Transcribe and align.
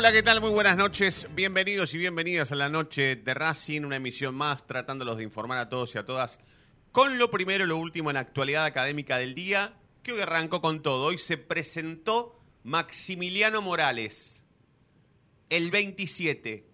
Hola, 0.00 0.12
¿qué 0.12 0.22
tal? 0.22 0.40
Muy 0.40 0.48
buenas 0.48 0.78
noches. 0.78 1.28
Bienvenidos 1.34 1.92
y 1.92 1.98
bienvenidas 1.98 2.50
a 2.52 2.54
la 2.54 2.70
noche 2.70 3.16
de 3.16 3.34
Racing, 3.34 3.82
una 3.82 3.96
emisión 3.96 4.34
más 4.34 4.66
tratándolos 4.66 5.18
de 5.18 5.24
informar 5.24 5.58
a 5.58 5.68
todos 5.68 5.94
y 5.94 5.98
a 5.98 6.06
todas 6.06 6.38
con 6.90 7.18
lo 7.18 7.30
primero 7.30 7.64
y 7.64 7.68
lo 7.68 7.76
último 7.76 8.08
en 8.08 8.14
la 8.14 8.20
actualidad 8.20 8.64
académica 8.64 9.18
del 9.18 9.34
día, 9.34 9.76
que 10.02 10.12
hoy 10.12 10.22
arrancó 10.22 10.62
con 10.62 10.80
todo. 10.80 11.04
Hoy 11.04 11.18
se 11.18 11.36
presentó 11.36 12.40
Maximiliano 12.62 13.60
Morales. 13.60 14.42
el 15.50 15.70
27. 15.70 16.66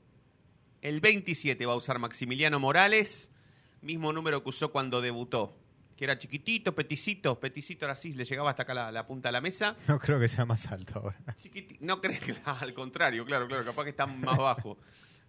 El 0.82 1.00
27 1.00 1.66
va 1.66 1.72
a 1.72 1.76
usar 1.76 1.98
Maximiliano 1.98 2.60
Morales, 2.60 3.32
mismo 3.80 4.12
número 4.12 4.44
que 4.44 4.50
usó 4.50 4.70
cuando 4.70 5.00
debutó. 5.00 5.58
Que 5.96 6.04
era 6.04 6.18
chiquitito, 6.18 6.74
peticito, 6.74 7.40
peticito 7.40 7.86
era 7.86 7.92
así, 7.94 8.12
le 8.12 8.24
llegaba 8.26 8.50
hasta 8.50 8.64
acá 8.64 8.74
la, 8.74 8.92
la 8.92 9.06
punta 9.06 9.28
de 9.28 9.32
la 9.32 9.40
mesa. 9.40 9.76
No 9.88 9.98
creo 9.98 10.20
que 10.20 10.28
sea 10.28 10.44
más 10.44 10.66
alto 10.66 10.98
ahora. 11.00 11.18
Chiquiti- 11.42 11.78
No 11.80 12.00
crees 12.00 12.20
que 12.20 12.34
al 12.44 12.74
contrario, 12.74 13.24
claro, 13.24 13.46
claro, 13.48 13.64
capaz 13.64 13.84
que 13.84 13.90
está 13.90 14.06
más 14.06 14.36
bajo. 14.36 14.76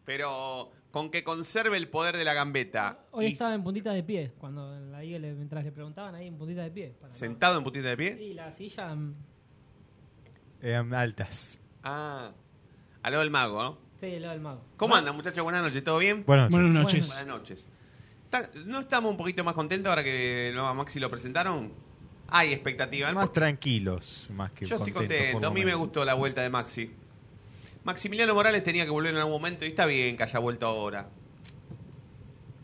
Pero 0.03 0.71
con 0.91 1.09
que 1.11 1.23
conserve 1.23 1.75
el 1.77 1.89
poder 1.89 2.15
de 2.17 2.23
la 2.23 2.33
gambeta. 2.33 2.99
Hoy 3.11 3.25
y 3.27 3.31
estaba 3.33 3.53
en 3.53 3.63
puntita 3.63 3.91
de 3.93 4.03
pie, 4.03 4.31
cuando 4.37 4.95
ahí 4.95 5.17
le- 5.19 5.33
mientras 5.33 5.63
le 5.63 5.71
preguntaban 5.71 6.15
ahí 6.15 6.27
en 6.27 6.37
puntita 6.37 6.63
de 6.63 6.71
pie. 6.71 6.95
para 6.99 7.11
no- 7.13 7.17
sentado 7.17 7.57
en 7.57 7.63
putita 7.63 7.87
de 7.89 7.97
pie. 7.97 8.15
Sí, 8.17 8.33
la 8.33 8.51
silla. 8.51 8.93
mm, 8.95 9.15
Eran 10.61 10.93
altas. 10.93 11.59
Ah, 11.83 12.31
a 13.03 13.11
lo 13.11 13.19
del 13.19 13.29
mago, 13.29 13.61
¿no? 13.61 13.77
Sí, 13.99 14.07
el 14.07 14.21
lado 14.21 14.33
del 14.33 14.41
mago. 14.41 14.63
¿Cómo 14.77 14.95
andan, 14.95 15.15
muchachos? 15.15 15.43
Buenas 15.43 15.61
noches, 15.63 15.83
¿todo 15.83 15.97
bien? 15.99 16.23
Buenas 16.25 16.51
noches. 16.51 17.07
Buenas 17.07 17.27
noches. 17.27 17.65
¿No 18.65 18.79
estamos 18.79 19.09
un 19.11 19.17
poquito 19.17 19.43
más 19.43 19.53
contentos 19.53 19.89
ahora 19.89 20.03
que 20.03 20.53
a 20.57 20.73
Maxi 20.73 20.99
lo 20.99 21.09
presentaron? 21.09 21.71
Hay 22.29 22.51
expectativa. 22.51 23.11
Más 23.13 23.31
tranquilos, 23.31 24.27
más 24.35 24.51
que 24.51 24.65
Yo 24.65 24.75
estoy 24.75 24.91
contento. 24.91 25.47
A 25.47 25.51
mí 25.51 25.63
me 25.63 25.73
gustó 25.75 26.03
la 26.03 26.13
vuelta 26.13 26.41
de 26.41 26.49
Maxi. 26.49 26.91
Maximiliano 27.85 28.33
Morales 28.35 28.63
tenía 28.63 28.83
que 28.83 28.91
volver 28.91 29.11
en 29.13 29.17
algún 29.19 29.31
momento 29.33 29.63
y 29.63 29.69
está 29.69 29.85
bien 29.85 30.17
que 30.17 30.23
haya 30.23 30.39
vuelto 30.39 30.65
ahora. 30.67 31.07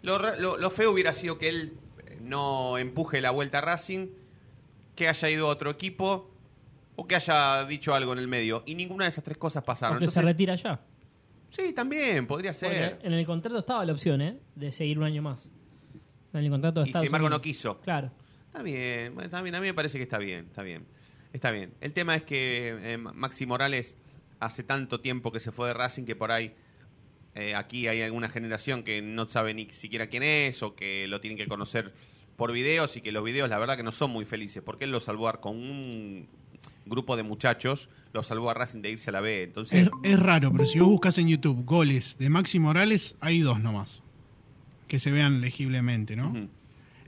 Lo, 0.02 0.18
ra- 0.18 0.36
lo- 0.36 0.58
lo 0.58 0.70
feo 0.70 0.92
hubiera 0.92 1.14
sido 1.14 1.38
que 1.38 1.48
él 1.48 1.78
eh, 2.08 2.18
no 2.22 2.78
empuje 2.78 3.22
la 3.22 3.32
vuelta 3.32 3.60
a 3.60 3.62
Racing, 3.62 4.10
que 4.98 5.08
haya 5.08 5.30
ido 5.30 5.48
a 5.48 5.52
otro 5.52 5.70
equipo 5.72 6.30
o 6.98 7.08
que 7.08 7.16
haya 7.16 7.64
dicho 7.66 7.96
algo 7.96 8.12
en 8.12 8.20
el 8.20 8.28
medio. 8.28 8.64
Y 8.66 8.76
ninguna 8.76 9.06
de 9.06 9.12
esas 9.12 9.24
tres 9.24 9.38
cosas 9.38 9.64
pasaron. 9.64 9.96
O 9.96 10.00
que 10.02 10.08
se 10.08 10.22
retira 10.22 10.56
ya. 10.56 10.82
Sí, 11.56 11.74
también, 11.74 12.28
podría 12.28 12.54
ser. 12.54 12.92
Porque 12.92 13.08
en 13.08 13.14
el 13.14 13.26
contrato 13.26 13.60
estaba 13.60 13.86
la 13.86 13.94
opción, 13.94 14.22
¿eh? 14.22 14.40
De 14.56 14.72
seguir 14.72 14.98
un 14.98 15.06
año 15.06 15.22
más. 15.22 15.50
En 16.34 16.44
el 16.44 16.50
contrato 16.50 16.82
de 16.82 16.88
Y 16.88 16.90
Estados 16.90 17.04
sin 17.04 17.08
embargo 17.08 17.30
no 17.30 17.42
quiso. 17.42 17.80
Claro. 17.82 18.12
Está 18.48 18.62
bien, 18.62 19.14
bueno, 19.16 19.26
está 19.26 19.42
bien, 19.42 19.56
a 19.56 19.60
mí 19.60 19.68
me 19.68 19.74
parece 19.74 19.98
que 19.98 20.04
está 20.04 20.18
bien, 20.18 20.46
está 20.46 20.64
bien. 20.64 20.86
Está 21.34 21.50
bien. 21.50 21.74
El 21.82 21.94
tema 21.94 22.16
es 22.16 22.24
que 22.24 22.94
eh, 22.94 22.98
Maxi 22.98 23.48
Morales 23.48 23.96
hace 24.40 24.64
tanto 24.64 25.00
tiempo 25.00 25.32
que 25.32 25.40
se 25.40 25.52
fue 25.52 25.70
de 25.70 25.74
Racing 25.74 26.04
que 26.04 26.16
por 26.16 26.32
ahí 26.32 26.54
eh, 27.34 27.56
aquí 27.56 27.88
hay 27.88 28.02
alguna 28.04 28.30
generación 28.30 28.84
que 28.84 29.02
no 29.02 29.28
sabe 29.28 29.54
ni 29.56 29.68
siquiera 29.70 30.08
quién 30.08 30.22
es 30.22 30.62
o 30.62 30.76
que 30.76 31.08
lo 31.08 31.20
tienen 31.22 31.38
que 31.38 31.48
conocer 31.48 31.94
por 32.36 32.52
videos 32.52 32.96
y 32.98 33.02
que 33.02 33.12
los 33.12 33.24
videos 33.24 33.50
la 33.50 33.58
verdad 33.58 33.78
que 33.78 33.84
no 33.84 33.92
son 33.92 34.12
muy 34.12 34.26
felices 34.26 34.62
porque 34.64 34.86
él 34.86 34.92
lo 34.92 35.00
salvó 35.00 35.32
con 35.42 35.58
un 35.58 36.28
grupo 36.86 37.16
de 37.16 37.24
muchachos, 37.24 37.90
lo 38.14 38.24
salvó 38.24 38.50
a 38.50 38.54
Racing 38.54 38.82
de 38.82 38.92
irse 38.92 39.10
a 39.10 39.14
la 39.14 39.22
B. 39.22 39.44
Entonces, 39.44 39.84
Es, 39.84 39.90
es 40.04 40.20
raro, 40.20 40.52
pero 40.52 40.66
si 40.66 40.80
vos 40.80 40.90
buscas 40.90 41.18
en 41.18 41.28
YouTube 41.30 41.64
goles 41.66 42.18
de 42.20 42.30
Maxi 42.30 42.60
Morales, 42.60 43.16
hay 43.20 43.40
dos 43.42 43.60
nomás. 43.60 44.02
Que 44.88 45.00
se 45.00 45.12
vean 45.12 45.42
legiblemente, 45.42 46.16
¿no? 46.16 46.34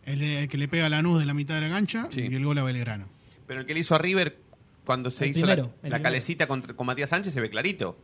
el, 0.05 0.19
de- 0.19 0.43
el 0.43 0.47
que 0.49 0.57
le 0.57 0.67
pega 0.67 0.85
a 0.85 0.89
Lanús 0.89 1.19
de 1.19 1.25
la 1.25 1.33
mitad 1.33 1.55
de 1.55 1.61
la 1.61 1.69
cancha 1.69 2.07
Sí. 2.09 2.27
y 2.29 2.35
el 2.35 2.43
gol 2.45 2.57
a 2.59 2.63
Belgrano. 2.63 3.07
pero 3.47 3.59
el 3.61 3.65
que 3.65 3.73
le 3.73 3.79
hizo 3.81 3.95
a 3.95 3.97
River 3.97 4.39
cuando 4.85 5.09
se 5.11 5.25
El 5.25 5.31
hizo 5.31 5.41
primero, 5.41 5.73
la, 5.83 5.89
la 5.89 6.01
calecita 6.01 6.47
contra- 6.47 6.75
con 6.75 6.85
Matías 6.87 7.09
Sánchez 7.09 7.33
se 7.33 7.41
ve 7.41 7.49
clarito. 7.49 7.97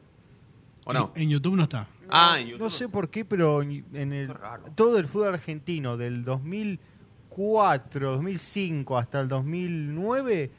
¿O 0.86 0.94
no? 0.94 1.12
En, 1.16 1.24
en 1.24 1.30
YouTube 1.30 1.56
no 1.56 1.64
está. 1.64 1.88
ah, 2.10 2.38
en 2.40 2.48
YouTube. 2.48 2.60
No 2.64 2.70
sé 2.72 2.90
por 2.90 3.10
qué, 3.12 3.24
pero 3.24 3.62
en 3.62 4.14
el, 4.14 4.34
todo 4.76 4.98
el 4.98 5.06
fútbol 5.06 5.36
argentino 5.36 5.96
del 5.96 6.24
2004, 6.26 8.12
2005 8.14 8.98
hasta 8.98 9.22
el 9.22 9.28
2009, 9.28 10.52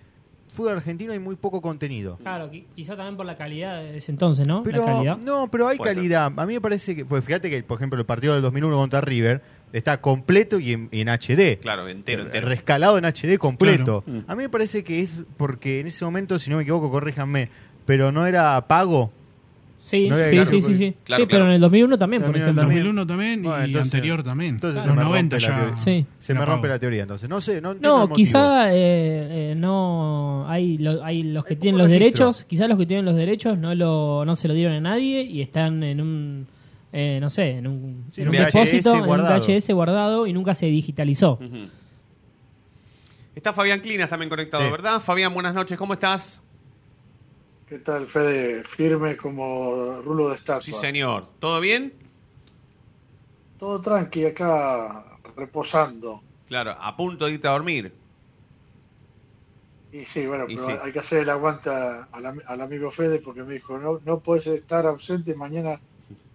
fútbol 0.52 0.75
argentino 0.76 1.12
hay 1.12 1.19
muy 1.19 1.34
poco 1.37 1.60
contenido. 1.60 2.16
Claro, 2.19 2.50
qui- 2.50 2.64
quizá 2.76 2.94
también 2.96 3.16
por 3.16 3.26
la 3.26 3.37
calidad 3.37 3.82
de 3.82 3.96
ese 3.96 4.12
entonces, 4.12 4.46
¿no? 4.46 4.62
Pero 4.62 4.81
la 4.87 4.93
calidad. 4.93 5.16
no, 5.19 5.49
pero 5.50 5.66
hay 5.66 5.78
Puede 5.78 5.94
calidad. 5.94 6.32
A 6.37 6.46
mí 6.46 6.52
me 6.54 6.60
parece 6.60 6.94
que, 6.94 7.04
pues 7.04 7.25
fíjate 7.25 7.50
que, 7.50 7.62
por 7.62 7.78
ejemplo, 7.78 7.99
el 7.99 8.06
partido 8.06 8.34
del 8.34 8.43
2001 8.43 8.76
contra 8.76 9.00
River 9.00 9.43
está 9.72 10.00
completo 10.00 10.58
y 10.60 10.72
en, 10.72 11.08
HD. 11.08 11.58
Claro, 11.60 11.88
entero, 11.88 12.22
entero. 12.25 12.46
Rescalado 12.49 12.99
en 12.99 13.04
HD 13.06 13.38
completo. 13.38 14.02
Claro. 14.02 14.25
A 14.28 14.34
mí 14.37 14.43
me 14.43 14.49
parece 14.50 14.84
que 14.84 15.00
es 15.00 15.14
porque 15.38 15.81
en 15.81 15.87
ese 15.87 16.04
momento, 16.04 16.38
si 16.38 16.50
no 16.50 16.56
me 16.58 16.62
equivoco, 16.62 16.90
corríjanme, 16.90 17.48
pero 17.87 18.12
no 18.12 18.26
era 18.26 18.66
pago. 18.69 19.10
Sí, 19.84 20.08
No 20.08 20.17
sí, 20.17 20.44
sí, 20.46 20.61
sí, 20.61 20.75
sí. 20.76 20.94
claro, 21.02 21.25
Sí, 21.25 21.26
pero 21.26 21.38
claro. 21.40 21.46
en 21.46 21.52
el 21.56 21.61
2001 21.61 21.99
también, 21.99 22.23
por 22.23 22.37
ejemplo. 22.37 22.62
también. 22.62 22.84
2001 22.84 23.05
también 23.06 23.43
Bueno, 23.43 23.62
y 23.62 23.67
entonces- 23.67 23.93
anterior 23.93 24.23
también. 24.23 24.55
entonces 24.55 24.76
Los 24.76 24.84
se 24.84 24.90
me 24.96 25.02
90 25.05 25.37
rompe 25.38 25.49
la 25.50 25.70
ya. 25.73 25.76
Sí. 25.79 26.06
Se 26.20 26.34
me 26.34 26.44
rompe 26.46 26.69
la 26.69 26.79
teoría, 26.79 27.02
entonces. 27.02 27.29
No 27.29 27.40
sé, 27.40 27.61
no 27.61 27.73
el 27.73 27.81
No, 27.81 28.08
quizá 28.12 28.73
eh, 28.73 28.76
eh, 29.50 29.55
no 29.56 30.46
hay, 30.49 30.79
lo- 30.79 31.05
hay 31.05 31.25
los 31.25 31.44
que 31.44 31.55
Hay 31.55 31.61
tienen 31.61 31.79
los 31.79 31.88
registro. 31.88 32.26
derechos, 32.26 32.44
quizás 32.44 32.69
los 32.69 32.79
que 32.79 32.87
tienen 32.87 33.05
los 33.05 33.17
derechos 33.17 33.58
no 33.58 33.75
lo 33.75 34.25
no 34.25 34.37
se 34.37 34.46
lo 34.46 34.55
dieron 34.55 34.75
a 34.75 34.81
nadie 34.81 35.23
y 35.23 35.40
están 35.43 35.82
en 35.82 36.00
un 36.00 36.46
eh, 36.93 37.19
no 37.20 37.29
sé, 37.29 37.50
en 37.56 37.67
un, 37.67 38.05
Sí, 38.12 38.20
en 38.23 38.29
un 38.29 38.34
en 38.37 38.43
VHS 38.44 38.52
depósito, 38.52 38.94
en 38.94 39.00
un 39.00 39.06
guardado. 39.06 39.40
VHS 39.43 39.73
guardado 39.73 40.26
y 40.29 40.32
nunca 40.32 40.55
se 40.55 40.67
digitalizó. 40.67 41.40
Está 43.34 43.52
Fabián 43.52 43.81
Clinas 43.81 44.08
también 44.11 44.29
conectado, 44.29 44.62
Sí. 44.64 44.70
¿verdad? 44.70 45.00
Fabián, 45.00 45.32
buenas 45.34 45.55
noches, 45.55 45.79
¿cómo 45.79 45.94
estás? 45.94 46.38
¿Qué 47.72 47.78
tal, 47.78 48.06
Fede? 48.06 48.64
Firme 48.64 49.16
como 49.16 50.02
rulo 50.02 50.28
de 50.28 50.34
estatua. 50.34 50.60
Sí, 50.60 50.74
señor. 50.74 51.26
¿Todo 51.40 51.58
bien? 51.58 51.94
Todo 53.58 53.80
tranqui 53.80 54.26
acá, 54.26 55.02
reposando. 55.34 56.22
Claro, 56.46 56.76
a 56.78 56.94
punto 56.94 57.24
de 57.24 57.32
irte 57.32 57.48
a 57.48 57.52
dormir. 57.52 57.94
Y 59.90 60.04
sí, 60.04 60.26
bueno, 60.26 60.44
Y 60.50 60.56
pero 60.56 60.66
sí. 60.66 60.74
hay 60.82 60.92
que 60.92 60.98
hacer 60.98 61.22
el 61.22 61.30
aguante 61.30 61.70
al 61.70 62.60
amigo 62.60 62.90
Fede 62.90 63.20
porque 63.20 63.42
me 63.42 63.54
dijo, 63.54 63.78
no, 63.78 64.02
no 64.04 64.20
puedes 64.20 64.46
estar 64.48 64.84
ausente 64.84 65.34
mañana 65.34 65.80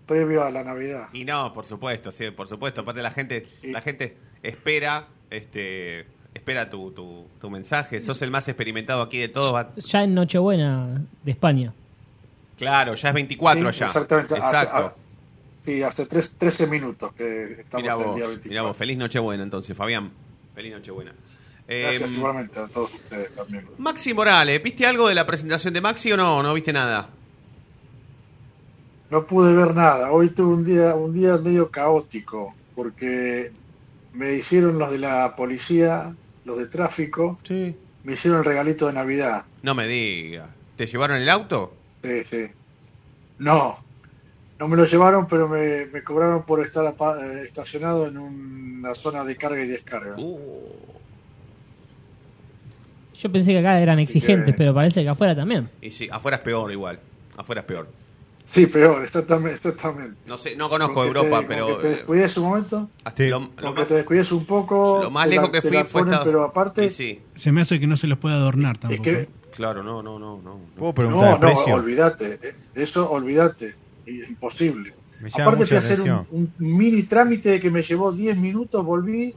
previo 0.08 0.44
a 0.44 0.50
la 0.50 0.64
Navidad. 0.64 1.10
Y 1.14 1.24
no, 1.24 1.54
por 1.54 1.66
supuesto, 1.66 2.12
sí, 2.12 2.32
por 2.32 2.48
supuesto. 2.48 2.82
Aparte 2.82 3.04
la 3.04 3.12
gente, 3.12 3.46
la 3.62 3.82
gente 3.84 4.18
espera, 4.42 5.08
este, 5.30 6.08
espera 6.48 6.70
tu, 6.70 6.92
tu, 6.92 7.26
tu 7.42 7.50
mensaje. 7.50 8.00
Sos 8.00 8.22
el 8.22 8.32
más 8.32 8.48
experimentado 8.48 9.02
aquí 9.02 9.18
de 9.18 9.28
todos. 9.28 9.66
Ya 9.84 10.04
en 10.06 10.14
Nochebuena 10.16 11.02
de 11.24 11.32
España. 11.32 11.74
Claro, 12.58 12.96
ya 12.96 13.10
es 13.10 13.14
24 13.14 13.74
Sí, 13.74 13.80
ya. 13.80 13.86
Exactamente. 13.88 14.34
hace- 14.36 14.46
Exacto. 14.48 14.78
a- 14.78 14.96
sí, 15.62 15.84
hace 15.84 16.06
tres, 16.06 16.32
13 16.38 16.68
minutos 16.68 17.12
que 17.14 17.58
estamos 17.60 17.82
Mirá 17.84 17.94
en 17.96 18.00
el 18.00 18.06
vos, 18.08 18.16
día 18.16 18.26
24. 18.28 18.50
mirá 18.50 18.62
vos, 18.62 18.78
feliz 18.78 18.98
Nochebuena 18.98 19.44
entonces, 19.44 19.76
Fabián. 19.76 20.10
Feliz 20.56 20.72
Nochebuena. 20.74 21.14
Gracias 21.68 22.12
Eh, 22.12 22.14
igualmente 22.16 22.58
a 22.60 22.68
todos 22.70 22.94
ustedes 22.94 23.36
también. 23.36 23.68
Maxi 23.78 24.14
Morales, 24.14 24.64
¿viste 24.64 24.86
algo 24.86 25.10
de 25.10 25.16
la 25.16 25.28
presentación 25.28 25.74
de 25.74 25.82
Maxi 25.82 26.14
o 26.14 26.18
no? 26.18 26.42
¿No 26.42 26.54
viste 26.54 26.72
nada? 26.72 27.10
No 29.12 29.28
pude 29.28 29.54
ver 29.54 29.76
nada. 29.76 30.14
Hoy 30.14 30.30
tuve 30.30 30.54
un 30.56 30.64
día, 30.64 30.96
un 30.96 31.12
día 31.14 31.36
medio 31.36 31.70
caótico 31.70 32.56
porque 32.74 33.52
me 34.14 34.34
hicieron 34.36 34.80
los 34.80 34.90
de 34.92 34.98
la 35.00 35.36
policía, 35.36 36.16
los 36.48 36.58
de 36.58 36.66
tráfico, 36.68 37.38
Sí. 37.44 37.76
me 38.04 38.14
hicieron 38.14 38.40
el 38.40 38.46
regalito 38.46 38.88
de 38.88 38.94
Navidad. 38.94 39.44
No 39.62 39.76
me 39.76 39.86
digas. 39.88 40.48
¿Te 40.78 40.86
llevaron 40.88 41.18
el 41.18 41.28
auto? 41.30 41.74
Sí, 42.04 42.24
sí. 42.24 42.46
No, 43.40 43.78
no 44.58 44.68
me 44.68 44.78
lo 44.78 44.86
llevaron, 44.86 45.28
pero 45.28 45.48
me, 45.50 45.86
me 45.88 46.04
cobraron 46.04 46.44
por 46.44 46.62
estar 46.66 46.86
apa- 46.88 47.20
eh, 47.24 47.44
estacionado 47.46 48.08
en 48.08 48.18
una 48.18 48.96
zona 48.96 49.24
de 49.24 49.36
carga 49.36 49.62
y 49.64 49.68
descarga. 49.68 50.16
Uh. 50.18 50.40
Yo 53.20 53.32
pensé 53.32 53.52
que 53.52 53.60
acá 53.60 53.80
eran 53.82 54.00
exigentes, 54.00 54.54
que- 54.54 54.58
pero 54.58 54.74
parece 54.74 55.02
que 55.04 55.10
afuera 55.10 55.36
también. 55.36 55.70
Y 55.82 55.92
sí, 55.92 56.08
afuera 56.12 56.38
es 56.38 56.44
peor 56.44 56.72
igual. 56.72 57.00
Afuera 57.36 57.62
es 57.62 57.68
peor. 57.68 57.88
Sí, 58.50 58.66
peor, 58.66 59.04
exactamente. 59.04 59.54
exactamente. 59.56 60.16
No 60.26 60.38
sé, 60.38 60.56
no 60.56 60.70
conozco 60.70 61.04
Europa, 61.04 61.42
te- 61.42 61.46
pero. 61.48 61.68
que 61.68 61.74
te 61.84 61.90
descuides 61.90 62.38
un 62.38 62.44
momento, 62.46 62.90
Sí. 63.16 63.28
lo, 63.28 63.50
lo 63.58 63.74
más, 63.74 63.88
te 63.88 63.94
descuides 63.96 64.32
un 64.32 64.46
poco. 64.46 65.02
lo 65.04 65.12
más 65.12 65.26
la- 65.28 65.32
lejos 65.36 65.50
que 65.50 65.62
fui 65.62 65.78
fue 65.84 65.86
ponen, 66.02 66.14
esta- 66.14 66.24
Pero 66.26 66.44
aparte, 66.46 66.86
Y 66.86 66.90
sí, 66.90 67.22
Se 67.36 67.52
me 67.52 67.62
hace 67.62 67.78
que 67.80 67.88
no 67.88 67.98
se 67.98 68.08
los 68.08 68.18
puede 68.18 68.36
adornar 68.36 68.78
tampoco. 68.78 69.04
es 69.04 69.16
que 69.18 69.22
¿eh? 69.24 69.30
claro, 69.54 69.84
no, 69.84 70.02
no, 70.02 70.18
no, 70.18 70.42
no. 70.42 70.60
¿Puedo 70.78 70.92
no, 70.92 70.96
preguntar 70.96 71.28
el 71.28 71.34
no, 71.34 71.40
precio? 71.42 71.74
olvídate. 71.76 72.40
eh, 72.42 72.56
De 72.74 72.84
eso, 72.84 73.10
olvídate. 73.12 73.76
Es 74.06 74.30
imposible. 74.30 74.94
Me 75.20 75.30
llama 75.30 75.44
Aparte 75.52 75.66
fui 75.66 75.76
a 75.76 75.80
hacer 75.80 76.00
un, 76.02 76.26
un 76.32 76.54
mini 76.60 77.04
trámite 77.04 77.60
que 77.60 77.70
me 77.70 77.82
llevó 77.82 78.12
10 78.14 78.38
minutos, 78.38 78.86
volví. 78.86 79.34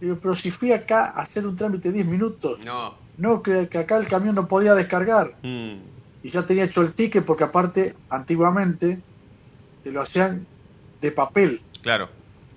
Pero 0.00 0.34
si 0.34 0.50
fui 0.50 0.72
acá 0.72 1.06
a 1.14 1.20
hacer 1.20 1.46
un 1.46 1.54
trámite 1.56 1.92
10 1.92 2.06
minutos, 2.06 2.58
No. 2.64 2.94
no, 3.18 3.42
que, 3.42 3.68
que 3.68 3.76
acá 3.78 3.98
el 3.98 4.06
camión 4.08 4.34
no 4.34 4.48
podía 4.48 4.74
descargar. 4.74 5.34
Mm, 5.42 5.74
Y 6.22 6.30
ya 6.30 6.44
tenía 6.44 6.64
hecho 6.64 6.82
el 6.82 6.92
ticket 6.92 7.24
porque 7.24 7.44
aparte, 7.44 7.94
antiguamente, 8.08 9.00
te 9.82 9.90
lo 9.90 10.02
hacían 10.02 10.46
de 11.00 11.10
papel, 11.12 11.62
claro. 11.82 12.08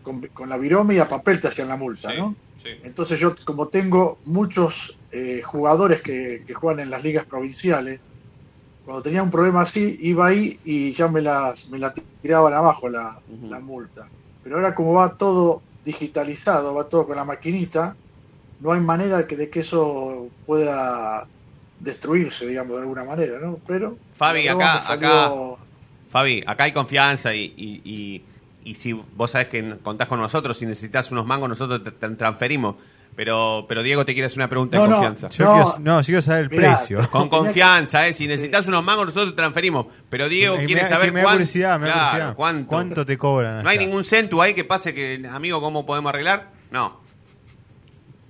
con, 0.01 0.21
con 0.27 0.49
la 0.49 0.57
virome 0.57 0.95
y 0.95 0.99
a 0.99 1.07
papel 1.07 1.39
te 1.39 1.47
hacían 1.47 1.69
la 1.69 1.77
multa, 1.77 2.11
Sí, 2.11 2.17
¿no? 2.17 2.35
sí. 2.61 2.69
Entonces 2.83 3.19
yo, 3.19 3.35
como 3.45 3.69
tengo 3.69 4.19
muchos 4.25 4.97
eh, 5.11 5.41
jugadores 5.43 6.01
que, 6.01 6.43
que 6.45 6.53
juegan 6.53 6.81
en 6.81 6.89
las 6.89 7.03
ligas 7.03 7.25
provinciales, 7.25 8.01
cuando 8.83 9.01
tenía 9.01 9.23
un 9.23 9.29
problema 9.31 9.61
así, 9.61 9.97
iba 10.01 10.27
ahí 10.27 10.59
y 10.65 10.91
ya 10.91 11.07
me, 11.07 11.21
las, 11.21 11.69
me 11.69 11.79
la 11.79 11.93
tiraban 12.21 12.53
abajo 12.53 12.89
la, 12.89 13.17
la 13.43 13.59
multa. 13.61 14.09
Pero 14.43 14.57
ahora 14.57 14.75
como 14.75 14.91
va 14.93 15.15
todo 15.15 15.61
digitalizado, 15.85 16.73
va 16.73 16.89
todo 16.89 17.07
con 17.07 17.15
la 17.15 17.23
maquinita, 17.23 17.95
no 18.59 18.73
hay 18.73 18.81
manera 18.81 19.25
que, 19.25 19.37
de 19.37 19.49
que 19.49 19.61
eso 19.61 20.27
pueda 20.45 21.25
destruirse, 21.83 22.47
digamos, 22.47 22.75
de 22.77 22.81
alguna 22.83 23.03
manera, 23.03 23.39
¿no? 23.39 23.59
Pero... 23.67 23.97
Fabi, 24.11 24.47
acá- 24.47 24.81
salió 24.81 25.57
Fabi, 26.09 26.43
acá 26.45 26.63
hay 26.65 26.71
confianza 26.71 27.33
y, 27.33 27.53
y, 27.57 27.81
y- 27.83 28.23
y 28.65 28.75
si 28.75 28.93
vos 28.93 29.31
sabés 29.31 29.47
que 29.47 29.75
contás 29.83 30.07
con 30.07 30.19
nosotros, 30.19 30.57
si 30.57 30.65
necesitas 30.65 31.11
unos 31.11 31.25
mangos, 31.25 31.49
nosotros 31.49 31.83
te, 31.83 31.91
te 31.91 32.09
transferimos. 32.15 32.75
Pero, 33.15 33.65
pero 33.69 33.83
Diego 33.83 34.05
te 34.05 34.13
quiere 34.13 34.25
hacer 34.25 34.39
una 34.39 34.47
pregunta 34.49 34.75
No, 34.77 34.83
de 34.83 34.89
no. 34.89 34.95
confianza. 34.95 35.29
Yo 35.29 35.45
No. 35.45 35.53
quiero, 35.53 35.79
no, 35.81 36.01
yo 36.01 36.05
quiero 36.05 36.21
saber 36.23 36.43
el 36.45 36.49
Mirá, 36.49 36.77
precio. 36.77 37.09
Con 37.11 37.29
confianza, 37.29 38.07
¿eh? 38.07 38.13
Si 38.13 38.25
necesitas 38.25 38.67
unos 38.67 38.83
mangos, 38.83 39.05
nosotros 39.05 39.29
te 39.31 39.35
transferimos. 39.35 39.85
Pero 40.09 40.27
Diego 40.29 40.57
me 40.57 40.65
quiere 40.65 40.85
saber 40.87 41.07
que 41.07 41.11
me 41.11 41.19
da 41.19 41.25
cuán- 41.25 41.35
curiosidad, 41.35 41.79
me 41.79 41.87
da 41.87 41.93
claro, 41.93 42.09
curiosidad. 42.09 42.35
cuánto. 42.35 42.67
¿Cuánto 42.69 43.05
te 43.05 43.17
cobran 43.17 43.63
¿No 43.63 43.69
hay 43.69 43.77
ningún 43.77 44.03
centu 44.03 44.41
ahí 44.41 44.55
que 44.55 44.63
pase 44.63 44.95
que, 44.95 45.23
amigo, 45.31 45.61
cómo 45.61 45.85
podemos 45.85 46.09
arreglar? 46.09 46.49
No. 46.71 47.01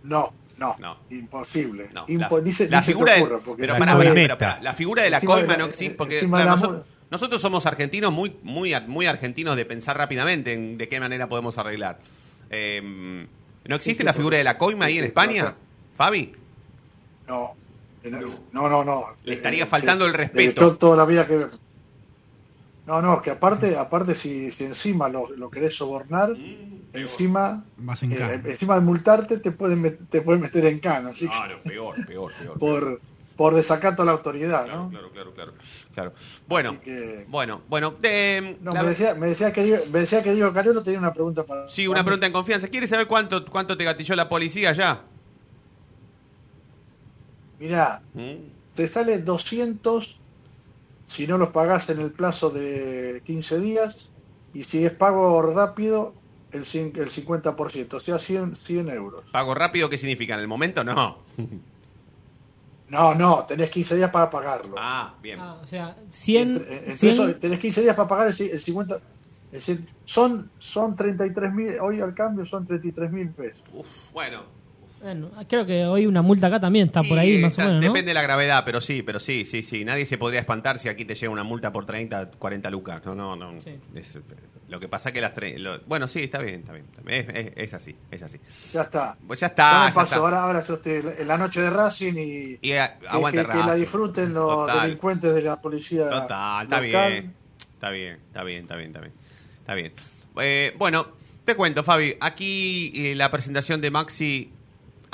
No, 0.03 0.33
no, 0.67 0.75
No. 0.79 0.97
imposible. 1.09 1.89
No, 1.93 2.05
Impo- 2.07 2.37
la, 2.37 2.41
ni 2.43 2.51
se- 2.51 2.69
la 2.69 2.77
ni 2.77 2.83
se 2.83 2.91
te 2.91 2.93
figura, 2.93 3.13
de, 3.15 3.19
pero 3.57 3.77
pará. 3.77 4.59
la 4.61 4.73
figura 4.73 5.03
de 5.03 5.09
la 5.09 5.19
coima 5.21 5.53
la- 5.53 5.57
no 5.57 5.65
existe 5.65 5.95
porque 5.95 6.19
claro, 6.21 6.49
nosotros, 6.51 6.83
nosotros 7.11 7.41
somos 7.41 7.65
argentinos 7.65 8.11
muy 8.11 8.35
muy 8.43 8.73
muy 8.87 9.05
argentinos 9.05 9.55
de 9.55 9.65
pensar 9.65 9.97
rápidamente 9.97 10.53
en 10.53 10.77
de 10.77 10.87
qué 10.87 10.99
manera 10.99 11.27
podemos 11.27 11.57
arreglar. 11.57 11.99
Eh, 12.49 13.27
¿No 13.65 13.75
existe 13.75 14.03
la 14.03 14.13
figura 14.13 14.37
de 14.37 14.43
la 14.43 14.57
coima 14.57 14.85
ahí 14.85 14.97
en 14.99 15.05
España, 15.05 15.55
Fabi? 15.95 16.33
No, 17.27 17.55
no, 18.51 18.69
no, 18.69 18.83
no. 18.83 19.05
Le 19.23 19.35
estaría 19.35 19.63
Eh, 19.63 19.67
faltando 19.67 20.03
que- 20.05 20.11
el 20.11 20.17
respeto. 20.17 20.61
Yo 20.61 20.75
toda 20.77 20.97
la 20.97 21.05
vida 21.05 21.25
que... 21.25 21.47
No, 22.85 23.01
no, 23.01 23.21
que 23.21 23.31
aparte, 23.31 23.77
aparte 23.77 24.13
si, 24.13 24.51
si 24.51 24.65
encima 24.65 25.07
lo, 25.07 25.29
lo 25.37 25.49
querés 25.49 25.75
sobornar, 25.75 26.31
Mm, 26.31 26.97
encima, 26.97 27.63
Vas 27.77 28.03
en 28.03 28.11
eh, 28.11 28.41
encima 28.45 28.75
de 28.75 28.81
multarte, 28.81 29.37
te 29.37 29.51
pueden, 29.51 30.05
te 30.07 30.21
pueden 30.21 30.41
meter 30.41 30.65
en 30.65 30.79
cana, 30.79 31.09
así 31.09 31.25
que 31.25 31.31
Claro, 31.31 31.61
peor, 31.63 31.95
peor, 32.05 32.31
peor. 32.33 32.57
por, 32.59 33.01
por 33.37 33.55
desacato 33.55 34.01
a 34.01 34.05
la 34.05 34.11
autoridad, 34.11 34.65
Claro, 34.65 34.83
¿no? 34.83 34.89
claro, 34.89 35.11
claro, 35.11 35.33
claro, 35.33 35.53
claro. 35.93 36.13
Bueno, 36.45 36.79
que- 36.81 37.25
bueno, 37.29 37.61
bueno. 37.69 37.95
de- 37.99 38.57
No, 38.61 38.73
la- 38.73 38.83
me 38.83 38.89
decía, 38.89 39.15
me 39.15 39.27
decía 39.27 39.51
que 39.53 39.63
Diego, 39.63 39.85
me 39.91 39.99
decía 40.01 40.21
que 40.21 40.33
Diego 40.33 40.51
Cariolo 40.53 40.83
tenía 40.83 40.99
una 40.99 41.13
pregunta 41.13 41.45
para. 41.45 41.67
sí, 41.69 41.87
una 41.87 42.03
pregunta 42.03 42.27
en 42.27 42.33
confianza. 42.33 42.67
¿Quieres 42.67 42.89
saber 42.89 43.07
cuánto 43.07 43.43
cuánto 43.45 43.75
te 43.77 43.85
gatilló 43.85 44.13
la 44.15 44.27
policía 44.29 44.73
ya? 44.73 45.01
Mirá, 47.59 48.01
Mm. 48.13 48.51
te 48.75 48.87
sale 48.87 49.19
200 49.19 50.19
si 51.05 51.27
no 51.27 51.37
los 51.37 51.49
pagás 51.49 51.89
en 51.89 51.99
el 51.99 52.11
plazo 52.11 52.49
de 52.49 53.21
15 53.25 53.59
días 53.59 54.09
y 54.53 54.63
si 54.63 54.85
es 54.85 54.91
pago 54.91 55.41
rápido, 55.41 56.13
el, 56.51 56.61
cin- 56.65 56.95
el 56.97 57.09
50%, 57.09 57.93
o 57.95 57.99
sea, 57.99 58.19
100, 58.19 58.55
100 58.55 58.89
euros. 58.89 59.23
¿Pago 59.31 59.53
rápido 59.55 59.89
qué 59.89 59.97
significa? 59.97 60.35
¿En 60.35 60.39
el 60.41 60.47
momento? 60.47 60.83
No. 60.83 61.17
No, 62.89 63.15
no, 63.15 63.43
tenés 63.45 63.69
15 63.71 63.95
días 63.95 64.11
para 64.11 64.29
pagarlo. 64.29 64.75
Ah, 64.77 65.15
bien. 65.21 65.39
Ah, 65.39 65.57
o 65.63 65.65
sea, 65.65 65.95
100, 66.09 66.51
Entre- 66.57 66.77
entre 66.77 66.93
100 66.93 67.11
eso, 67.11 67.35
tenés 67.35 67.59
15 67.59 67.81
días 67.81 67.95
para 67.95 68.07
pagar 68.07 68.27
el, 68.27 68.41
el 68.51 68.59
50. 68.59 68.99
el 69.51 69.59
cien- 69.61 69.87
son, 70.05 70.51
son 70.59 70.95
33 70.95 71.51
mil, 71.53 71.79
hoy 71.79 72.01
al 72.01 72.13
cambio 72.13 72.45
son 72.45 72.65
33 72.65 73.11
mil 73.11 73.29
pesos. 73.31 73.61
Uf, 73.73 74.11
bueno. 74.11 74.43
Bueno, 75.03 75.31
creo 75.47 75.65
que 75.65 75.85
hoy 75.85 76.05
una 76.05 76.21
multa 76.21 76.47
acá 76.47 76.59
también 76.59 76.87
está 76.87 77.03
por 77.03 77.19
ahí, 77.19 77.37
más 77.39 77.57
o 77.57 77.61
menos, 77.61 77.73
¿no? 77.75 77.79
Depende 77.81 78.09
de 78.09 78.13
la 78.13 78.21
gravedad, 78.21 78.63
pero 78.65 78.79
sí, 78.81 79.03
pero 79.03 79.19
sí, 79.19 79.45
sí, 79.45 79.61
sí. 79.61 79.83
Nadie 79.85 80.05
se 80.05 80.17
podría 80.17 80.39
espantar 80.39 80.79
si 80.79 80.89
aquí 80.89 81.05
te 81.05 81.13
llega 81.15 81.31
una 81.31 81.43
multa 81.43 81.71
por 81.73 81.85
30, 81.85 82.31
40 82.31 82.69
lucas. 82.69 83.01
No, 83.05 83.13
no, 83.13 83.35
no. 83.35 83.59
Sí. 83.61 83.71
Es- 83.93 84.17
lo 84.69 84.79
que 84.79 84.87
pasa 84.87 85.11
que 85.11 85.21
las 85.21 85.35
tre- 85.35 85.57
lo- 85.57 85.81
Bueno, 85.81 86.07
sí, 86.07 86.21
está 86.23 86.39
bien, 86.39 86.61
está 86.61 86.73
bien. 86.73 86.85
está 86.89 87.01
bien. 87.03 87.27
Es, 87.29 87.45
es- 87.47 87.53
es 87.57 87.73
así, 87.75 87.95
es 88.09 88.23
así. 88.23 88.39
Ya 88.73 88.81
está. 88.83 89.17
Pues 89.27 89.39
ya 89.39 89.47
está, 89.47 89.89
ya 89.89 89.93
pasó, 89.93 90.03
está. 90.03 90.15
Ahora, 90.15 90.43
ahora 90.43 90.63
yo 90.65 90.75
estoy 90.75 90.93
en 91.19 91.27
la 91.27 91.37
noche 91.37 91.61
de 91.61 91.69
Racing 91.69 92.13
y 92.13 92.57
Y 92.61 92.71
eh, 92.71 92.89
que, 93.01 93.07
aguanta 93.07 93.41
que- 93.43 93.47
que 93.51 93.57
la 93.57 93.65
Racing. 93.67 93.79
disfruten 93.81 94.33
los 94.33 94.49
Total. 94.49 94.81
delincuentes 94.83 95.35
de 95.35 95.41
la 95.41 95.61
policía. 95.61 96.09
Total, 96.09 96.63
está 96.63 96.81
local. 96.81 97.11
bien. 97.11 97.33
Está 97.73 97.89
bien, 97.91 98.13
está 98.27 98.43
bien, 98.43 98.61
está 98.61 98.75
bien, 98.77 98.87
está 98.87 98.99
bien. 99.01 99.13
Está 99.59 99.73
bien. 99.75 99.93
Eh, 100.41 100.73
bueno, 100.79 101.07
te 101.43 101.55
cuento, 101.55 101.83
Fabi. 101.83 102.15
Aquí 102.21 102.93
eh, 102.95 103.15
la 103.15 103.29
presentación 103.29 103.81
de 103.81 103.91
Maxi 103.91 104.51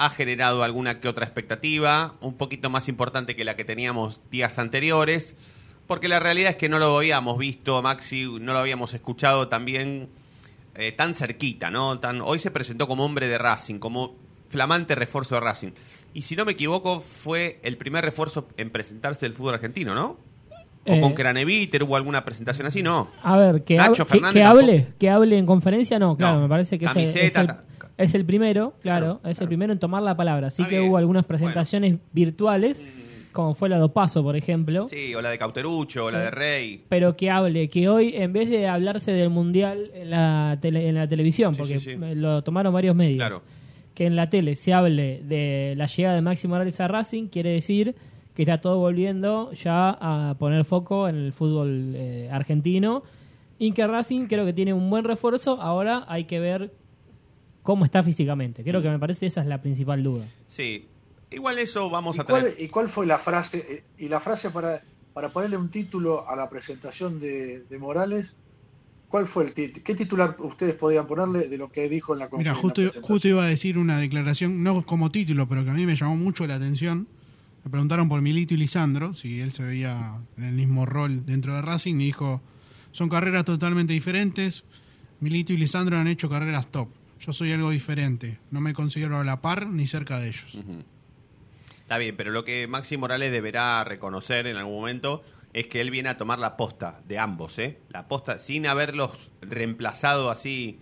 ha 0.05 0.09
generado 0.09 0.63
alguna 0.63 0.99
que 0.99 1.07
otra 1.07 1.25
expectativa, 1.25 2.15
un 2.21 2.35
poquito 2.35 2.69
más 2.69 2.87
importante 2.87 3.35
que 3.35 3.43
la 3.43 3.55
que 3.55 3.65
teníamos 3.65 4.21
días 4.31 4.57
anteriores, 4.59 5.35
porque 5.87 6.07
la 6.07 6.19
realidad 6.19 6.51
es 6.51 6.55
que 6.57 6.69
no 6.69 6.79
lo 6.79 6.97
habíamos 6.97 7.37
visto 7.37 7.81
Maxi, 7.81 8.25
no 8.39 8.53
lo 8.53 8.59
habíamos 8.59 8.93
escuchado 8.93 9.47
también 9.47 10.09
eh, 10.75 10.91
tan 10.93 11.13
cerquita, 11.13 11.69
¿no? 11.69 11.99
Tan, 11.99 12.21
hoy 12.21 12.39
se 12.39 12.51
presentó 12.51 12.87
como 12.87 13.03
hombre 13.03 13.27
de 13.27 13.37
Racing, 13.37 13.79
como 13.79 14.15
flamante 14.49 14.95
refuerzo 14.95 15.35
de 15.35 15.41
Racing. 15.41 15.71
Y 16.13 16.21
si 16.21 16.35
no 16.35 16.45
me 16.45 16.53
equivoco, 16.53 16.99
fue 17.01 17.59
el 17.63 17.75
primer 17.77 18.05
refuerzo 18.05 18.47
en 18.57 18.69
presentarse 18.69 19.25
del 19.25 19.33
fútbol 19.33 19.55
argentino, 19.55 19.93
¿no? 19.93 20.17
O 20.85 20.93
Eh, 20.93 21.01
con 21.01 21.13
Craneviter 21.13 21.83
hubo 21.83 21.95
alguna 21.97 22.23
presentación 22.23 22.65
así, 22.65 22.81
¿no? 22.81 23.09
A 23.21 23.35
ver, 23.37 23.63
que, 23.63 23.75
Nacho 23.75 24.03
hab- 24.05 24.07
Fernández 24.07 24.33
que 24.41 24.43
hable, 24.43 24.87
que 24.97 25.09
hable 25.09 25.37
en 25.37 25.45
conferencia, 25.45 25.99
no, 25.99 26.15
claro, 26.15 26.37
No. 26.37 26.43
me 26.43 26.49
parece 26.49 26.79
que 26.79 26.85
es 26.85 26.95
el- 26.95 27.03
es, 27.03 27.09
Camiseta, 27.11 27.41
el, 27.41 27.47
ta- 27.47 27.63
es 27.99 28.15
el 28.15 28.25
primero, 28.25 28.73
claro, 28.81 29.19
Claro, 29.19 29.31
es 29.31 29.39
el 29.41 29.47
primero 29.47 29.71
en 29.73 29.79
tomar 29.79 30.01
la 30.01 30.15
palabra. 30.17 30.47
Así 30.47 30.61
Está 30.63 30.69
que 30.69 30.79
bien. 30.79 30.89
hubo 30.89 30.97
algunas 30.97 31.23
Bueno. 31.23 31.27
presentaciones 31.27 31.97
virtuales, 32.11 32.89
como 33.31 33.53
fue 33.53 33.69
la 33.69 33.79
de 33.79 33.87
Paso, 33.89 34.23
por 34.23 34.35
ejemplo, 34.35 34.87
Sí, 34.87 35.13
o 35.13 35.21
la 35.21 35.29
de 35.29 35.37
Cauterucho, 35.37 36.05
o 36.05 36.11
la 36.11 36.19
de 36.19 36.31
Rey. 36.31 36.83
pero 36.89 37.15
que 37.15 37.29
hable, 37.29 37.69
que 37.69 37.87
hoy 37.89 38.13
en 38.15 38.33
vez 38.33 38.49
de 38.49 38.67
hablarse 38.67 39.11
del 39.11 39.29
Mundial 39.29 39.91
en 39.93 40.09
la, 40.09 40.57
tele- 40.61 40.87
en 40.87 40.95
la 40.95 41.07
televisión, 41.07 41.53
Sí, 41.53 41.59
porque 41.59 41.79
sí, 41.79 41.91
sí. 41.91 41.97
lo 42.15 42.41
tomaron 42.43 42.73
varios 42.73 42.95
medios, 42.95 43.17
Claro. 43.17 43.41
que 43.93 44.05
en 44.07 44.15
la 44.15 44.29
tele 44.29 44.55
se 44.55 44.73
hable 44.73 45.21
de 45.23 45.73
la 45.77 45.85
llegada 45.85 46.15
de 46.15 46.21
Máximo 46.21 46.53
Morales 46.55 46.79
a 46.79 46.87
Racing, 46.87 47.27
quiere 47.27 47.51
decir 47.51 47.95
que 48.33 48.43
está 48.43 48.61
todo 48.61 48.77
volviendo 48.79 49.51
ya 49.51 49.89
a 49.99 50.35
poner 50.39 50.63
foco 50.63 51.07
en 51.09 51.15
el 51.17 51.33
fútbol 51.33 51.93
eh, 51.95 52.29
argentino 52.31 53.03
y 53.59 53.73
que 53.73 53.85
Racing 53.85 54.27
creo 54.27 54.45
que 54.45 54.53
tiene 54.53 54.71
un 54.73 54.89
buen 54.89 55.03
refuerzo, 55.03 55.61
ahora 55.61 56.05
hay 56.07 56.23
que 56.23 56.39
ver 56.39 56.71
cómo 57.63 57.85
está 57.85 58.03
físicamente. 58.03 58.63
Creo 58.63 58.81
que 58.81 58.89
me 58.89 58.99
parece 58.99 59.25
esa 59.25 59.41
es 59.41 59.47
la 59.47 59.61
principal 59.61 60.01
duda. 60.03 60.25
Sí. 60.47 60.85
Igual 61.31 61.59
eso 61.59 61.89
vamos 61.89 62.17
¿Y 62.17 62.21
a 62.21 62.23
cuál, 62.23 62.41
traer. 62.43 62.55
y 62.59 62.67
cuál 62.69 62.87
fue 62.87 63.05
la 63.05 63.17
frase? 63.19 63.65
eh, 63.69 63.83
Y 63.97 64.09
la 64.09 64.19
frase 64.19 64.49
para, 64.49 64.81
para 65.13 65.29
ponerle 65.31 65.57
un 65.57 65.69
título 65.69 66.27
a 66.27 66.35
la 66.35 66.49
presentación 66.49 67.19
de, 67.19 67.63
de 67.69 67.77
Morales, 67.77 68.33
¿cuál 69.09 69.27
fue 69.27 69.43
el 69.45 69.53
título? 69.53 69.83
¿Qué 69.83 69.93
titular 69.93 70.35
ustedes 70.39 70.73
podían 70.73 71.05
ponerle 71.05 71.47
de 71.47 71.57
lo 71.57 71.71
que 71.71 71.87
dijo 71.87 72.13
en 72.13 72.19
la 72.19 72.25
Mira, 72.25 72.31
conferencia? 72.53 72.61
justo, 72.61 72.81
en 72.81 72.87
la 72.87 72.91
presentación? 72.91 73.15
justo 73.15 73.27
iba 73.27 73.43
a 73.43 73.47
decir 73.47 73.77
una 73.77 73.99
declaración, 73.99 74.63
no 74.63 74.83
como 74.85 75.11
título, 75.11 75.47
pero 75.47 75.63
que 75.63 75.69
a 75.69 75.73
mí 75.73 75.85
me 75.85 75.95
llamó 75.95 76.15
mucho 76.15 76.47
la 76.47 76.55
atención. 76.55 77.07
Me 77.63 77.69
preguntaron 77.69 78.09
por 78.09 78.21
Milito 78.21 78.53
y 78.55 78.57
Lisandro, 78.57 79.13
si 79.13 79.41
él 79.41 79.51
se 79.51 79.61
veía 79.61 80.19
en 80.37 80.43
el 80.45 80.55
mismo 80.55 80.85
rol 80.87 81.25
dentro 81.27 81.53
de 81.53 81.61
Racing, 81.61 81.95
y 81.95 82.05
dijo, 82.05 82.41
son 82.91 83.09
carreras 83.09 83.45
totalmente 83.45 83.93
diferentes. 83.93 84.63
Milito 85.19 85.53
y 85.53 85.57
Lisandro 85.57 85.97
han 85.97 86.07
hecho 86.07 86.27
carreras 86.29 86.65
top. 86.71 86.87
Yo 87.19 87.33
soy 87.33 87.51
algo 87.51 87.69
diferente. 87.69 88.39
No 88.51 88.61
me 88.61 88.73
considero 88.73 89.17
a 89.17 89.23
la 89.23 89.41
par 89.41 89.67
ni 89.67 89.87
cerca 89.87 90.19
de 90.19 90.29
ellos. 90.29 90.57
Está 91.81 91.97
bien, 91.97 92.15
pero 92.15 92.31
lo 92.31 92.45
que 92.45 92.67
Maxi 92.67 92.97
Morales 92.97 93.31
deberá 93.31 93.83
reconocer 93.83 94.47
en 94.47 94.57
algún 94.57 94.75
momento 94.75 95.23
es 95.53 95.67
que 95.67 95.81
él 95.81 95.91
viene 95.91 96.09
a 96.09 96.17
tomar 96.17 96.39
la 96.39 96.55
posta 96.55 97.01
de 97.07 97.17
ambos, 97.17 97.57
¿eh? 97.59 97.79
La 97.89 98.07
posta, 98.07 98.39
sin 98.39 98.67
haberlos 98.67 99.31
reemplazado 99.41 100.29
así 100.29 100.79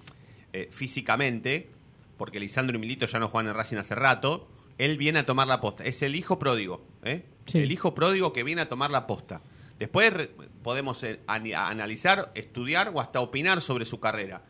eh, 0.53 0.67
físicamente, 0.72 1.70
porque 2.17 2.39
Lisandro 2.39 2.75
y 2.75 2.79
Milito 2.79 3.06
ya 3.06 3.20
no 3.20 3.29
juegan 3.29 3.50
en 3.50 3.56
Racing 3.56 3.77
hace 3.77 3.96
rato. 3.96 4.50
Él 4.77 4.98
viene 4.98 5.20
a 5.20 5.25
tomar 5.25 5.48
la 5.48 5.62
posta. 5.62 5.86
Es 5.86 6.01
el 6.01 6.15
hijo 6.15 6.38
pródigo, 6.38 6.86
¿eh? 7.03 7.24
Sí. 7.46 7.60
El 7.60 7.72
hijo 7.72 7.96
pródigo 7.96 8.34
que 8.34 8.44
viene 8.44 8.62
a 8.62 8.70
tomar 8.70 8.91
la 8.91 9.08
posta. 9.08 9.41
Después 9.79 10.29
podemos 10.63 11.03
eh, 11.03 11.22
analizar, 11.27 12.32
estudiar 12.36 12.91
o 12.94 13.00
hasta 13.00 13.22
opinar 13.22 13.62
sobre 13.62 13.86
su 13.86 14.00
carrera. 14.00 14.44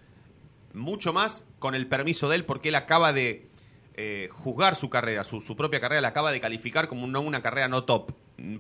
Mucho 0.74 1.14
más 1.14 1.44
con 1.60 1.76
el 1.76 1.88
permiso 1.88 2.30
de 2.30 2.38
él, 2.38 2.46
porque 2.46 2.70
él 2.70 2.76
acaba 2.76 3.14
de 3.14 3.48
eh, 3.96 4.30
juzgar 4.32 4.76
su 4.76 4.90
carrera, 4.90 5.24
su, 5.24 5.56
propia 5.56 5.80
carrera, 5.80 6.02
la 6.02 6.10
acaba 6.10 6.32
de 6.32 6.40
calificar 6.40 6.88
como 6.88 7.08
no 7.08 7.22
una 7.22 7.42
carrera 7.42 7.68
no 7.68 7.84
top. 7.84 8.12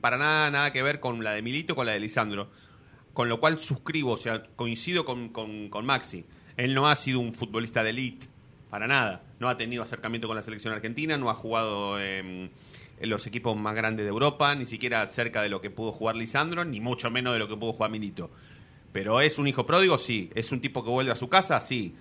Para 0.02 0.18
nada, 0.18 0.50
nada 0.50 0.74
que 0.74 0.82
ver 0.82 1.00
con 1.00 1.24
la 1.24 1.32
de 1.32 1.42
Milito, 1.42 1.76
con 1.76 1.86
la 1.86 1.92
de 1.92 2.00
Lisandro. 2.00 2.50
Con 3.14 3.30
lo 3.30 3.40
cual 3.40 3.60
suscribo, 3.60 4.14
o 4.14 4.18
sea, 4.18 4.44
coincido 4.56 5.06
con, 5.06 5.30
con- 5.30 5.86
Maxi. 5.86 6.26
Él 6.56 6.74
no 6.74 6.88
ha 6.88 6.96
sido 6.96 7.20
un 7.20 7.34
futbolista 7.34 7.84
de 7.84 7.92
elite, 7.92 8.28
para 8.70 8.88
nada. 8.88 9.24
No 9.40 9.48
ha 9.50 9.58
tenido 9.58 9.84
acercamiento 9.84 10.28
con 10.28 10.36
la 10.36 10.42
selección 10.42 10.74
argentina, 10.74 11.18
no 11.18 11.30
ha 11.30 11.36
jugado 11.36 12.00
en 12.00 12.52
los 13.00 13.28
equipos 13.28 13.56
más 13.56 13.76
grandes 13.76 14.06
de 14.06 14.10
Europa, 14.10 14.56
ni 14.56 14.66
siquiera 14.66 15.08
cerca 15.10 15.44
de 15.44 15.50
lo 15.50 15.62
que 15.62 15.70
pudo 15.70 15.92
jugar 15.92 16.16
Lisandro, 16.16 16.66
ni 16.66 16.80
mucho 16.80 17.12
menos 17.12 17.34
de 17.34 17.40
lo 17.40 17.48
que 17.48 17.56
pudo 17.56 17.74
jugar 17.74 17.92
Milito. 17.92 18.32
Pero 18.92 19.22
es 19.22 19.38
un 19.38 19.48
hijo 19.48 19.66
pródigo, 19.68 20.00
sí. 20.00 20.32
Es 20.34 20.52
un 20.52 20.60
tipo 20.60 20.84
que 20.84 20.90
vuelve 20.90 21.12
a 21.12 21.16
su 21.16 21.30
casa, 21.30 21.60
sí. 21.60 21.96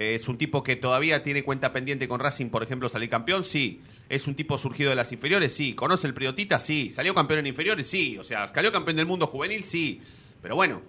Es 0.00 0.28
un 0.28 0.38
tipo 0.38 0.62
que 0.62 0.76
todavía 0.76 1.24
tiene 1.24 1.42
cuenta 1.42 1.72
pendiente 1.72 2.06
con 2.06 2.20
Racing, 2.20 2.50
por 2.50 2.62
ejemplo, 2.62 2.88
salir 2.88 3.08
campeón, 3.10 3.42
sí. 3.42 3.80
Es 4.08 4.28
un 4.28 4.36
tipo 4.36 4.56
surgido 4.56 4.90
de 4.90 4.96
las 4.96 5.10
inferiores, 5.10 5.52
sí. 5.52 5.74
¿Conoce 5.74 6.06
el 6.06 6.14
Priotita? 6.14 6.60
Sí. 6.60 6.90
¿Salió 6.92 7.14
campeón 7.16 7.40
en 7.40 7.48
inferiores? 7.48 7.88
Sí. 7.88 8.16
O 8.16 8.22
sea, 8.22 8.46
¿salió 8.48 8.70
campeón 8.70 8.96
del 8.96 9.06
mundo 9.06 9.26
juvenil? 9.26 9.64
Sí. 9.64 10.00
Pero 10.40 10.54
bueno, 10.54 10.80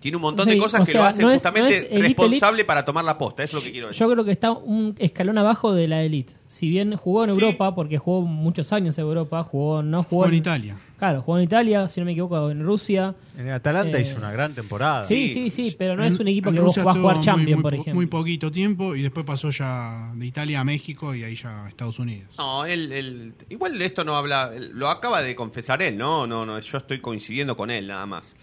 tiene 0.00 0.16
un 0.16 0.22
montón 0.22 0.48
de 0.48 0.56
cosas 0.56 0.80
que 0.86 0.92
sea, 0.92 1.02
lo 1.02 1.06
hacen 1.08 1.22
no 1.26 1.30
es- 1.30 1.34
justamente 1.36 1.62
no 1.72 1.76
es 1.76 1.82
elite, 1.84 2.02
responsable 2.08 2.64
para 2.64 2.84
tomar 2.86 3.04
la 3.04 3.18
posta. 3.18 3.42
Eso 3.42 3.58
es 3.58 3.64
lo 3.64 3.66
que 3.66 3.72
quiero 3.72 3.88
decir. 3.88 4.00
Yo 4.00 4.10
creo 4.10 4.24
que 4.24 4.30
está 4.30 4.50
un 4.52 4.94
escalón 4.98 5.36
abajo 5.36 5.74
de 5.74 5.86
la 5.86 6.02
elite. 6.02 6.32
Si 6.46 6.70
bien 6.70 6.96
jugó 6.96 7.24
en 7.24 7.34
Sí. 7.34 7.40
Europa, 7.40 7.74
porque 7.74 7.98
jugó 7.98 8.22
muchos 8.22 8.72
años 8.72 8.96
en 8.96 9.04
Europa, 9.04 9.42
jugó 9.44 9.82
no 9.82 10.02
jugó 10.04 10.22
Jugó 10.22 10.26
en 10.28 10.32
en- 10.32 10.38
Italia. 10.38 10.78
Claro, 10.98 11.20
jugó 11.20 11.36
en 11.38 11.44
Italia, 11.44 11.88
si 11.90 12.00
no 12.00 12.06
me 12.06 12.12
equivoco, 12.12 12.50
en 12.50 12.64
Rusia. 12.64 13.14
En 13.36 13.46
el 13.48 13.52
Atalanta 13.52 13.98
Eh, 13.98 14.00
hizo 14.00 14.16
una 14.16 14.32
gran 14.32 14.54
temporada. 14.54 15.04
Sí, 15.04 15.28
Sí. 15.28 15.50
sí, 15.50 15.74
pero 15.78 15.94
no 15.94 16.02
En- 16.02 16.12
es 16.14 16.18
un 16.18 16.26
equipo 16.28 16.50
que 16.50 16.58
vos 16.58 16.68
Rusia 16.68 16.84
vas 16.84 16.96
a 16.96 17.00
jugar 17.00 17.20
Champions, 17.20 17.56
muy, 17.56 17.62
por 17.62 17.72
po- 17.74 17.80
ejemplo. 17.82 17.94
Muy 17.94 18.06
poquito 18.06 18.50
tiempo 18.50 18.96
y 18.96 19.02
después 19.02 19.26
pasó 19.26 19.50
ya 19.50 20.10
de 20.14 20.24
Italia 20.26 20.60
a 20.60 20.64
México 20.64 21.14
y 21.14 21.22
ahí 21.22 21.36
ya 21.36 21.66
a 21.66 21.68
Estados 21.68 21.98
Unidos. 21.98 22.34
No, 22.38 22.64
él, 22.64 22.92
él- 22.92 23.34
igual 23.50 23.78
de 23.78 23.84
esto 23.84 24.04
no 24.04 24.16
habla, 24.16 24.52
lo 24.72 24.88
acaba 24.88 25.20
de 25.20 25.36
confesar 25.36 25.82
él, 25.82 25.98
¿no? 25.98 26.26
No, 26.26 26.46
no, 26.46 26.58
yo 26.58 26.78
estoy 26.78 27.00
coincidiendo 27.00 27.56
con 27.58 27.70
él 27.70 27.86
nada 27.88 28.06
más. 28.06 28.34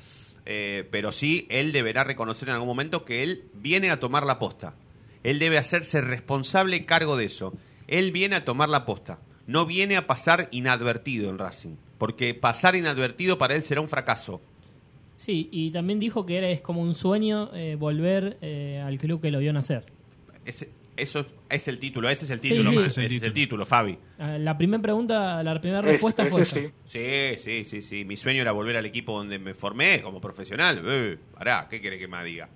Eh, 0.45 0.87
pero 0.91 1.11
sí, 1.11 1.47
él 1.49 1.71
deberá 1.71 2.03
reconocer 2.03 2.49
en 2.49 2.53
algún 2.55 2.67
momento 2.67 3.05
que 3.05 3.23
él 3.23 3.45
viene 3.55 3.89
a 3.89 3.99
tomar 3.99 4.25
la 4.25 4.37
posta. 4.37 4.75
Él 5.23 5.39
debe 5.39 5.57
hacerse 5.57 6.01
responsable 6.01 6.85
cargo 6.85 7.15
de 7.17 7.25
eso. 7.25 7.53
Él 7.87 8.11
viene 8.11 8.35
a 8.35 8.45
tomar 8.45 8.69
la 8.69 8.85
posta. 8.85 9.19
No 9.47 9.65
viene 9.65 9.95
a 9.97 10.05
pasar 10.05 10.49
inadvertido 10.51 11.29
en 11.29 11.37
Racing. 11.39 11.75
Porque 12.03 12.33
pasar 12.33 12.75
inadvertido 12.75 13.37
para 13.37 13.55
él 13.55 13.63
será 13.63 13.79
un 13.79 13.87
fracaso. 13.87 14.41
Sí, 15.15 15.47
y 15.53 15.71
también 15.71 16.01
dijo 16.01 16.25
que 16.25 16.37
era, 16.37 16.49
es 16.49 16.59
como 16.59 16.81
un 16.81 16.95
sueño 16.95 17.49
eh, 17.53 17.77
volver 17.77 18.37
eh, 18.41 18.83
al 18.85 18.97
club 18.97 19.21
que 19.21 19.31
lo 19.31 19.39
vio 19.39 19.53
nacer. 19.53 19.85
Ese- 20.43 20.69
eso 20.97 21.21
es, 21.21 21.27
es 21.49 21.67
el 21.69 21.79
título, 21.79 22.09
ese 22.09 22.25
es 22.25 22.31
el 22.31 22.41
título, 22.41 22.71
sí. 22.71 22.75
ese 22.75 22.87
Ese 22.87 22.89
es 23.05 23.07
el 23.11 23.15
es 23.15 23.23
el 23.23 23.31
título. 23.33 23.65
Fabi. 23.65 23.97
Ah, 24.19 24.37
La 24.37 24.57
primera 24.57 24.83
pregunta, 24.83 25.41
la 25.43 25.57
primera 25.61 25.81
respuesta 25.81 26.25
fue 26.25 26.41
ese 26.41 26.59
esa. 26.59 26.73
sí. 26.83 27.35
Sí, 27.37 27.37
sí, 27.37 27.63
sí, 27.63 27.81
sí. 27.81 28.03
Mi 28.03 28.17
sueño 28.17 28.41
era 28.41 28.51
volver 28.51 28.75
al 28.75 28.85
equipo 28.85 29.17
donde 29.17 29.39
me 29.39 29.53
formé 29.53 30.01
como 30.01 30.19
profesional. 30.19 30.81
Eh, 30.85 31.17
pará, 31.33 31.67
¿qué 31.69 31.79
quiere 31.79 31.97
que 31.97 32.09
más 32.09 32.25
diga? 32.25 32.49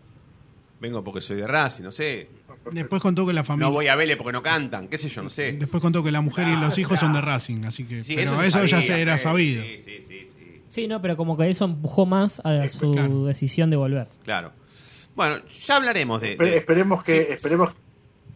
Vengo 0.81 1.01
porque 1.05 1.21
soy 1.21 1.37
de 1.37 1.47
Racing, 1.47 1.83
no 1.85 1.93
sé. 1.93 2.27
Después 2.71 3.01
contó 3.01 3.25
que 3.25 3.33
la 3.33 3.43
familia. 3.43 3.67
No 3.67 3.73
voy 3.73 3.87
a 3.87 3.95
Vélez 3.95 4.17
porque 4.17 4.31
no 4.33 4.41
cantan, 4.41 4.87
qué 4.87 4.97
sé 4.97 5.09
yo, 5.09 5.21
no 5.23 5.29
sé. 5.29 5.53
Después 5.53 5.81
contó 5.81 6.03
que 6.03 6.11
la 6.11 6.21
mujer 6.21 6.47
y 6.47 6.55
los 6.55 6.77
hijos 6.77 6.99
son 6.99 7.13
de. 7.13 7.21
Racing, 7.21 7.63
así 7.65 7.83
que. 7.83 8.03
Sí, 8.03 8.15
pero 8.15 8.41
eso, 8.43 8.63
ya 8.65 8.77
sabía, 8.81 8.87
se 8.95 9.01
era 9.01 9.17
sabido. 9.17 9.63
Sí, 9.63 9.79
sí, 9.79 9.91
sí, 10.07 10.27
sí, 10.37 10.61
Sí, 10.69 10.87
no, 10.87 11.01
pero 11.01 11.17
como 11.17 11.35
que 11.37 11.49
eso 11.49 11.65
empujó 11.65 12.05
más 12.05 12.39
a 12.43 12.67
su 12.67 12.91
claro. 12.93 13.25
decisión 13.25 13.69
de 13.69 13.75
volver. 13.77 14.07
claro. 14.23 14.51
Bueno, 15.15 15.37
ya 15.65 15.77
hablaremos 15.77 16.21
de... 16.21 16.35
De- 16.35 16.57
esperemos 16.57 17.03
que 17.03 17.13
Sí. 17.23 17.27
esperemos 17.33 17.71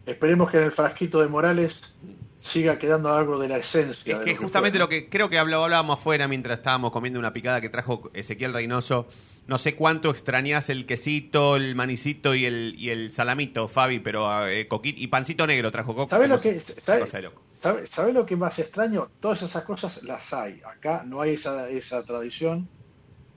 esperemos 0.04 0.50
que 0.50 0.56
en 0.56 0.64
el 0.64 0.72
frasquito 0.72 1.20
de 1.22 1.28
Morales 1.28 1.94
siga 2.42 2.76
quedando 2.76 3.12
algo 3.12 3.38
de 3.38 3.48
la 3.48 3.58
esencia. 3.58 3.92
Es 3.92 4.04
que 4.04 4.12
lo 4.14 4.24
que 4.24 4.36
justamente 4.36 4.78
fue, 4.78 4.84
lo 4.84 4.88
que 4.88 5.08
creo 5.08 5.30
que 5.30 5.38
hablábamos 5.38 5.98
afuera 5.98 6.26
mientras 6.26 6.58
estábamos 6.58 6.90
comiendo 6.90 7.20
una 7.20 7.32
picada 7.32 7.60
que 7.60 7.68
trajo 7.68 8.10
Ezequiel 8.14 8.52
Reynoso. 8.52 9.06
No 9.46 9.58
sé 9.58 9.76
cuánto 9.76 10.10
extrañás 10.10 10.68
el 10.68 10.84
quesito, 10.84 11.54
el 11.56 11.74
manicito 11.76 12.34
y 12.34 12.44
el, 12.44 12.74
y 12.76 12.90
el 12.90 13.12
salamito, 13.12 13.68
Fabi, 13.68 14.00
pero 14.00 14.46
eh, 14.48 14.66
coquit 14.66 14.98
y 14.98 15.06
pancito 15.06 15.46
negro 15.46 15.70
trajo 15.70 15.94
Coco. 15.94 16.10
¿Sabes 16.10 16.28
lo 16.28 16.40
que 16.40 16.58
sabe, 16.58 17.06
sabe- 17.06 17.86
sabe 17.86 18.12
lo 18.12 18.26
que 18.26 18.34
más 18.36 18.58
extraño? 18.58 19.08
Todas 19.20 19.42
esas 19.42 19.62
cosas 19.62 20.02
las 20.02 20.32
hay. 20.32 20.60
Acá 20.64 21.04
no 21.06 21.20
hay 21.20 21.34
esa, 21.34 21.68
esa 21.68 22.04
tradición. 22.04 22.68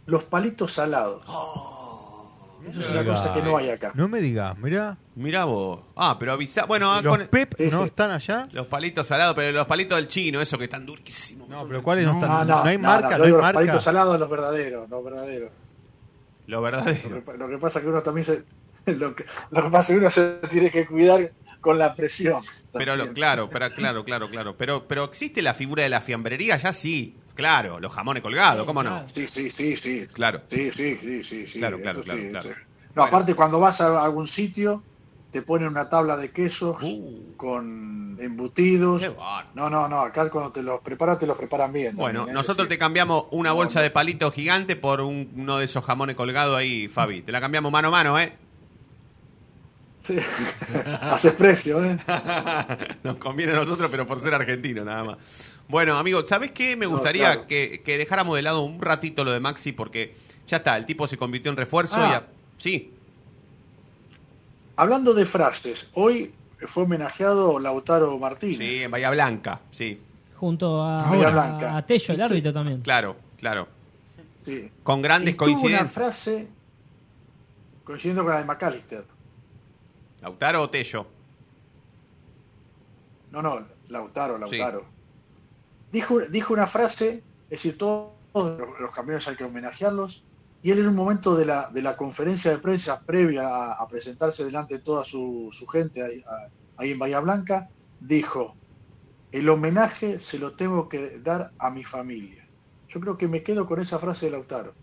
Los 0.08 0.24
palitos 0.24 0.74
salados. 0.74 1.24
Eso 2.68 2.82
es 2.82 2.90
una 2.90 3.02
Diga, 3.02 3.14
cosa 3.16 3.34
que 3.34 3.42
no 3.42 3.58
hay 3.58 3.70
acá. 3.70 3.92
No 3.96 4.08
me 4.08 4.20
digas, 4.22 4.58
mirá. 4.58 4.98
Mirá 5.16 5.46
vos. 5.46 5.80
Ah, 5.96 6.18
pero 6.20 6.34
avisa. 6.34 6.66
Bueno, 6.66 6.92
ah, 6.94 7.02
Los 7.02 7.18
con- 7.18 7.28
Pep 7.28 7.56
Sí, 7.58 7.70
no 7.72 7.80
sí. 7.80 7.86
están 7.86 8.12
allá. 8.12 8.48
los 8.52 8.68
palitos 8.68 9.06
salados, 9.08 9.36
pero 9.36 9.52
los 9.52 9.68
palitos 9.68 9.98
del 9.98 10.08
chino, 10.08 10.42
eso 10.42 10.58
que 10.58 10.66
están 10.66 10.86
durísimos. 10.86 11.48
No, 11.48 11.68
pero 11.68 11.82
¿cuáles 11.84 12.06
no, 12.06 12.14
No. 12.14 12.20
están? 12.20 12.48
No, 12.48 12.64
no, 12.64 12.64
hay 12.70 12.78
no, 12.78 12.84
marca, 12.84 13.10
no, 13.12 13.12
no, 13.12 13.18
yo 13.18 13.24
hay 13.24 13.28
digo 13.28 13.38
los 13.38 13.44
marca. 13.44 13.60
palitos 13.60 13.84
salados, 13.84 14.20
los 14.20 14.30
verdaderos, 14.30 14.90
los 14.90 15.04
verdaderos. 15.04 15.52
Lo 16.48 16.58
Lo 16.58 16.62
verdadero. 16.62 17.24
que, 17.26 17.38
lo 17.38 17.48
que 17.50 17.58
pasa 17.58 17.80
es 17.80 17.84
que 17.86 17.90
uno 17.90 18.02
también 18.04 18.26
se. 18.26 18.44
Lo 18.86 19.16
que, 19.16 19.26
lo 19.50 19.64
que 19.64 19.70
pasa 19.72 19.94
es 19.94 19.98
que 19.98 20.00
uno 20.00 20.10
se 20.12 20.32
tiene 20.50 20.70
que 20.70 20.86
cuidar 20.86 21.32
con 21.66 21.80
la 21.80 21.96
presión. 21.96 22.42
Pero 22.74 22.96
lo- 22.96 23.12
claro, 23.12 23.50
pero, 23.50 23.72
claro, 23.72 24.06
claro, 24.06 24.30
claro. 24.30 24.56
Pero, 24.56 24.88
pero 24.88 25.04
existe 25.06 25.42
la 25.42 25.56
figura 25.56 25.82
de 25.82 25.90
la 25.90 26.00
fiambrería, 26.00 26.58
ya 26.58 26.72
sí. 26.72 27.16
Claro, 27.34 27.80
los 27.80 27.92
jamones 27.92 28.22
colgados, 28.22 28.62
Sí, 28.62 28.68
¿cómo 28.68 28.84
no? 28.84 29.10
Sí, 29.10 29.26
sí, 29.28 29.50
sí, 29.50 29.76
sí. 29.76 30.06
Claro. 30.14 30.42
Sí, 30.50 30.72
sí, 30.72 30.98
sí, 31.02 31.24
sí, 31.24 31.48
sí. 31.48 31.58
Claro, 31.60 31.80
claro, 31.82 32.00
eso 32.02 32.06
claro, 32.06 32.22
sí, 32.22 32.30
claro. 32.30 32.50
sí. 32.50 32.56
No, 32.56 32.94
Bueno. 32.94 33.08
aparte 33.08 33.34
cuando 33.36 33.60
vas 33.60 33.82
a 33.82 34.04
algún 34.06 34.28
sitio 34.28 34.84
te 35.32 35.42
ponen 35.42 35.68
una 35.68 35.90
tabla 35.90 36.16
de 36.16 36.30
quesos 36.32 36.78
Uh. 36.82 37.34
con 37.36 38.18
embutidos. 38.22 39.02
Qué 39.02 39.10
bárbaro. 39.10 39.50
No, 39.56 39.70
no, 39.70 39.90
no, 39.90 40.00
acá 40.02 40.30
cuando 40.30 40.52
te 40.52 40.62
los 40.64 40.80
preparan 40.82 41.18
te 41.18 41.26
los 41.28 41.38
preparan 41.38 41.74
bien. 41.74 41.96
Bueno, 41.96 42.26
¿eh? 42.30 42.32
nosotros 42.32 42.68
te 42.70 42.78
cambiamos 42.78 43.26
una 43.32 43.52
bolsa 43.52 43.82
de 43.82 43.90
palito 43.90 44.32
gigante 44.32 44.76
por 44.78 45.02
un- 45.02 45.30
uno 45.36 45.58
de 45.58 45.66
esos 45.66 45.84
jamones 45.84 46.16
colgados 46.16 46.56
ahí, 46.58 46.88
Fabi. 46.88 47.22
Te 47.24 47.32
la 47.34 47.42
cambiamos 47.42 47.72
mano 47.72 47.90
a 47.90 47.92
mano, 47.92 48.20
¿eh? 48.20 48.34
Sí. 50.06 50.18
Haces 51.02 51.34
precio, 51.34 51.84
¿eh? 51.84 51.98
Nos 53.04 53.16
conviene 53.18 53.54
a 53.54 53.56
nosotros, 53.56 53.90
pero 53.90 54.06
por 54.06 54.22
ser 54.22 54.34
argentino, 54.36 54.84
nada 54.86 55.04
más. 55.04 55.18
Bueno, 55.68 55.98
amigo, 55.98 56.26
¿sabes 56.28 56.52
qué? 56.52 56.76
Me 56.76 56.86
No, 56.86 56.92
gustaría 56.92 57.26
claro. 57.34 57.48
que, 57.48 57.82
que 57.84 57.98
dejáramos 57.98 58.36
de 58.36 58.44
lado 58.44 58.62
un 58.62 58.82
ratito 58.82 59.24
lo 59.24 59.32
de 59.32 59.40
Maxi, 59.40 59.72
porque 59.72 60.16
ya 60.48 60.58
está, 60.58 60.78
el 60.78 60.86
tipo 60.86 61.08
se 61.08 61.18
convirtió 61.18 61.50
en 61.50 61.58
refuerzo. 61.58 61.96
Ah. 61.98 62.10
y 62.12 62.14
a- 62.14 62.28
Sí, 62.58 62.92
Hablando 64.78 65.14
de 65.14 65.26
frases, 65.26 65.90
hoy 65.94 66.34
fue 66.60 66.84
homenajeado 66.84 67.60
Lautaro 67.60 68.18
Martínez. 68.20 68.58
sí, 68.58 68.84
en 68.84 68.92
Bahía 68.92 69.10
Blanca, 69.10 69.62
sí. 69.72 70.00
Junto 70.36 70.84
a, 70.84 71.10
Bahía 71.10 71.28
a- 71.28 71.32
Blanca. 71.32 71.78
a 71.78 71.86
Tello, 71.86 72.14
el 72.14 72.22
árbitro 72.22 72.54
también. 72.54 72.82
Claro, 72.82 73.16
claro. 73.38 73.68
Sí. 74.44 74.70
Con 74.84 75.02
grandes 75.02 75.34
Y 75.34 75.38
tuvo 75.38 75.46
una 75.48 75.56
coincidencias. 75.60 75.94
frase 75.94 76.48
coincidiendo 77.84 78.24
con 78.24 78.34
la 78.34 78.40
de 78.40 78.46
McAllister. 78.46 79.06
¿Lautaro 80.26 80.64
o 80.64 80.70
Tello? 80.72 81.06
No, 83.30 83.42
no, 83.44 83.68
Lautaro, 83.90 84.36
Sí. 84.48 84.58
Lautaro. 84.58 84.86
Dijo, 85.92 86.20
dijo 86.22 86.52
una 86.54 86.66
frase, 86.66 87.24
es 87.44 87.50
decir, 87.50 87.78
todos 87.78 88.16
los, 88.34 88.80
los 88.80 88.92
campeones 88.92 89.28
hay 89.28 89.36
que 89.36 89.44
homenajearlos, 89.44 90.26
y 90.64 90.72
él 90.72 90.80
en 90.80 90.88
un 90.88 90.96
momento 90.96 91.36
de 91.36 91.46
la, 91.46 91.70
de 91.70 91.84
la 91.84 91.96
conferencia 91.96 92.50
de 92.50 92.58
prensa 92.58 93.04
previa 93.06 93.48
a, 93.48 93.74
a 93.74 93.88
presentarse 93.88 94.44
delante 94.44 94.76
de 94.78 94.82
toda 94.82 95.04
su, 95.06 95.50
su 95.52 95.68
gente 95.68 96.02
ahí, 96.04 96.20
a- 96.28 96.50
ahí 96.82 96.92
en 96.92 96.98
Bahía 97.00 97.20
Blanca, 97.20 97.70
dijo, 98.00 98.56
el 99.32 99.48
homenaje 99.48 100.18
se 100.18 100.40
lo 100.40 100.56
tengo 100.56 100.90
que 100.90 101.20
dar 101.20 101.52
a 101.60 101.70
mi 101.70 101.84
familia. 101.84 102.44
Yo 102.88 103.00
creo 103.00 103.16
que 103.16 103.28
me 103.28 103.44
quedo 103.44 103.68
con 103.68 103.80
esa 103.80 104.00
frase 104.00 104.26
de 104.26 104.32
Lautaro. 104.32 104.74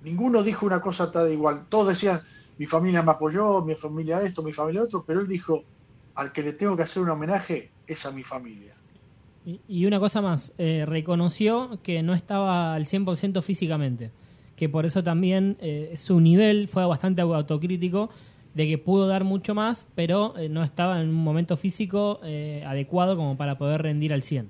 Ninguno 0.00 0.42
dijo 0.42 0.66
una 0.66 0.82
cosa 0.82 1.10
tal 1.10 1.32
igual. 1.32 1.66
Todos 1.70 1.88
decían, 1.88 2.22
mi 2.58 2.66
familia 2.66 3.02
me 3.02 3.12
apoyó, 3.12 3.62
mi 3.62 3.74
familia 3.74 4.22
esto, 4.22 4.42
mi 4.42 4.52
familia 4.52 4.82
otro, 4.82 5.04
pero 5.04 5.20
él 5.20 5.28
dijo, 5.28 5.64
al 6.14 6.32
que 6.32 6.42
le 6.42 6.52
tengo 6.52 6.76
que 6.76 6.82
hacer 6.82 7.02
un 7.02 7.10
homenaje 7.10 7.70
es 7.86 8.06
a 8.06 8.10
mi 8.10 8.22
familia. 8.22 8.74
Y, 9.68 9.84
una 9.84 10.00
cosa 10.00 10.22
más, 10.22 10.54
eh, 10.56 10.84
reconoció 10.86 11.78
que 11.82 12.02
no 12.02 12.14
estaba 12.14 12.74
al 12.74 12.86
100% 12.86 13.42
físicamente, 13.42 14.10
que 14.56 14.70
por 14.70 14.86
eso 14.86 15.02
también 15.02 15.58
eh, 15.60 15.94
su 15.96 16.18
nivel 16.20 16.66
fue 16.66 16.86
bastante 16.86 17.20
autocrítico, 17.20 18.08
de 18.54 18.68
que 18.68 18.78
pudo 18.78 19.08
dar 19.08 19.24
mucho 19.24 19.54
más, 19.54 19.86
pero 19.94 20.38
eh, 20.38 20.48
no 20.48 20.62
estaba 20.62 21.00
en 21.02 21.08
un 21.08 21.14
momento 21.14 21.56
físico 21.56 22.20
adecuado 22.64 23.16
como 23.16 23.36
para 23.36 23.58
poder 23.58 23.82
rendir 23.82 24.14
al 24.14 24.22
100. 24.22 24.48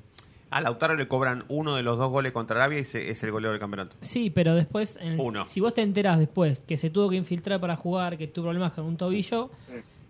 A 0.54 0.60
Lautaro 0.60 0.94
le 0.94 1.08
cobran 1.08 1.44
uno 1.48 1.74
de 1.74 1.82
los 1.82 1.98
dos 1.98 2.10
goles 2.10 2.30
contra 2.32 2.56
Arabia 2.56 2.78
y 2.78 2.84
se- 2.84 3.10
es 3.10 3.22
el 3.24 3.32
goleo 3.32 3.50
del 3.50 3.58
campeonato. 3.58 3.96
Sí, 4.02 4.30
pero 4.30 4.54
después, 4.54 4.96
en 5.00 5.18
Uno. 5.18 5.46
si 5.46 5.58
vos 5.60 5.74
te 5.74 5.82
enterás 5.82 6.18
después 6.18 6.60
que 6.60 6.76
se 6.76 6.90
tuvo 6.90 7.10
que 7.10 7.16
infiltrar 7.16 7.60
para 7.60 7.74
jugar, 7.74 8.16
que 8.16 8.28
tuvo 8.28 8.44
problemas 8.46 8.72
con 8.72 8.84
un 8.84 8.96
tobillo, 8.96 9.50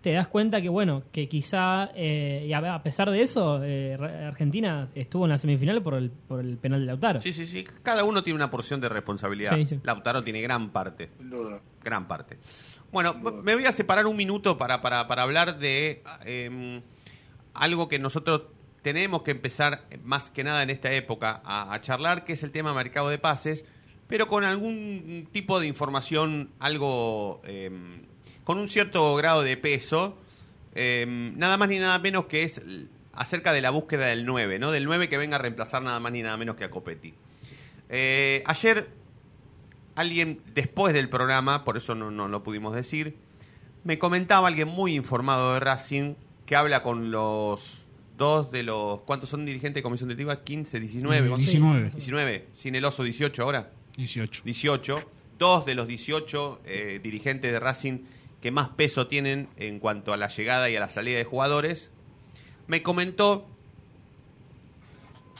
te 0.01 0.11
das 0.13 0.27
cuenta 0.27 0.61
que, 0.61 0.69
bueno, 0.69 1.01
que 1.11 1.27
quizá, 1.27 1.89
eh, 1.95 2.45
y 2.47 2.53
a, 2.53 2.75
a 2.75 2.83
pesar 2.83 3.09
de 3.09 3.21
eso, 3.21 3.59
eh, 3.63 3.95
Argentina 4.27 4.87
estuvo 4.93 5.25
en 5.25 5.31
la 5.31 5.37
semifinal 5.39 5.81
por 5.81 5.95
el, 5.95 6.11
por 6.11 6.41
el 6.41 6.57
penal 6.57 6.81
de 6.81 6.85
Lautaro. 6.85 7.21
Sí, 7.21 7.33
sí, 7.33 7.47
sí. 7.47 7.63
Cada 7.81 8.03
uno 8.03 8.21
tiene 8.23 8.35
una 8.35 8.51
porción 8.51 8.79
de 8.79 8.87
responsabilidad. 8.87 9.55
Sí, 9.55 9.65
sí. 9.65 9.79
Lautaro 9.81 10.23
tiene 10.23 10.41
gran 10.41 10.69
parte. 10.69 11.09
Sin 11.17 11.31
duda. 11.31 11.59
Gran 11.83 12.07
parte. 12.07 12.37
Bueno, 12.91 13.15
me 13.15 13.55
voy 13.55 13.65
a 13.65 13.71
separar 13.71 14.05
un 14.05 14.15
minuto 14.15 14.59
para, 14.59 14.79
para, 14.83 15.07
para 15.07 15.23
hablar 15.23 15.57
de 15.57 16.03
eh, 16.23 16.81
algo 17.55 17.87
que 17.89 17.97
nosotros 17.97 18.43
tenemos 18.85 19.23
que 19.23 19.31
empezar 19.31 19.87
más 20.03 20.29
que 20.29 20.43
nada 20.43 20.61
en 20.61 20.69
esta 20.69 20.93
época 20.93 21.41
a, 21.43 21.75
charlar, 21.81 22.23
que 22.23 22.33
es 22.33 22.43
el 22.43 22.51
tema 22.51 22.71
mercado 22.71 23.09
de 23.09 23.17
pases, 23.17 23.65
pero 24.07 24.27
con 24.27 24.43
algún 24.43 25.27
tipo 25.31 25.59
de 25.59 25.65
información, 25.65 26.51
algo 26.59 27.41
eh, 27.45 27.71
con 28.43 28.59
un 28.59 28.69
cierto 28.69 29.15
grado 29.15 29.41
de 29.41 29.57
peso, 29.57 30.19
eh, 30.75 31.03
nada 31.35 31.57
más 31.57 31.67
ni 31.67 31.79
nada 31.79 31.97
menos 31.97 32.25
que 32.25 32.43
es 32.43 32.61
acerca 33.13 33.53
de 33.53 33.63
la 33.63 33.71
búsqueda 33.71 34.05
del 34.05 34.23
9, 34.23 34.59
¿no? 34.59 34.71
Del 34.71 34.85
9 34.85 35.09
que 35.09 35.17
venga 35.17 35.37
a 35.37 35.39
reemplazar 35.39 35.81
nada 35.81 35.99
más 35.99 36.11
ni 36.11 36.21
nada 36.21 36.37
menos 36.37 36.55
que 36.55 36.65
a 36.65 36.69
Copetti. 36.69 37.15
Eh, 37.89 38.43
ayer 38.45 38.87
alguien 39.95 40.41
después 40.53 40.93
del 40.93 41.09
programa, 41.09 41.63
por 41.63 41.75
eso 41.75 41.95
no, 41.95 42.11
no 42.11 42.27
lo 42.27 42.43
pudimos 42.43 42.75
decir, 42.75 43.17
me 43.83 43.97
comentaba 43.97 44.47
alguien 44.47 44.67
muy 44.67 44.93
informado 44.93 45.55
de 45.55 45.59
Racing 45.59 46.13
que 46.45 46.55
habla 46.55 46.83
con 46.83 47.09
los 47.09 47.84
dos 48.17 48.51
de 48.51 48.63
los... 48.63 49.01
¿Cuántos 49.01 49.29
son 49.29 49.45
dirigentes 49.45 49.75
de 49.75 49.83
comisión 49.83 50.09
directiva? 50.09 50.43
15, 50.43 50.79
19. 50.79 51.17
Eh, 51.17 51.29
¿cuántos? 51.29 51.51
19. 51.51 51.89
19. 51.91 52.47
Sin 52.55 52.75
el 52.75 52.85
oso 52.85 53.03
18 53.03 53.43
ahora. 53.43 53.71
18. 53.97 54.41
18. 54.43 55.11
Dos 55.37 55.65
de 55.65 55.75
los 55.75 55.87
18 55.87 56.61
eh, 56.65 56.99
dirigentes 57.03 57.51
de 57.51 57.59
Racing 57.59 57.99
que 58.41 58.51
más 58.51 58.69
peso 58.69 59.07
tienen 59.07 59.49
en 59.57 59.79
cuanto 59.79 60.13
a 60.13 60.17
la 60.17 60.27
llegada 60.27 60.69
y 60.69 60.75
a 60.75 60.79
la 60.79 60.89
salida 60.89 61.17
de 61.17 61.23
jugadores. 61.23 61.89
Me 62.67 62.83
comentó 62.83 63.47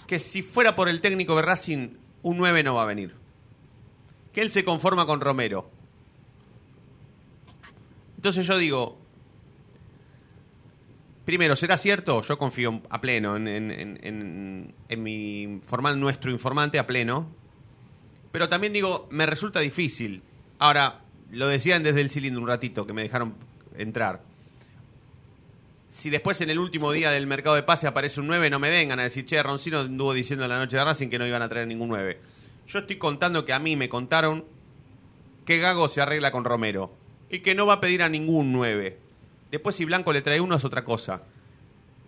que 0.08 0.20
si 0.20 0.42
fuera 0.42 0.76
por 0.76 0.90
el 0.90 1.02
técnico 1.02 1.36
de 1.36 1.42
Racing 1.42 1.90
un 2.24 2.38
9 2.38 2.64
no 2.64 2.76
va 2.76 2.84
a 2.84 2.86
venir. 2.86 3.16
Que 4.34 4.42
él 4.42 4.52
se 4.52 4.66
conforma 4.66 5.06
con 5.06 5.22
Romero. 5.22 5.70
Entonces 8.18 8.48
yo 8.48 8.58
digo, 8.58 8.98
primero, 11.26 11.56
¿será 11.56 11.78
cierto? 11.78 12.22
Yo 12.22 12.38
confío 12.38 12.82
a 12.90 13.02
pleno 13.02 13.36
en, 13.36 14.74
mi 14.98 15.60
formal, 15.66 16.00
nuestro 16.00 16.32
informante 16.32 16.80
a 16.80 16.88
pleno. 16.88 17.28
Pero 18.32 18.48
también 18.50 18.74
digo, 18.74 19.08
me 19.12 19.26
resulta 19.26 19.60
difícil. 19.60 20.22
Ahora, 20.60 21.02
lo 21.32 21.48
decían 21.48 21.84
desde 21.84 22.02
el 22.02 22.10
cilindro 22.10 22.42
un 22.42 22.48
ratito, 22.48 22.86
que 22.86 22.94
me 22.94 23.04
dejaron 23.04 23.34
entrar. 23.78 24.22
Si 25.90 26.10
después 26.10 26.42
en 26.42 26.50
el 26.50 26.60
último 26.60 26.92
día 26.92 27.10
del 27.12 27.26
mercado 27.26 27.56
de 27.56 27.64
pase 27.64 27.88
aparece 27.88 28.20
un 28.20 28.28
9, 28.28 28.50
no 28.50 28.60
me 28.60 28.70
vengan 28.70 29.00
a 29.00 29.04
decir, 29.04 29.26
che, 29.26 29.42
Roncino 29.42 29.80
anduvo 29.80 30.14
diciendo 30.14 30.44
en 30.44 30.50
la 30.50 30.60
noche 30.60 30.76
de 30.76 30.84
Racing 30.84 31.08
que 31.08 31.18
no 31.18 31.26
iban 31.26 31.42
a 31.42 31.50
traer 31.50 31.68
ningún 31.68 31.88
9. 31.90 32.20
Yo 32.68 32.80
estoy 32.80 32.98
contando 32.98 33.46
que 33.46 33.54
a 33.54 33.60
mí 33.60 33.76
me 33.76 33.88
contaron 33.88 34.44
que 35.46 35.60
Gago 35.60 35.88
se 35.88 36.02
arregla 36.02 36.32
con 36.32 36.44
Romero 36.44 36.92
y 37.30 37.40
que 37.40 37.56
no 37.56 37.66
va 37.66 37.76
a 37.76 37.82
pedir 37.82 38.04
a 38.04 38.10
ningún 38.10 38.52
9. 38.52 39.05
Después 39.52 39.76
si 39.76 39.86
Blanco 39.86 40.12
le 40.12 40.22
trae 40.22 40.42
uno 40.42 40.56
es 40.56 40.66
otra 40.66 40.84
cosa. 40.84 41.24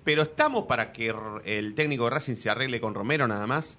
Pero 0.04 0.22
¿estamos 0.22 0.66
para 0.66 0.92
que 0.92 1.14
el 1.46 1.76
técnico 1.76 2.06
de 2.06 2.12
Racing 2.12 2.36
se 2.36 2.50
arregle 2.50 2.80
con 2.80 2.94
Romero 2.94 3.28
nada 3.28 3.46
más? 3.46 3.78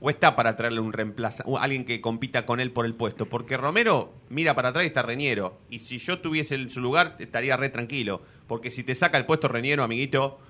¿O 0.00 0.10
está 0.10 0.34
para 0.34 0.56
traerle 0.56 0.80
un 0.80 0.92
reemplazo, 0.92 1.58
alguien 1.58 1.84
que 1.84 2.00
compita 2.00 2.44
con 2.44 2.60
él 2.60 2.72
por 2.72 2.86
el 2.86 2.94
puesto? 2.94 3.26
Porque 3.26 3.56
Romero 3.56 4.12
mira 4.28 4.54
para 4.54 4.70
atrás 4.70 4.84
y 4.84 4.88
está 4.88 5.02
Reñero. 5.02 5.60
Y 5.70 5.78
si 5.78 5.98
yo 5.98 6.18
tuviese 6.18 6.56
en 6.56 6.68
su 6.68 6.80
lugar, 6.80 7.16
estaría 7.20 7.56
re 7.56 7.68
tranquilo. 7.68 8.20
Porque 8.48 8.70
si 8.70 8.82
te 8.82 8.94
saca 8.94 9.16
el 9.16 9.26
puesto 9.26 9.48
Reñero, 9.48 9.82
amiguito, 9.84 10.40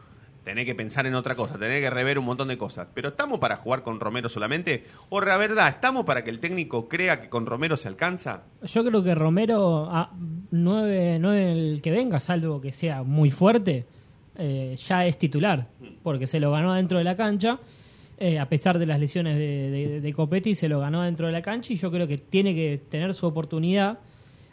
tenés 0.44 0.66
que 0.66 0.74
pensar 0.74 1.07
en 1.07 1.14
otra 1.14 1.35
cosa, 1.35 1.59
tenés 1.59 1.81
que 1.81 1.90
rever 1.90 2.18
un 2.18 2.24
montón 2.24 2.48
de 2.48 2.59
cosas. 2.59 2.88
Pero 2.94 3.11
¿estamos 3.11 3.38
para 3.38 3.57
jugar 3.57 3.83
con 3.83 4.00
Romero 4.00 4.28
solamente? 4.28 4.85
¿O 5.09 5.20
la 5.20 5.37
verdad, 5.37 5.68
estamos 5.68 6.05
para 6.05 6.24
que 6.24 6.31
el 6.31 6.40
técnico 6.40 6.88
crea 6.88 7.20
que 7.20 7.28
con 7.28 7.46
Romero 7.46 7.76
se 7.76 7.88
alcanza? 7.88 8.42
Yo 8.62 8.85
creo 8.85 9.02
que 9.02 9.14
Romero, 9.14 9.88
a 9.90 10.11
9, 10.50 11.16
el 11.52 11.81
que 11.83 11.90
venga, 11.90 12.20
salvo 12.20 12.61
que 12.61 12.72
sea 12.72 13.02
muy 13.02 13.31
fuerte, 13.31 13.85
eh, 14.37 14.76
ya 14.88 15.07
es 15.07 15.18
titular, 15.18 15.68
porque 16.02 16.26
se 16.26 16.40
lo 16.40 16.50
ganó 16.52 16.74
dentro 16.74 16.98
de 16.98 17.05
la 17.05 17.16
cancha. 17.16 17.59
eh, 18.18 18.38
a 18.38 18.48
pesar 18.48 18.78
de 18.78 18.87
las 18.87 19.00
lesiones 19.00 19.37
de, 19.37 19.70
de, 19.70 20.00
de 20.00 20.12
Copetti, 20.12 20.55
se 20.55 20.68
lo 20.68 20.78
ganó 20.81 21.02
dentro 21.02 21.26
de 21.26 21.33
la 21.33 21.42
cancha 21.42 21.72
y 21.72 21.76
yo 21.76 21.90
creo 21.90 22.07
que 22.07 22.18
tiene 22.18 22.55
que 22.55 22.81
tener 22.88 23.14
su 23.14 23.26
oportunidad. 23.26 23.98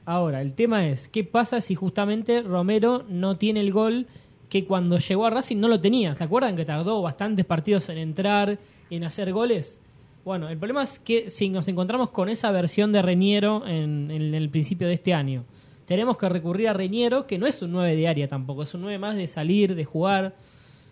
Ahora, 0.06 0.42
el 0.42 0.54
tema 0.54 0.88
es, 0.88 1.08
¿qué 1.08 1.24
pasa 1.24 1.62
si 1.62 1.76
justamente 1.76 2.42
Romero 2.42 3.04
no 3.10 3.38
tiene 3.38 3.60
el 3.60 3.72
gol 3.72 4.08
que 4.50 4.66
cuando 4.66 4.98
llegó 4.98 5.28
a 5.28 5.30
Racing 5.30 5.58
no 5.58 5.68
lo 5.68 5.80
tenía? 5.80 6.16
¿Se 6.16 6.24
acuerdan 6.24 6.56
que 6.56 6.66
tardó 6.66 7.02
bastantes 7.02 7.46
partidos 7.46 7.88
en 7.90 8.00
entrar, 8.00 8.58
en 8.90 9.04
hacer 9.04 9.32
goles? 9.32 9.80
Bueno, 10.26 10.50
el 10.50 10.58
problema 10.58 10.84
es 10.84 11.00
que 11.00 11.30
si 11.30 11.50
nos 11.50 11.68
encontramos 11.68 12.10
con 12.10 12.30
esa 12.30 12.52
versión 12.52 12.92
de 12.92 13.02
Reñero 13.02 13.66
en, 13.66 14.12
el 14.12 14.50
principio 14.50 14.88
de 14.88 14.94
este 14.94 15.14
año, 15.14 15.46
tenemos 15.86 16.18
que 16.18 16.28
recurrir 16.28 16.68
a 16.68 16.74
Reñero, 16.74 17.26
que 17.26 17.38
no 17.38 17.48
es 17.48 17.62
un 17.62 17.72
9 17.72 17.96
de 17.96 18.08
área 18.08 18.28
tampoco, 18.28 18.64
es 18.64 18.74
un 18.74 18.82
9 18.82 18.98
más 19.00 19.16
de 19.16 19.28
salir, 19.28 19.76
de 19.76 19.86
jugar, 19.86 20.36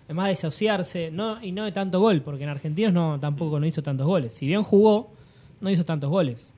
más 0.09 0.27
de 0.27 0.33
asociarse, 0.33 1.11
no, 1.11 1.43
y 1.43 1.51
no 1.51 1.65
de 1.65 1.71
tanto 1.71 1.99
gol, 1.99 2.21
porque 2.21 2.43
en 2.43 2.49
Argentinos 2.49 2.93
no, 2.93 3.19
tampoco 3.19 3.59
no 3.59 3.65
hizo 3.65 3.83
tantos 3.83 4.07
goles. 4.07 4.33
Si 4.33 4.47
bien 4.47 4.63
jugó, 4.63 5.11
no 5.59 5.69
hizo 5.69 5.83
tantos 5.83 6.09
goles. 6.09 6.53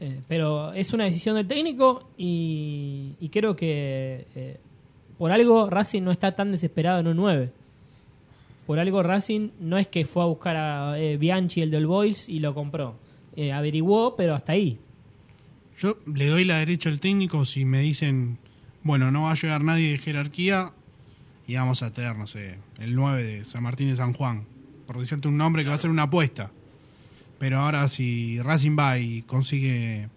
Eh, 0.00 0.20
pero 0.28 0.72
es 0.74 0.92
una 0.92 1.04
decisión 1.04 1.34
del 1.34 1.48
técnico 1.48 2.08
y, 2.16 3.16
y 3.18 3.28
creo 3.30 3.56
que 3.56 4.26
eh, 4.36 4.60
por 5.18 5.32
algo 5.32 5.68
Racing 5.68 6.02
no 6.02 6.12
está 6.12 6.32
tan 6.32 6.52
desesperado 6.52 7.00
en 7.00 7.08
un 7.08 7.16
9. 7.16 7.52
Por 8.66 8.78
algo 8.78 9.02
Racing 9.02 9.50
no 9.60 9.78
es 9.78 9.88
que 9.88 10.04
fue 10.04 10.22
a 10.22 10.26
buscar 10.26 10.56
a 10.56 10.98
eh, 10.98 11.16
Bianchi, 11.16 11.60
el 11.62 11.70
del 11.70 11.86
Boys, 11.86 12.28
y 12.28 12.38
lo 12.38 12.54
compró. 12.54 12.96
Eh, 13.34 13.52
averiguó, 13.52 14.14
pero 14.16 14.34
hasta 14.34 14.52
ahí. 14.52 14.78
Yo 15.78 15.98
le 16.06 16.26
doy 16.26 16.44
la 16.44 16.58
derecha 16.58 16.88
al 16.88 17.00
técnico 17.00 17.44
si 17.44 17.64
me 17.64 17.80
dicen, 17.80 18.38
bueno, 18.82 19.10
no 19.10 19.24
va 19.24 19.32
a 19.32 19.34
llegar 19.34 19.62
nadie 19.62 19.92
de 19.92 19.98
jerarquía 19.98 20.72
y 21.46 21.54
vamos 21.54 21.82
a 21.82 21.92
tener, 21.92 22.16
no 22.16 22.26
sé, 22.26 22.58
el 22.78 22.94
9 22.94 23.22
de 23.22 23.44
San 23.44 23.62
Martín 23.62 23.88
de 23.88 23.96
San 23.96 24.12
Juan, 24.12 24.44
por 24.86 24.98
decirte 24.98 25.28
un 25.28 25.36
nombre 25.36 25.62
que 25.62 25.70
va 25.70 25.76
a 25.76 25.78
ser 25.78 25.90
una 25.90 26.04
apuesta. 26.04 26.50
Pero 27.38 27.60
ahora 27.60 27.88
si 27.88 28.40
Racing 28.40 28.76
va 28.78 28.98
y 28.98 29.22
consigue 29.22 30.08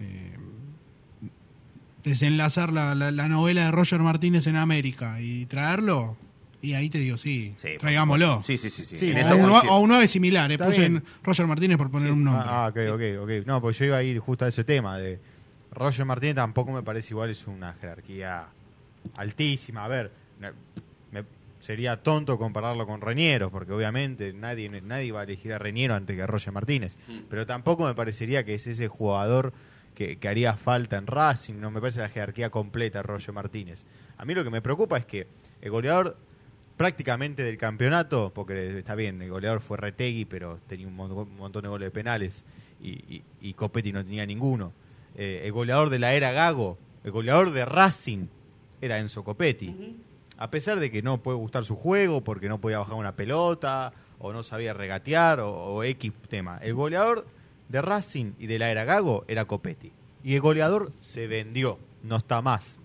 eh, 0.00 0.31
desenlazar 2.04 2.72
la, 2.72 2.94
la- 2.94 3.10
la 3.10 3.28
novela 3.28 3.64
de 3.66 3.70
Roger 3.70 4.00
Martínez 4.00 4.46
en 4.46 4.56
América 4.56 5.20
y 5.20 5.46
traerlo, 5.46 6.16
y 6.60 6.74
ahí 6.74 6.88
te 6.90 6.98
digo, 6.98 7.16
sí, 7.16 7.54
traigámoslo. 7.78 8.42
Sí, 8.44 8.56
sí, 8.58 8.70
sí. 8.70 8.84
sí. 8.86 8.96
Sí, 8.96 9.10
En 9.10 9.18
o 9.26 9.36
un, 9.36 9.42
nue- 9.42 9.50
coincido. 9.50 9.74
o 9.74 9.80
un 9.80 9.88
9 9.88 10.06
similar, 10.06 10.50
eh, 10.52 10.58
puse 10.58 10.84
en 10.86 11.02
Roger 11.22 11.46
Martínez 11.46 11.76
por 11.78 11.90
poner 11.90 12.12
un 12.12 12.24
nombre. 12.24 12.44
Ah, 12.48 12.68
ok, 12.70 12.78
ok, 12.94 13.22
ok. 13.22 13.46
No, 13.46 13.60
pues 13.60 13.78
yo 13.78 13.84
iba 13.86 13.96
a 13.96 14.02
ir 14.02 14.18
justo 14.20 14.44
a 14.44 14.48
ese 14.48 14.64
tema 14.64 14.98
de 14.98 15.20
Roger 15.72 16.04
Martínez 16.04 16.34
tampoco 16.36 16.72
me 16.72 16.82
parece 16.82 17.14
igual, 17.14 17.30
es 17.30 17.46
una 17.46 17.72
jerarquía 17.74 18.46
altísima. 19.16 19.84
A 19.84 19.88
ver, 19.88 20.12
me- 20.40 21.24
sería 21.60 22.02
tonto 22.02 22.38
compararlo 22.38 22.86
con 22.86 23.00
Reñero, 23.00 23.50
porque 23.50 23.72
obviamente 23.72 24.32
nadie, 24.32 24.68
nadie 24.82 25.12
va 25.12 25.20
a 25.20 25.22
elegir 25.24 25.52
a 25.52 25.58
Reñero 25.58 25.94
antes 25.94 26.16
que 26.16 26.22
a 26.22 26.26
Roger 26.26 26.52
Martínez. 26.52 26.96
Pero 27.30 27.46
tampoco 27.46 27.86
me 27.86 27.94
parecería 27.94 28.44
que 28.44 28.54
es 28.54 28.66
ese 28.66 28.88
jugador 28.88 29.52
que, 29.94 30.16
que 30.16 30.28
haría 30.28 30.54
falta 30.56 30.96
en 30.96 31.06
Racing, 31.06 31.54
no 31.54 31.70
me 31.70 31.80
parece 31.80 32.00
la 32.00 32.08
jerarquía 32.08 32.50
completa 32.50 33.02
Roger 33.02 33.32
Martínez. 33.34 33.84
A 34.16 34.24
mí 34.24 34.34
lo 34.34 34.44
que 34.44 34.50
me 34.50 34.62
preocupa 34.62 34.96
es 34.96 35.04
que 35.06 35.26
el 35.60 35.70
goleador 35.70 36.16
prácticamente 36.76 37.42
del 37.44 37.58
campeonato, 37.58 38.32
porque 38.34 38.78
está 38.78 38.94
bien, 38.94 39.20
el 39.22 39.30
goleador 39.30 39.60
fue 39.60 39.76
Retegui, 39.76 40.24
pero 40.24 40.58
tenía 40.66 40.86
un, 40.86 40.94
mon- 40.96 41.12
un 41.12 41.36
montón 41.36 41.62
de 41.62 41.68
goles 41.68 41.86
de 41.86 41.90
penales 41.90 42.44
y, 42.80 42.90
y, 42.90 43.22
y 43.40 43.54
Copetti 43.54 43.92
no 43.92 44.02
tenía 44.04 44.26
ninguno. 44.26 44.72
Eh, 45.14 45.42
el 45.44 45.52
goleador 45.52 45.90
de 45.90 45.98
la 45.98 46.14
era 46.14 46.32
Gago, 46.32 46.78
el 47.04 47.10
goleador 47.12 47.52
de 47.52 47.64
Racing 47.64 48.26
era 48.80 48.98
Enzo 48.98 49.22
Copetti. 49.22 49.96
A 50.38 50.50
pesar 50.50 50.80
de 50.80 50.90
que 50.90 51.02
no 51.02 51.22
puede 51.22 51.36
gustar 51.38 51.64
su 51.64 51.76
juego, 51.76 52.22
porque 52.24 52.48
no 52.48 52.60
podía 52.60 52.78
bajar 52.78 52.94
una 52.94 53.14
pelota, 53.14 53.92
o 54.18 54.32
no 54.32 54.42
sabía 54.42 54.72
regatear, 54.72 55.40
o, 55.40 55.52
o 55.52 55.84
X 55.84 56.12
tema. 56.28 56.58
El 56.62 56.74
goleador 56.74 57.26
de 57.72 57.82
Racing 57.82 58.34
y 58.38 58.46
de 58.46 58.58
la 58.58 58.70
era 58.70 58.84
Gago 58.84 59.24
era 59.26 59.46
Copetti. 59.46 59.92
Y 60.22 60.34
el 60.34 60.40
goleador 60.40 60.92
se 61.00 61.26
vendió, 61.26 61.78
no 62.02 62.18
está 62.18 62.42
más. 62.42 62.78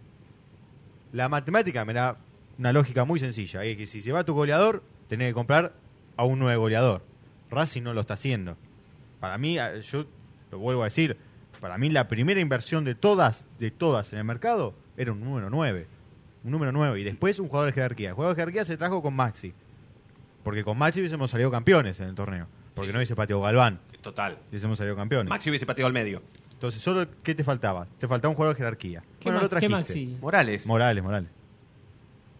La 1.11 1.29
matemática 1.29 1.85
me 1.85 1.93
da 1.93 2.17
una 2.57 2.71
lógica 2.73 3.03
muy 3.05 3.19
sencilla. 3.19 3.63
Es 3.63 3.77
que 3.77 3.85
si 3.85 4.01
se 4.01 4.13
va 4.13 4.23
tu 4.23 4.33
goleador, 4.33 4.81
tenés 5.07 5.29
que 5.29 5.33
comprar 5.33 5.73
a 6.15 6.23
un 6.23 6.39
nuevo 6.39 6.63
goleador. 6.63 7.03
Racing 7.51 7.83
no 7.83 7.93
lo 7.93 8.01
está 8.01 8.15
haciendo. 8.15 8.57
Para 9.19 9.37
mí, 9.37 9.57
yo 9.91 10.05
lo 10.51 10.59
vuelvo 10.59 10.81
a 10.81 10.85
decir, 10.85 11.17
para 11.59 11.77
mí 11.77 11.89
la 11.89 12.07
primera 12.07 12.39
inversión 12.39 12.85
de 12.85 12.95
todas, 12.95 13.45
de 13.59 13.71
todas 13.71 14.13
en 14.13 14.19
el 14.19 14.25
mercado 14.25 14.73
era 14.95 15.11
un 15.11 15.19
número 15.19 15.49
9. 15.49 15.85
Un 16.45 16.51
número 16.51 16.71
9. 16.71 17.01
Y 17.01 17.03
después 17.03 17.39
un 17.39 17.49
jugador 17.49 17.71
de 17.71 17.73
jerarquía. 17.73 18.09
El 18.09 18.15
jugador 18.15 18.35
de 18.35 18.41
jerarquía 18.41 18.63
se 18.63 18.77
trajo 18.77 19.01
con 19.01 19.13
Maxi. 19.13 19.53
Porque 20.43 20.63
con 20.63 20.77
Maxi 20.77 21.01
hubiésemos 21.01 21.29
salido 21.29 21.51
campeones 21.51 21.99
en 21.99 22.07
el 22.07 22.15
torneo. 22.15 22.47
Porque 22.73 22.93
no 22.93 22.99
hubiese 22.99 23.15
pateado 23.15 23.41
Galván. 23.41 23.79
Total. 24.09 24.37
Hubiésemos 24.49 24.77
salido 24.77 24.95
campeones. 24.95 25.29
Maxi 25.29 25.49
hubiese 25.49 25.65
pateado 25.65 25.87
al 25.87 25.93
medio. 25.93 26.21
Entonces, 26.53 26.81
solo 26.81 27.05
¿qué 27.23 27.35
te 27.35 27.43
faltaba? 27.43 27.85
Te 27.99 28.07
faltaba 28.07 28.29
un 28.29 28.35
jugador 28.35 28.55
de 28.55 28.59
jerarquía. 28.59 29.01
¿Qué, 29.19 29.25
Bueno, 29.25 29.37
ma- 29.39 29.43
lo 29.43 29.49
qué 29.49 29.49
trajiste. 29.49 29.73
Maxi? 29.75 30.17
Morales. 30.21 30.65
Morales, 30.65 31.03
Morales. 31.03 31.29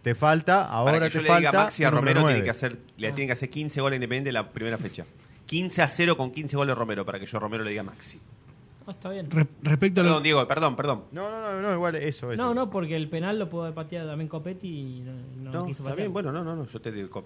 Te 0.01 0.15
falta, 0.15 0.65
ahora 0.65 0.93
Para 0.93 1.06
que 1.08 1.12
te 1.12 1.15
yo 1.17 1.21
le 1.23 1.27
falta. 1.27 1.49
diga 1.51 1.62
a 1.62 1.63
Maxi 1.65 1.84
a 1.84 1.91
Romero 1.91 2.23
tiene 2.25 2.43
que 2.43 2.49
hacer, 2.49 2.77
le 2.97 3.12
tiene 3.12 3.27
que 3.27 3.34
hacer 3.34 3.49
15 3.49 3.82
goles 3.82 3.97
independientes 3.97 4.34
la 4.34 4.49
primera 4.49 4.77
fecha. 4.77 5.06
15 5.45 5.82
a 5.82 5.89
0 5.89 6.15
con 6.17 6.32
15 6.32 6.56
goles 6.56 6.75
Romero 6.77 7.06
para 7.06 7.19
que 7.19 7.25
yo 7.25 7.38
a 7.38 7.41
Romero 7.41 7.63
le 7.63 7.71
diga 7.71 7.82
a 7.82 7.86
Maxi. 7.86 8.19
Ah, 8.88 8.91
está 8.91 9.10
bien. 9.10 9.30
Re- 9.30 9.45
respecto 9.63 9.99
a 9.99 10.03
lo, 10.03 10.10
Perdón, 10.12 10.23
Diego, 10.23 10.47
perdón, 10.47 10.75
perdón. 10.77 11.03
No, 11.12 11.30
no, 11.30 11.53
no, 11.53 11.62
no, 11.62 11.73
igual 11.73 11.95
eso, 11.95 12.32
eso. 12.32 12.41
No, 12.41 12.53
no, 12.53 12.69
porque 12.69 12.95
el 12.95 13.10
penal 13.10 13.38
lo 13.38 13.49
pudo 13.49 13.63
haber 13.63 13.75
pateado 13.75 14.08
también 14.10 14.30
Copetti 14.30 14.67
y 14.69 14.99
no, 15.01 15.12
no 15.43 15.51
No, 15.51 15.65
quiso 15.65 15.80
está 15.82 15.84
patear. 15.84 15.97
bien, 15.97 16.13
bueno, 16.13 16.32
no, 16.32 16.41
no, 16.43 16.56
no, 16.56 16.65
yo 16.65 16.80
te 16.82 16.91
digo 16.93 17.10
cop- 17.10 17.25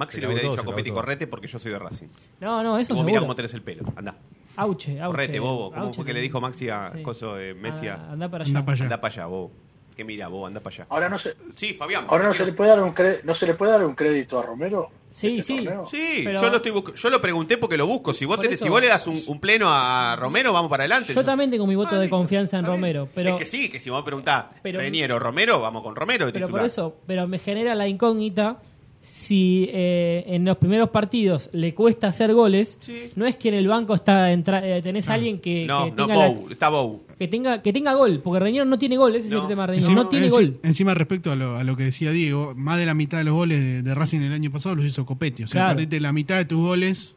Maxi 0.00 0.20
le 0.20 0.26
hubiera 0.26 0.42
dicho 0.48 0.60
a 0.60 0.64
Copetti 0.64 0.90
todo. 0.90 1.00
correte 1.00 1.26
porque 1.26 1.46
yo 1.46 1.58
soy 1.58 1.70
de 1.72 1.78
Racing. 1.78 2.08
No, 2.40 2.62
no, 2.62 2.78
eso 2.78 2.92
mirá 2.94 3.04
seguro. 3.04 3.20
cómo 3.20 3.36
tenés 3.36 3.54
el 3.54 3.62
pelo, 3.62 3.84
anda. 3.94 4.16
Auche, 4.56 5.00
auche. 5.00 5.06
Correte, 5.12 5.38
bobo. 5.38 5.70
¿Cómo 5.70 5.82
Auche 5.84 5.96
fue 5.96 6.04
que 6.06 6.12
le 6.12 6.20
dijo 6.20 6.40
Maxi 6.40 6.68
a 6.68 6.92
Sí. 6.94 7.02
Coso 7.02 7.34
de 7.36 7.54
Messi? 7.54 7.86
a- 7.88 7.94
Ah, 7.94 8.12
anda 8.12 8.28
para 8.28 8.42
allá. 8.44 8.50
Anda 8.50 8.64
para 8.64 8.74
allá. 8.74 8.84
Anda 8.84 9.00
para 9.00 9.14
allá, 9.14 9.26
bobo. 9.26 9.52
Que 9.96 10.04
mira, 10.04 10.28
bobo, 10.28 10.46
anda 10.46 10.60
para 10.60 10.74
allá. 10.76 10.86
Ahora 10.88 11.08
no 11.10 11.18
se, 11.18 11.34
Sí, 11.56 11.74
Fabián. 11.74 12.06
ahora 12.08 12.24
no 12.24 12.32
se 12.32 12.46
le 12.46 12.52
puede 12.54 12.70
dar 12.70 12.80
un 12.82 12.94
cre- 12.94 13.22
no 13.22 13.34
se 13.34 13.46
le 13.46 13.52
puede 13.54 13.72
dar 13.72 13.84
un 13.84 13.94
crédito 13.94 14.38
a 14.38 14.42
Romero. 14.42 14.88
Sí, 15.10 15.38
este 15.38 15.42
sí. 15.42 15.56
torneo? 15.64 15.86
Sí, 15.90 16.22
Pero- 16.24 16.40
yo, 16.40 16.48
lo 16.50 16.56
estoy 16.56 16.72
busc- 16.72 16.94
yo 16.94 17.10
lo 17.10 17.20
pregunté 17.20 17.58
porque 17.58 17.76
lo 17.76 17.86
busco. 17.86 18.14
Si 18.14 18.24
vos, 18.24 18.40
tenés, 18.40 18.54
eso- 18.54 18.64
si 18.64 18.70
vos 18.70 18.80
le 18.80 18.88
das 18.88 19.06
un, 19.06 19.20
un 19.26 19.40
pleno 19.40 19.66
a 19.68 20.16
Romero, 20.16 20.52
vamos 20.52 20.70
para 20.70 20.84
adelante. 20.84 21.12
Yo 21.12 21.22
también 21.24 21.50
tengo 21.50 21.66
mi 21.66 21.74
voto 21.74 21.90
Ah, 21.92 21.98
de 21.98 22.02
listo, 22.04 22.16
confianza 22.16 22.58
en. 22.58 22.64
Romero, 22.64 23.08
pero 23.14 23.30
Es 23.30 23.36
que 23.36 23.44
sí, 23.46 23.68
que 23.68 23.78
si 23.78 23.90
vos 23.90 24.02
preguntás, 24.04 24.46
Pero- 24.62 24.78
Reñero, 24.80 25.18
Romero, 25.18 25.60
vamos 25.60 25.82
con 25.82 25.94
Romero 25.94 26.26
de 26.26 26.32
pero 26.32 26.48
por 26.48 26.64
eso, 26.64 26.96
pero 27.06 27.26
me 27.26 27.38
genera 27.38 27.74
la 27.74 27.86
incógnita 27.88 28.56
si 29.02 29.66
eh, 29.72 30.24
en 30.26 30.44
los 30.44 30.58
primeros 30.58 30.90
partidos 30.90 31.48
le 31.52 31.74
cuesta 31.74 32.08
hacer 32.08 32.34
goles, 32.34 32.76
Sí. 32.80 33.10
no 33.16 33.26
es 33.26 33.34
que 33.36 33.48
en 33.48 33.54
el 33.54 33.66
banco 33.66 33.94
está 33.94 34.30
entra- 34.32 34.62
eh, 34.62 34.82
tenés 34.82 35.08
a 35.08 35.14
alguien 35.14 35.38
que, 35.40 35.64
no, 35.66 35.86
que 35.86 35.90
no, 35.92 36.06
tenga 36.06 36.14
la- 36.16 36.34
está 36.50 36.68
Bow. 36.68 37.00
que 37.18 37.26
tenga 37.26 37.62
que 37.62 37.72
tenga 37.72 37.94
gol, 37.94 38.20
porque 38.22 38.40
Reñero 38.40 38.64
no 38.66 38.78
tiene 38.78 38.96
gol, 38.98 39.16
ese 39.16 39.28
es 39.28 39.32
el 39.32 39.46
tema 39.46 39.62
de 39.62 39.68
Reñero, 39.68 39.86
Encima, 39.88 40.02
no 40.04 40.08
tiene 40.10 40.26
enci- 40.28 40.30
gol. 40.30 40.58
Encima, 40.62 40.94
respecto 40.94 41.32
a 41.32 41.36
lo, 41.36 41.56
a 41.56 41.64
lo 41.64 41.76
que 41.76 41.84
decía 41.84 42.10
Diego, 42.10 42.54
más 42.56 42.78
de 42.78 42.84
la 42.86 42.94
mitad 42.94 43.18
de 43.18 43.24
los 43.24 43.34
goles 43.34 43.58
de, 43.60 43.82
de 43.82 43.94
Racing 43.94 44.20
el 44.20 44.32
año 44.32 44.50
pasado 44.50 44.74
los 44.74 44.84
hizo 44.84 45.06
Copetti. 45.06 45.44
O 45.44 45.48
sea, 45.48 45.60
Claro. 45.62 45.76
perdiste 45.76 45.98
la 46.00 46.12
mitad 46.12 46.36
de 46.36 46.44
tus 46.44 46.58
goles 46.58 47.14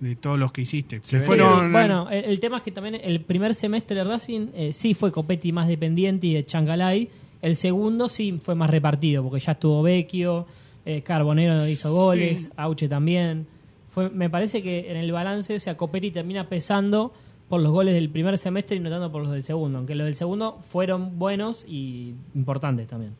de 0.00 0.16
todos 0.16 0.38
los 0.38 0.52
que 0.52 0.62
hiciste. 0.62 0.98
Se 1.02 1.20
ve- 1.20 1.24
fueron. 1.24 1.66
Sí, 1.68 1.72
bueno, 1.72 2.10
el, 2.10 2.24
el 2.24 2.40
tema 2.40 2.58
es 2.58 2.62
que 2.64 2.70
también 2.72 2.96
el 3.02 3.20
primer 3.20 3.54
semestre 3.54 3.96
de 3.96 4.04
Racing 4.04 4.48
eh, 4.54 4.72
sí 4.72 4.92
fue 4.94 5.10
Copetti 5.12 5.52
más 5.52 5.68
dependiente 5.68 6.26
y 6.26 6.34
de 6.34 6.44
Chancalay. 6.44 7.08
El 7.40 7.56
segundo 7.56 8.08
sí 8.08 8.38
fue 8.42 8.54
más 8.54 8.68
repartido, 8.70 9.22
porque 9.22 9.40
ya 9.40 9.52
estuvo 9.52 9.82
Vecchio, 9.82 10.46
eh, 10.84 11.02
Carbonero 11.02 11.66
hizo 11.68 11.92
goles, 11.92 12.50
Auche 12.56 12.88
también. 12.88 13.46
Fue, 13.90 14.08
me 14.10 14.30
parece 14.30 14.62
que 14.62 14.90
en 14.90 14.96
el 14.96 15.12
balance, 15.12 15.54
o 15.54 15.60
sea, 15.60 15.76
Copetti 15.76 16.10
termina 16.10 16.48
pesando 16.48 17.12
por 17.48 17.60
los 17.60 17.70
goles 17.72 17.94
del 17.94 18.08
primer 18.08 18.38
semestre 18.38 18.76
y 18.76 18.80
no 18.80 18.88
tanto 18.88 19.12
por 19.12 19.22
los 19.22 19.32
del 19.32 19.42
segundo, 19.42 19.78
aunque 19.78 19.94
los 19.94 20.06
del 20.06 20.14
segundo 20.14 20.58
fueron 20.62 21.18
buenos 21.18 21.66
y 21.68 22.14
importantes 22.34 22.88
también. 22.88 23.14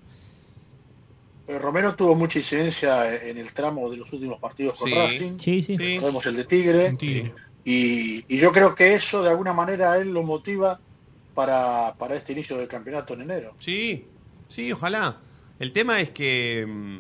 Pero 1.46 1.58
Romero 1.58 1.94
tuvo 1.94 2.14
mucha 2.14 2.38
incidencia 2.38 3.14
en 3.22 3.36
el 3.36 3.52
tramo 3.52 3.90
de 3.90 3.98
los 3.98 4.10
últimos 4.12 4.38
partidos 4.38 4.78
con 4.78 4.88
Sí. 4.88 4.94
Racing. 4.94 5.38
Sí, 5.38 5.60
sí. 5.62 5.76
Sí. 5.76 5.94
Recordemos 5.96 6.24
el 6.26 6.36
de 6.36 6.44
Tigre. 6.44 6.96
Y, 7.64 8.24
y 8.34 8.38
yo 8.38 8.50
creo 8.52 8.74
que 8.74 8.94
eso 8.94 9.22
de 9.22 9.28
alguna 9.30 9.52
manera 9.52 9.92
a 9.92 9.98
él 9.98 10.08
lo 10.12 10.22
motiva 10.22 10.80
para, 11.34 11.94
para 11.98 12.16
este 12.16 12.32
inicio 12.32 12.56
del 12.56 12.68
campeonato 12.68 13.14
en 13.14 13.22
enero. 13.22 13.54
Sí, 13.58 14.06
sí, 14.48 14.72
ojalá. 14.72 15.18
El 15.58 15.72
tema 15.72 16.00
es 16.00 16.10
que 16.10 16.66
mm, 16.66 16.98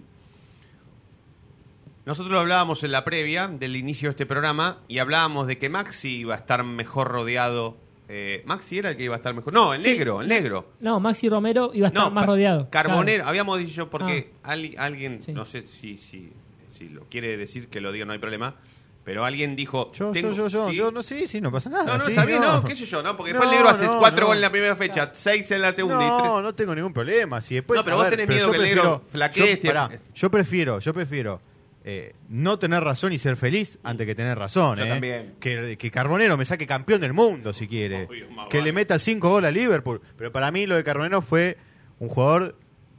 nosotros 2.04 2.32
lo 2.32 2.40
hablábamos 2.40 2.82
en 2.84 2.92
la 2.92 3.04
previa 3.04 3.46
del 3.48 3.76
inicio 3.76 4.08
de 4.08 4.10
este 4.10 4.26
programa 4.26 4.78
y 4.88 4.98
hablábamos 4.98 5.46
de 5.46 5.58
que 5.58 5.68
Maxi 5.68 6.18
iba 6.20 6.34
a 6.34 6.38
estar 6.38 6.64
mejor 6.64 7.08
rodeado. 7.08 7.76
Eh, 8.08 8.42
Maxi 8.44 8.78
era 8.78 8.90
el 8.90 8.96
que 8.96 9.04
iba 9.04 9.14
a 9.14 9.18
estar 9.18 9.32
mejor. 9.34 9.52
No, 9.54 9.72
el 9.72 9.80
Sí. 9.80 9.88
negro, 9.88 10.20
el 10.20 10.28
negro. 10.28 10.72
No, 10.80 10.98
Maxi 11.00 11.28
Romero 11.28 11.70
iba 11.72 11.86
a 11.86 11.88
estar 11.88 12.02
No, 12.04 12.10
más 12.10 12.26
rodeado. 12.26 12.68
Carbonero, 12.70 13.18
Claro. 13.18 13.28
habíamos 13.28 13.58
dicho 13.58 13.88
porque 13.88 14.32
ali- 14.42 14.74
alguien, 14.76 15.22
Sí. 15.22 15.32
no 15.32 15.44
sé 15.44 15.66
si, 15.68 15.96
si, 15.96 16.32
si 16.76 16.88
lo 16.88 17.04
quiere 17.08 17.36
decir 17.36 17.68
que 17.68 17.80
lo 17.80 17.92
diga, 17.92 18.04
no 18.04 18.12
hay 18.12 18.18
problema, 18.18 18.56
pero 19.04 19.24
alguien 19.24 19.54
dijo. 19.56 19.90
Yo, 19.92 20.10
tengo- 20.12 20.32
yo, 20.32 20.48
yo, 20.48 20.66
yo, 20.66 20.68
¿sí? 20.70 20.74
yo, 20.76 20.90
no 20.90 21.02
sé, 21.02 21.26
sí, 21.26 21.40
no 21.40 21.50
pasa 21.52 21.70
nada. 21.70 21.84
No, 21.84 21.98
no, 21.98 22.04
sí, 22.04 22.10
está 22.12 22.26
bien, 22.26 22.40
no, 22.42 22.62
qué 22.64 22.74
sé 22.76 22.84
yo, 22.84 23.02
¿no? 23.02 23.16
Porque 23.16 23.32
después 23.32 23.46
No, 23.48 23.52
el 23.52 23.58
negro 23.58 23.70
hace 23.74 23.86
no, 23.86 23.98
cuatro 23.98 24.22
no. 24.22 24.26
goles 24.26 24.38
en 24.38 24.42
la 24.42 24.50
primera 24.50 24.76
fecha, 24.76 25.10
seis 25.14 25.50
en 25.52 25.62
la 25.62 25.72
segunda 25.72 26.04
y 26.04 26.10
tres. 26.10 26.24
No, 26.24 26.42
no 26.42 26.54
tengo 26.54 26.74
ningún 26.74 26.92
problema. 26.92 27.40
Si 27.40 27.54
después, 27.54 27.78
No, 27.78 27.84
pero 27.84 27.96
vos 27.96 28.04
ver, 28.06 28.12
tenés 28.12 28.26
pero 28.26 28.36
miedo 28.38 28.50
que 28.50 28.56
el 28.58 28.62
negro 28.64 29.02
flaquee, 29.06 29.40
Yo, 29.40 29.46
este- 29.46 29.68
pará, 29.68 29.90
yo 30.14 30.30
prefiero, 30.30 30.78
yo 30.80 30.92
prefiero 30.92 31.40
eh, 31.84 32.14
no 32.28 32.58
tener 32.58 32.82
razón 32.84 33.12
y 33.12 33.18
ser 33.18 33.36
feliz 33.36 33.78
antes 33.82 34.06
que 34.06 34.14
tener 34.14 34.38
razón. 34.38 34.76
Yo 34.76 34.84
eh. 34.84 34.88
también. 34.88 35.34
Que, 35.40 35.76
que 35.76 35.90
Carbonero 35.90 36.36
me 36.36 36.44
saque 36.44 36.66
campeón 36.66 37.00
del 37.00 37.12
mundo 37.12 37.52
si 37.52 37.66
quiere. 37.66 38.04
Obvio, 38.04 38.28
que 38.48 38.58
vale. 38.58 38.62
le 38.62 38.72
meta 38.72 38.98
cinco 38.98 39.30
goles 39.30 39.48
a 39.48 39.52
Liverpool. 39.52 40.00
Pero 40.16 40.30
para 40.32 40.50
mí 40.50 40.66
lo 40.66 40.76
de 40.76 40.84
Carbonero 40.84 41.22
fue 41.22 41.56
un 41.98 42.08
jugador 42.08 42.56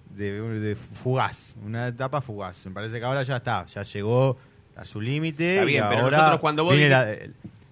de, 0.10 0.32
de 0.60 0.76
fugaz, 0.76 1.56
una 1.63 1.88
etapa 1.88 2.22
fugaz. 2.22 2.65
Me 2.65 2.72
parece 2.74 3.00
que 3.00 3.06
ahora 3.06 3.24
ya 3.24 3.38
está, 3.38 3.65
ya 3.65 3.84
llegó 3.84 4.38
a 4.76 4.86
su 4.86 5.00
límite. 5.02 5.54
Está 5.56 5.65
bien, 5.65 5.84
y 5.86 5.88
pero 5.89 6.02
ahora 6.04 6.17
nosotros 6.17 6.39
cuando 6.39 6.63
vos 6.65 6.76
la- 6.78 7.08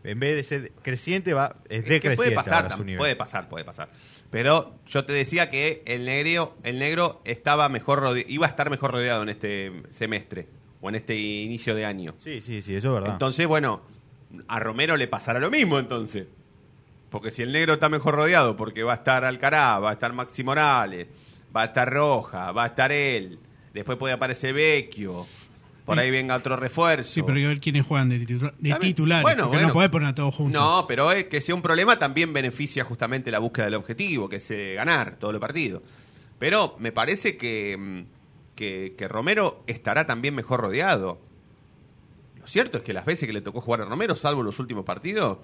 en 0.03 0.19
vez 0.19 0.35
de 0.35 0.43
ser 0.43 0.71
creciente, 0.81 1.33
va, 1.33 1.57
es 1.69 1.79
Es 1.79 1.83
que 1.85 1.89
decreciente. 1.91 2.15
puede 2.15 2.31
pasar, 2.31 2.71
su 2.71 2.83
nivel. 2.83 2.97
puede 2.97 3.15
pasar, 3.15 3.49
puede 3.49 3.63
pasar. 3.65 3.89
Pero 4.31 4.73
yo 4.87 5.05
te 5.05 5.13
decía 5.13 5.49
que 5.51 5.83
el 5.85 6.05
negro, 6.05 6.55
el 6.63 6.79
negro 6.79 7.21
estaba 7.25 7.69
mejor 7.69 8.01
rode- 8.01 8.25
iba 8.27 8.47
a 8.47 8.49
estar 8.49 8.69
mejor 8.71 8.91
rodeado 8.91 9.21
en 9.23 9.29
este 9.29 9.71
semestre 9.91 10.47
o 10.81 10.89
en 10.89 10.95
este 10.95 11.15
inicio 11.15 11.75
de 11.75 11.85
año. 11.85 12.13
Sí, 12.17 12.41
sí, 12.41 12.61
sí, 12.61 12.75
eso 12.75 12.89
es 12.89 12.93
verdad. 12.95 13.13
Entonces, 13.13 13.47
bueno, 13.47 13.81
a 14.47 14.59
Romero 14.59 14.97
le 14.97 15.07
pasará 15.07 15.39
lo 15.39 15.49
mismo 15.49 15.79
entonces. 15.79 16.27
Porque 17.09 17.29
si 17.29 17.41
el 17.41 17.51
negro 17.51 17.73
está 17.73 17.89
mejor 17.89 18.15
rodeado, 18.15 18.55
porque 18.55 18.83
va 18.83 18.93
a 18.93 18.95
estar 18.95 19.25
Alcará, 19.25 19.79
va 19.79 19.89
a 19.89 19.93
estar 19.93 20.13
Maxi 20.13 20.43
Morales, 20.43 21.07
va 21.55 21.63
a 21.63 21.65
estar 21.65 21.91
Roja, 21.91 22.51
va 22.51 22.63
a 22.63 22.67
estar 22.67 22.91
él, 22.91 23.37
después 23.73 23.97
puede 23.97 24.13
aparecer 24.13 24.53
Vecchio, 24.53 25.27
por 25.85 25.99
ahí 25.99 26.09
venga 26.09 26.35
otro 26.35 26.55
refuerzo. 26.55 27.11
Sí, 27.11 27.21
pero 27.21 27.35
hay 27.35 27.41
que 27.41 27.47
ver 27.47 27.59
quiénes 27.59 27.85
juegan 27.85 28.09
de, 28.09 28.19
titular, 28.19 28.53
titulares. 28.79 29.23
Bueno, 29.23 29.43
porque 29.43 29.57
bueno. 29.57 29.67
no 29.67 29.73
podés 29.73 29.89
poner 29.89 30.09
a 30.09 30.15
todos 30.15 30.33
juntos. 30.33 30.61
No, 30.61 30.85
pero 30.87 31.11
es 31.11 31.25
que 31.25 31.41
sea 31.41 31.53
un 31.53 31.61
problema 31.61 31.99
también 31.99 32.31
beneficia 32.31 32.85
justamente 32.85 33.29
la 33.29 33.39
búsqueda 33.39 33.65
del 33.65 33.75
objetivo, 33.75 34.29
que 34.29 34.37
es 34.37 34.51
eh, 34.51 34.75
ganar 34.75 35.17
todos 35.19 35.33
los 35.33 35.41
partidos. 35.41 35.81
Pero 36.39 36.75
me 36.79 36.91
parece 36.91 37.35
que, 37.35 37.77
mm, 37.77 38.01
que, 38.61 39.07
Romero 39.07 39.63
estará 39.67 40.05
también 40.05 40.35
mejor 40.35 40.61
rodeado. 40.61 41.19
Lo 42.39 42.47
cierto 42.47 42.77
es 42.77 42.83
que 42.83 42.93
las 42.93 43.05
veces 43.05 43.27
que 43.27 43.33
le 43.33 43.41
tocó 43.41 43.61
jugar 43.61 43.81
a 43.81 43.85
Romero, 43.85 44.15
salvo 44.15 44.43
los 44.43 44.59
últimos 44.59 44.85
partidos, 44.85 45.39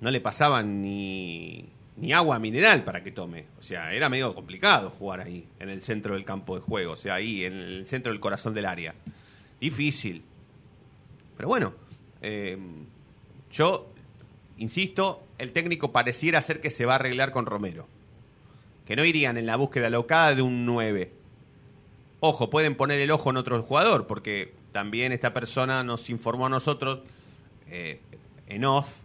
no 0.00 0.10
le 0.10 0.20
pasaban 0.20 0.82
ni, 0.82 1.68
ni 1.96 2.12
agua 2.12 2.38
mineral 2.38 2.84
para 2.84 3.02
que 3.02 3.10
tome. 3.10 3.46
O 3.58 3.62
sea, 3.62 3.92
era 3.92 4.08
medio 4.08 4.34
complicado 4.34 4.90
jugar 4.90 5.20
ahí, 5.20 5.46
en 5.58 5.68
el 5.68 5.82
centro 5.82 6.14
del 6.14 6.24
campo 6.24 6.56
de 6.56 6.62
juego, 6.62 6.92
o 6.92 6.96
sea, 6.96 7.14
ahí, 7.14 7.44
en 7.44 7.54
el 7.54 7.86
centro 7.86 8.12
del 8.12 8.20
corazón 8.20 8.54
del 8.54 8.66
área. 8.66 8.94
Difícil. 9.60 10.22
Pero 11.36 11.48
bueno, 11.48 11.74
eh, 12.22 12.56
yo 13.50 13.92
insisto, 14.58 15.24
el 15.38 15.52
técnico 15.52 15.90
pareciera 15.90 16.40
ser 16.40 16.60
que 16.60 16.70
se 16.70 16.86
va 16.86 16.92
a 16.92 16.96
arreglar 16.96 17.32
con 17.32 17.46
Romero. 17.46 17.86
Que 18.90 18.96
no 18.96 19.04
irían 19.04 19.38
en 19.38 19.46
la 19.46 19.54
búsqueda 19.54 19.88
locada 19.88 20.34
de 20.34 20.42
un 20.42 20.66
9. 20.66 21.12
Ojo, 22.18 22.50
pueden 22.50 22.74
poner 22.74 22.98
el 22.98 23.12
ojo 23.12 23.30
en 23.30 23.36
otro 23.36 23.62
jugador, 23.62 24.08
porque 24.08 24.52
también 24.72 25.12
esta 25.12 25.32
persona 25.32 25.84
nos 25.84 26.10
informó 26.10 26.46
a 26.46 26.48
nosotros 26.48 26.98
eh, 27.68 28.00
en 28.48 28.64
off 28.64 29.02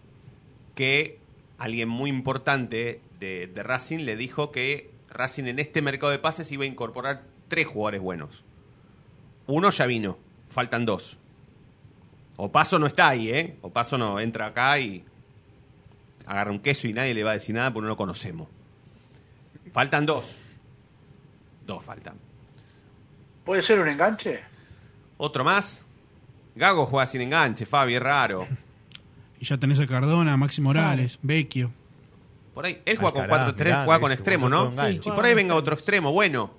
que 0.74 1.20
alguien 1.60 1.88
muy 1.88 2.10
importante 2.10 3.00
de, 3.20 3.46
de 3.46 3.62
Racing 3.62 4.00
le 4.00 4.16
dijo 4.16 4.52
que 4.52 4.90
Racing 5.12 5.44
en 5.44 5.60
este 5.60 5.84
mercado 5.84 6.12
de 6.12 6.18
pases 6.18 6.52
iba 6.52 6.64
a 6.64 6.68
incorporar 6.68 7.22
tres 7.48 7.68
jugadores 7.68 8.02
buenos. 8.02 8.44
Uno 9.46 9.70
ya 9.70 9.86
vino, 9.86 10.18
faltan 10.50 10.88
dos. 10.88 11.20
Opaso 12.38 12.80
no 12.80 12.88
está 12.88 13.10
ahí, 13.10 13.30
¿eh? 13.30 13.56
Opaso 13.62 14.00
no, 14.00 14.20
entra 14.20 14.48
acá 14.48 14.80
y 14.80 15.06
agarra 16.26 16.50
un 16.50 16.58
queso 16.58 16.88
y 16.88 16.94
nadie 16.94 17.14
le 17.14 17.24
va 17.24 17.30
a 17.30 17.34
decir 17.36 17.54
nada 17.54 17.72
porque 17.72 17.84
no 17.84 17.90
lo 17.90 17.98
conocemos. 17.98 18.55
Faltan 19.76 20.06
dos. 20.06 20.24
Dos 21.68 21.84
faltan. 21.84 22.16
¿Puede 23.44 23.62
ser 23.62 23.78
un 23.82 23.90
enganche? 23.90 24.40
Otro 25.18 25.44
más. 25.44 25.82
Gago 26.56 26.86
juega 26.86 27.06
sin 27.06 27.20
enganche, 27.20 27.66
Fabi, 27.66 27.96
es 27.96 28.02
raro. 28.02 28.48
Y 29.38 29.44
ya 29.44 29.58
tenés 29.58 29.78
a 29.82 29.86
Cardona, 29.86 30.38
Maxi 30.38 30.62
Morales, 30.62 31.20
Vecchio. 31.22 31.74
Por 32.54 32.66
ahí, 32.66 32.82
él 32.86 32.98
juega 32.98 33.12
con 33.12 33.24
Alcaraz, 33.24 33.54
4-3, 33.54 33.66
Milán, 33.66 33.86
juega 33.86 34.00
con 34.00 34.12
ese, 34.14 34.22
extremo, 34.22 34.48
¿no? 34.48 34.72
Sí, 34.72 35.02
Y 35.04 35.12
por 35.12 35.26
ahí 35.26 35.34
venga 35.34 35.56
otro 35.56 35.74
extremo, 35.74 36.14
bueno. 36.14 36.52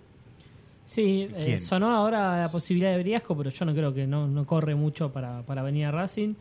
Sí, 0.85 1.27
eh, 1.37 1.57
sonó 1.57 1.91
ahora 1.97 2.39
la 2.39 2.51
posibilidad 2.51 2.91
de 2.91 3.03
Briasco, 3.03 3.35
pero 3.35 3.49
yo 3.49 3.65
no 3.65 3.73
creo 3.73 3.95
que 3.95 4.07
no, 4.07 4.29
no 4.29 4.45
corre 4.45 4.75
mucho 4.75 5.11
para, 5.11 5.41
para 5.41 5.63
venir 5.63 5.87
a 5.87 5.91
Racing. 5.91 6.35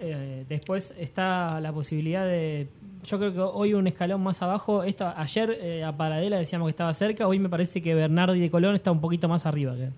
Eh, 0.00 0.46
después 0.48 0.94
está 0.98 1.60
la 1.60 1.70
posibilidad 1.70 2.24
de. 2.24 2.68
Yo 3.04 3.18
creo 3.18 3.32
que 3.32 3.40
hoy 3.40 3.74
un 3.74 3.86
escalón 3.86 4.22
más 4.22 4.40
abajo. 4.42 4.82
Esto, 4.82 5.12
ayer 5.16 5.56
eh, 5.60 5.84
a 5.84 5.96
Paradela 5.96 6.38
decíamos 6.38 6.66
que 6.66 6.70
estaba 6.70 6.92
cerca. 6.94 7.26
Hoy 7.28 7.38
me 7.38 7.48
parece 7.48 7.82
que 7.82 7.94
Bernardi 7.94 8.40
de 8.40 8.50
Colón 8.50 8.74
está 8.74 8.90
un 8.90 9.00
poquito 9.00 9.28
más 9.28 9.46
arriba 9.46 9.74
que 9.76 9.90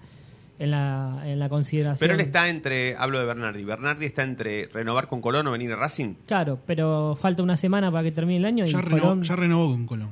en 0.59 0.71
la, 0.71 1.23
en 1.25 1.38
la 1.38 1.49
consideración. 1.49 1.99
Pero 2.01 2.14
él 2.14 2.21
está 2.21 2.49
entre, 2.49 2.97
hablo 2.97 3.19
de 3.19 3.27
Bernardi, 3.27 3.62
Bernardi 3.62 4.07
está 4.07 4.23
entre 4.23 4.66
renovar 4.69 5.07
con 5.09 5.21
Colón 5.21 5.47
o 5.47 5.53
venir 5.53 5.71
a 5.73 5.77
Racing. 5.77 6.14
Claro, 6.27 6.59
pero 6.66 7.14
falta 7.14 7.42
una 7.42 7.57
semana 7.57 7.90
para 7.92 8.05
que 8.05 8.12
termine 8.12 8.38
el 8.38 8.45
año 8.47 8.66
y 8.66 8.71
Ya, 8.71 8.81
renovó, 8.81 9.01
Colón 9.03 9.23
ya 9.23 9.37
renovó 9.37 9.66
con 9.71 9.87
Colón. 9.87 10.11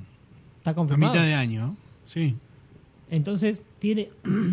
está 0.59 0.70
A 0.72 0.74
confirmado. 0.74 1.12
mitad 1.12 1.24
de 1.24 1.35
año. 1.35 1.76
Sí. 2.07 2.37
Entonces 3.11 3.64
tiene, 3.78 4.11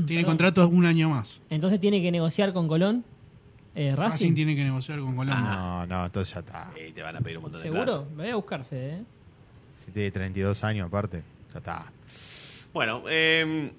Tiene 0.07 0.25
contrato 0.25 0.67
un 0.67 0.85
año 0.85 1.09
más. 1.09 1.39
entonces 1.49 1.79
tiene 1.79 2.01
que 2.01 2.11
negociar 2.11 2.53
con 2.53 2.67
Colón. 2.67 3.03
Eh, 3.73 3.95
Racing. 3.95 4.11
Racing, 4.11 4.33
tiene 4.35 4.55
que 4.55 4.63
negociar 4.63 4.99
con 4.99 5.15
Colón. 5.15 5.39
No, 5.41 5.85
no, 5.85 6.05
entonces 6.05 6.33
ya 6.33 6.39
está. 6.41 6.71
Eh, 6.75 6.91
te 6.93 7.01
van 7.01 7.15
a 7.15 7.19
pedir 7.21 7.37
un 7.37 7.43
montón 7.43 7.61
de 7.61 7.67
¿Seguro? 7.67 7.83
plata. 8.03 8.15
Voy 8.15 8.29
a 8.29 8.35
buscar, 8.35 8.63
Fede. 8.65 8.93
¿eh? 8.95 9.03
Si 9.85 9.91
tiene 9.91 10.11
32 10.11 10.63
años 10.63 10.87
aparte, 10.87 11.23
ya 11.53 11.59
está. 11.59 11.85
Bueno, 12.73 13.03
eh, 13.09 13.71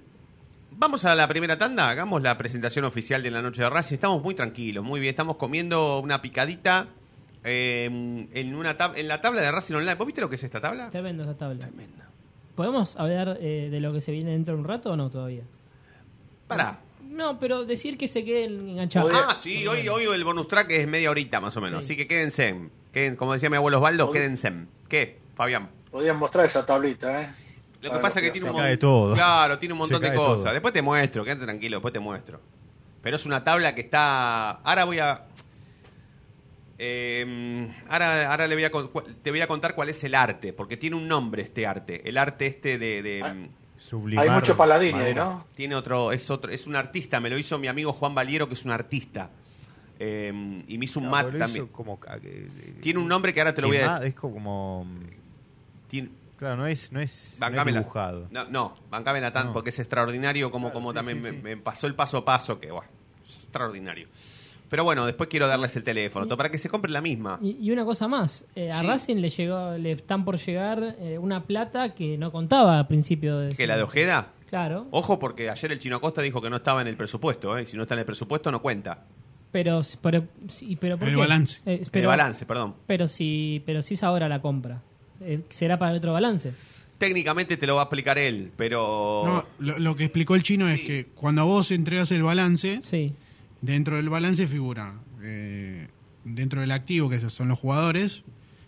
vamos 0.72 1.04
a 1.04 1.14
la 1.14 1.28
primera 1.28 1.56
tanda, 1.58 1.88
hagamos 1.90 2.22
la 2.22 2.36
presentación 2.38 2.84
oficial 2.86 3.22
de 3.22 3.30
la 3.30 3.42
noche 3.42 3.62
de 3.62 3.70
Racing. 3.70 3.94
Estamos 3.94 4.22
muy 4.22 4.34
tranquilos, 4.34 4.84
muy 4.84 4.98
bien, 5.00 5.10
estamos 5.10 5.36
comiendo 5.36 6.00
una 6.00 6.22
picadita 6.22 6.86
eh, 7.44 8.28
en, 8.32 8.54
una 8.54 8.76
tab- 8.78 8.96
en 8.96 9.08
la 9.08 9.20
tabla 9.20 9.42
de 9.42 9.50
Racing 9.52 9.74
Online. 9.74 9.94
¿Vos 9.96 10.06
viste 10.06 10.20
lo 10.22 10.28
que 10.30 10.36
es 10.36 10.44
esta 10.44 10.60
tabla? 10.60 10.88
Tremendo 10.90 11.22
esa 11.24 11.34
tabla. 11.34 11.58
Tremenda. 11.58 12.08
¿Podemos 12.54 12.96
hablar 12.96 13.38
eh, 13.40 13.68
de 13.70 13.80
lo 13.80 13.92
que 13.92 14.00
se 14.00 14.12
viene 14.12 14.30
dentro 14.32 14.54
de 14.54 14.60
un 14.60 14.66
rato 14.68 14.92
o 14.92 14.96
no 14.96 15.08
todavía? 15.10 15.42
Pará. 16.48 16.78
No, 17.12 17.38
pero 17.38 17.64
decir 17.64 17.98
que 17.98 18.08
se 18.08 18.24
queden 18.24 18.70
enganchados. 18.70 19.12
Ah, 19.14 19.36
sí, 19.36 19.66
hoy, 19.66 19.86
hoy 19.88 20.04
el 20.14 20.24
bonus 20.24 20.48
track 20.48 20.70
es 20.70 20.88
media 20.88 21.10
horita 21.10 21.40
más 21.40 21.56
o 21.56 21.60
menos, 21.60 21.84
Sí. 21.84 21.92
así 21.92 21.96
que 21.96 22.06
quédense. 22.08 22.54
Queden, 22.92 23.16
como 23.16 23.32
decía 23.34 23.50
mi 23.50 23.56
abuelo 23.56 23.78
Osvaldo, 23.78 24.10
quédense. 24.12 24.52
¿Qué, 24.88 25.18
Fabián? 25.34 25.70
Podrían 25.90 26.16
mostrar 26.16 26.46
esa 26.46 26.64
tablita, 26.64 27.22
¿eh? 27.22 27.28
Lo 27.82 27.90
que 27.90 27.98
pasa 27.98 28.20
es 28.20 28.26
que 28.26 28.30
tiene 28.30 28.48
un 28.50 28.56
mon- 28.56 28.78
todo. 28.78 29.14
Claro, 29.14 29.58
tiene 29.58 29.72
un 29.72 29.78
montón 29.80 30.00
de 30.00 30.14
cosas. 30.14 30.44
todo. 30.44 30.52
Después 30.52 30.72
te 30.72 30.82
muestro, 30.82 31.24
quédate 31.24 31.44
tranquilo, 31.44 31.76
después 31.78 31.92
te 31.92 31.98
muestro. 32.00 32.40
Pero 33.02 33.16
es 33.16 33.26
una 33.26 33.42
tabla 33.44 33.74
que 33.74 33.80
está. 33.82 34.50
Ahora 34.52 34.84
voy 34.84 34.98
a. 35.00 35.24
eh, 36.78 37.68
ahora 37.88 38.30
ahora 38.30 38.46
le 38.46 38.54
voy 38.54 38.64
a, 38.64 38.70
te 39.22 39.30
voy 39.30 39.40
a 39.40 39.46
contar 39.46 39.74
cuál 39.74 39.88
es 39.88 40.02
el 40.04 40.14
arte, 40.14 40.52
porque 40.52 40.76
tiene 40.76 40.96
un 40.96 41.08
nombre 41.08 41.42
este 41.42 41.66
arte. 41.66 42.08
El 42.08 42.16
arte 42.18 42.46
este 42.46 42.78
de. 42.78 43.02
de- 43.02 43.20
Ah. 43.22 43.34
Sublimar 43.92 44.24
Hay 44.24 44.30
mucho 44.30 44.56
paladini 44.56 44.92
ahí, 44.94 44.98
madera. 45.00 45.24
¿no? 45.24 45.46
tiene 45.54 45.74
otro, 45.74 46.12
es 46.12 46.30
otro, 46.30 46.50
es 46.50 46.66
un 46.66 46.76
artista, 46.76 47.20
me 47.20 47.28
lo 47.28 47.36
hizo 47.36 47.58
mi 47.58 47.68
amigo 47.68 47.92
Juan 47.92 48.14
Valiero, 48.14 48.48
que 48.48 48.54
es 48.54 48.64
un 48.64 48.70
artista. 48.70 49.28
Eh, 49.98 50.32
y 50.66 50.78
Misun 50.78 51.04
No, 51.04 51.10
Mat 51.10 51.26
pero 51.26 51.38
lo 51.38 51.44
también. 51.44 51.64
hizo 51.66 51.72
como 51.74 52.00
que- 52.00 52.48
Tiene 52.80 52.98
un 53.00 53.06
nombre 53.06 53.34
que 53.34 53.40
ahora 53.42 53.54
te 53.54 53.60
lo 53.60 53.68
voy 53.68 53.76
a 53.76 53.98
Es 53.98 54.14
como. 54.14 54.86
tiene- 55.88 56.08
Claro, 56.38 56.56
no 56.56 56.66
es, 56.66 56.90
no 56.90 57.00
es, 57.00 57.36
no 57.38 57.46
es 57.60 57.66
dibujado. 57.66 58.28
No, 58.30 58.46
no, 58.46 58.74
bancámela 58.90 59.30
tan 59.30 59.48
No. 59.48 59.52
porque 59.52 59.68
es 59.68 59.78
extraordinario 59.78 60.50
como, 60.50 60.68
Claro, 60.68 60.74
como 60.74 60.90
sí, 60.92 60.94
también 60.96 61.18
sí, 61.18 61.24
me, 61.24 61.30
sí. 61.36 61.42
me 61.42 61.56
pasó 61.58 61.86
el 61.86 61.94
paso 61.94 62.16
a 62.16 62.24
paso 62.24 62.58
que, 62.58 62.70
bueno, 62.70 62.88
es 63.28 63.36
extraordinario. 63.44 64.08
Pero 64.72 64.84
bueno, 64.84 65.04
después 65.04 65.28
quiero 65.28 65.46
darles 65.48 65.76
el 65.76 65.82
teléfono 65.84 66.24
todo 66.26 66.38
para 66.38 66.50
que 66.50 66.56
se 66.56 66.70
compren 66.70 66.94
la 66.94 67.02
misma. 67.02 67.38
Y, 67.42 67.58
y 67.60 67.70
una 67.72 67.84
cosa 67.84 68.08
más, 68.08 68.46
eh, 68.56 68.70
a 68.72 68.80
Sí. 68.80 68.86
Racing 68.86 69.16
le 69.16 69.28
llegó, 69.28 69.72
le 69.76 69.92
están 69.92 70.24
por 70.24 70.38
llegar 70.38 70.96
eh, 70.98 71.18
una 71.18 71.42
plata 71.44 71.94
que 71.94 72.16
no 72.16 72.32
contaba 72.32 72.78
al 72.78 72.86
principio 72.88 73.36
de 73.38 73.54
¿Que 73.54 73.66
la 73.66 73.76
de 73.76 73.82
Ojeda? 73.82 74.28
Claro, 74.48 74.86
Ojo 74.90 75.18
porque 75.18 75.50
ayer 75.50 75.72
el 75.72 75.78
Chino 75.78 75.96
Acosta 75.96 76.22
dijo 76.22 76.40
que 76.40 76.48
no 76.48 76.56
estaba 76.56 76.80
en 76.80 76.88
el 76.88 76.96
presupuesto, 76.96 77.56
¿eh? 77.58 77.66
Si 77.66 77.76
no 77.76 77.82
está 77.82 77.94
en 77.96 78.00
el 78.00 78.06
presupuesto 78.06 78.50
no 78.50 78.62
cuenta. 78.62 79.04
pero 79.50 79.82
pero, 80.00 80.24
sí, 80.48 80.76
pero 80.80 80.96
¿por 80.96 81.06
El 81.08 81.14
qué? 81.16 81.20
balance. 81.20 81.60
Eh, 81.66 81.80
el 81.82 81.88
pero, 81.90 82.08
balance, 82.08 82.46
perdón. 82.46 82.74
pero 82.86 83.08
si 83.08 83.62
pero 83.66 83.82
si 83.82 83.92
es 83.92 84.02
ahora 84.02 84.26
la 84.26 84.40
compra. 84.40 84.80
Eh, 85.20 85.42
será 85.50 85.78
para 85.78 85.90
el 85.92 85.98
otro 85.98 86.14
balance. 86.14 86.50
Técnicamente 86.96 87.56
te 87.58 87.66
lo 87.66 87.74
va 87.76 87.82
a 87.82 87.84
explicar 87.84 88.16
él, 88.18 88.50
pero... 88.56 89.22
No, 89.26 89.44
lo, 89.58 89.78
lo 89.78 89.96
que 89.96 90.04
explicó 90.04 90.34
el 90.34 90.42
chino 90.42 90.66
es 90.68 90.80
que 90.80 91.06
cuando 91.14 91.44
vos 91.44 91.70
entregas 91.72 92.10
el 92.12 92.22
balance, 92.22 92.78
Sí. 92.82 93.12
Dentro 93.62 93.96
del 93.96 94.08
balance 94.10 94.46
figura, 94.46 94.94
eh, 95.22 95.88
dentro 96.24 96.60
del 96.60 96.70
activo, 96.72 97.08
que 97.08 97.16
esos 97.16 97.32
son 97.32 97.48
los 97.48 97.58
jugadores, 97.58 98.22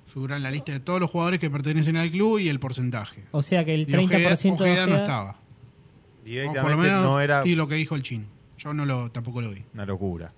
figura 0.06 0.38
la 0.38 0.50
lista 0.50 0.72
de 0.72 0.80
todos 0.80 1.00
los 1.00 1.10
jugadores 1.10 1.38
que 1.40 1.50
pertenecen 1.50 1.96
al 1.98 2.10
club 2.10 2.38
y 2.38 2.48
el 2.48 2.58
porcentaje. 2.60 3.24
O 3.32 3.42
sea 3.42 3.64
que 3.64 3.74
el 3.74 3.82
Y 3.82 3.86
30% 3.86 4.04
Ojeda, 4.04 4.64
de 4.64 4.70
Ojeda 4.72 4.86
no 4.86 4.92
Ojeda- 4.92 4.96
estaba. 5.02 5.30
O 5.30 5.34
por 6.16 6.24
Directamente 6.24 6.70
lo 6.70 6.76
menos 6.78 7.02
no 7.04 7.20
era 7.20 7.42
y 7.46 7.54
lo 7.54 7.68
que 7.68 7.74
dijo 7.74 7.94
el 7.96 8.02
chino. 8.02 8.24
Yo 8.56 8.72
no 8.72 8.86
lo 8.86 9.10
tampoco 9.10 9.42
lo 9.42 9.50
vi. 9.50 9.62
una 9.74 9.84
locura. 9.84 10.32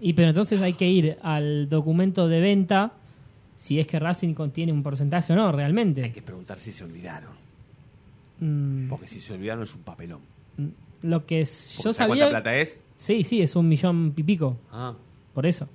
Y 0.00 0.12
pero 0.14 0.28
entonces 0.28 0.62
hay 0.62 0.72
que 0.74 0.88
ir 0.88 1.18
al 1.22 1.68
documento 1.68 2.28
de 2.28 2.40
venta 2.40 2.92
si 3.56 3.78
es 3.78 3.86
que 3.86 3.98
Racing 3.98 4.32
contiene 4.32 4.72
un 4.72 4.82
porcentaje 4.82 5.32
o 5.32 5.36
no, 5.36 5.52
realmente. 5.52 6.04
Hay 6.04 6.12
que 6.12 6.22
preguntar 6.22 6.58
si 6.58 6.72
se 6.72 6.84
olvidaron. 6.84 7.32
Mm, 8.38 8.88
Porque 8.88 9.06
si 9.06 9.20
se 9.20 9.34
olvidaron 9.34 9.62
es 9.64 9.74
un 9.74 9.82
papelón. 9.82 10.20
Lo 11.02 11.26
que 11.26 11.40
yo 11.40 11.46
¿sabes 11.46 11.96
sabía... 11.96 12.24
cuánta 12.24 12.28
plata 12.30 12.56
es? 12.56 12.80
Sí, 12.96 13.24
sí, 13.24 13.40
es 13.42 13.56
un 13.56 13.68
millón 13.68 14.12
y 14.16 14.22
pico, 14.22 14.56
Ah, 14.72 14.94
por 15.34 15.46
eso. 15.46 15.68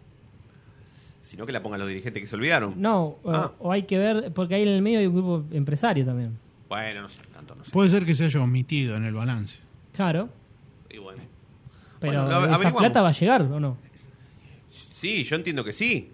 sino 1.21 1.45
que 1.45 1.51
la 1.51 1.61
pongan 1.63 1.79
los 1.79 1.87
dirigentes 1.89 2.21
que 2.21 2.27
se 2.27 2.35
olvidaron. 2.35 2.73
No, 2.79 3.17
o- 3.23 3.31
Ah. 3.31 3.51
o, 3.59 3.71
hay 3.71 3.83
que 3.83 3.97
ver, 3.97 4.31
porque 4.33 4.55
ahí 4.55 4.61
en 4.61 4.67
el 4.69 4.81
medio 4.81 4.99
hay 4.99 5.07
un 5.07 5.15
grupo 5.15 5.43
empresario 5.51 6.05
también. 6.05 6.37
Bueno, 6.69 7.01
no 7.01 7.09
sé, 7.09 7.21
tanto 7.33 7.55
no 7.55 7.63
sé. 7.63 7.71
Puede 7.71 7.89
ser 7.89 8.05
que 8.05 8.13
se 8.15 8.25
haya 8.25 8.39
omitido 8.41 8.95
en 8.95 9.05
el 9.05 9.13
balance. 9.13 9.57
Claro, 9.93 10.29
Y 10.89 10.97
bueno. 10.99 11.21
pero 11.99 12.25
Bueno, 12.25 12.45
¿esa 12.55 12.71
plata 12.75 13.01
va 13.01 13.09
a 13.09 13.13
llegar 13.13 13.41
o 13.41 13.59
no? 13.59 13.77
Sí, 14.69 15.23
yo 15.23 15.35
entiendo 15.35 15.63
que 15.63 15.73
sí, 15.73 16.11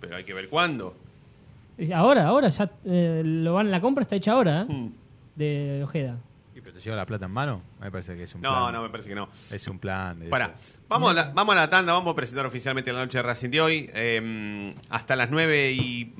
pero 0.00 0.16
hay 0.16 0.24
que 0.24 0.34
ver 0.34 0.48
cuándo. 0.48 0.94
Ahora, 1.94 2.26
ahora, 2.26 2.48
ya 2.48 2.70
eh, 2.84 3.22
lo 3.24 3.54
van, 3.54 3.70
la 3.70 3.80
compra 3.80 4.02
está 4.02 4.16
hecha 4.16 4.32
ahora, 4.32 4.62
¿eh? 4.68 4.72
Hmm. 4.72 4.88
de 5.36 5.80
Ojeda. 5.84 6.18
¿Y 6.80 6.82
pero 6.82 6.84
te 6.84 6.84
lleva 6.84 6.96
la 6.96 7.06
plata 7.06 7.26
en 7.26 7.32
mano? 7.32 7.62
Me 7.80 7.90
parece 7.90 8.16
que 8.16 8.22
es 8.24 8.34
un 8.34 8.40
No, 8.40 8.50
plan. 8.50 8.72
no, 8.74 8.82
me 8.82 8.88
parece 8.90 9.08
que 9.08 9.14
no. 9.14 9.28
Es 9.50 9.68
un 9.68 9.78
plan. 9.78 10.18
Para, 10.30 10.54
vamos 10.88 11.10
a, 11.10 11.14
la, 11.14 11.24
vamos 11.34 11.54
a 11.54 11.58
la 11.58 11.70
tanda, 11.70 11.92
vamos 11.92 12.12
a 12.12 12.16
presentar 12.16 12.46
oficialmente 12.46 12.92
la 12.92 13.00
noche 13.00 13.18
de 13.18 13.22
Racing 13.22 13.50
de 13.50 13.60
hoy. 13.60 13.90
eh, 13.94 14.74
hasta 14.88 15.16
las 15.16 15.30
9 15.30 15.72
y, 15.72 16.14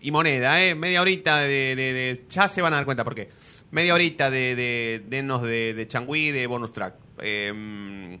y 0.00 0.10
moneda, 0.10 0.62
¿eh? 0.62 0.74
Media 0.74 1.00
horita 1.00 1.38
de, 1.38 1.74
de- 1.76 1.92
de- 1.92 2.24
Ya 2.28 2.48
se 2.48 2.62
van 2.62 2.72
a 2.72 2.76
dar 2.76 2.84
cuenta 2.84 3.04
por 3.04 3.14
qué. 3.14 3.30
Media 3.70 3.94
horita 3.94 4.30
de, 4.30 4.54
de, 4.54 5.04
denos 5.08 5.42
de, 5.42 5.74
de 5.74 5.88
changüí, 5.88 6.30
de 6.30 6.46
bonus 6.46 6.72
track. 6.72 6.94
eh, 7.18 8.18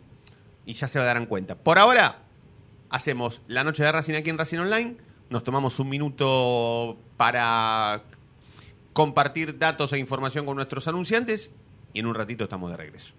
y 0.64 0.72
ya 0.74 0.86
se 0.88 0.98
darán 1.00 1.26
cuenta. 1.26 1.56
Por 1.56 1.78
ahora, 1.78 2.20
hacemos 2.88 3.42
la 3.48 3.64
noche 3.64 3.82
de 3.82 3.90
Racing 3.92 4.14
aquí 4.14 4.30
en 4.30 4.38
Racing 4.38 4.58
Online. 4.58 4.96
Nos 5.28 5.42
tomamos 5.44 5.78
un 5.80 5.88
minuto 5.88 6.98
para 7.16 8.02
compartir 8.92 9.58
datos 9.58 9.92
e 9.92 9.98
información 9.98 10.46
con 10.46 10.56
nuestros 10.56 10.88
anunciantes. 10.88 11.50
Y 11.92 12.00
en 12.00 12.06
un 12.06 12.14
ratito 12.14 12.44
estamos 12.44 12.70
de 12.70 12.76
regreso. 12.76 13.14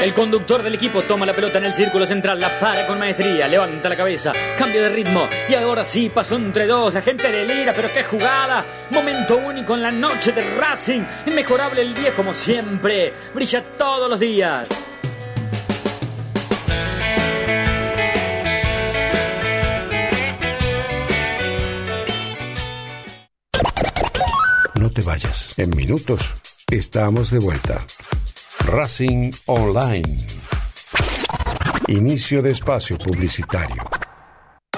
El 0.00 0.14
conductor 0.14 0.62
del 0.62 0.74
equipo 0.74 1.02
toma 1.02 1.26
la 1.26 1.34
pelota 1.34 1.58
en 1.58 1.66
el 1.66 1.74
círculo 1.74 2.06
central, 2.06 2.40
la 2.40 2.58
para 2.58 2.86
con 2.86 2.98
maestría, 2.98 3.46
levanta 3.46 3.90
la 3.90 3.96
cabeza, 3.96 4.32
cambio 4.56 4.80
de 4.80 4.88
ritmo 4.88 5.28
y 5.46 5.54
ahora 5.54 5.84
sí 5.84 6.08
pasó 6.08 6.36
entre 6.36 6.66
dos, 6.66 6.94
la 6.94 7.02
gente 7.02 7.30
delira, 7.30 7.74
pero 7.74 7.92
qué 7.92 8.02
jugada, 8.02 8.64
momento 8.90 9.36
único 9.36 9.74
en 9.74 9.82
la 9.82 9.90
noche 9.90 10.32
de 10.32 10.56
Racing, 10.56 11.02
inmejorable 11.26 11.82
el 11.82 11.94
día 11.94 12.14
como 12.14 12.32
siempre, 12.32 13.12
brilla 13.34 13.62
todos 13.76 14.08
los 14.08 14.18
días. 14.18 14.68
Vayas. 25.04 25.58
En 25.58 25.70
minutos 25.70 26.20
estamos 26.70 27.30
de 27.30 27.38
vuelta. 27.38 27.84
Racing 28.66 29.30
Online. 29.46 30.26
Inicio 31.88 32.42
de 32.42 32.50
espacio 32.50 32.98
publicitario. 32.98 33.99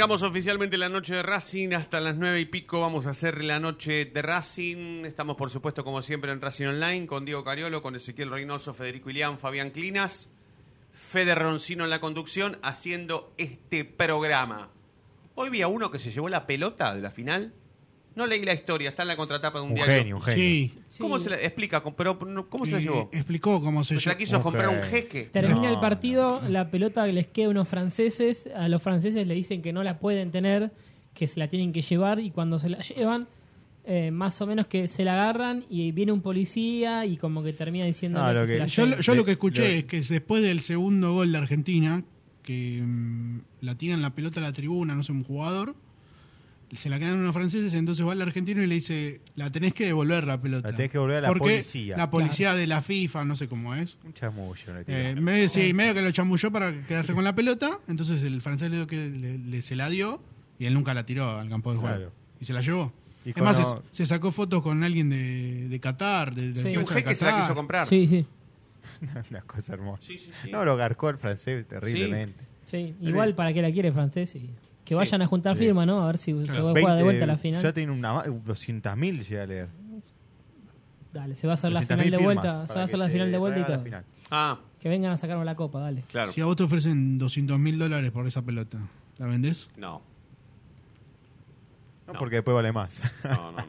Arrancamos 0.00 0.22
oficialmente 0.22 0.78
la 0.78 0.88
noche 0.88 1.16
de 1.16 1.22
Racing. 1.22 1.74
Hasta 1.74 2.00
las 2.00 2.16
nueve 2.16 2.40
y 2.40 2.46
pico 2.46 2.80
vamos 2.80 3.06
a 3.06 3.10
hacer 3.10 3.44
la 3.44 3.60
noche 3.60 4.06
de 4.06 4.22
Racing. 4.22 5.04
Estamos, 5.04 5.36
por 5.36 5.50
supuesto, 5.50 5.84
como 5.84 6.00
siempre, 6.00 6.32
en 6.32 6.40
Racing 6.40 6.68
Online 6.68 7.06
con 7.06 7.26
Diego 7.26 7.44
Cariolo, 7.44 7.82
con 7.82 7.94
Ezequiel 7.94 8.30
Reynoso, 8.30 8.72
Federico 8.72 9.10
Ilián, 9.10 9.38
Fabián 9.38 9.68
Clinas, 9.68 10.30
Fede 10.90 11.34
Roncino 11.34 11.84
en 11.84 11.90
la 11.90 12.00
conducción, 12.00 12.58
haciendo 12.62 13.34
este 13.36 13.84
programa. 13.84 14.70
Hoy 15.34 15.50
vi 15.50 15.62
uno 15.64 15.90
que 15.90 15.98
se 15.98 16.10
llevó 16.10 16.30
la 16.30 16.46
pelota 16.46 16.94
de 16.94 17.02
la 17.02 17.10
final. 17.10 17.52
No 18.16 18.26
leí 18.26 18.44
la 18.44 18.52
historia, 18.54 18.90
está 18.90 19.02
en 19.02 19.08
la 19.08 19.16
contratapa 19.16 19.58
de 19.60 19.64
un, 19.64 19.70
Un 19.70 19.74
diario. 19.76 19.94
genio, 19.94 20.16
un 20.16 20.22
genio. 20.22 20.70
Sí. 20.88 20.98
¿Cómo 21.02 21.18
se 21.18 21.30
la 21.30 21.36
explica? 21.36 21.82
Pero, 21.96 22.18
¿cómo 22.48 22.66
se 22.66 22.72
la 22.72 22.80
llevó? 22.80 23.08
Explicó 23.12 23.62
cómo 23.62 23.84
se 23.84 23.94
Pues 23.94 24.06
la 24.06 24.12
llevó. 24.12 24.18
quiso 24.18 24.36
Un 24.38 24.42
comprar 24.42 24.68
un 24.68 24.82
jeque. 24.82 25.30
Termina 25.32 25.54
No, 25.68 25.68
el 25.74 25.80
partido, 25.80 26.40
la 26.48 26.70
pelota 26.70 27.06
les 27.06 27.28
queda 27.28 27.46
a 27.46 27.50
unos 27.50 27.68
franceses, 27.68 28.48
a 28.54 28.68
los 28.68 28.82
franceses 28.82 29.26
le 29.26 29.34
dicen 29.34 29.62
que 29.62 29.72
no 29.72 29.82
la 29.84 29.98
pueden 30.00 30.30
tener, 30.32 30.72
que 31.14 31.26
se 31.28 31.38
la 31.38 31.48
tienen 31.48 31.72
que 31.72 31.82
llevar 31.82 32.18
y 32.20 32.30
cuando 32.30 32.58
se 32.58 32.68
la 32.70 32.78
llevan, 32.78 33.28
eh, 33.84 34.10
más 34.10 34.40
o 34.42 34.46
menos 34.46 34.66
que 34.66 34.88
se 34.88 35.04
la 35.04 35.14
agarran 35.14 35.64
y 35.70 35.90
viene 35.92 36.12
un 36.12 36.20
policía 36.20 37.06
y 37.06 37.16
como 37.16 37.42
que 37.42 37.52
termina 37.52 37.86
diciendo 37.86 38.20
Ah, 38.22 38.32
que, 38.34 38.46
se 38.46 38.52
que- 38.54 38.86
la 38.86 39.00
Yo, 39.00 39.14
lo 39.14 39.24
que 39.24 39.32
escuché 39.32 39.78
es 39.78 39.84
que 39.84 40.00
después 40.02 40.42
del 40.42 40.60
segundo 40.60 41.14
gol 41.14 41.30
de 41.32 41.38
Argentina, 41.38 42.02
que 42.42 42.80
mm, 42.82 43.40
la 43.62 43.76
tiran 43.76 44.02
la 44.02 44.10
pelota 44.14 44.40
a 44.40 44.42
la 44.42 44.52
tribuna, 44.52 44.94
no 44.94 45.02
sé, 45.02 45.12
un 45.12 45.22
jugador, 45.24 45.74
se 46.72 46.88
la 46.88 46.98
quedan 46.98 47.18
unos 47.18 47.34
franceses, 47.34 47.74
entonces 47.74 48.06
va 48.06 48.12
el 48.12 48.22
argentino 48.22 48.62
y 48.62 48.66
le 48.66 48.76
dice, 48.76 49.20
la 49.34 49.50
tenés 49.50 49.74
que 49.74 49.86
devolver 49.86 50.24
la 50.26 50.40
pelota. 50.40 50.70
La 50.70 50.76
tenés 50.76 50.90
que 50.90 50.98
devolver 50.98 51.18
a 51.18 51.20
la 51.22 51.28
Porque 51.28 51.40
policía. 51.40 51.96
La 51.96 52.10
policía 52.10 52.54
de 52.54 52.66
la 52.66 52.80
FIFA, 52.82 53.24
no 53.24 53.36
sé 53.36 53.48
cómo 53.48 53.74
es. 53.74 53.96
Un 54.04 54.14
chamullo. 54.14 54.74
le 54.74 54.84
Eh, 55.10 55.14
medio, 55.16 55.48
sí, 55.48 55.72
medio 55.74 55.94
que 55.94 56.02
lo 56.02 56.10
chamulló 56.12 56.50
para 56.52 56.72
quedarse 56.86 57.12
con 57.12 57.24
la 57.24 57.34
pelota, 57.34 57.78
entonces 57.88 58.22
el 58.22 58.40
francés 58.40 58.70
le, 58.70 58.76
dio 58.76 58.86
que 58.86 58.96
le- 59.08 59.38
le- 59.38 59.62
se 59.62 59.74
la 59.76 59.90
dio 59.90 60.20
y 60.58 60.66
él 60.66 60.74
nunca 60.74 60.94
la 60.94 61.04
tiró 61.04 61.38
al 61.38 61.48
campo 61.48 61.72
de 61.72 61.78
juego. 61.78 61.96
Claro. 61.96 62.12
Y 62.40 62.44
se 62.44 62.52
la 62.52 62.60
llevó. 62.60 62.92
Y 63.24 63.32
Además, 63.32 63.58
cuando- 63.58 63.84
se, 63.92 63.96
se 63.98 64.06
sacó 64.06 64.30
fotos 64.32 64.62
con 64.62 64.82
alguien 64.84 65.10
de, 65.10 65.68
de 65.68 65.80
Qatar. 65.80 66.34
De, 66.34 66.52
de 66.52 66.70
Sí. 66.70 66.76
Un 66.76 66.86
jeque 66.86 67.14
se 67.14 67.24
la 67.24 67.40
quiso 67.40 67.54
comprar. 67.54 67.86
Sí, 67.86 68.06
sí, 68.06 68.26
Una 69.30 69.40
cosa 69.42 69.74
hermosa. 69.74 70.02
Sí, 70.06 70.18
sí, 70.18 70.30
sí. 70.42 70.50
No, 70.50 70.64
lo 70.64 70.76
garcó 70.76 71.08
el 71.10 71.18
francés 71.18 71.66
terriblemente. 71.66 72.44
sí. 72.64 72.94
Igual 73.00 73.34
para 73.34 73.52
que 73.52 73.60
la 73.62 73.70
quiere 73.72 73.92
francés 73.92 74.34
y 74.36 74.50
que 74.90 74.94
vayan 74.96 75.22
a 75.22 75.26
juntar 75.26 75.56
Sí. 75.56 75.64
firma, 75.64 75.86
¿no? 75.86 76.02
A 76.02 76.06
ver 76.08 76.18
si 76.18 76.32
se 76.32 76.44
Claro. 76.46 76.72
juega 76.72 76.94
de 76.96 77.02
20, 77.02 77.04
vuelta 77.04 77.24
a 77.24 77.26
la 77.28 77.38
final. 77.38 77.62
Ya 77.62 77.72
tiene 77.72 77.92
una, 77.92 78.24
200.000 78.24 79.20
llegué 79.22 79.40
a 79.40 79.46
leer. 79.46 79.68
Dale, 81.12 81.34
se 81.36 81.46
va 81.46 81.52
a 81.52 81.54
hacer 81.54 81.72
la 81.72 81.80
200.000 81.80 82.04
final 82.04 82.10
de 82.10 82.24
vuelta, 82.24 82.66
se 82.66 82.74
va 82.74 82.80
a 82.80 82.84
hacer 82.84 82.96
que 82.98 83.04
la 83.04 83.08
final 83.08 83.32
de 83.32 83.38
vuelta 83.38 83.60
y 83.60 83.64
todo. 83.64 83.84
Ah, 84.30 84.58
Que 84.80 84.88
vengan 84.88 85.12
a 85.12 85.16
sacarnos 85.16 85.44
la 85.46 85.54
copa, 85.56 85.80
dale. 85.80 86.02
claro. 86.08 86.32
Si 86.32 86.40
a 86.40 86.44
vos 86.44 86.56
te 86.56 86.62
ofrecen 86.64 87.18
200 87.18 87.58
mil 87.58 87.78
dólares 87.78 88.10
por 88.10 88.26
esa 88.26 88.42
pelota, 88.42 88.78
¿la 89.18 89.26
vendés? 89.26 89.68
No, 89.76 90.02
No, 92.06 92.14
No. 92.14 92.18
porque 92.18 92.36
después 92.36 92.54
vale 92.56 92.72
más. 92.72 93.00
no, 93.24 93.52
no, 93.52 93.58
no. 93.58 93.64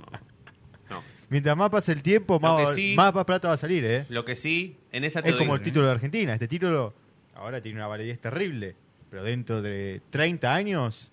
no. 0.90 1.04
Mientras 1.30 1.56
más 1.56 1.70
pase 1.70 1.92
el 1.92 2.02
tiempo, 2.02 2.40
más, 2.40 2.74
sí- 2.74 2.96
más 2.98 3.12
plata 3.12 3.48
va 3.50 3.54
a 3.54 3.58
salir, 3.58 3.86
¿eh? 3.86 4.06
Lo 4.10 4.26
que 4.26 4.36
sí, 4.36 4.78
en 4.92 5.04
esa 5.04 5.22
te 5.22 5.30
Es 5.30 5.36
doy- 5.36 5.44
como 5.46 5.56
el 5.56 5.62
título 5.62 5.86
de 5.86 5.92
Argentina. 5.94 6.34
Este 6.34 6.48
título 6.48 6.94
ahora 7.36 7.62
tiene 7.62 7.78
una 7.78 7.88
validez 7.88 8.20
terrible. 8.20 8.76
Pero 9.12 9.24
dentro 9.24 9.62
de 9.62 10.02
30 10.10 10.52
años 10.56 11.12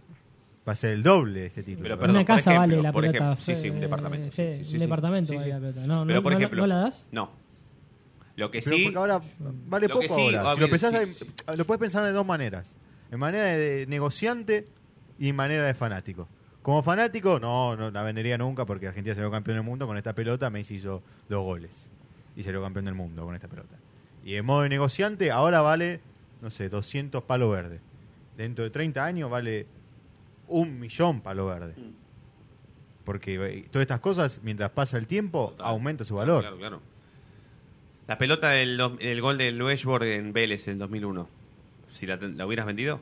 va 0.66 0.72
a 0.72 0.76
ser 0.76 0.90
el 0.92 1.02
doble 1.02 1.40
de 1.40 1.46
este 1.46 1.62
título. 1.62 1.98
Pero, 1.98 2.10
Una 2.12 2.24
casa 2.24 2.52
ejemplo, 2.52 2.60
vale 2.60 2.82
la 2.82 2.92
por 2.92 3.02
pelota. 3.02 3.18
ejemplo, 3.32 3.44
sí, 3.44 3.56
sí, 3.56 3.68
un 3.70 3.80
departamento, 3.80 4.26
sí, 4.26 4.32
Fe- 4.32 4.58
sí, 4.58 4.64
sí, 4.64 4.74
un 4.74 4.80
departamento 4.80 5.34
vale 5.34 5.48
la 5.48 5.58
pelota. 5.58 5.80
No, 5.86 6.06
Pero 6.06 6.18
no, 6.18 6.22
por 6.22 6.32
no- 6.32 6.38
ejemplo, 6.38 6.60
¿no 6.62 6.66
la 6.68 6.76
das? 6.76 7.04
No. 7.12 7.30
Lo 8.36 8.50
que 8.52 8.60
Pero 8.62 8.76
sí, 8.76 8.82
porque 8.84 8.98
ahora 8.98 9.20
vale 9.66 9.88
poco 9.88 10.02
sí, 10.02 10.10
ahora. 10.36 10.52
ah, 10.52 10.54
Si 10.54 10.60
lo, 10.60 10.68
pensás 10.70 10.94
sí, 11.16 11.26
de- 11.48 11.56
lo 11.56 11.66
puedes 11.66 11.80
pensar 11.80 12.04
de 12.04 12.12
dos 12.12 12.24
maneras. 12.24 12.76
En 13.10 13.18
manera 13.18 13.44
de 13.46 13.86
negociante 13.88 14.66
y 15.18 15.30
en 15.30 15.36
manera 15.36 15.64
de 15.66 15.74
fanático. 15.74 16.28
Como 16.62 16.82
fanático, 16.84 17.40
no, 17.40 17.74
no 17.74 17.90
la 17.90 18.02
vendería 18.04 18.38
nunca 18.38 18.64
porque 18.64 18.86
Argentina 18.86 19.14
salió 19.14 19.30
campeón 19.30 19.56
del 19.56 19.64
mundo 19.64 19.86
con 19.88 19.96
esta 19.96 20.12
pelota. 20.12 20.50
Messi 20.50 20.76
hizo 20.76 21.02
dos 21.28 21.42
goles 21.42 21.88
y 22.36 22.42
salió 22.44 22.62
campeón 22.62 22.84
del 22.84 22.94
mundo 22.94 23.24
con 23.24 23.34
esta 23.34 23.48
pelota. 23.48 23.74
Y 24.22 24.34
en 24.36 24.44
modo 24.44 24.62
de 24.62 24.68
negociante, 24.68 25.30
ahora 25.32 25.62
vale, 25.62 26.00
no 26.42 26.50
sé, 26.50 26.68
200 26.68 27.24
palos 27.24 27.50
verdes. 27.50 27.80
Dentro 28.38 28.64
de 28.64 28.70
30 28.70 29.04
años 29.04 29.30
vale 29.30 29.66
un 30.46 30.80
millón 30.80 31.20
palo 31.20 31.46
verde. 31.46 31.74
Mm. 31.76 31.90
Porque 33.04 33.34
eh, 33.34 33.64
todas 33.70 33.82
estas 33.82 34.00
cosas, 34.00 34.40
mientras 34.42 34.70
pasa 34.70 34.96
el 34.96 35.06
tiempo, 35.06 35.48
Total. 35.50 35.66
aumenta 35.66 36.04
su 36.04 36.14
valor. 36.14 36.40
Claro, 36.42 36.56
claro. 36.58 36.80
La 38.06 38.16
pelota 38.16 38.50
del 38.50 38.80
el 39.00 39.20
gol 39.20 39.36
del 39.38 39.58
Lueshborg 39.58 40.04
en 40.04 40.32
Vélez 40.32 40.66
en 40.68 40.74
el 40.74 40.78
2001. 40.78 41.28
Si 41.90 42.06
la, 42.06 42.16
la 42.16 42.46
hubieras 42.46 42.64
vendido, 42.66 43.00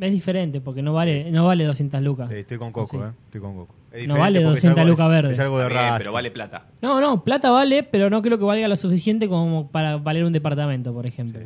Es 0.00 0.10
diferente 0.12 0.60
porque 0.60 0.82
no 0.82 0.92
vale 0.92 1.30
no 1.32 1.46
vale 1.46 1.64
200 1.64 2.00
lucas. 2.02 2.28
Sí, 2.28 2.36
estoy 2.36 2.58
con 2.58 2.72
Coco, 2.72 2.96
Sí. 2.96 3.04
eh. 3.04 3.12
Estoy 3.26 3.40
con 3.40 3.54
Coco. 3.56 3.74
Es 3.92 4.06
No 4.08 4.18
vale 4.18 4.40
porque 4.40 4.58
es 4.58 4.62
200 4.62 4.80
algo- 4.80 4.90
lucas 4.92 5.06
es- 5.06 5.10
verdes. 5.10 5.32
Es 5.32 5.40
algo 5.40 5.58
de 5.58 5.68
bien, 5.68 5.94
pero 5.98 6.12
vale 6.12 6.30
plata. 6.30 6.66
No, 6.80 7.00
no, 7.00 7.22
plata 7.24 7.50
vale, 7.50 7.82
pero 7.82 8.08
no 8.10 8.22
creo 8.22 8.38
que 8.38 8.44
valga 8.44 8.66
lo 8.68 8.76
suficiente 8.76 9.28
como 9.28 9.68
para 9.70 9.96
valer 9.98 10.24
un 10.24 10.32
departamento, 10.32 10.92
por 10.92 11.06
ejemplo. 11.06 11.40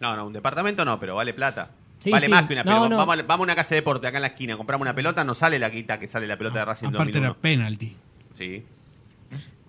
No, 0.00 0.16
no, 0.16 0.26
un 0.26 0.32
departamento 0.32 0.84
no, 0.84 0.98
pero 0.98 1.14
vale 1.14 1.34
plata. 1.34 1.70
Sí, 1.98 2.10
vale 2.10 2.26
sí. 2.26 2.30
más 2.30 2.44
que 2.46 2.52
una 2.54 2.64
pelota. 2.64 2.88
no. 2.88 2.96
Vamos, 2.96 3.18
a, 3.18 3.22
vamos 3.22 3.40
a 3.40 3.42
una 3.44 3.54
casa 3.56 3.70
de 3.70 3.80
deporte 3.80 4.06
acá 4.06 4.18
en 4.18 4.22
la 4.22 4.28
esquina, 4.28 4.56
compramos 4.56 4.84
una 4.84 4.94
pelota, 4.94 5.24
no 5.24 5.34
sale 5.34 5.58
la 5.58 5.68
guita 5.68 5.98
que 5.98 6.06
sale 6.06 6.26
la 6.26 6.36
pelota 6.36 6.60
de 6.60 6.64
Racing 6.64 6.86
Aparte 6.88 7.18
era 7.18 7.28
2001. 7.28 7.36
penalty. 7.40 7.96
Sí. 8.34 8.64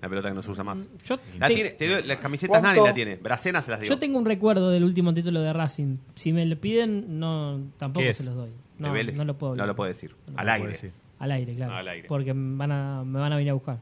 La 0.01 0.07
pelota 0.07 0.29
que 0.29 0.35
no 0.35 0.41
se 0.41 0.51
usa 0.51 0.63
más. 0.63 0.79
Yo, 1.03 1.17
La 1.39 1.47
te- 1.47 1.53
tiene, 1.55 1.69
te 1.71 1.87
doy- 1.89 2.03
las 2.03 2.17
camisetas 2.19 2.61
¿Cuánto? 2.61 2.79
Nani 2.81 2.87
la 2.87 2.93
tiene. 2.93 3.15
Bracena 3.17 3.61
se 3.61 3.71
las 3.71 3.81
digo. 3.81 3.93
yo 3.93 3.99
tengo 3.99 4.17
un 4.17 4.25
recuerdo 4.25 4.69
del 4.69 4.83
último 4.85 5.13
título 5.13 5.41
de 5.41 5.51
Racing. 5.51 5.97
Si 6.15 6.31
me 6.31 6.45
lo 6.45 6.55
piden, 6.55 7.19
no 7.19 7.59
tampoco 7.77 8.05
se 8.13 8.23
los 8.23 8.35
doy. 8.35 8.49
No, 8.77 8.93
no 8.93 9.25
lo 9.25 9.37
puedo 9.37 9.51
hablar. 9.53 9.65
No 9.65 9.71
lo 9.71 9.75
puedo 9.75 9.89
decir. 9.89 10.15
No 10.27 10.37
Al 10.39 10.47
aire. 10.49 10.67
decir. 10.69 10.91
Al 11.19 11.31
aire, 11.33 11.53
claro. 11.53 11.75
Al 11.75 11.87
aire. 11.89 12.07
Porque 12.07 12.33
me 12.33 12.55
van, 12.55 12.71
a, 12.71 13.03
me 13.03 13.19
van 13.19 13.33
a 13.33 13.35
venir 13.35 13.49
a 13.51 13.55
buscar. 13.55 13.79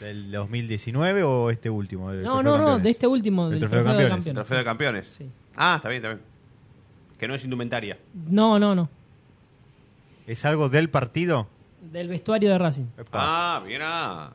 ¿Del 0.00 0.30
2019 0.30 1.22
o 1.22 1.50
este 1.50 1.68
último? 1.68 2.10
No, 2.12 2.42
no, 2.42 2.56
no, 2.56 2.78
de 2.78 2.88
este 2.90 3.06
último, 3.06 3.50
Del 3.50 3.60
del 3.60 3.68
Trofeo 3.68 3.78
de 3.80 3.84
trofeo 3.84 3.98
de 4.04 4.08
Campeones. 4.08 4.24
campeones. 4.24 4.34
Trofeo 4.34 4.58
de 4.58 4.64
campeones. 4.64 5.06
Sí. 5.18 5.30
Ah, 5.56 5.74
está 5.76 5.88
bien, 5.90 6.02
está 6.02 6.14
bien. 6.14 6.33
Que 7.24 7.28
no 7.28 7.34
es 7.36 7.44
indumentaria. 7.44 7.96
No, 8.28 8.58
no, 8.58 8.74
no. 8.74 8.90
¿Es 10.26 10.44
algo 10.44 10.68
del 10.68 10.90
partido? 10.90 11.48
Del 11.80 12.08
vestuario 12.08 12.50
de 12.50 12.58
Racing. 12.58 12.84
Ah, 13.14 13.62
mira. 13.64 14.30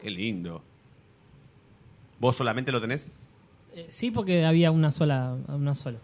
Qué 0.00 0.08
lindo. 0.08 0.62
¿Vos 2.18 2.34
solamente 2.34 2.72
lo 2.72 2.80
tenés? 2.80 3.08
Eh, 3.74 3.84
sí, 3.90 4.10
porque 4.10 4.46
había 4.46 4.70
una 4.70 4.90
sola, 4.90 5.36
una 5.48 5.74
sola. 5.74 5.98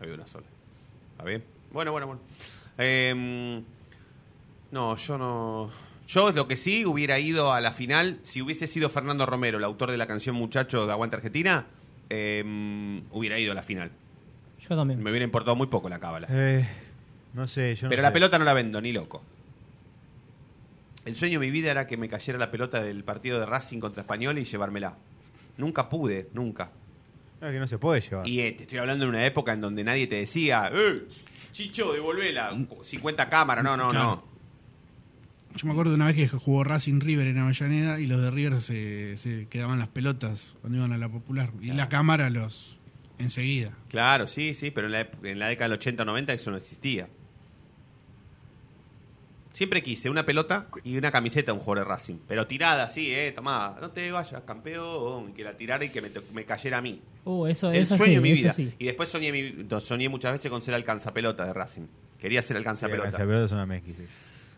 Había 0.00 0.14
una 0.14 0.26
sola. 0.26 0.46
¿Está 1.12 1.22
bien? 1.22 1.44
Bueno, 1.70 1.92
bueno, 1.92 2.08
bueno. 2.08 2.20
Em, 2.76 3.62
no, 4.72 4.96
yo 4.96 5.16
no. 5.16 5.70
Yo 6.08 6.32
lo 6.32 6.48
que 6.48 6.56
sí 6.56 6.84
hubiera 6.84 7.20
ido 7.20 7.52
a 7.52 7.60
la 7.60 7.70
final, 7.70 8.18
si 8.24 8.42
hubiese 8.42 8.66
sido 8.66 8.90
Fernando 8.90 9.26
Romero, 9.26 9.58
el 9.58 9.64
autor 9.64 9.92
de 9.92 9.96
la 9.96 10.08
canción 10.08 10.34
Muchacho 10.34 10.86
de 10.86 10.92
Aguanta 10.92 11.18
Argentina, 11.18 11.66
em, 12.08 13.04
hubiera 13.12 13.38
ido 13.38 13.52
a 13.52 13.54
la 13.54 13.62
final. 13.62 13.92
Yo 14.68 14.76
también. 14.76 15.02
Me 15.02 15.10
hubiera 15.10 15.24
importado 15.24 15.56
muy 15.56 15.66
poco 15.68 15.88
la 15.88 15.98
cábala. 15.98 16.26
Eh, 16.30 16.66
no 17.34 17.46
sé, 17.46 17.74
yo 17.76 17.86
no 17.86 17.90
Pero 17.90 18.00
sé. 18.02 18.08
la 18.08 18.12
pelota 18.12 18.38
no 18.38 18.44
la 18.44 18.54
vendo, 18.54 18.80
ni 18.80 18.92
loco. 18.92 19.22
El 21.04 21.14
sueño 21.14 21.38
de 21.38 21.46
mi 21.46 21.52
vida 21.52 21.70
era 21.70 21.86
que 21.86 21.96
me 21.96 22.08
cayera 22.08 22.38
la 22.38 22.50
pelota 22.50 22.82
del 22.82 23.04
partido 23.04 23.38
de 23.38 23.46
Racing 23.46 23.78
contra 23.78 24.00
Español 24.02 24.38
y 24.38 24.44
llevármela. 24.44 24.96
Nunca 25.56 25.88
pude, 25.88 26.28
nunca. 26.34 26.70
No, 27.40 27.46
es 27.46 27.52
que 27.52 27.60
no 27.60 27.66
se 27.66 27.78
puede 27.78 28.00
llevar. 28.00 28.26
Y 28.26 28.40
eh, 28.40 28.52
te 28.52 28.64
estoy 28.64 28.78
hablando 28.78 29.04
de 29.04 29.10
una 29.10 29.24
época 29.24 29.52
en 29.52 29.60
donde 29.60 29.84
nadie 29.84 30.06
te 30.08 30.16
decía, 30.16 30.68
eh, 30.72 31.04
Chicho, 31.52 31.92
devolvela, 31.92 32.50
50 32.82 33.28
cámaras, 33.28 33.62
no, 33.64 33.76
no, 33.76 33.90
Claro. 33.90 34.24
Yo 35.54 35.66
me 35.66 35.72
acuerdo 35.72 35.92
de 35.92 35.96
una 35.96 36.06
vez 36.06 36.16
que 36.16 36.28
jugó 36.28 36.64
Racing 36.64 37.00
River 37.00 37.28
en 37.28 37.38
Avellaneda 37.38 37.98
y 37.98 38.06
los 38.06 38.20
de 38.20 38.30
River 38.30 38.60
se, 38.60 39.16
se 39.16 39.46
quedaban 39.48 39.78
las 39.78 39.88
pelotas 39.88 40.52
cuando 40.60 40.78
iban 40.78 40.92
a 40.92 40.98
la 40.98 41.08
popular. 41.08 41.50
Y 41.62 41.68
la 41.68 41.88
cámara 41.88 42.28
los 42.28 42.75
enseguida. 43.18 43.72
Claro, 43.88 44.26
sí, 44.26 44.54
sí, 44.54 44.70
pero 44.70 44.86
en 44.86 44.92
la, 44.92 45.08
en 45.22 45.38
la 45.38 45.48
década 45.48 45.68
del 45.68 45.78
80 45.78 46.04
90 46.04 46.32
eso 46.32 46.50
no 46.50 46.56
existía. 46.56 47.08
Siempre 49.52 49.82
quise 49.82 50.10
una 50.10 50.26
pelota 50.26 50.66
y 50.84 50.98
una 50.98 51.10
camiseta 51.10 51.46
de 51.50 51.52
un 51.58 51.64
jugador 51.64 51.86
de 51.86 51.90
Racing. 51.90 52.16
Pero 52.28 52.46
tirada 52.46 52.84
así, 52.84 53.14
eh, 53.14 53.32
tomá, 53.34 53.78
no 53.80 53.90
te 53.90 54.10
vayas, 54.10 54.42
campeón, 54.42 55.32
que 55.32 55.42
la 55.42 55.56
tirara 55.56 55.82
y 55.82 55.88
que 55.88 56.02
me, 56.02 56.10
me 56.34 56.44
cayera 56.44 56.76
a 56.78 56.82
mí. 56.82 57.00
Uh, 57.24 57.46
eso, 57.46 57.70
el 57.72 57.78
eso 57.82 57.96
sueño 57.96 58.10
sí, 58.10 58.14
de 58.16 58.20
mi 58.20 58.32
vida. 58.32 58.52
sí. 58.52 58.74
Y 58.78 58.84
después 58.84 59.08
soñé, 59.08 59.32
mi- 59.32 59.64
no, 59.68 59.80
soñé 59.80 60.10
muchas 60.10 60.32
veces 60.32 60.50
con 60.50 60.60
ser 60.60 60.74
alcanzapelota 60.74 61.46
de 61.46 61.54
Racing. 61.54 61.86
Quería 62.20 62.42
ser 62.42 62.56
Sí, 62.56 62.58
alcanzapelota. 62.58 63.12
son 63.48 63.56
una 63.56 63.64
mezquita. 63.66 64.02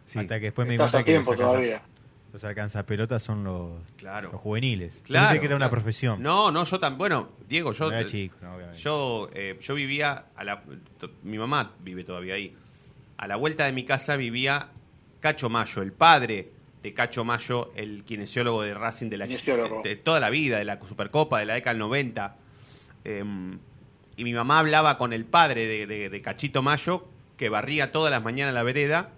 Sí. 0.07 0.19
Hasta 0.19 0.41
que 0.41 0.47
después 0.47 0.67
me 0.67 0.73
di 0.73 0.83
Estás 0.83 0.91
cuenta 0.91 0.99
a 1.03 1.05
que 1.05 1.13
tiempo 1.13 1.37
todavía. 1.37 1.81
Los 2.43 2.45
alcanzapelotas 2.49 3.22
son 3.22 3.43
los, 3.43 3.72
Claro. 3.97 4.30
los 4.32 4.41
juveniles. 4.41 4.99
Yo 4.99 5.05
Claro, 5.07 5.26
pensé 5.28 5.41
que 5.41 5.47
era 5.47 5.57
una 5.57 5.66
claro. 5.66 5.82
profesión. 5.82 6.22
No, 6.22 6.51
no, 6.53 6.62
yo 6.64 6.78
también. 6.78 6.99
Bueno, 6.99 7.28
Diego, 7.49 7.72
yo. 7.72 7.91
No 7.91 7.97
era 7.97 8.07
chico, 8.07 8.36
no, 8.43 8.55
obviamente. 8.55 8.80
Yo, 8.80 9.28
eh, 9.32 9.59
yo 9.61 9.74
vivía. 9.74 10.26
A 10.36 10.45
la, 10.45 10.62
mi 11.24 11.36
mamá 11.39 11.72
vive 11.80 12.05
todavía 12.05 12.34
ahí. 12.34 12.55
A 13.16 13.26
la 13.26 13.34
vuelta 13.36 13.64
de 13.64 13.72
mi 13.72 13.84
casa 13.84 14.14
vivía 14.16 14.68
Cacho 15.20 15.51
Mayo, 15.51 15.82
el 15.82 15.93
padre 15.93 16.53
de 16.82 16.95
Cacho 16.95 17.24
Mayo, 17.24 17.72
el 17.74 18.05
kinesiólogo 18.05 18.62
de 18.62 18.72
Racing 18.74 19.09
de, 19.11 19.16
la, 19.16 19.26
Kinesiólogo. 19.26 19.82
de 19.82 19.97
toda 19.97 20.20
la 20.20 20.30
vida, 20.30 20.59
de 20.59 20.64
la 20.64 20.78
Supercopa, 20.80 21.41
de 21.41 21.47
la 21.47 21.55
década 21.55 21.72
del 21.74 21.80
90. 21.80 22.36
Em, 23.05 23.59
y 24.16 24.24
mi 24.24 24.32
mamá 24.32 24.61
hablaba 24.61 24.97
con 24.99 25.12
el 25.12 25.24
padre 25.24 25.66
de, 25.66 25.86
de- 25.89 26.09
de 26.09 26.22
Cachito 26.22 26.62
Mayo, 26.62 27.09
que 27.36 27.49
barría 27.49 27.91
todas 27.91 28.11
las 28.12 28.22
mañanas 28.22 28.55
la 28.55 28.62
vereda. 28.62 29.11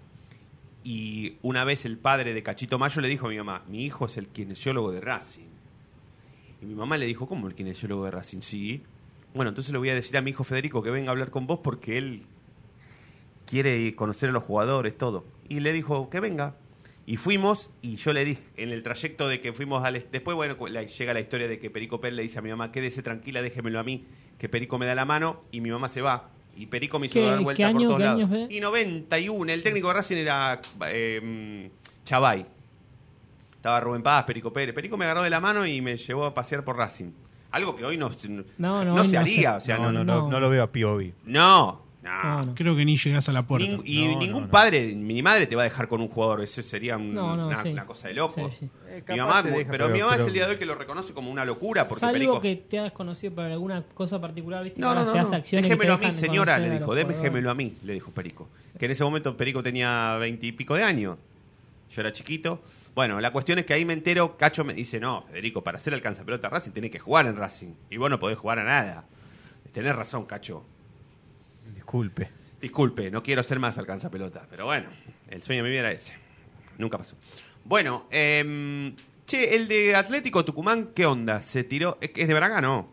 Y 0.83 1.37
una 1.41 1.63
vez 1.63 1.85
el 1.85 1.97
padre 1.97 2.33
de 2.33 2.43
Cachito 2.43 2.79
Mayo 2.79 3.01
le 3.01 3.07
dijo 3.07 3.27
a 3.27 3.29
mi 3.29 3.37
mamá: 3.37 3.63
Mi 3.67 3.85
hijo 3.85 4.05
es 4.05 4.17
el 4.17 4.27
kinesiólogo 4.27 4.91
de 4.91 5.01
Racing. 5.01 5.51
Y 6.61 6.65
mi 6.65 6.75
mamá 6.75 6.97
le 6.97 7.07
dijo, 7.07 7.27
¿cómo 7.27 7.47
el 7.47 7.55
kinesiólogo 7.55 8.05
de 8.05 8.11
Racing? 8.11 8.41
Sí. 8.41 8.83
Bueno, 9.33 9.49
entonces 9.49 9.71
le 9.71 9.79
voy 9.79 9.89
a 9.89 9.95
decir 9.95 10.15
a 10.17 10.21
mi 10.21 10.29
hijo 10.29 10.43
Federico 10.43 10.83
que 10.83 10.91
venga 10.91 11.09
a 11.09 11.11
hablar 11.11 11.31
con 11.31 11.47
vos 11.47 11.59
porque 11.63 11.97
él 11.97 12.23
quiere 13.45 13.95
conocer 13.95 14.29
a 14.29 14.31
los 14.31 14.43
jugadores, 14.43 14.97
todo. 14.97 15.25
Y 15.49 15.61
le 15.61 15.73
dijo 15.73 16.09
que 16.09 16.19
venga. 16.19 16.55
Y 17.07 17.17
fuimos, 17.17 17.71
y 17.81 17.95
yo 17.95 18.13
le 18.13 18.23
dije, 18.23 18.43
en 18.57 18.69
el 18.69 18.83
trayecto 18.83 19.27
de 19.27 19.41
que 19.41 19.53
fuimos 19.53 19.83
al... 19.83 20.05
Después, 20.11 20.35
bueno, 20.35 20.55
llega 20.67 21.13
la 21.13 21.19
historia 21.19 21.47
de 21.47 21.57
que 21.59 21.71
Perico 21.71 21.99
Pérez 21.99 22.15
le 22.15 22.21
dice 22.21 22.37
a 22.37 22.41
mi 22.43 22.51
mamá, 22.51 22.71
quédese 22.71 23.01
tranquila, 23.01 23.41
déjemelo 23.41 23.79
a 23.79 23.83
mí, 23.83 24.05
que 24.37 24.47
Perico 24.47 24.77
me 24.77 24.85
da 24.85 24.93
la 24.93 25.03
mano, 25.03 25.41
y 25.51 25.61
mi 25.61 25.71
mamá 25.71 25.87
se 25.87 26.01
va. 26.01 26.29
Y 26.61 26.67
Perico 26.67 26.99
me 26.99 27.07
hizo 27.07 27.15
¿Qué- 27.15 27.21
dar 27.25 27.37
qué 27.39 27.43
vuelta 27.43 27.71
por 27.71 27.81
todos 27.81 27.97
qué 27.97 28.03
lados. 28.03 28.29
fue? 28.29 28.47
Y 28.51 28.59
91, 28.59 29.51
el 29.51 29.63
técnico 29.63 29.87
de 29.87 29.93
Racing 29.95 30.17
era 30.17 30.61
eh, 30.87 31.71
Chavay. 32.05 32.45
Estaba 33.55 33.79
Rubén 33.79 34.03
Paz, 34.03 34.23
Perico 34.25 34.53
Pérez. 34.53 34.75
Perico 34.75 34.95
me 34.97 35.05
agarró 35.05 35.23
de 35.23 35.29
la 35.31 35.39
mano 35.39 35.65
y 35.65 35.81
me 35.81 35.97
llevó 35.97 36.25
a 36.25 36.33
pasear 36.35 36.63
por 36.63 36.77
Racing. 36.77 37.11
Algo 37.51 37.75
que 37.75 37.83
hoy 37.83 37.97
no, 37.97 38.09
No, 38.59 38.83
no, 38.85 38.95
hoy 38.95 39.05
se 39.05 39.15
no 39.15 39.21
haría. 39.21 39.51
se- 39.53 39.57
O 39.57 39.61
sea, 39.61 39.77
no, 39.77 39.91
no, 39.91 40.03
no, 40.03 40.21
no. 40.21 40.29
no 40.29 40.39
lo 40.39 40.49
veo 40.49 40.63
a 40.63 40.71
Piovi. 40.71 41.13
no, 41.25 41.81
no. 42.03 42.23
No, 42.23 42.41
no. 42.43 42.55
Creo 42.55 42.75
que 42.75 42.83
ni 42.83 42.97
llegás 42.97 43.29
a 43.29 43.31
la 43.31 43.43
puerta. 43.45 43.67
Ning- 43.67 43.81
y 43.85 44.05
No, 44.05 44.19
ningún 44.19 44.41
no, 44.41 44.45
no. 44.47 44.51
padre, 44.51 44.93
ni 44.95 45.21
madre 45.21 45.45
te 45.47 45.55
va 45.55 45.61
a 45.61 45.65
dejar 45.65 45.87
con 45.87 46.01
un 46.01 46.07
jugador. 46.07 46.41
Eso 46.41 46.61
sería 46.63 46.97
un- 46.97 47.13
No, 47.13 47.35
no, 47.37 47.47
una, 47.47 47.61
sí. 47.61 47.69
una 47.69 47.85
cosa 47.85 48.07
de 48.07 48.15
loco. 48.15 48.49
Sí, 48.49 48.55
sí. 48.61 48.69
Eh, 48.87 48.95
Mi 48.95 49.01
capaz 49.03 49.17
mamá, 49.17 49.41
deja, 49.43 49.55
pero, 49.71 49.85
pero- 49.85 49.89
mi 49.89 49.99
mamá 50.01 50.15
es 50.15 50.21
el 50.27 50.33
día 50.33 50.45
de 50.47 50.53
hoy 50.53 50.57
que 50.57 50.65
lo 50.65 50.75
reconoce 50.75 51.13
como 51.13 51.29
una 51.29 51.45
locura 51.45 51.87
porque 51.87 51.99
Salvo 51.99 52.13
Perico. 52.13 52.41
que 52.41 52.55
te 52.55 52.79
hayas 52.79 52.91
conocido 52.91 53.35
por 53.35 53.45
alguna 53.45 53.83
cosa 53.93 54.19
particular, 54.19 54.63
¿viste? 54.63 54.81
No, 54.81 54.95
no, 54.95 55.05
no, 55.05 55.11
Déjemelo 55.41 55.93
a 55.93 55.97
mí, 55.97 56.11
señora, 56.11 56.57
le 56.57 56.71
dijo. 56.71 56.95
Déjemelo 56.95 57.51
a 57.51 57.55
mí, 57.55 57.73
le 57.83 57.93
dijo 57.93 58.11
Perico. 58.11 58.49
Que 58.79 58.85
en 58.85 58.91
ese 58.91 59.03
momento 59.03 59.37
Perico 59.37 59.61
tenía 59.61 60.17
veintipico 60.19 60.75
de 60.75 60.83
años. 60.83 61.17
Yo 61.93 62.01
era 62.01 62.11
chiquito. 62.11 62.61
Bueno, 62.95 63.19
la 63.21 63.31
cuestión 63.31 63.59
es 63.59 63.65
que 63.65 63.73
ahí 63.73 63.85
me 63.85 63.93
entero, 63.93 64.37
Cacho 64.37 64.63
me 64.63 64.73
dice, 64.73 64.99
no, 64.99 65.23
Federico, 65.27 65.61
para 65.63 65.77
ser 65.77 65.93
alcanza 65.93 66.23
pelota 66.23 66.49
Racing 66.49 66.71
tiene 66.71 66.89
que 66.89 66.99
jugar 66.99 67.25
en 67.25 67.35
Racing. 67.35 67.73
Y 67.89 67.97
vos 67.97 68.09
no 68.09 68.17
podés 68.17 68.37
jugar 68.39 68.59
a 68.59 68.63
nada. 68.63 69.05
Tenés 69.73 69.95
razón, 69.95 70.25
Cacho. 70.25 70.63
Disculpe. 71.91 72.29
Disculpe, 72.61 73.11
no 73.11 73.21
quiero 73.21 73.43
ser 73.43 73.59
más 73.59 73.77
alcanza 73.77 74.09
pelota. 74.09 74.45
Pero 74.49 74.65
bueno, 74.65 74.87
el 75.29 75.41
sueño 75.41 75.61
de 75.61 75.69
mi 75.69 75.71
vida 75.71 75.81
era 75.81 75.91
ese. 75.91 76.13
Nunca 76.77 76.97
pasó. 76.97 77.17
Bueno, 77.65 78.05
em, 78.11 78.95
che, 79.25 79.55
el 79.55 79.67
de 79.67 79.93
Atlético 79.95 80.45
Tucumán, 80.45 80.91
¿qué 80.95 81.05
onda? 81.05 81.41
¿Se 81.41 81.63
tiró? 81.65 81.97
¿Es 81.99 82.27
de 82.27 82.33
Braga, 82.33 82.61
no? 82.61 82.87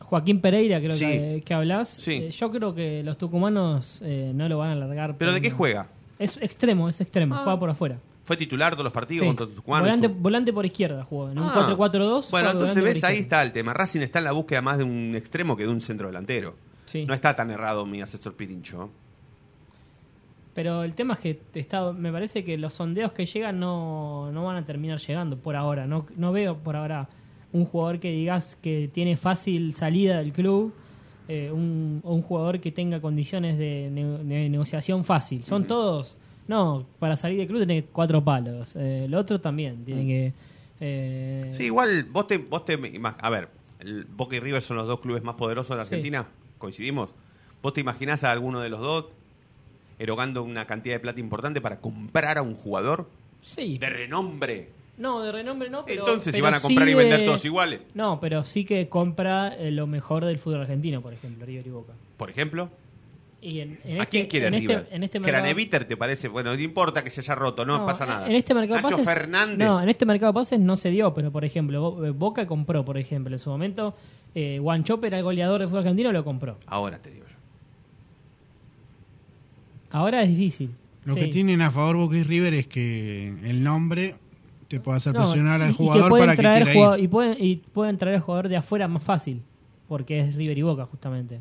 Joaquín 0.00 0.40
Pereira, 0.40 0.78
creo 0.80 0.92
Sí. 0.92 1.04
que, 1.04 1.42
que 1.44 1.54
hablas. 1.54 1.88
Sí. 1.88 2.12
Eh, 2.14 2.30
yo 2.30 2.50
creo 2.50 2.74
que 2.74 3.02
los 3.02 3.18
tucumanos 3.18 4.00
eh, 4.04 4.32
no 4.34 4.48
lo 4.48 4.58
van 4.58 4.70
a 4.70 4.72
alargar. 4.72 5.16
¿Pero 5.18 5.32
de 5.32 5.40
qué 5.42 5.50
juega? 5.50 5.88
Es 6.18 6.36
extremo, 6.40 6.88
es 6.88 7.00
extremo. 7.00 7.34
Ah. 7.34 7.40
Juega 7.44 7.58
por 7.60 7.70
afuera. 7.70 7.98
¿Fue 8.22 8.36
titular 8.38 8.72
todos 8.72 8.84
los 8.84 8.92
partidos 8.92 9.22
Sí. 9.22 9.26
contra 9.34 9.46
Tucumán? 9.54 9.82
Volante, 9.82 10.08
volante 10.08 10.52
por 10.52 10.64
izquierda 10.64 11.04
jugó. 11.04 11.30
En 11.30 11.38
un 11.38 11.44
Ah. 11.44 11.52
4-4-2. 11.54 12.30
Bueno, 12.30 12.48
juega 12.48 12.50
entonces 12.52 12.82
ves, 12.82 13.04
ahí 13.04 13.18
está 13.18 13.42
el 13.42 13.52
tema. 13.52 13.74
Racing 13.74 14.00
está 14.00 14.18
en 14.20 14.24
la 14.24 14.32
búsqueda 14.32 14.62
más 14.62 14.78
de 14.78 14.84
un 14.84 15.14
extremo 15.14 15.56
que 15.56 15.64
de 15.64 15.68
un 15.70 15.80
centro 15.80 16.06
delantero. 16.06 16.56
Sí. 16.94 17.04
No 17.06 17.12
está 17.12 17.34
tan 17.34 17.50
errado 17.50 17.84
mi 17.84 18.00
asesor 18.00 18.34
Pirincho. 18.34 18.88
Pero 20.54 20.84
el 20.84 20.94
tema 20.94 21.14
es 21.14 21.18
que 21.20 21.40
está, 21.54 21.92
me 21.92 22.12
parece 22.12 22.44
que 22.44 22.56
los 22.56 22.74
sondeos 22.74 23.10
que 23.12 23.26
llegan 23.26 23.58
no, 23.58 24.30
no 24.30 24.44
van 24.44 24.56
a 24.56 24.64
terminar 24.64 25.00
llegando 25.00 25.36
por 25.36 25.56
ahora. 25.56 25.86
No, 25.88 26.06
no 26.16 26.30
veo 26.30 26.56
por 26.58 26.76
ahora 26.76 27.08
un 27.52 27.64
jugador 27.64 27.98
que 27.98 28.12
digas 28.12 28.56
que 28.62 28.88
tiene 28.92 29.16
fácil 29.16 29.74
salida 29.74 30.18
del 30.18 30.32
club, 30.32 30.72
eh, 31.26 31.50
un, 31.52 32.00
o 32.04 32.14
un 32.14 32.22
jugador 32.22 32.60
que 32.60 32.70
tenga 32.70 33.00
condiciones 33.00 33.58
de, 33.58 33.88
ne- 33.90 34.18
de 34.22 34.48
negociación 34.48 35.02
fácil. 35.02 35.42
Son 35.42 35.66
todos, 35.66 36.16
no, 36.46 36.86
para 37.00 37.16
salir 37.16 37.38
del 37.38 37.48
club 37.48 37.58
tiene 37.66 37.84
cuatro 37.86 38.22
palos. 38.22 38.76
Eh, 38.76 39.06
el 39.06 39.14
otro 39.16 39.40
también 39.40 39.84
tiene 39.84 40.06
que... 40.06 40.32
eh, 40.78 41.50
Sí, 41.54 41.64
igual 41.64 42.04
vos 42.12 42.28
te... 42.28 42.38
Vos 42.38 42.64
te 42.64 42.78
a 43.18 43.30
ver, 43.30 43.48
el 43.80 44.04
Boca 44.04 44.36
y 44.36 44.40
River 44.40 44.62
son 44.62 44.76
los 44.76 44.86
dos 44.86 45.00
clubes 45.00 45.24
más 45.24 45.34
poderosos 45.34 45.70
de 45.70 45.76
la 45.78 45.84
Sí. 45.84 45.96
¿Coincidimos? 46.58 47.10
¿Vos 47.62 47.72
te 47.72 47.80
imaginás 47.80 48.24
a 48.24 48.30
alguno 48.32 48.60
de 48.60 48.68
los 48.68 48.80
dos 48.80 49.06
erogando 49.98 50.42
una 50.42 50.66
cantidad 50.66 50.94
de 50.96 51.00
plata 51.00 51.20
importante 51.20 51.60
para 51.60 51.80
comprar 51.80 52.38
a 52.38 52.42
un 52.42 52.54
jugador 52.54 53.08
sí. 53.40 53.78
de 53.78 53.88
renombre? 53.90 54.68
No, 54.96 55.20
de 55.22 55.32
renombre 55.32 55.70
no, 55.70 55.84
pero... 55.84 56.00
Entonces 56.00 56.32
pero 56.32 56.38
iban 56.46 56.54
a 56.54 56.60
comprar 56.60 56.86
sí 56.86 56.92
y 56.92 56.94
vender 56.94 57.20
de- 57.20 57.26
todos 57.26 57.44
iguales. 57.44 57.80
No, 57.94 58.20
pero 58.20 58.44
sí 58.44 58.64
que 58.64 58.88
compra 58.88 59.54
eh, 59.56 59.70
lo 59.70 59.86
mejor 59.86 60.24
del 60.24 60.38
fútbol 60.38 60.60
argentino, 60.62 61.00
por 61.00 61.12
ejemplo, 61.12 61.44
River 61.44 61.66
y 61.66 61.70
Boca. 61.70 61.92
Por 62.16 62.30
ejemplo, 62.30 62.70
Y 63.40 63.60
en, 63.60 63.78
en 63.84 63.98
¿A 63.98 64.04
este- 64.04 64.10
quién 64.10 64.26
quiere 64.26 64.46
en 64.46 64.54
este- 64.54 64.68
River? 64.68 64.88
en 64.90 65.02
este 65.02 65.20
mercado- 65.20 65.86
te 65.86 65.96
parece, 65.98 66.28
bueno, 66.28 66.54
no 66.54 66.60
importa 66.62 67.02
que 67.04 67.10
se 67.10 67.20
haya 67.20 67.34
roto, 67.34 67.66
no, 67.66 67.84
pasa 67.84 68.06
nada. 68.06 68.26
En 68.28 68.36
este 68.36 68.54
mercado 68.54 68.76
de 68.76 68.82
Nacho 68.84 68.96
pases, 68.98 69.12
Fernández. 69.14 69.58
No, 69.58 69.82
en 69.82 69.88
este 69.88 70.06
mercado 70.06 70.32
de 70.32 70.34
pases 70.38 70.60
no 70.60 70.76
se 70.76 70.90
dio, 70.90 71.12
pero 71.12 71.30
por 71.32 71.44
ejemplo, 71.44 72.06
eh, 72.06 72.10
Boca 72.10 72.46
compró, 72.46 72.84
por 72.84 72.96
ejemplo, 72.96 73.34
en 73.34 73.38
su 73.38 73.50
momento, 73.50 73.94
eh, 74.34 74.58
Guanchope 74.60 75.06
era 75.06 75.18
el 75.18 75.24
goleador 75.24 75.60
del 75.60 75.68
fútbol 75.68 75.80
argentino, 75.82 76.12
lo 76.12 76.24
compró. 76.24 76.58
Ahora 76.66 76.98
te 76.98 77.10
digo 77.10 77.24
yo. 77.26 77.34
Ahora 79.90 80.22
es 80.22 80.28
difícil. 80.28 80.70
Lo 81.04 81.14
Sí. 81.14 81.20
que 81.20 81.26
tienen 81.28 81.62
a 81.62 81.70
favor 81.70 81.96
Boca 81.96 82.16
y 82.16 82.22
River 82.24 82.54
es 82.54 82.66
que 82.66 83.28
el 83.44 83.62
nombre 83.62 84.16
te 84.68 84.80
puede 84.80 84.96
hacer 84.98 85.12
No, 85.14 85.20
presionar 85.24 85.60
y- 85.60 85.64
al 85.64 85.70
y 85.70 85.74
jugador 85.74 86.08
pueden 86.08 86.26
para 86.26 86.36
que 86.36 86.42
quiera 86.62 86.72
jugado- 86.72 86.96
ir. 86.98 87.04
y 87.04 87.08
pueden 87.08 87.36
y 87.38 87.56
pueden 87.56 87.98
traer 87.98 88.20
jugador 88.20 88.48
de 88.48 88.56
afuera 88.56 88.88
más 88.88 89.02
fácil, 89.02 89.42
porque 89.88 90.18
es 90.18 90.34
River 90.34 90.56
y 90.58 90.62
Boca 90.62 90.86
justamente. 90.86 91.40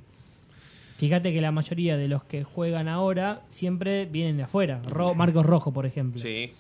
Fíjate 0.97 1.33
que 1.33 1.41
la 1.41 1.51
mayoría 1.51 1.97
de 1.97 2.07
los 2.07 2.23
que 2.23 2.43
juegan 2.43 2.87
ahora 2.87 3.41
siempre 3.49 4.05
vienen 4.05 4.37
de 4.37 4.43
afuera. 4.43 4.81
Ro- 4.87 5.15
Marcos 5.15 5.45
Rojo, 5.45 5.71
por 5.73 5.85
ejemplo. 5.85 6.21
Sí. 6.21 6.51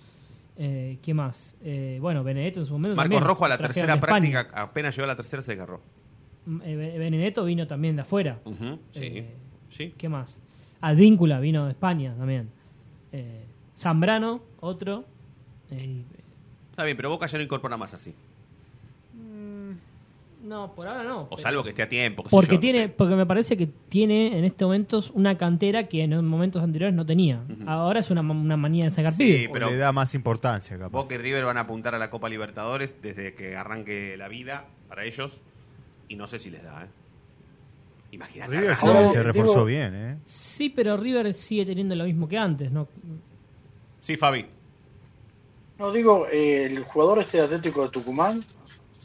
Eh, 0.57 0.97
¿Qué 1.01 1.13
más? 1.13 1.55
Eh, 1.63 1.97
bueno, 2.01 2.23
Benedetto 2.23 2.59
en 2.59 2.65
su 2.65 2.73
momento. 2.73 2.95
Marcos 2.95 3.11
también 3.11 3.27
Rojo 3.27 3.45
a 3.45 3.49
la 3.49 3.57
tercera 3.57 3.87
de 3.87 3.93
España. 3.93 4.31
práctica, 4.31 4.61
apenas 4.61 4.95
llegó 4.95 5.03
a 5.05 5.07
la 5.07 5.15
tercera 5.15 5.41
se 5.41 5.51
agarró. 5.51 5.81
Mm, 6.45 6.61
eh, 6.63 6.75
Be- 6.75 6.97
Benedetto 6.97 7.45
vino 7.45 7.65
también 7.67 7.95
de 7.95 8.01
afuera. 8.01 8.39
Sí, 8.91 9.01
Eh, 9.01 9.33
sí. 9.69 9.93
¿Qué 9.97 10.09
más? 10.09 10.39
Advíncula 10.81 11.39
vino 11.39 11.65
de 11.65 11.71
España 11.71 12.13
también. 12.17 12.49
Eh, 13.11 13.43
Zambrano, 13.77 14.41
otro. 14.59 15.05
Eh, 15.71 16.03
Está 16.71 16.83
bien, 16.83 16.97
pero 16.97 17.09
Boca 17.09 17.27
ya 17.27 17.37
no 17.37 17.43
incorpora 17.43 17.77
más 17.77 17.93
así. 17.93 18.13
no, 20.43 20.73
por 20.75 20.85
ahora 20.87 21.03
no. 21.05 21.27
O 21.31 21.37
salvo 21.37 21.63
que 21.63 21.69
esté 21.69 21.83
a 21.83 21.87
tiempo. 21.89 22.23
Porque 22.29 22.47
yo, 22.47 22.53
no 22.55 22.59
tiene, 22.59 22.79
sé. 22.83 22.89
porque 22.89 23.15
me 23.15 23.25
parece 23.25 23.55
que 23.55 23.67
tiene 23.87 24.37
en 24.37 24.43
este 24.43 24.65
momento 24.65 24.99
una 25.13 25.37
cantera 25.37 25.87
que 25.87 26.03
en 26.03 26.25
momentos 26.25 26.61
anteriores 26.61 26.93
no 26.93 27.05
tenía. 27.05 27.41
Ahora 27.65 27.99
es 28.01 28.11
una, 28.11 28.19
una 28.21 28.57
manía 28.57 28.83
de 28.83 28.89
sacar 28.89 29.13
Sí, 29.13 29.23
pibes. 29.23 29.49
O 29.49 29.53
pero- 29.53 29.69
le 29.69 29.77
da 29.77 29.93
más 29.93 30.13
importancia, 30.15 30.77
capaz. 30.77 30.89
Boca 30.91 31.15
y 31.15 31.17
River 31.17 31.45
van 31.45 31.55
a 31.55 31.61
apuntar 31.61 31.95
a 31.95 31.97
la 31.99 32.09
Copa 32.09 32.27
Libertadores 32.27 33.01
desde 33.01 33.33
que 33.35 33.55
arranque 33.55 34.17
la 34.17 34.27
vida 34.27 34.65
para 34.89 35.05
ellos. 35.05 35.39
Y 36.13 36.15
no 36.15 36.27
sé 36.27 36.37
si 36.37 36.51
les 36.51 36.61
da, 36.61 36.83
¿eh? 36.83 36.87
Imagínate. 38.11 38.51
River 38.51 38.75
se, 38.75 38.85
Racing. 38.85 38.87
Ahora, 38.87 39.09
se 39.09 39.17
digo- 39.19 39.23
reforzó 39.23 39.65
bien, 39.65 39.95
¿eh? 39.95 40.17
Sí, 40.23 40.69
pero 40.69 40.95
River 40.95 41.33
sigue 41.33 41.65
teniendo 41.65 41.95
lo 41.95 42.03
mismo 42.03 42.27
que 42.27 42.37
antes, 42.37 42.71
¿no? 42.71 42.87
Sí, 44.01 44.15
Fabi. 44.15 44.45
No, 45.79 45.91
digo, 45.91 46.27
eh, 46.31 46.65
el 46.67 46.83
jugador 46.83 47.17
este 47.17 47.37
de 47.37 47.43
Atlético 47.45 47.81
de 47.81 47.89
Tucumán 47.89 48.43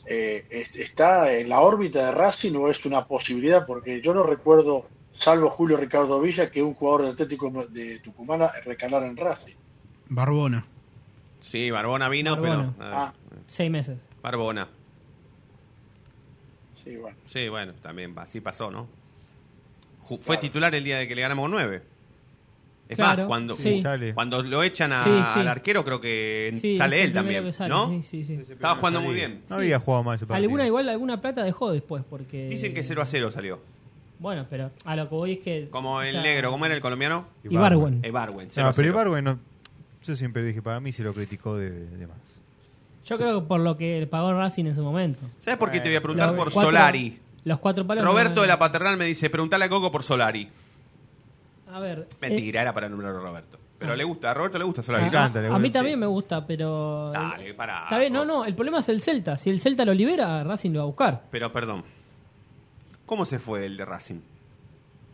eh, 0.04 0.44
est- 0.50 0.76
está 0.76 1.32
en 1.32 1.48
la 1.48 1.60
órbita 1.60 2.04
de 2.06 2.12
Racing 2.12 2.54
o 2.56 2.68
es 2.68 2.84
una 2.84 3.06
posibilidad, 3.06 3.64
porque 3.66 4.02
yo 4.02 4.12
no 4.12 4.22
recuerdo, 4.22 4.86
salvo 5.10 5.48
Julio 5.48 5.78
Ricardo 5.78 6.20
Villa, 6.20 6.50
que 6.50 6.62
un 6.62 6.74
jugador 6.74 7.04
de 7.04 7.08
Atlético 7.12 7.50
de 7.70 8.00
Tucumán 8.00 8.40
recalara 8.66 9.06
en 9.06 9.16
Racing. 9.16 9.54
Barbona. 10.10 10.66
Sí, 11.40 11.70
Barbona 11.70 12.10
vino, 12.10 12.32
Barbona. 12.36 12.74
pero. 12.76 12.90
Ah, 12.94 13.14
Seis 13.46 13.70
meses. 13.70 13.98
Barbona. 14.22 14.68
Sí, 16.88 16.96
bueno. 16.96 17.16
Sí, 17.26 17.48
bueno, 17.48 17.72
también 17.82 18.14
así 18.16 18.40
pasó, 18.40 18.70
¿no? 18.70 18.88
Ju- 20.02 20.18
Fue 20.18 20.36
Claro. 20.36 20.40
titular 20.40 20.74
el 20.74 20.84
día 20.84 20.98
de 20.98 21.06
que 21.08 21.14
le 21.14 21.20
ganamos 21.22 21.50
9. 21.50 21.82
Es 22.88 22.96
Claro, 22.96 23.16
más, 23.18 23.24
cuando, 23.26 23.54
sí. 23.54 23.82
Cuando 24.14 24.42
lo 24.42 24.62
echan 24.62 24.90
a- 24.94 25.04
Sí, 25.04 25.10
sí. 25.34 25.40
al 25.40 25.48
arquero, 25.48 25.84
creo 25.84 26.00
que 26.00 26.56
Sí, 26.58 26.74
sale 26.74 27.02
él 27.02 27.12
también. 27.12 27.44
que 27.44 27.52
sale, 27.52 27.68
¿No? 27.68 27.88
Sí, 27.88 28.02
sí, 28.02 28.24
sí. 28.24 28.52
Estaba 28.52 28.76
jugando 28.76 29.02
muy 29.02 29.12
bien. 29.14 29.42
No 29.50 29.56
había 29.56 29.78
jugado 29.78 30.02
mal 30.04 30.16
ese 30.16 30.24
partido. 30.26 30.42
Alguna 30.46 30.66
igual, 30.66 30.88
alguna 30.88 31.20
plata 31.20 31.42
dejó 31.44 31.70
después, 31.70 32.02
porque... 32.08 32.48
Dicen 32.48 32.72
que 32.72 32.82
0 32.82 33.02
a 33.02 33.06
0 33.06 33.30
salió. 33.30 33.60
Bueno, 34.18 34.46
pero 34.48 34.70
a 34.86 34.96
lo 34.96 35.06
que 35.08 35.14
voy 35.14 35.32
es 35.32 35.38
que... 35.40 35.68
Como 35.70 36.00
el 36.00 36.22
negro, 36.22 36.50
¿cómo 36.50 36.64
era 36.64 36.74
el 36.74 36.80
colombiano? 36.80 37.26
Ibarwen. 37.44 38.00
Ebarwen. 38.02 38.48
No, 38.56 38.72
pero 38.74 38.88
Ibarwen 38.88 39.24
no. 39.24 39.38
Yo 40.02 40.16
siempre 40.16 40.42
dije, 40.42 40.62
para 40.62 40.80
mí 40.80 40.90
se 40.90 41.02
lo 41.02 41.12
criticó 41.12 41.56
de, 41.58 41.70
de 41.70 42.06
más. 42.06 42.16
Yo 43.08 43.16
creo 43.16 43.40
que 43.40 43.46
por 43.46 43.60
lo 43.60 43.76
que 43.76 44.06
pagó 44.06 44.32
Racing 44.34 44.66
en 44.66 44.74
su 44.74 44.82
momento. 44.82 45.22
¿Sabes 45.38 45.58
por 45.58 45.70
qué 45.70 45.80
te 45.80 45.88
voy 45.88 45.96
a 45.96 46.02
preguntar 46.02 46.28
Los 46.28 46.36
por 46.36 46.52
cuatro- 46.52 46.70
Solari? 46.70 47.18
Los 47.44 47.58
cuatro 47.60 47.86
palos... 47.86 48.04
Roberto 48.04 48.42
de 48.42 48.48
la 48.48 48.58
Paternal 48.58 48.96
me 48.98 49.04
dice, 49.06 49.30
preguntale 49.30 49.64
a 49.64 49.68
Coco 49.68 49.90
por 49.90 50.02
Solari. 50.02 50.48
A 51.72 51.80
ver... 51.80 52.06
Mentira, 52.20 52.62
era 52.62 52.72
para 52.74 52.88
nombrar 52.88 53.14
a 53.14 53.18
Roberto. 53.18 53.58
Pero 53.78 53.92
Ah. 53.92 53.96
le 53.96 54.04
gusta, 54.04 54.30
a 54.30 54.34
Roberto 54.34 54.58
le 54.58 54.64
gusta 54.64 54.80
eh, 54.80 54.84
Solari. 54.84 55.06
Encanta, 55.06 55.40
le 55.40 55.46
a, 55.46 55.50
gusta. 55.50 55.62
mí 55.62 55.70
también 55.70 55.96
Sí. 55.96 56.00
me 56.00 56.06
gusta, 56.06 56.44
pero... 56.46 57.10
Dale, 57.12 57.54
pará. 57.54 57.84
Está 57.84 57.98
bien, 57.98 58.12
no, 58.12 58.24
no, 58.24 58.44
el 58.44 58.54
problema 58.54 58.80
es 58.80 58.88
el 58.88 59.00
Celta. 59.00 59.36
Si 59.36 59.48
el 59.50 59.60
Celta 59.60 59.84
lo 59.84 59.94
libera, 59.94 60.42
Racing 60.44 60.72
lo 60.72 60.78
va 60.80 60.82
a 60.82 60.86
buscar. 60.86 61.22
Pero 61.30 61.52
perdón. 61.52 61.84
¿Cómo 63.06 63.24
se 63.24 63.38
fue 63.38 63.64
el 63.66 63.76
de 63.76 63.84
Racing? 63.84 64.20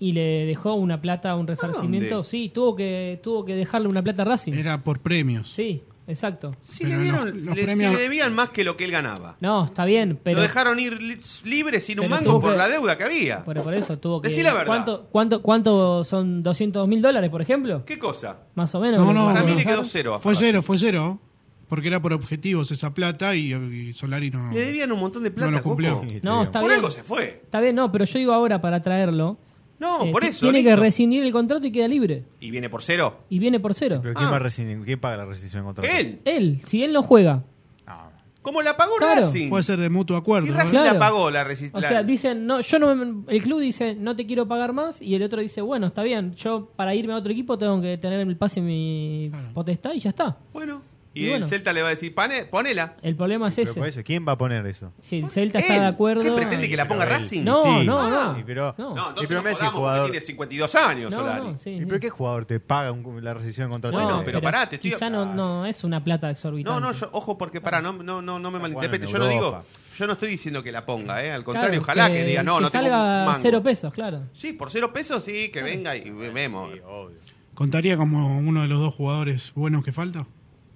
Y 0.01 0.13
le 0.13 0.47
dejó 0.47 0.75
una 0.75 1.01
plata, 1.01 1.35
un 1.37 1.47
resarcimiento. 1.47 2.15
dónde? 2.17 2.29
Sí, 2.29 2.51
tuvo 2.53 2.75
que, 2.75 3.21
tuvo 3.23 3.45
que 3.45 3.55
dejarle 3.55 3.87
una 3.89 4.03
plata 4.03 4.23
a 4.23 4.25
Racing. 4.25 4.53
Era 4.55 4.79
por 4.83 4.99
premios. 5.01 5.53
Sí, 5.53 5.83
exacto. 6.07 6.53
Si 6.63 6.85
Pero 6.85 6.97
le, 6.97 7.03
dieron, 7.03 7.45
los 7.47 7.57
le- 7.57 7.63
premios- 7.65 7.91
si 7.91 7.97
le 7.97 8.03
debían 8.03 8.35
más 8.35 8.51
que 8.51 8.65
lo 8.65 8.77
que 8.77 8.85
él 8.85 8.91
ganaba. 8.91 9.37
No, 9.41 9.65
está 9.67 9.85
bien, 9.85 10.19
pero... 10.23 10.37
lo 10.37 10.43
dejaron 10.43 10.79
ir 10.81 11.01
li- 11.01 11.19
libre 11.45 11.81
sin 11.81 12.01
un 12.01 12.09
mango 12.09 12.41
por 12.41 12.53
que- 12.53 12.59
la 12.59 12.69
deuda 12.69 12.97
que 12.99 13.05
había. 13.05 13.45
Por, 13.45 13.63
por 13.63 13.75
eso 13.75 13.99
tuvo 13.99 14.21
que... 14.21 14.29
Decí 14.29 14.43
la 14.43 14.53
verdad. 14.53 14.67
¿Cuánto, 14.67 15.07
cuánto, 15.11 15.43
cuánto 15.43 16.05
son 16.05 16.43
200 16.43 16.87
mil 16.89 17.01
dólares, 17.03 17.31
por 17.31 17.43
ejemplo? 17.43 17.85
¿Qué 17.85 17.99
cosa? 17.99 18.39
Más 18.55 18.75
o 18.75 18.81
menos. 18.81 19.01
No, 19.01 19.13
no, 19.13 19.27
Para 19.27 19.43
mí 19.43 19.55
le 19.55 19.65
quedó 19.65 19.85
cero. 19.85 20.19
Fue 20.23 20.35
cero, 20.37 20.63
fue 20.63 20.79
cero. 20.79 21.21
Porque 21.67 21.89
era 21.89 22.01
por 22.01 22.13
objetivos 22.13 22.71
esa 22.71 22.93
plata 22.93 23.35
y, 23.35 23.53
y 23.55 23.95
Solari 23.95 24.31
no. 24.31 24.53
Le 24.53 24.61
debían 24.67 24.93
un 24.93 25.01
montón 25.01 25.23
de 25.25 25.31
plata, 25.31 25.51
No 25.51 25.57
lo 25.57 25.63
cumplió. 25.63 25.95
Coco. 26.01 26.07
No, 26.23 26.43
está 26.43 26.61
Por 26.61 26.69
bien. 26.69 26.79
algo 26.79 26.91
se 26.91 27.03
fue. 27.03 27.41
Está 27.43 27.59
bien, 27.61 27.75
no, 27.75 27.91
pero 27.91 28.05
yo 28.05 28.19
digo 28.19 28.33
ahora 28.35 28.61
para 28.61 28.83
traerlo. 28.83 29.39
No, 29.79 30.05
eh, 30.05 30.13
por 30.13 30.25
eso. 30.25 30.47
Tiene 30.47 30.63
que 30.63 30.77
rescindir 30.77 31.25
el 31.25 31.33
contrato 31.33 31.67
y 31.67 31.73
queda 31.73 31.89
libre. 31.89 32.25
¿Y 32.41 32.51
viene 32.51 32.71
por 32.71 32.83
cero? 32.83 33.19
Y 33.29 33.39
viene 33.39 33.59
por 33.61 33.75
cero. 33.75 33.99
¿Pero 34.03 34.15
quién, 34.15 34.29
Ah. 34.29 34.31
va 34.31 34.37
a 34.37 34.41
rescindir- 34.41 34.85
quién 34.85 35.01
paga 35.01 35.17
la 35.19 35.25
rescisión 35.27 35.63
de 35.63 35.67
contrato? 35.67 35.91
Él. 35.93 36.21
Él, 36.25 36.61
si 36.67 36.83
él 36.85 36.93
no 36.93 37.03
juega. 37.03 37.43
No, 37.87 38.15
¿Cómo 38.43 38.61
la 38.63 38.77
pagó 38.77 38.97
Claro. 38.97 39.23
Racing? 39.23 39.49
Puede 39.49 39.63
ser 39.63 39.79
de 39.79 39.89
mutuo 39.89 40.17
acuerdo. 40.19 40.47
Si 40.47 40.53
¿no? 40.53 40.59
Racing 40.59 40.71
Claro. 40.73 40.93
la 40.93 40.99
pagó 40.99 41.31
la 41.31 41.45
resistencia. 41.45 41.89
O 41.89 41.91
sea, 41.91 42.03
dicen, 42.03 42.47
no, 42.47 42.61
yo 42.61 42.79
no 42.79 42.95
me- 42.95 43.25
el 43.35 43.43
club 43.43 43.59
dice, 43.61 43.95
no 43.95 44.15
te 44.15 44.27
quiero 44.27 44.47
pagar 44.47 44.73
más, 44.75 45.01
y 45.01 45.15
el 45.15 45.23
otro 45.23 45.41
dice, 45.41 45.63
bueno, 45.63 45.87
está 45.87 46.03
bien, 46.03 46.35
yo 46.35 46.71
para 46.77 46.95
irme 46.95 47.15
a 47.15 47.17
otro 47.17 47.33
equipo 47.33 47.57
tengo 47.57 47.81
que 47.81 47.97
tener 47.97 48.21
el 48.21 48.37
pase 48.37 48.61
en 48.61 48.67
mi 48.67 49.29
Claro. 49.31 49.49
potestad 49.55 49.93
y 49.95 49.99
ya 50.01 50.11
está. 50.11 50.37
Bueno. 50.53 50.83
Y, 51.15 51.21
Y 51.21 51.25
el 51.27 51.31
bueno. 51.31 51.47
Celta 51.47 51.73
le 51.73 51.81
va 51.81 51.87
a 51.87 51.91
decir, 51.91 52.13
"Pane- 52.13 52.45
ponela. 52.47 52.97
El 53.01 53.15
problema 53.15 53.49
es 53.49 53.55
pero 53.55 53.71
ese. 53.71 53.79
por 53.79 53.89
eso, 53.89 54.01
¿quién 54.03 54.27
va 54.27 54.33
a 54.33 54.39
poner 54.39 54.67
eso? 54.67 54.93
Si 55.01 55.19
el 55.21 55.27
Celta 55.29 55.61
está 55.61 55.75
de 55.75 55.87
acuerdo. 55.87 56.23
¿Qué 56.23 56.33
pretende 56.33 56.69
que 56.69 56.77
la 56.77 56.89
ponga 56.89 57.05
Pero 57.05 57.17
Racing? 57.17 57.45
No, 57.45 57.63
Sí, 57.63 57.87
no, 57.87 57.99
Ah. 58.01 58.11
no. 58.11 58.35
sí, 58.37 58.43
pero, 58.45 58.75
No. 58.77 58.95
No, 58.97 59.09
entonces 59.11 59.21
Sí, 59.21 59.27
pero 59.29 59.41
jodamos 59.55 59.75
jugador- 59.75 60.01
porque 60.07 60.11
tiene 60.19 60.27
52 60.27 60.75
años 60.75 61.11
No, 61.13 61.17
Solari. 61.19 61.41
no, 61.53 61.57
sí, 61.57 61.71
¿Y 61.71 61.79
sí. 61.79 61.87
pero 61.87 62.01
qué 62.01 62.11
jugador 62.11 62.45
te 62.47 62.59
paga 62.59 62.91
un- 62.91 63.23
la 63.25 63.33
rescisión 63.33 63.69
de 63.69 63.73
contrato? 63.75 63.97
Bueno, 63.97 64.11
No, 64.19 64.25
pero 64.25 64.41
pará, 64.43 64.69
te 64.69 64.75
estoy- 64.77 64.91
Quizá 64.91 65.09
no, 65.09 65.25
no 65.33 65.65
es 65.67 65.85
una 65.85 66.03
plata 66.03 66.29
exorbitante. 66.31 66.81
No, 66.81 66.85
no, 66.85 66.93
yo, 66.93 67.09
ojo 67.13 67.39
porque 67.39 67.61
pará, 67.61 67.81
no, 67.81 67.93
no, 67.93 68.21
no, 68.21 68.39
no 68.41 68.51
me 68.51 68.59
malinterprete. 68.59 69.07
Yo 69.07 69.19
no 69.19 69.29
digo, 69.29 69.63
yo 69.97 70.07
no 70.09 70.15
estoy 70.15 70.31
diciendo 70.31 70.65
que 70.65 70.73
la 70.73 70.85
ponga, 70.85 71.23
¿eh? 71.25 71.31
Al 71.31 71.45
Claro, 71.45 71.61
contrario, 71.61 71.81
ojalá 71.81 72.11
que, 72.11 72.25
diga, 72.25 72.43
no, 72.43 72.57
que 72.57 72.63
no 72.63 72.71
tengo 72.71 72.83
salga 72.87 73.25
mango. 73.27 73.39
cero 73.41 73.63
pesos, 73.63 73.95
claro. 73.95 74.23
Sí, 74.33 74.53
por 74.53 74.69
cero 74.73 74.93
pesos 74.93 75.23
sí, 75.23 75.51
que 75.51 75.63
venga 75.63 75.95
y 75.95 76.11
vemos. 76.11 76.73
Sí, 76.73 76.81
obvio. 76.85 77.19
¿Contaría 77.55 77.97
como 77.97 78.37
uno 78.39 78.63
de 78.63 78.67
los 78.69 78.81
dos 78.81 78.93
jugadores 78.95 79.53
buenos 79.55 79.85
que 79.85 79.93
falta? 79.93 80.27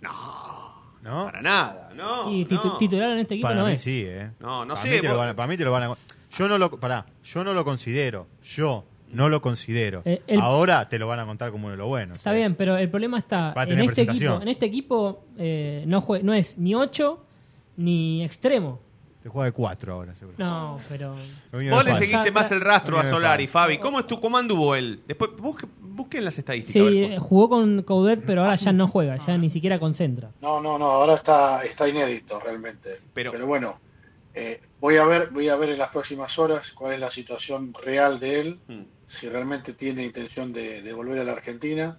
¿No? 0.01 1.25
Para 1.27 1.41
nada, 1.41 1.91
no. 1.95 2.31
y 2.31 2.45
titu- 2.45 2.65
no. 2.65 2.77
titular 2.77 3.11
en 3.13 3.19
este 3.19 3.35
equipo 3.35 3.49
Para 3.49 3.61
no 3.61 3.67
mí 3.67 3.73
es. 3.75 3.81
sí, 3.81 4.03
¿eh? 4.05 4.31
No, 4.41 4.65
no 4.65 4.75
para 4.75 4.87
sé, 4.87 4.95
Mí 4.97 5.01
te 5.01 5.03
lo 5.05 5.11
vos- 5.11 5.19
van 5.19 5.29
a- 5.31 5.37
para 5.37 5.47
mí 5.49 5.57
te 5.57 5.65
lo 5.65 5.71
van 5.73 5.83
a... 5.85 5.97
Yo 6.37 6.49
no 6.49 6.59
lo... 6.59 6.71
Pará, 6.73 7.07
yo 7.25 7.45
no 7.45 7.55
lo 7.55 7.65
considero. 7.65 8.27
Yo 8.43 8.85
no 9.13 9.29
lo 9.29 9.41
considero. 9.41 10.03
Eh, 10.05 10.23
el- 10.27 10.41
Ahora 10.41 10.89
te 10.89 10.99
lo 10.99 11.07
van 11.07 11.21
a 11.21 11.25
contar 11.25 11.51
como 11.53 11.67
uno 11.67 11.73
de 11.73 11.79
los 11.79 11.87
buenos. 11.87 12.19
Está 12.19 12.33
¿eh? 12.33 12.39
bien, 12.39 12.55
pero 12.57 12.77
el 12.77 12.91
problema 12.91 13.19
está 13.19 13.53
Va 13.53 13.63
a 13.63 13.65
en 13.65 13.69
tener 13.71 13.85
este 13.85 13.95
presentación. 14.05 14.33
equipo. 14.33 14.43
En 14.43 14.49
este 14.49 14.67
equipo 14.67 15.25
eh, 15.39 15.85
no, 15.87 16.03
jue- 16.03 16.21
no 16.23 16.35
es 16.35 16.59
ni 16.59 16.75
8 16.75 17.25
ni 17.77 18.25
extremo. 18.25 18.81
Te 19.23 19.29
juega 19.29 19.47
de 19.47 19.53
cuatro 19.53 19.95
ahora, 19.95 20.15
seguro. 20.15 20.37
No, 20.39 20.79
pero. 20.89 21.17
Lo 21.53 21.71
Vos 21.75 21.85
le 21.85 21.95
seguiste 21.97 22.31
más 22.31 22.51
el 22.53 22.61
rastro 22.61 22.99
a 22.99 23.05
Solari, 23.05 23.47
Fabi. 23.47 23.79
¿Cómo, 23.79 24.01
es 24.01 24.07
tu, 24.07 24.21
¿Cómo 24.21 24.37
anduvo 24.39 24.75
él? 24.75 25.03
Después 25.09 25.31
busque- 25.37 25.67
busquen 25.99 26.25
las 26.25 26.39
estadísticas. 26.39 26.73
Sí, 26.91 27.05
a 27.05 27.09
ver, 27.11 27.19
jugó 27.19 27.51
con 27.51 27.83
Coudet, 27.83 28.23
pero 28.25 28.41
ahora 28.43 28.55
ya 28.57 28.73
no 28.73 28.89
juega, 28.89 29.17
ya 29.27 29.37
ni 29.37 29.51
siquiera 29.51 29.79
concentra. 29.79 30.31
No, 30.41 30.61
no, 30.63 30.79
no, 30.79 30.87
ahora 30.87 31.15
está, 31.17 31.63
está 31.65 31.87
inédito 31.87 32.41
realmente. 32.41 33.01
Pero- 33.13 33.33
Pero, 33.33 33.47
bueno, 33.47 33.79
eh, 34.35 34.61
voy 34.81 34.97
a 34.97 35.05
ver, 35.05 35.29
voy 35.31 35.49
a 35.51 35.57
ver 35.57 35.71
en 35.71 35.79
las 35.79 35.91
próximas 35.91 36.39
horas 36.39 36.71
cuál 36.73 36.95
es 36.95 37.01
la 37.01 37.11
situación 37.11 37.75
real 37.85 38.19
de 38.19 38.41
él, 38.41 38.59
Mm. 38.69 38.83
si 39.07 39.29
realmente 39.29 39.75
tiene 39.75 40.05
intención 40.05 40.53
de, 40.53 40.81
de 40.83 40.93
volver 40.95 41.19
a 41.19 41.25
la 41.25 41.33
Argentina. 41.33 41.99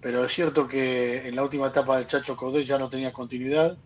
Pero 0.00 0.24
es 0.24 0.32
cierto 0.32 0.68
que 0.68 1.26
en 1.26 1.34
la 1.34 1.42
última 1.42 1.68
etapa 1.68 1.96
del 1.96 2.06
Chacho 2.06 2.36
Codé 2.36 2.64
ya 2.64 2.78
no 2.78 2.88
tenía 2.88 3.12
continuidad 3.12 3.76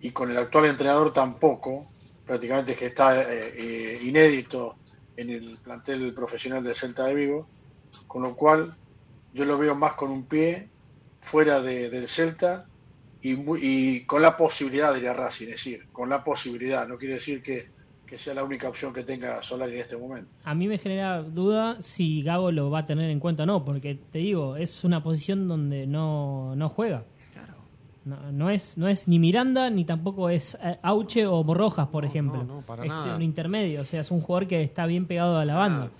y 0.00 0.10
con 0.10 0.30
el 0.30 0.38
actual 0.38 0.64
entrenador 0.66 1.12
tampoco, 1.12 1.86
prácticamente 2.26 2.72
es 2.72 2.78
que 2.78 2.86
está 2.86 3.22
eh, 3.22 3.54
eh, 3.56 4.00
inédito 4.02 4.76
en 5.16 5.30
el 5.30 5.58
plantel 5.62 6.12
profesional 6.12 6.64
del 6.64 6.74
Celta 6.74 7.04
de 7.04 7.14
Vigo, 7.14 7.44
con 8.08 8.22
lo 8.22 8.34
cual 8.34 8.74
yo 9.34 9.44
lo 9.44 9.58
veo 9.58 9.74
más 9.74 9.92
con 9.94 10.10
un 10.10 10.24
pie 10.24 10.68
fuera 11.20 11.60
de- 11.60 11.90
del 11.90 12.06
Celta 12.08 12.66
y, 13.20 13.34
muy- 13.34 13.60
y 13.62 14.00
con 14.06 14.22
la 14.22 14.36
posibilidad, 14.36 14.94
diría 14.94 15.12
Racing, 15.12 15.46
es 15.46 15.50
decir, 15.52 15.86
con 15.92 16.08
la 16.08 16.22
posibilidad, 16.24 16.86
no 16.88 16.96
quiere 16.96 17.14
decir 17.14 17.42
que, 17.42 17.72
sea 18.16 18.32
la 18.32 18.44
única 18.44 18.68
opción 18.68 18.92
que 18.92 19.02
tenga 19.02 19.42
Solari 19.42 19.72
en 19.72 19.80
este 19.80 19.96
momento. 19.96 20.36
A 20.44 20.54
mí 20.54 20.68
me 20.68 20.78
genera 20.78 21.20
duda 21.20 21.80
si 21.80 22.22
Gago 22.22 22.52
lo 22.52 22.70
va 22.70 22.78
a 22.80 22.84
tener 22.84 23.10
en 23.10 23.18
cuenta 23.18 23.42
o 23.42 23.46
no, 23.46 23.64
porque 23.64 23.96
te 24.12 24.20
digo, 24.20 24.54
es 24.54 24.84
una 24.84 25.02
posición 25.02 25.48
donde 25.48 25.88
no, 25.88 26.54
no 26.54 26.68
juega. 26.68 27.02
No, 28.04 28.30
no 28.30 28.50
es, 28.50 28.78
no 28.78 28.86
es 28.86 29.08
ni 29.08 29.18
Miranda 29.18 29.68
ni 29.70 29.84
tampoco 29.84 30.28
es 30.28 30.56
eh, 30.62 30.78
Auche 30.82 31.26
o 31.26 31.42
Borrojas, 31.42 31.88
por 31.88 32.04
ejemplo. 32.04 32.44
no, 32.44 32.60
para 32.60 32.84
es 32.84 32.88
nada. 32.90 33.16
un 33.16 33.22
intermedio, 33.22 33.80
o 33.80 33.84
sea, 33.84 34.02
es 34.02 34.10
un 34.12 34.20
jugador 34.20 34.46
que 34.46 34.62
está 34.62 34.86
bien 34.86 35.06
pegado 35.06 35.36
a 35.38 35.44
la 35.44 35.54
banda. 35.56 35.90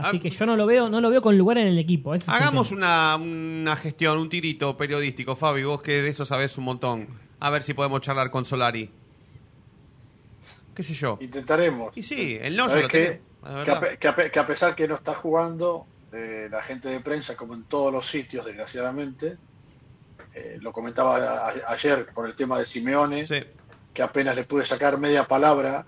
Así 0.00 0.16
Ah. 0.16 0.20
que 0.20 0.30
yo 0.30 0.46
no 0.46 0.56
lo 0.56 0.66
veo, 0.66 0.88
no 0.88 1.00
lo 1.00 1.10
veo 1.10 1.20
con 1.22 1.36
lugar 1.36 1.58
en 1.58 1.66
el 1.68 1.78
equipo. 1.78 2.14
ese 2.14 2.24
es 2.24 2.28
el 2.28 2.34
Hagamos 2.34 2.70
una, 2.72 3.16
una 3.16 3.76
gestión, 3.76 4.18
un 4.18 4.28
tirito 4.28 4.76
periodístico, 4.76 5.36
Fabi, 5.36 5.62
vos 5.64 5.82
que 5.82 6.02
de 6.02 6.08
eso 6.08 6.24
sabés 6.24 6.56
un 6.58 6.64
montón. 6.64 7.08
A 7.38 7.50
ver 7.50 7.62
si 7.62 7.74
podemos 7.74 8.00
charlar 8.00 8.30
con 8.30 8.44
Solari. 8.44 8.90
¿Qué 10.74 10.82
sé 10.82 10.94
yo? 10.94 11.18
Intentaremos. 11.20 11.96
Y 11.96 12.02
sí, 12.02 12.38
el 12.40 12.56
no 12.56 12.68
Que 12.68 13.20
a, 13.42 13.96
que 13.98 14.08
a 14.08 14.30
que 14.30 14.38
a 14.38 14.46
pesar 14.46 14.74
que 14.74 14.86
no 14.88 14.94
está 14.94 15.14
jugando, 15.14 15.86
eh, 16.12 16.48
la 16.50 16.62
gente 16.62 16.88
de 16.88 17.00
prensa, 17.00 17.36
como 17.36 17.54
en 17.54 17.64
todos 17.64 17.92
los 17.92 18.06
sitios, 18.06 18.44
desgraciadamente, 18.44 19.36
eh, 20.34 20.58
lo 20.60 20.72
comentaba 20.72 21.16
a- 21.48 21.54
ayer 21.72 22.06
por 22.14 22.26
el 22.28 22.34
tema 22.34 22.58
de 22.58 22.64
Simeone, 22.66 23.26
que 23.92 24.02
apenas 24.02 24.36
le 24.36 24.44
pude 24.44 24.64
sacar 24.64 24.98
media 24.98 25.26
palabra 25.26 25.86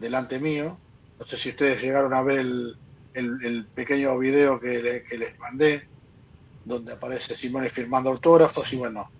delante 0.00 0.38
mío. 0.40 0.78
No 1.18 1.24
sé 1.24 1.36
si 1.36 1.50
ustedes 1.50 1.80
llegaron 1.82 2.14
a 2.14 2.22
ver 2.22 2.38
el, 2.40 2.76
el- 3.14 3.38
el 3.44 3.66
pequeño 3.66 4.18
video 4.18 4.60
que, 4.60 4.82
le- 4.82 5.02
que 5.04 5.16
les 5.18 5.38
mandé, 5.38 5.86
donde 6.64 6.92
aparece 6.92 7.34
Simone 7.34 7.68
firmando 7.68 8.10
autógrafos 8.10 8.72
y 8.72 8.76
bueno, 8.76 9.10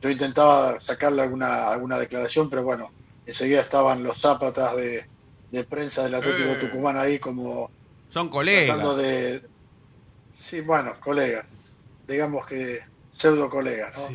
yo 0.00 0.10
intentaba 0.10 0.80
sacarle 0.80 1.22
alguna, 1.22 1.68
alguna 1.70 1.98
declaración, 1.98 2.48
pero 2.50 2.62
bueno, 2.62 2.90
enseguida 3.26 3.60
estaban 3.60 4.02
los 4.02 4.18
zápatas 4.20 4.74
de, 4.76 5.06
de 5.50 5.64
prensa 5.64 6.02
del 6.04 6.14
Atlético 6.14 6.50
Eh. 6.50 6.56
Tucumán 6.56 6.96
ahí 6.96 7.18
como 7.18 7.70
Son 8.08 8.28
colegas. 8.28 8.96
de... 8.96 9.42
Sí, 10.32 10.60
bueno, 10.62 10.94
colegas, 11.00 11.44
digamos 12.08 12.46
que 12.46 12.80
pseudo 13.12 13.48
colegas, 13.50 13.92
¿no? 13.98 14.08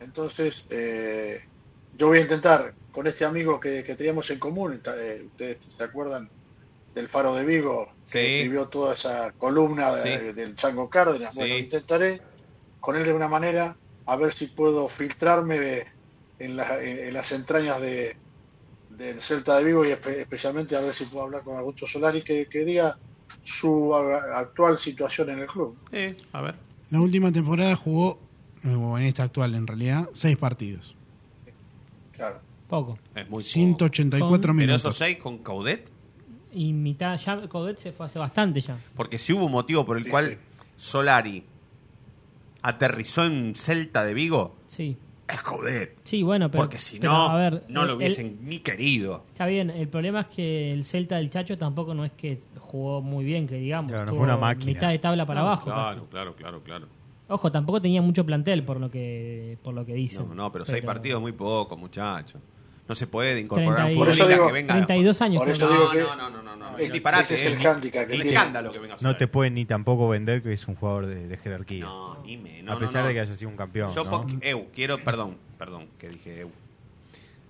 Entonces, 0.00 0.64
eh, 0.70 1.44
yo 1.96 2.08
voy 2.08 2.18
a 2.18 2.22
intentar 2.22 2.72
con 2.92 3.06
este 3.06 3.24
amigo 3.24 3.60
que, 3.60 3.84
que 3.84 3.94
teníamos 3.94 4.30
en 4.30 4.38
común, 4.38 4.80
eh, 4.98 5.22
ustedes 5.26 5.58
se 5.76 5.82
acuerdan 5.84 6.30
del 6.98 7.08
Faro 7.08 7.34
de 7.34 7.44
Vigo, 7.44 7.88
que 8.10 8.18
Sí. 8.20 8.34
escribió 8.34 8.66
toda 8.68 8.94
esa 8.94 9.32
columna 9.32 9.94
de- 9.94 10.02
Sí. 10.02 10.32
del 10.32 10.54
Chango 10.54 10.90
Cárdenas. 10.90 11.34
Bueno, 11.34 11.54
Sí. 11.54 11.60
intentaré 11.62 12.20
con 12.80 12.96
él 12.96 13.04
de 13.04 13.12
una 13.12 13.28
manera 13.28 13.76
a 14.06 14.16
ver 14.16 14.32
si 14.32 14.46
puedo 14.46 14.88
filtrarme 14.88 15.84
en, 16.38 16.56
la- 16.56 16.82
en- 16.82 16.98
en 16.98 17.14
las 17.14 17.30
entrañas 17.32 17.80
de, 17.80 18.16
del 18.90 19.20
Celta 19.20 19.56
de 19.58 19.64
Vigo 19.64 19.84
y 19.84 19.88
espe- 19.90 20.18
especialmente 20.18 20.74
a 20.76 20.80
ver 20.80 20.92
si 20.94 21.04
puedo 21.04 21.24
hablar 21.24 21.42
con 21.42 21.56
Augusto 21.56 21.86
Solari 21.86 22.22
que, 22.22 22.46
que 22.46 22.64
diga 22.64 22.98
su 23.42 23.94
actual 23.94 24.76
situación 24.78 25.30
en 25.30 25.38
el 25.40 25.46
club. 25.46 25.76
Eh, 25.92 26.16
a 26.32 26.40
ver. 26.42 26.54
La 26.90 27.00
última 27.00 27.30
temporada 27.30 27.76
jugó, 27.76 28.18
o 28.64 28.98
en 28.98 29.04
esta 29.04 29.22
actual 29.24 29.54
en 29.54 29.66
realidad, 29.66 30.08
seis 30.14 30.36
partidos. 30.36 30.94
Claro. 32.12 32.40
Poco. 32.68 32.98
Es 33.14 33.28
muy 33.30 33.42
184 33.44 34.40
Pero 34.40 34.54
minutos. 34.54 34.80
esos 34.82 34.96
seis 34.96 35.16
con 35.18 35.38
Caudet, 35.38 35.88
Y 36.52 36.72
mitad, 36.72 37.18
ya 37.18 37.46
Codet 37.48 37.76
se 37.78 37.92
fue 37.92 38.06
hace 38.06 38.18
bastante 38.18 38.60
ya. 38.60 38.78
porque 38.96 39.18
si 39.18 39.32
hubo 39.32 39.44
un 39.46 39.52
motivo 39.52 39.84
por 39.84 39.98
el 39.98 40.08
cual 40.08 40.38
Solari 40.76 41.44
aterrizó 42.62 43.24
en 43.24 43.54
Celta 43.54 44.04
de 44.04 44.14
Vigo, 44.14 44.56
Sí. 44.66 44.96
es 45.28 45.42
Caudet. 45.42 45.96
Sí, 46.04 46.22
bueno, 46.22 46.50
pero. 46.50 46.64
Porque 46.64 46.78
si 46.78 46.98
pero, 46.98 47.12
no, 47.12 47.22
a 47.28 47.36
ver, 47.36 47.64
no 47.68 47.84
lo 47.84 47.92
el- 47.92 47.96
hubiesen 47.98 48.38
ni 48.42 48.60
querido. 48.60 49.24
Está 49.28 49.46
bien, 49.46 49.70
el 49.70 49.88
problema 49.88 50.20
es 50.22 50.26
que 50.28 50.72
el 50.72 50.84
Celta 50.84 51.16
del 51.16 51.30
Chacho 51.30 51.56
tampoco 51.58 51.94
no 51.94 52.04
es 52.04 52.12
que 52.12 52.40
jugó 52.58 53.00
muy 53.02 53.24
bien, 53.24 53.46
que 53.46 53.56
digamos. 53.56 53.90
Claro, 53.92 54.06
no 54.06 54.14
fue 54.14 54.24
una 54.24 54.36
máquina. 54.36 54.72
Mitad 54.72 54.88
de 54.90 54.98
tabla 54.98 55.26
para 55.26 55.40
No, 55.40 55.46
abajo. 55.48 55.64
Claro, 55.66 55.82
casi. 56.00 56.10
claro, 56.10 56.34
claro, 56.34 56.62
claro. 56.62 56.86
Ojo, 57.30 57.52
tampoco 57.52 57.80
tenía 57.80 58.00
mucho 58.00 58.24
plantel 58.24 58.64
por 58.64 58.80
lo 58.80 58.90
que 58.90 59.58
por 59.62 59.74
lo 59.74 59.84
que 59.84 59.92
dicen. 59.94 60.26
No, 60.30 60.34
no, 60.34 60.52
pero 60.52 60.64
seis 60.64 60.82
partidos 60.82 61.20
muy 61.20 61.32
poco, 61.32 61.76
muchachos. 61.76 62.40
No 62.88 62.94
se 62.94 63.06
puede 63.06 63.38
incorporar 63.38 63.74
30 63.86 63.86
un 63.86 63.92
futbolista 63.94 64.26
digo- 64.26 64.46
que 64.46 64.52
venga. 64.52 64.74
32 64.74 65.22
años. 65.22 65.38
Por 65.42 65.48
eso 65.50 65.68
digo 65.68 65.84
no, 65.84 65.90
que 65.90 65.98
no, 66.00 66.16
no, 66.16 66.30
no, 66.30 66.42
no, 66.42 66.56
no, 66.56 66.78
es 66.78 66.90
disparate. 66.92 67.34
ese 67.34 67.46
es 67.48 67.52
el 67.52 67.60
eh. 67.60 67.64
hándicap 67.64 68.06
que 68.06 68.14
El 68.14 68.22
tiene. 68.22 68.36
escándalo 68.36 68.70
que 68.72 68.78
venga 68.78 68.94
No 68.94 68.98
Solari. 68.98 69.18
te 69.18 69.28
pueden 69.28 69.54
ni 69.54 69.64
tampoco 69.66 70.08
vender 70.08 70.42
que 70.42 70.52
es 70.54 70.66
un 70.68 70.74
jugador 70.74 71.06
de, 71.06 71.28
de 71.28 71.36
jerarquía. 71.36 71.84
No, 71.84 72.22
ni 72.24 72.36
me- 72.38 72.62
no, 72.62 72.72
a 72.72 72.74
no, 72.76 72.80
pesar 72.80 73.02
no. 73.02 73.08
de 73.08 73.14
que 73.14 73.20
haya 73.20 73.34
sido 73.34 73.50
un 73.50 73.56
campeón. 73.56 73.90
Yo 73.92 74.04
¿no? 74.04 74.10
po- 74.10 74.26
Eu, 74.40 74.68
quiero, 74.74 74.98
perdón, 74.98 75.36
perdón, 75.58 75.88
que 75.98 76.08
dije 76.08 76.40
Eu. 76.40 76.50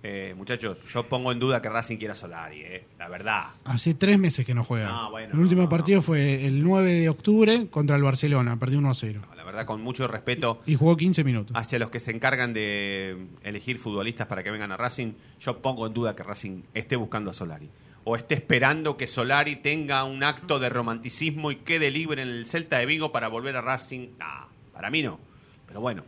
Eh, 0.05 0.33
muchachos, 0.37 0.79
yo 0.95 1.09
pongo 1.09 1.33
en 1.33 1.41
duda 1.41 1.61
que 1.61 1.69
Racing 1.69 1.97
quiera 1.97 2.15
Solari, 2.15 2.61
eh, 2.63 2.85
la 3.01 3.09
verdad. 3.09 3.47
Hace 3.65 3.95
tres 3.95 4.17
meses 4.17 4.47
que 4.47 4.55
no 4.55 4.63
juega. 4.63 4.87
No, 4.89 5.11
bueno, 5.11 5.35
el 5.35 5.41
último 5.41 5.69
partido 5.69 6.03
fue 6.03 6.47
el 6.47 6.63
9 6.63 6.93
de 6.93 7.09
octubre 7.09 7.67
contra 7.69 7.97
el 7.97 8.03
Barcelona, 8.05 8.57
perdió 8.59 8.79
1 8.79 8.91
a 8.91 8.95
0. 8.95 9.23
Verdad, 9.49 9.65
con 9.67 9.81
mucho 9.83 10.07
respeto 10.07 10.61
Y 10.67 10.75
jugó 10.75 10.97
15 10.97 11.25
minutos. 11.25 11.57
hacia 11.57 11.79
los 11.79 11.89
que 11.91 12.01
se 12.01 12.11
encargan 12.11 12.53
de 12.53 13.17
elegir 13.43 13.79
futbolistas 13.79 14.27
para 14.27 14.43
que 14.43 14.51
vengan 14.51 14.71
a 14.73 14.77
Racing, 14.77 15.13
yo 15.41 15.59
pongo 15.63 15.87
en 15.87 15.95
duda 15.95 16.15
que 16.15 16.23
Racing 16.23 16.63
esté 16.75 16.97
buscando 16.97 17.31
a 17.31 17.35
Solari. 17.35 17.69
O 18.05 18.15
esté 18.17 18.35
esperando 18.35 18.97
que 18.99 19.07
Solari 19.07 19.57
tenga 19.57 20.05
un 20.05 20.23
acto 20.23 20.59
de 20.59 20.69
romanticismo 20.69 21.51
y 21.51 21.57
quede 21.57 21.91
libre 21.91 22.23
en 22.23 22.29
el 22.29 22.47
Celta 22.47 22.79
de 22.79 22.85
Vigo 22.87 23.11
para 23.11 23.29
volver 23.29 23.57
a 23.57 23.61
Racing. 23.63 24.09
Nah, 24.19 24.45
para 24.73 24.91
mí 24.91 25.03
no. 25.03 25.19
Pero 25.67 25.81
bueno, 25.81 26.05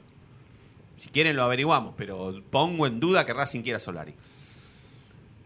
si 0.99 1.09
quieren 1.09 1.34
lo 1.36 1.43
averiguamos, 1.43 1.95
pero 1.97 2.34
pongo 2.51 2.86
en 2.86 3.01
duda 3.01 3.24
que 3.24 3.32
Racing 3.32 3.62
quiera 3.62 3.78
a 3.78 3.80
Solari. 3.80 4.14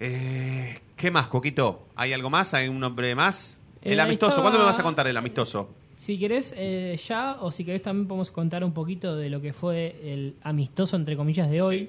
Eh, 0.00 0.80
¿Qué 0.96 1.10
más, 1.10 1.28
Coquito? 1.28 1.86
¿Hay 1.96 2.12
algo 2.12 2.30
más? 2.30 2.54
¿Hay 2.54 2.68
un 2.68 2.78
nombre 2.80 3.14
más? 3.14 3.56
El 3.82 3.98
Eh, 3.98 4.02
amistoso. 4.02 4.30
estaba- 4.32 4.44
¿Cuándo 4.44 4.58
me 4.60 4.64
vas 4.66 4.78
a 4.78 4.82
contar 4.82 5.06
el 5.06 5.16
amistoso? 5.16 5.74
Si 6.04 6.18
querés 6.18 6.52
eh, 6.56 6.98
ya, 7.08 7.38
o 7.40 7.50
si 7.50 7.64
querés 7.64 7.80
también 7.80 8.06
podemos 8.06 8.30
contar 8.30 8.62
un 8.62 8.72
poquito 8.72 9.16
de 9.16 9.30
lo 9.30 9.40
que 9.40 9.54
fue 9.54 9.96
el 10.02 10.34
amistoso, 10.42 10.96
entre 10.96 11.16
comillas, 11.16 11.50
de 11.50 11.62
hoy, 11.62 11.88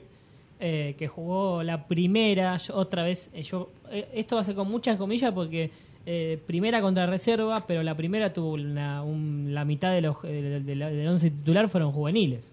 eh, 0.62 0.96
que 0.98 1.08
jugó 1.10 1.64
la 1.64 1.86
primera, 1.86 2.56
yo- 2.56 2.76
otra 2.76 3.04
vez, 3.04 3.30
eh, 3.34 3.42
yo 3.42 3.70
eh, 3.92 4.08
esto 4.14 4.36
va 4.36 4.42
a 4.42 4.46
ser 4.46 4.56
con 4.56 4.72
muchas 4.72 4.96
comillas 4.98 5.34
porque 5.34 5.70
eh, 6.06 6.40
primera 6.48 6.80
contra 6.82 7.06
reserva, 7.08 7.66
pero 7.68 7.84
la 7.84 7.94
primera 7.98 8.32
tuvo 8.32 8.54
una- 8.54 9.04
un- 9.04 9.48
la 9.54 9.66
mitad 9.66 9.92
de 9.92 10.00
los, 10.02 10.22
de 10.22 10.62
del 10.62 11.08
once 11.10 11.30
titular 11.32 11.68
fueron 11.68 11.92
juveniles. 11.92 12.50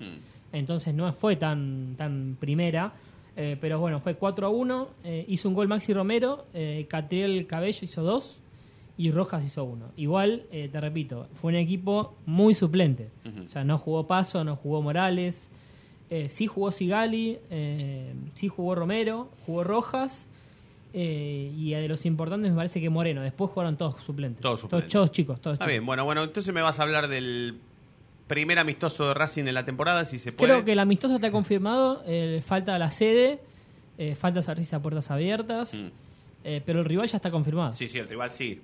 Entonces 0.52 0.92
no 0.94 1.12
fue 1.12 1.36
tan, 1.36 1.94
tan 1.96 2.36
primera. 2.40 2.92
pero 3.36 3.78
bueno, 3.78 4.00
fue 4.00 4.14
4 4.16 4.46
a 4.46 4.50
1. 4.50 4.88
eh, 5.04 5.24
hizo 5.28 5.48
un 5.48 5.54
gol 5.54 5.68
Maxi 5.68 5.94
Romero. 5.94 6.44
Eh, 6.54 6.86
Catriel 6.88 7.46
Cabello 7.46 7.78
hizo 7.82 8.02
dos. 8.02 8.38
Y 9.02 9.10
Rojas 9.10 9.44
hizo 9.44 9.64
uno. 9.64 9.86
Igual, 9.96 10.44
eh, 10.52 10.68
te 10.70 10.80
repito, 10.80 11.26
fue 11.32 11.50
un 11.50 11.56
equipo 11.58 12.14
muy 12.24 12.54
suplente. 12.54 13.10
O 13.44 13.50
sea, 13.50 13.64
no 13.64 13.76
jugó 13.76 14.06
Paso, 14.06 14.44
no 14.44 14.54
jugó 14.54 14.80
Morales. 14.80 15.50
eh, 16.08 16.28
sí 16.28 16.46
jugó 16.46 16.70
Sigali. 16.70 17.40
eh, 17.50 18.14
sí 18.34 18.46
jugó 18.46 18.76
Romero. 18.76 19.28
Jugó 19.44 19.64
Rojas. 19.64 20.28
y 20.94 21.72
de 21.72 21.88
los 21.88 22.06
importantes 22.06 22.52
me 22.52 22.56
parece 22.56 22.80
que 22.80 22.90
Moreno. 22.90 23.22
Después 23.22 23.50
jugaron 23.50 23.76
todos 23.76 24.00
suplentes. 24.04 24.40
Todos 24.40 24.60
suplentes. 24.60 24.92
Todos, 24.92 25.10
chicos. 25.10 25.40
Todos 25.40 25.54
Está 25.54 25.64
chicos. 25.64 25.72
bien, 25.72 25.84
bueno, 25.84 26.04
bueno, 26.04 26.22
entonces 26.22 26.54
me 26.54 26.62
vas 26.62 26.78
a 26.78 26.84
hablar 26.84 27.08
del 27.08 27.58
primer 28.28 28.60
amistoso 28.60 29.08
de 29.08 29.14
Racing 29.14 29.46
en 29.48 29.54
la 29.54 29.64
temporada, 29.64 30.04
si 30.04 30.20
se 30.20 30.30
puede. 30.30 30.48
Creo 30.52 30.64
que 30.64 30.72
el 30.72 30.78
amistoso 30.78 31.16
está 31.16 31.32
confirmado. 31.32 32.04
falta 32.46 32.78
la 32.78 32.92
sede. 32.92 33.40
falta 34.14 34.38
es 34.38 34.72
a 34.74 34.80
puertas 34.80 35.10
abiertas. 35.10 35.74
Mm. 35.74 35.88
pero 36.64 36.78
el 36.78 36.84
rival 36.84 37.08
ya 37.08 37.16
está 37.16 37.32
confirmado. 37.32 37.72
Sí, 37.72 37.88
sí, 37.88 37.98
el 37.98 38.08
rival 38.08 38.30
sí. 38.30 38.60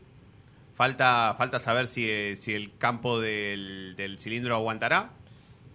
Falta, 0.79 1.35
falta 1.37 1.59
saber 1.59 1.89
si, 1.89 2.37
si 2.37 2.55
el 2.55 2.71
campo 2.79 3.19
del, 3.21 3.95
del 3.97 4.17
cilindro 4.21 4.55
aguantará. 4.55 5.11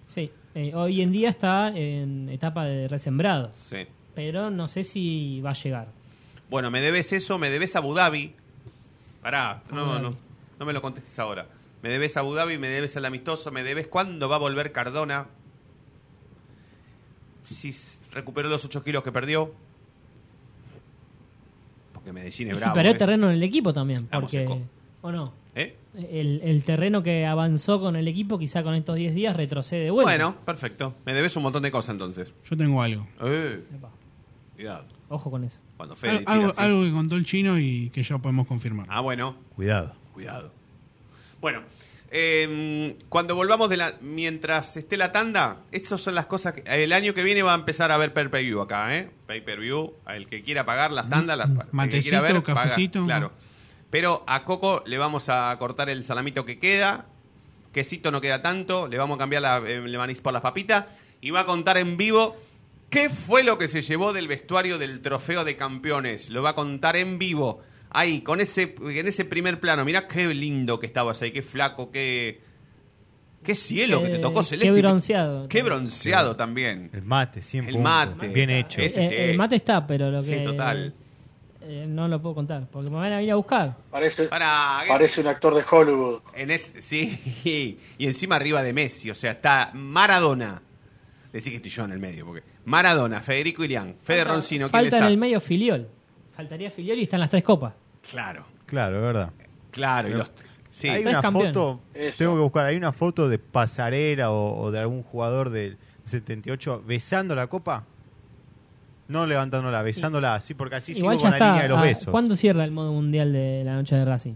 Sí. 0.06 0.32
eh, 0.56 0.72
hoy 0.74 1.01
en 1.01 1.12
día 1.12 1.28
está 1.28 1.68
en 1.76 2.30
etapa 2.30 2.64
de 2.64 2.88
resembrado. 2.88 3.51
Sí. 3.70 3.86
Pero 4.16 4.49
no 4.49 4.70
sé 4.70 4.86
si 4.86 5.41
va 5.41 5.49
a 5.49 5.56
llegar. 5.56 5.89
Bueno, 6.49 6.72
me 6.72 6.80
debes 6.80 7.12
eso, 7.12 7.38
me 7.38 7.49
debes 7.49 7.76
Abu 7.76 7.93
Dhabi. 7.93 8.34
Pará, 9.22 9.62
no, 9.74 9.82
Abu 9.82 9.91
Dhabi. 9.91 10.04
no, 10.04 10.18
no 10.60 10.66
me 10.66 10.72
lo 10.72 10.82
contestes 10.82 11.20
ahora. 11.20 11.47
Me 11.82 11.89
debes 11.89 12.16
Abu 12.16 12.34
Dhabi, 12.34 12.58
me 12.58 12.70
debes 12.70 12.95
el 12.95 13.04
amistoso, 13.04 13.51
me 13.51 13.62
debes 13.62 13.88
cuándo 13.88 14.30
va 14.30 14.38
a 14.38 14.39
volver 14.39 14.72
Cardona. 14.72 15.28
Si 17.41 17.76
recuperó 18.14 18.47
los 18.47 18.64
8 18.64 18.82
kilos 18.86 19.04
que 19.04 19.12
perdió. 19.12 19.54
Porque 21.93 22.14
Medellín 22.14 22.47
Y 22.47 22.51
es 22.51 22.58
si 22.58 22.62
bravo. 22.64 22.74
perdió 22.74 22.91
¿eh? 22.93 22.95
terreno 22.97 23.28
en 23.30 23.36
el 23.36 23.43
equipo 23.43 23.74
también. 23.74 24.08
Porque. 24.08 24.47
¿O 25.04 25.12
no? 25.12 25.34
¿Eh? 25.56 25.76
El, 26.12 26.41
el 26.43 26.64
terreno 26.64 27.04
que 27.04 27.28
avanzó 27.28 27.80
con 27.80 27.95
el 27.95 28.08
equipo, 28.08 28.39
quizá 28.39 28.64
con 28.64 28.74
estos 28.74 28.95
10 28.95 29.14
días 29.14 29.38
retrocede 29.38 29.84
de 29.84 29.91
vuelta. 29.91 30.10
Bueno, 30.12 30.36
perfecto. 30.43 30.95
Me 31.06 31.14
debes 31.14 31.36
un 31.36 31.43
montón 31.43 31.62
de 31.62 31.70
cosas 31.70 31.91
entonces. 31.93 32.34
Yo 32.49 32.58
tengo 32.58 32.82
algo. 32.82 33.06
Eh, 33.22 33.62
cuidado. 34.56 34.86
Ojo 35.10 35.30
con 35.30 35.43
eso. 35.43 35.60
Cuando 35.78 35.95
Fede 35.95 36.24
Al- 36.26 36.51
algo, 36.58 36.84
que 36.84 36.91
contó 36.91 37.16
el 37.16 37.26
chino 37.26 37.60
y 37.60 37.91
que 37.91 38.01
ya 38.01 38.18
podemos 38.18 38.47
confirmar. 38.47 38.88
Ah, 38.89 39.01
bueno. 39.01 39.36
Cuidado. 39.56 39.93
Cuidado. 40.14 40.51
Bueno, 41.39 41.62
eh, 42.10 42.95
cuando 43.10 43.36
volvamos 43.36 43.70
de 43.70 43.78
la. 43.78 43.95
Mientras 44.01 44.78
esté 44.78 44.97
la 44.97 45.12
tanda, 45.12 45.58
esas 45.72 46.01
son 46.01 46.16
las 46.16 46.26
cosas 46.26 46.54
que. 46.54 46.62
El 46.66 46.93
año 46.93 47.14
que 47.14 47.24
viene 47.24 47.43
va 47.43 47.51
a 47.51 47.56
empezar 47.58 47.91
a 47.91 47.97
ver 47.97 48.14
pay 48.14 48.28
per 48.30 48.43
view 48.43 48.62
acá, 48.62 48.95
¿eh? 48.97 49.10
Pay 49.28 49.41
per 49.41 49.60
view. 49.60 49.93
El 50.08 50.28
que 50.28 50.41
quiera 50.41 50.66
pagar 50.66 50.91
las 50.91 51.10
tandas, 51.10 51.38
las, 51.38 51.49
el 51.49 51.58
que 51.58 51.64
Matecito, 51.72 52.04
quiera 52.04 52.22
ver, 52.22 52.43
paga, 52.43 52.64
cafecito. 52.64 53.06
claro. 53.06 53.32
Pero 53.94 54.24
a 54.26 54.44
Coco 54.44 54.82
le 54.88 54.98
vamos 54.98 55.30
a 55.30 55.56
cortar 55.60 55.88
el 55.88 56.04
salamito 56.04 56.46
que 56.46 56.58
queda. 56.58 57.06
Quesito 57.72 58.10
no 58.10 58.22
queda 58.22 58.41
tanto. 58.41 58.88
Le 58.88 58.98
vamos 58.98 59.18
a 59.18 59.20
cambiar 59.20 59.44
la, 59.44 59.60
eh, 59.60 59.76
el 59.76 59.96
maní 60.00 60.16
por 60.16 60.34
las 60.34 60.41
papitas. 60.41 60.86
Y 61.22 61.30
va 61.30 61.41
a 61.41 61.46
contar 61.46 61.78
en 61.78 61.96
vivo 61.96 62.36
qué 62.89 63.12
fue 63.12 63.44
lo 63.44 63.60
que 63.60 63.68
se 63.68 63.84
llevó 63.84 64.12
del 64.12 64.28
vestuario 64.28 64.80
del 64.80 65.00
trofeo 65.02 65.46
de 65.46 65.56
campeones. 65.58 66.32
Lo 66.32 66.41
va 66.41 66.50
a 66.50 66.56
contar 66.56 66.96
en 66.96 67.20
vivo. 67.20 67.62
Ahí, 67.91 68.22
con 68.22 68.41
ese, 68.41 68.74
en 68.82 69.08
ese 69.08 69.26
primer 69.26 69.60
plano. 69.60 69.86
Mirá 69.86 70.08
qué 70.08 70.26
lindo 70.34 70.80
que 70.80 70.88
estabas 70.88 71.22
ahí. 71.22 71.30
Qué 71.30 71.44
flaco, 71.44 71.91
qué. 71.91 72.41
Qué 73.44 73.54
cielo 73.54 74.02
que 74.02 74.10
te 74.10 74.16
Eh, 74.16 74.20
tocó 74.20 74.39
qué 74.39 74.46
celeste. 74.48 74.82
bronceado. 74.82 75.48
Qué 75.50 75.62
bronceado 75.62 76.36
también. 76.36 76.89
El 76.94 77.04
mate, 77.04 77.44
100 77.44 77.68
El 77.70 77.78
mate. 77.78 78.30
Bien 78.30 78.50
hecho. 78.50 78.82
Ese 78.82 79.06
Eh, 79.06 79.10
sí. 79.10 79.16
el 79.16 79.38
mate 79.38 79.58
está, 79.58 79.86
pero 79.86 80.10
lo 80.10 80.20
Sí, 80.20 80.32
que. 80.32 80.39
total. 80.46 80.96
Eh, 81.64 81.86
no 81.88 82.07
lo 82.07 82.22
puedo 82.22 82.36
contar, 82.36 82.68
porque 82.72 82.89
me 82.89 82.97
van 82.97 83.14
a 83.14 83.18
venir 83.18 83.32
a 83.32 83.36
buscar. 83.36 83.76
Parece, 83.89 84.26
Para, 84.28 84.82
parece 84.88 85.22
un 85.22 85.28
actor 85.28 85.55
de 85.55 85.64
Hollywood. 85.70 86.22
En 86.36 86.51
ese- 86.51 86.82
sí, 86.82 87.80
y 87.97 88.05
encima 88.05 88.36
arriba 88.36 88.61
de 88.64 88.74
Messi, 88.74 89.09
o 89.09 89.16
sea, 89.16 89.32
está 89.32 89.72
Maradona. 89.74 90.61
Decí 91.32 91.49
que 91.49 91.55
estoy 91.55 91.72
yo 91.72 91.86
en 91.86 91.91
el 91.91 91.99
medio, 91.99 92.26
porque 92.26 92.43
Maradona, 92.66 93.22
Federico 93.22 93.64
Ilián, 93.64 93.95
Fede 94.03 94.24
Roncino, 94.24 94.70
¿quién 94.70 94.84
Falta 94.84 94.97
en 94.99 95.03
el 95.05 95.18
medio 95.18 95.39
Filiol. 95.41 95.88
Faltaría 96.36 96.70
Filiol 96.70 96.99
y 96.99 97.03
están 97.03 97.20
las 97.20 97.30
tres 97.32 97.43
copas. 97.43 97.74
Claro, 98.11 98.45
Claro, 98.66 98.97
es 98.97 99.01
verdad. 99.01 99.32
claro, 99.72 100.09
y 100.09 100.14
los- 100.14 100.32
sí. 100.70 100.89
Hay 100.89 101.03
Tres 101.03 101.16
una 101.18 101.32
foto, 101.32 101.82
Eso. 101.93 102.18
tengo 102.18 102.36
que 102.36 102.41
buscar, 102.41 102.66
hay 102.66 102.76
una 102.76 102.91
foto 102.91 103.30
de 103.30 103.39
Pasarela 103.39 104.32
o, 104.32 104.59
o 104.61 104.72
de 104.72 104.80
algún 104.80 105.01
jugador 105.03 105.49
del 105.49 105.78
78 106.05 106.84
besando 106.86 107.34
la 107.36 107.47
copa. 107.47 107.86
No 109.08 109.26
levantándola, 109.26 109.82
besándola 109.82 110.36
así, 110.36 110.54
porque 110.54 110.76
así 110.78 110.93
Igual 110.93 111.18
sigo 111.18 111.24
ya 111.30 111.30
con 111.30 111.30
la 111.32 111.36
está. 111.38 111.45
línea 111.47 111.64
de 111.64 111.70
los 111.70 111.78
ah, 111.78 111.82
besos. 111.82 112.08
¿Cuándo 112.10 112.36
cierra 112.36 112.64
el 112.64 112.72
modo 112.72 112.93
mundial 112.93 113.34
de 113.34 113.64
la 113.66 113.74
noche 113.76 113.95
de 113.95 114.06
Racing? 114.06 114.34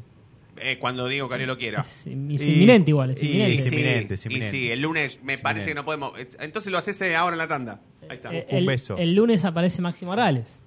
Eh, 0.59 0.77
cuando 0.79 1.07
digo 1.07 1.29
que 1.29 1.45
lo 1.45 1.57
quiera. 1.57 1.81
Es, 1.81 1.99
es 2.01 2.07
Y- 2.07 2.11
inminente 2.53 2.89
igual, 2.91 3.11
es 3.11 3.21
y- 3.23 3.27
inminente. 3.27 3.53
es 3.61 3.63
sí, 3.69 3.75
inminente, 3.75 4.13
es 4.15 4.25
y 4.25 4.27
inminente. 4.29 4.51
sí, 4.57 4.71
el 4.71 4.81
lunes 4.81 5.19
me 5.23 5.33
Es 5.33 5.41
parece 5.41 5.67
que 5.67 5.75
no 5.75 5.85
podemos. 5.85 6.13
Entonces 6.39 6.71
lo 6.71 6.77
haces 6.79 6.99
eh, 7.01 7.15
ahora 7.15 7.35
en 7.35 7.37
la 7.37 7.47
tanda. 7.47 7.79
Ahí 8.09 8.15
está. 8.17 8.33
Eh, 8.33 8.47
Un 8.49 8.57
el, 8.57 8.65
beso. 8.65 8.97
el 8.97 9.13
lunes 9.15 9.45
aparece 9.45 9.81
Maxi 9.81 10.05
Morales. 10.05 10.61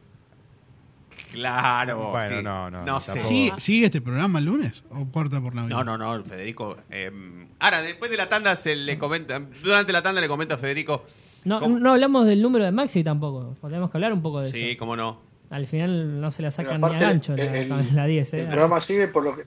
claro. 1.32 2.11
Bueno, 2.11 2.36
sí. 2.38 2.42
no, 2.42 2.70
no, 2.70 2.84
No 2.84 3.01
sé. 3.01 3.07
tampoco. 3.12 3.28
¿Sigue, 3.28 3.53
sigue 3.61 3.86
este 3.86 4.01
programa 4.01 4.38
el 4.38 4.44
lunes 4.46 4.84
o 4.90 5.07
corta 5.11 5.40
por 5.40 5.55
Navidad? 5.55 5.84
No, 5.84 5.96
no, 5.98 5.98
no, 6.18 6.24
Federico. 6.24 6.76
eh, 6.90 7.11
ahora, 7.59 7.82
después 7.82 8.11
de 8.11 8.16
la 8.16 8.28
tanda, 8.28 8.55
se 8.57 8.74
le 8.76 8.98
comenta. 8.98 9.40
Durante 9.62 9.92
la 9.92 10.03
tanda 10.03 10.20
le 10.20 10.28
comento 10.28 10.55
a 10.55 10.59
Federico. 10.59 11.05
No, 11.45 11.61
¿Cómo? 11.61 11.78
no 11.78 11.93
hablamos 11.93 12.26
del 12.26 12.43
número 12.43 12.64
de 12.64 12.72
Maxi 12.72 13.03
tampoco. 13.03 13.55
Podemos 13.61 13.91
que 13.91 13.97
hablar 13.97 14.12
un 14.12 14.22
poco 14.22 14.41
de 14.41 14.51
Sí, 14.51 14.70
eso. 14.70 14.78
cómo 14.78 14.97
no. 14.97 15.20
Al 15.51 15.66
final 15.66 16.20
no 16.20 16.30
se 16.30 16.43
la 16.43 16.51
sacan 16.51 16.80
ni 16.80 16.86
a 16.86 16.91
gancho 16.91 17.34
la, 17.36 17.45
el, 17.57 17.68
la 17.95 18.07
10. 18.07 18.34
¿eh? 18.34 18.41
el 18.43 18.47
programa 18.49 18.80
sigue 18.80 19.09
por 19.09 19.24
lo 19.24 19.36
que 19.36 19.45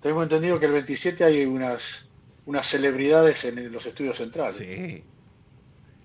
tengo 0.00 0.22
entendido 0.22 0.60
que 0.60 0.66
el 0.66 0.72
27 0.72 1.24
hay 1.24 1.44
unas 1.44 2.06
unas 2.46 2.66
celebridades 2.66 3.44
en 3.44 3.70
los 3.72 3.84
estudios 3.86 4.16
centrales. 4.16 4.56
Sí. 4.56 5.02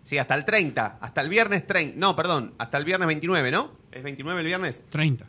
Sí, 0.03 0.17
hasta 0.19 0.35
el 0.35 0.45
30. 0.45 0.99
Hasta 1.01 1.21
el 1.21 1.29
viernes 1.29 1.65
30. 1.65 1.97
No, 1.97 2.15
perdón. 2.15 2.53
Hasta 2.59 2.77
el 2.77 2.85
viernes 2.85 3.07
29, 3.07 3.49
¿no? 3.51 3.71
¿Es 3.91 4.03
29 4.03 4.41
el 4.41 4.45
viernes? 4.45 4.83
30. 4.89 5.25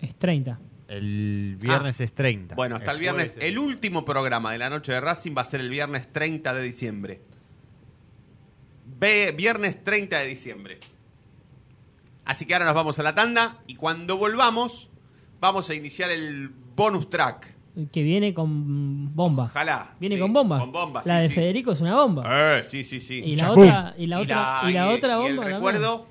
Es 0.00 0.14
30. 0.16 0.58
El 0.88 1.56
viernes 1.60 2.00
es 2.00 2.12
30. 2.12 2.54
Ah. 2.54 2.56
Bueno, 2.56 2.76
hasta 2.76 2.90
el, 2.92 2.98
viernes. 2.98 3.26
jueves 3.32 3.42
es- 3.44 3.50
El 3.50 3.58
último 3.58 4.04
programa 4.04 4.52
de 4.52 4.58
la 4.58 4.68
noche 4.68 4.92
de 4.92 5.00
Racing 5.00 5.32
va 5.36 5.42
a 5.42 5.44
ser 5.46 5.60
el 5.60 5.70
viernes 5.70 6.10
30 6.12 6.52
de 6.52 6.62
diciembre. 6.62 7.20
Viernes 9.00 9.82
30 9.82 10.18
de 10.18 10.26
diciembre. 10.26 10.78
Así 12.24 12.44
que 12.46 12.54
ahora 12.54 12.66
nos 12.66 12.74
vamos 12.74 12.98
a 12.98 13.02
la 13.02 13.14
tanda 13.14 13.58
y 13.66 13.74
cuando 13.74 14.16
volvamos 14.16 14.88
vamos 15.40 15.68
a 15.70 15.74
iniciar 15.74 16.10
el 16.10 16.50
bonus 16.76 17.08
track. 17.10 17.54
Que 17.92 18.02
viene 18.02 18.34
con 18.34 19.14
bombas. 19.14 19.50
Ojalá, 19.50 19.94
Viene 20.00 20.16
sí, 20.16 20.20
con 20.20 20.32
bombas. 20.32 20.60
con 20.60 20.72
bombas, 20.72 21.06
la 21.06 21.16
sí, 21.16 21.22
de 21.22 21.28
sí. 21.28 21.34
Federico 21.34 21.72
es 21.72 21.80
una 21.80 21.94
bomba. 21.96 22.58
Eh, 22.58 22.64
sí, 22.64 22.84
sí, 22.84 23.00
sí. 23.00 23.14
Y 23.24 23.36
la 23.36 23.52
otra, 23.52 23.94
y 23.96 24.06
la 24.06 24.20
otra, 24.20 24.60
y 24.68 24.72
la, 24.72 24.92
y- 24.92 24.94
otra 24.96 25.12
y 25.14 25.22
bomba. 25.22 25.46
el 25.46 25.52
recuerdo, 25.54 26.06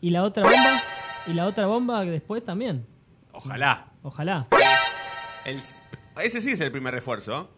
Y 0.00 0.10
la 0.10 0.22
otra 0.22 0.42
bomba. 0.44 0.82
Y 1.26 1.32
la 1.32 1.46
otra 1.46 1.66
bomba 1.66 2.04
después 2.04 2.44
también. 2.44 2.86
ojalá. 3.32 3.86
Ojalá. 4.02 4.46
El- 5.46 5.60
ese 6.22 6.40
sí 6.40 6.50
es 6.50 6.60
el 6.60 6.70
primer 6.70 6.94
refuerzo. 6.94 7.50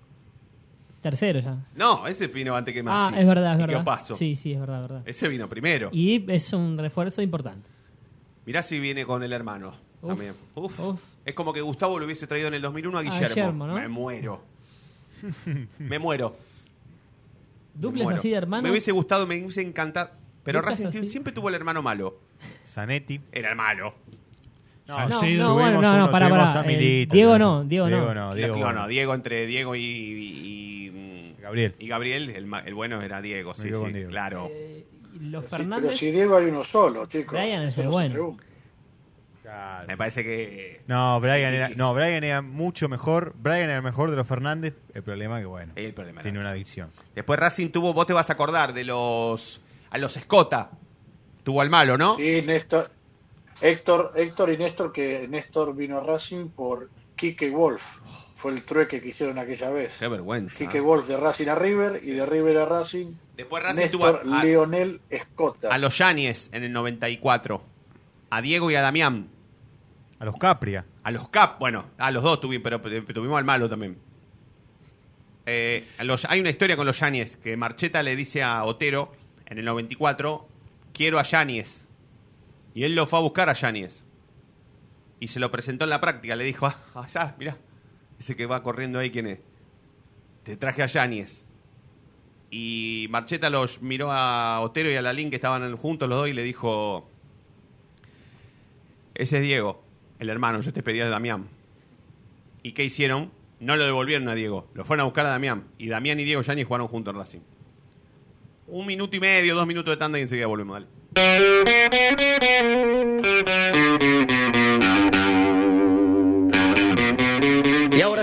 ¿Eh? 1.07 1.11
Tercero 1.11 1.39
ya. 1.41 1.57
No, 1.77 2.07
ese 2.07 2.27
vino 2.27 2.57
antes 2.57 2.75
que 2.75 2.81
Ah, 2.81 2.83
Massi. 2.83 3.19
es 3.21 3.27
verdad, 3.27 3.53
es 3.53 3.59
verdad. 3.59 3.75
Campazo. 3.77 4.15
Sí, 4.17 4.35
sí, 4.35 4.53
es 4.53 4.61
verdad, 4.61 4.77
es 4.83 4.89
verdad. 4.89 5.03
Ese 5.07 5.29
vino 5.29 5.49
primero. 5.49 5.89
Y 5.93 6.25
es 6.33 6.53
un 6.53 6.77
refuerzo 6.77 7.23
importante. 7.23 7.69
Mirá 8.45 8.63
si 8.63 8.79
viene 8.81 9.05
con 9.07 9.23
el 9.23 9.33
hermano. 9.33 9.75
Uf, 10.03 10.09
también. 10.09 10.35
Uf. 10.55 10.81
uf. 10.81 11.01
Es 11.25 11.35
como 11.35 11.53
que 11.53 11.61
Gustavo 11.61 11.99
lo 11.99 12.05
hubiese 12.07 12.27
traído 12.27 12.49
en 12.49 12.55
el 12.55 12.63
2001 12.63 12.99
a 12.99 13.03
Guillermo. 13.03 13.29
Guillermo, 13.29 13.67
¿no? 13.67 13.75
Me 13.75 13.89
muero. 13.89 14.43
Me 15.79 15.99
muero. 15.99 16.37
Duples 17.75 18.09
así 18.09 18.31
de 18.31 18.37
hermanos. 18.37 18.65
Me 18.65 18.71
hubiese 18.71 18.93
gustado, 18.93 19.27
me 19.27 19.37
hubiese 19.43 19.63
encantado. 19.63 20.11
Pero 20.45 20.63
Racing 20.63 20.87
así. 20.87 21.05
siempre 21.07 21.33
tuvo 21.33 21.49
el 21.49 21.55
hermano 21.55 21.83
malo. 21.83 22.19
Zanetti. 22.65 23.21
Era 23.33 23.51
el 23.51 23.57
malo. 23.57 23.95
No, 24.87 24.97
no, 25.09 25.19
bueno, 25.19 25.19
Tuvimos 25.19 25.83
no, 25.83 25.83
no, 25.83 25.95
uno, 26.05 26.11
para, 26.13 26.29
para. 26.29 26.61
a 26.61 26.63
Milito, 26.63 27.13
Diego 27.13 27.37
no, 27.41 27.65
Diego 27.65 27.89
no. 27.89 27.97
Diego 27.97 28.15
no, 28.15 28.35
Diego, 28.35 28.55
Diego, 28.55 28.59
bueno. 28.67 28.83
no, 28.83 28.87
Diego 28.87 29.15
entre 29.15 29.47
Diego 29.47 29.75
y, 29.75 29.81
y- 29.81 29.85
y- 30.45 30.76
Gabriel. 31.47 31.75
y 31.79 31.89
Gabriel, 31.89 32.31
el, 32.31 32.47
ma- 32.47 32.61
el 32.61 32.75
bueno 32.75 33.01
era 33.03 33.21
Diego, 33.23 33.55
sí, 33.55 33.63
sí, 33.63 33.69
Diego. 33.93 34.11
claro. 34.11 34.49
Eh, 34.53 34.85
y 35.15 35.19
los 35.31 35.45
Fernández. 35.47 35.87
pero 35.87 35.97
si 35.97 36.11
Diego 36.11 36.37
hay 36.37 36.47
uno 36.47 36.63
solo, 36.65 37.07
chicos. 37.07 37.33
Brian 37.39 37.63
es 37.63 37.79
el 37.79 37.89
bueno. 37.89 38.37
Claro. 39.43 39.87
Me 39.87 39.97
parece 39.97 40.25
que 40.25 40.81
No, 40.89 41.21
Brian 41.21 41.55
era, 41.55 41.69
no, 41.69 41.95
Brian 41.95 42.25
era 42.25 42.43
mucho 42.43 42.89
mejor. 42.89 43.33
Brian 43.39 43.65
era 43.65 43.77
el 43.77 43.83
mejor 43.83 44.11
de 44.11 44.17
los 44.17 44.27
Fernández. 44.27 44.75
El 44.93 45.05
problema 45.05 45.39
es 45.39 45.43
que, 45.43 45.47
bueno, 45.47 45.73
el 45.77 45.95
problema 45.95 46.21
tiene 46.23 46.41
una 46.41 46.51
adicción. 46.51 46.91
Después 47.15 47.39
Racing 47.39 47.69
tuvo, 47.69 47.95
vos 47.95 48.07
te 48.07 48.13
vas 48.13 48.29
a 48.29 48.33
acordar 48.33 48.73
de 48.73 48.83
los 48.85 49.61
a 49.91 49.99
los 49.99 50.17
Escota. 50.17 50.71
Tuvo 51.45 51.61
al 51.61 51.71
malo, 51.71 51.97
¿no? 51.97 52.17
Sí, 52.17 52.43
Néstor, 52.45 52.91
Héctor, 53.61 54.13
Héctor 54.17 54.51
y 54.53 54.59
Néstor, 54.59 54.93
que 54.93 55.29
Néstor 55.29 55.77
vino 55.77 55.99
a 55.99 56.01
Racing 56.03 56.49
por 56.49 56.91
Quique 57.15 57.49
Wolf. 57.51 58.01
Fue 58.37 58.53
el 58.53 58.63
trueque 58.65 59.01
que 59.01 59.09
hicieron 59.09 59.39
aquella 59.39 59.71
vez. 59.71 59.97
Qué 59.99 60.09
vergüenza. 60.09 60.59
Quique 60.59 60.79
Wolf 60.81 61.09
de 61.09 61.17
Racing 61.17 61.49
a 61.49 61.55
River 61.55 62.01
y 62.05 62.11
de 62.11 62.27
River 62.27 62.59
a 62.59 62.67
Racing. 62.67 63.15
Después 63.37 63.63
Racing 63.63 63.89
tuvo 63.91 64.07
Néstor 64.13 64.33
a, 64.33 64.41
a- 64.41 64.45
Leonel 64.45 65.01
Escota. 65.09 65.73
a 65.75 65.79
los 65.79 65.97
Yáñez 65.99 66.51
en 66.53 66.63
el 66.65 66.73
94. 66.73 67.63
A 68.31 68.43
Diego 68.43 68.71
y 68.71 68.75
a 68.75 68.83
Damián. 68.83 69.29
A 70.19 70.25
los 70.27 70.37
Capria. 70.37 70.85
A 71.03 71.11
los 71.11 71.29
Cap, 71.31 71.59
bueno, 71.59 71.87
a 71.99 72.11
los 72.11 72.23
dos 72.23 72.41
tuvimos, 72.41 72.63
pero, 72.65 72.81
tuvimos 73.15 73.39
al 73.39 73.45
malo 73.45 73.69
también. 73.71 73.97
Eh, 75.47 75.87
los- 76.03 76.25
hay 76.25 76.41
una 76.41 76.51
historia 76.51 76.77
con 76.77 76.87
los 76.87 76.99
Yáñez 77.01 77.37
que 77.37 77.57
Marcheta 77.57 78.03
le 78.03 78.17
dice 78.17 78.43
a 78.43 78.65
Otero 78.65 79.13
en 79.47 79.59
el 79.59 79.65
94, 79.65 80.47
quiero 80.93 81.19
a 81.19 81.23
Yáñez. 81.23 81.85
Y 82.75 82.85
él 82.85 82.95
lo 82.95 83.07
fue 83.07 83.19
a 83.19 83.23
buscar 83.23 83.49
a 83.49 83.53
Yáñez. 83.55 84.03
Y 85.21 85.29
se 85.29 85.41
lo 85.41 85.51
presentó 85.51 85.85
en 85.85 85.91
la 85.91 86.01
práctica, 86.01 86.37
le 86.37 86.45
dijo, 86.45 86.67
ah, 86.67 86.77
allá, 86.95 87.35
mirá, 87.39 87.57
ese 88.19 88.37
que 88.37 88.47
va 88.47 88.63
corriendo 88.63 88.99
ahí, 88.99 89.11
¿quién 89.11 89.27
es? 89.27 89.39
Te 90.43 90.57
traje 90.57 90.83
a 90.83 90.87
Yáñez. 90.87 91.45
Y 92.51 93.07
Marcheta 93.11 93.51
los 93.51 93.83
miró 93.83 94.13
a 94.13 94.61
Otero 94.61 94.91
y 94.91 94.97
a 94.97 95.03
Lalín 95.03 95.31
que 95.31 95.37
estaban 95.37 95.77
juntos 95.77 96.09
los 96.09 96.19
dos 96.19 96.29
y 96.29 96.33
le 96.33 96.43
dijo, 96.43 97.09
ese 99.15 99.39
es 99.39 99.43
Diego, 99.43 99.83
el 100.19 100.31
hermano, 100.31 100.61
yo 100.61 100.73
te 100.73 100.83
pedí 100.83 101.01
a 101.01 101.09
Damián. 101.09 101.49
¿Y 102.63 102.73
qué 102.73 102.85
hicieron? 102.85 103.31
No 103.59 103.77
lo 103.77 103.85
devolvieron 103.85 104.29
a 104.29 104.35
Diego, 104.35 104.69
lo 104.75 104.85
fueron 104.85 105.03
a 105.03 105.05
buscar 105.05 105.27
a 105.27 105.31
Damián. 105.31 105.65
Y 105.79 105.89
Damián 105.89 106.21
y 106.21 106.25
Diego 106.25 106.43
Yáñez 106.43 106.67
jugaron 106.67 106.89
juntos 106.89 107.15
en 107.15 107.19
Racing. 107.19 107.41
Un 108.69 108.87
minuto 108.87 109.17
y 109.17 109.21
medio, 109.21 109.55
dos 109.55 109.67
minutos 109.67 109.93
de 109.93 109.97
tanda 109.97 110.19
y 110.19 110.23
enseguida 110.23 110.47
volvemos, 110.47 110.85
dale. 111.15 111.57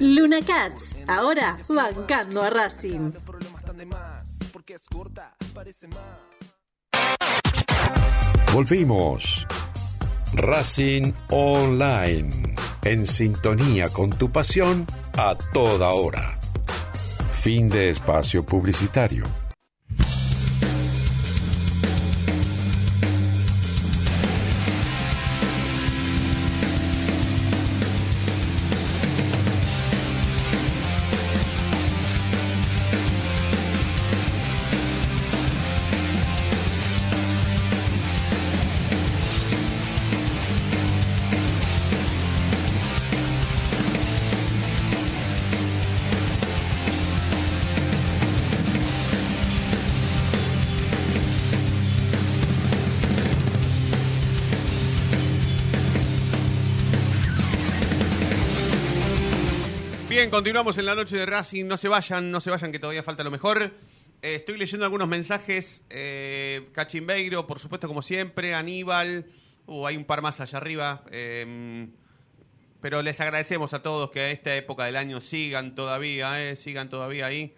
Luna 0.00 0.38
Cats, 0.40 0.96
ahora 1.06 1.58
bancando 1.68 2.42
a 2.42 2.48
Racing. 2.48 3.12
Volvimos. 8.52 9.46
Racing 10.32 11.12
Online. 11.30 12.30
En 12.82 13.06
sintonía 13.06 13.88
con 13.90 14.08
tu 14.10 14.32
pasión 14.32 14.86
a 15.18 15.36
toda 15.52 15.90
hora. 15.90 16.40
Fin 17.32 17.68
de 17.68 17.90
espacio 17.90 18.44
publicitario. 18.44 19.39
Continuamos 60.30 60.78
en 60.78 60.86
la 60.86 60.94
noche 60.94 61.16
de 61.16 61.26
Racing. 61.26 61.66
No 61.66 61.76
se 61.76 61.88
vayan, 61.88 62.30
no 62.30 62.40
se 62.40 62.50
vayan, 62.50 62.70
que 62.70 62.78
todavía 62.78 63.02
falta 63.02 63.24
lo 63.24 63.32
mejor. 63.32 63.62
Eh, 64.22 64.36
estoy 64.36 64.56
leyendo 64.58 64.84
algunos 64.86 65.08
mensajes. 65.08 65.82
Eh, 65.90 66.68
Cachimbeiro, 66.72 67.48
por 67.48 67.58
supuesto, 67.58 67.88
como 67.88 68.00
siempre. 68.00 68.54
Aníbal. 68.54 69.26
Uh, 69.66 69.86
hay 69.86 69.96
un 69.96 70.04
par 70.04 70.22
más 70.22 70.40
allá 70.40 70.58
arriba. 70.58 71.02
Eh, 71.10 71.88
pero 72.80 73.02
les 73.02 73.20
agradecemos 73.20 73.74
a 73.74 73.82
todos 73.82 74.12
que 74.12 74.20
a 74.20 74.30
esta 74.30 74.54
época 74.54 74.84
del 74.84 74.96
año 74.96 75.20
sigan 75.20 75.74
todavía, 75.74 76.48
eh, 76.48 76.54
sigan 76.54 76.88
todavía 76.88 77.26
ahí. 77.26 77.56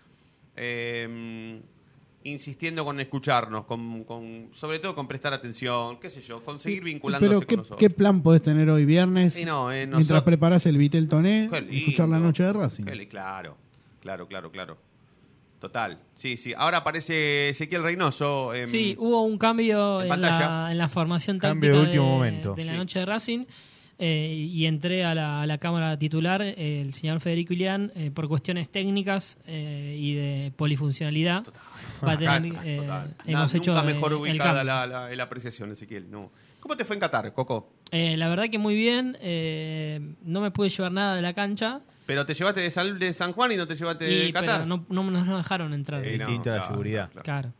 Insistiendo 2.25 2.85
con 2.85 3.01
escucharnos, 3.01 3.65
con, 3.65 4.05
con- 4.05 4.49
sobre 4.53 4.79
todo 4.79 4.95
con 4.95 5.09
prestar 5.09 5.33
atención, 5.33 5.99
qué 5.99 6.09
sé 6.09 6.21
yo, 6.21 6.45
con 6.45 6.61
seguir 6.61 6.85
vinculándose 6.85 7.29
Pero 7.29 7.39
con 7.41 7.47
¿qué, 7.49 7.57
nosotros. 7.57 7.79
¿qué 7.81 7.91
plan 7.91 8.23
podés 8.23 8.43
tener 8.43 8.71
hoy 8.71 8.85
viernes? 8.85 9.37
Y 9.37 9.45
no, 9.45 9.73
eh, 9.73 9.79
mientras 9.79 10.01
nosotros- 10.03 10.23
preparás 10.23 10.67
el 10.67 10.79
Vitel 10.79 11.09
Toné, 11.09 11.43
lindo. 11.51 11.57
escuchar 11.73 12.09
la 12.09 12.19
noche 12.19 12.45
de 12.45 12.53
Racing. 12.53 12.85
Claro, 13.11 13.57
claro, 14.01 14.29
claro, 14.29 14.51
claro. 14.53 14.79
Total. 15.61 15.99
Sí, 16.17 16.37
sí. 16.37 16.53
Ahora 16.57 16.79
aparece 16.79 17.51
Ezequiel 17.51 17.83
Reynoso. 17.85 18.53
em, 18.53 18.67
Sí, 18.69 18.97
hubo 18.99 19.23
un 19.23 19.39
cambio 19.39 19.99
en 20.01 20.05
en, 20.05 20.09
pantalla. 20.09 20.49
la, 20.65 20.73
en 20.73 20.79
la 20.79 20.89
formación 20.89 21.39
Cambio 21.39 21.71
táctica 21.71 21.81
de 21.83 21.87
último 22.01 22.07
momento. 22.17 22.55
de 22.55 22.65
la 22.65 22.73
Sí. 22.73 22.79
noche 22.79 22.99
de 22.99 23.07
Racing 23.07 23.45
eh, 24.05 24.35
y 24.35 24.67
entré 24.67 25.05
a 25.05 25.15
la, 25.15 25.43
a 25.43 25.47
la 25.47 25.59
cámara 25.59 25.97
titular 25.97 26.43
eh, 26.43 26.81
el 26.81 26.93
señor 26.93 27.21
Federico 27.21 27.53
Ilián 27.53 27.93
eh, 27.95 28.11
por 28.11 28.27
cuestiones 28.27 28.69
técnicas 28.69 29.39
eh, 29.47 29.97
y 29.97 30.15
de 30.15 30.53
polifuncionalidad. 30.57 31.45
Va 32.05 32.13
a 32.13 32.19
tener, 32.19 32.49
Total, 32.53 32.67
eh, 32.69 32.77
total. 32.79 33.15
hemos 33.27 33.53
Na- 33.53 33.59
hecho 33.59 33.71
nunca 33.73 33.85
mejor 33.85 34.13
ubicada 34.15 34.65
la, 34.65 34.87
la- 34.89 35.09
la 35.15 35.23
apreciación, 35.23 35.71
Ezequiel. 35.71 36.11
No. 36.11 36.33
¿Cómo 36.59 36.77
te 36.77 36.85
fue 36.85 36.97
en 36.97 37.01
Qatar, 37.01 37.33
Coco? 37.33 37.73
Eh, 37.93 38.17
la 38.17 38.29
verdad 38.29 38.45
que 38.51 38.59
muy 38.59 38.75
bien. 38.75 39.17
eh, 39.21 40.01
no 40.25 40.41
me 40.41 40.51
pude 40.51 40.69
llevar 40.71 40.91
nada 40.93 41.15
de 41.17 41.23
la 41.23 41.33
cancha. 41.35 41.81
Pero 42.07 42.27
te 42.27 42.35
llevaste 42.35 42.61
de, 42.61 42.71
Sal- 42.71 42.99
de 42.99 43.13
San 43.13 43.33
Juan 43.33 43.53
y 43.53 43.57
no 43.57 43.67
te 43.69 43.77
llevaste 43.77 44.05
de 44.05 44.33
Qatar. 44.33 44.63
pero 44.63 44.67
no, 44.67 44.85
no 44.89 45.11
nos 45.11 45.27
no 45.27 45.37
dejaron 45.37 45.73
entrar. 45.75 46.05
Eh, 46.05 46.19
no, 46.19 46.27
Distinto 46.27 46.51
a 46.51 46.55
la 46.55 46.59
claro, 46.59 46.73
seguridad. 46.73 47.11
claro, 47.11 47.23
Claro. 47.25 47.53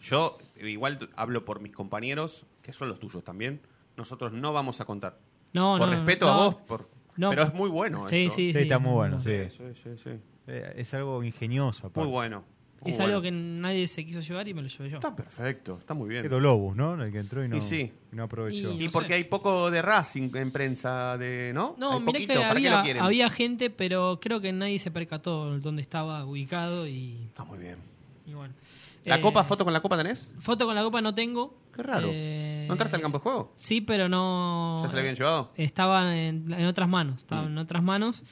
Yo 0.00 0.38
igual 0.62 0.98
hablo 1.16 1.44
por 1.44 1.60
mis 1.60 1.72
compañeros, 1.72 2.46
que 2.62 2.72
son 2.72 2.88
los 2.88 3.00
tuyos 3.00 3.24
también. 3.24 3.60
Nosotros 3.96 4.32
no 4.32 4.52
vamos 4.52 4.80
a 4.80 4.84
contar. 4.84 5.18
No, 5.52 5.76
por 5.78 5.88
no, 5.88 5.94
respeto 5.94 6.26
no. 6.26 6.32
a 6.32 6.36
vos, 6.46 6.54
por, 6.56 6.88
No, 7.16 7.30
Pero 7.30 7.42
es 7.42 7.54
muy 7.54 7.68
bueno 7.68 8.06
Sí, 8.08 8.26
eso. 8.26 8.36
sí, 8.36 8.52
Sí, 8.52 8.58
está 8.58 8.78
muy 8.78 8.92
bueno, 8.92 9.20
sí. 9.20 9.32
Sí, 9.56 9.64
sí, 9.82 9.90
sí. 10.02 10.10
Eh, 10.46 10.74
Es 10.76 10.94
algo 10.94 11.22
ingenioso. 11.24 11.88
aparte. 11.88 12.00
Muy 12.00 12.08
bueno. 12.08 12.44
Muy 12.80 12.92
Es 12.92 12.96
bueno. 12.98 13.10
algo 13.14 13.22
que 13.22 13.32
nadie 13.32 13.88
se 13.88 14.04
quiso 14.06 14.20
llevar 14.20 14.46
y 14.46 14.54
me 14.54 14.62
lo 14.62 14.68
llevé 14.68 14.88
yo. 14.88 14.98
Está 14.98 15.16
perfecto, 15.16 15.78
está 15.80 15.94
muy 15.94 16.08
bien. 16.08 16.22
Quedó 16.22 16.38
Lobus, 16.38 16.76
¿no? 16.76 17.02
El 17.02 17.10
que 17.10 17.18
entró 17.18 17.44
y 17.44 17.48
no, 17.48 17.56
Y 17.56 17.60
sí. 17.60 17.92
y 18.12 18.14
no 18.14 18.22
aprovechó. 18.22 18.70
Y- 18.72 18.82
Y 18.82 18.86
no 18.86 18.92
porque 18.92 19.08
sé. 19.08 19.14
hay 19.14 19.24
poco 19.24 19.68
de 19.72 19.82
Racing 19.82 20.30
en 20.36 20.52
prensa, 20.52 21.18
de 21.18 21.50
¿no? 21.52 21.74
No, 21.76 21.94
hay 21.94 22.00
mirá 22.00 22.12
poquito, 22.12 22.32
que 22.34 22.38
¿para 22.38 22.50
qué 22.50 22.56
había, 22.68 22.76
lo 22.76 22.82
quieren? 22.84 23.02
había 23.02 23.30
gente, 23.30 23.70
pero 23.70 24.20
creo 24.22 24.40
que 24.40 24.52
nadie 24.52 24.78
se 24.78 24.92
percató 24.92 25.58
dónde 25.58 25.82
estaba 25.82 26.24
ubicado 26.24 26.86
y, 26.86 27.24
Está 27.26 27.42
muy 27.42 27.58
bien. 27.58 27.78
y 28.26 28.34
bueno. 28.34 28.54
¿La 29.04 29.16
Eh, 29.16 29.20
copa, 29.20 29.42
foto 29.42 29.64
con 29.64 29.72
la 29.72 29.80
copa 29.80 29.96
tenés? 29.96 30.28
Foto 30.38 30.64
con 30.64 30.76
la 30.76 30.84
copa 30.84 31.00
no 31.02 31.12
tengo. 31.12 31.56
Qué 31.78 31.82
raro. 31.84 32.08
Eh, 32.12 32.64
¿No 32.66 32.74
entraste 32.74 32.96
al 32.96 33.02
campo 33.02 33.18
de 33.18 33.22
juego? 33.22 33.52
Sí, 33.54 33.80
pero 33.80 34.08
no. 34.08 34.80
¿Ya 34.82 34.88
se 34.88 34.94
la 34.94 35.00
habían 35.00 35.14
llevado? 35.14 35.52
Estaba 35.54 36.16
en, 36.18 36.52
en 36.52 36.66
otras 36.66 36.88
manos. 36.88 37.18
Estaba 37.18 37.42
Mm. 37.42 37.46
en 37.46 37.58
otras 37.58 37.82
manos. 37.84 38.24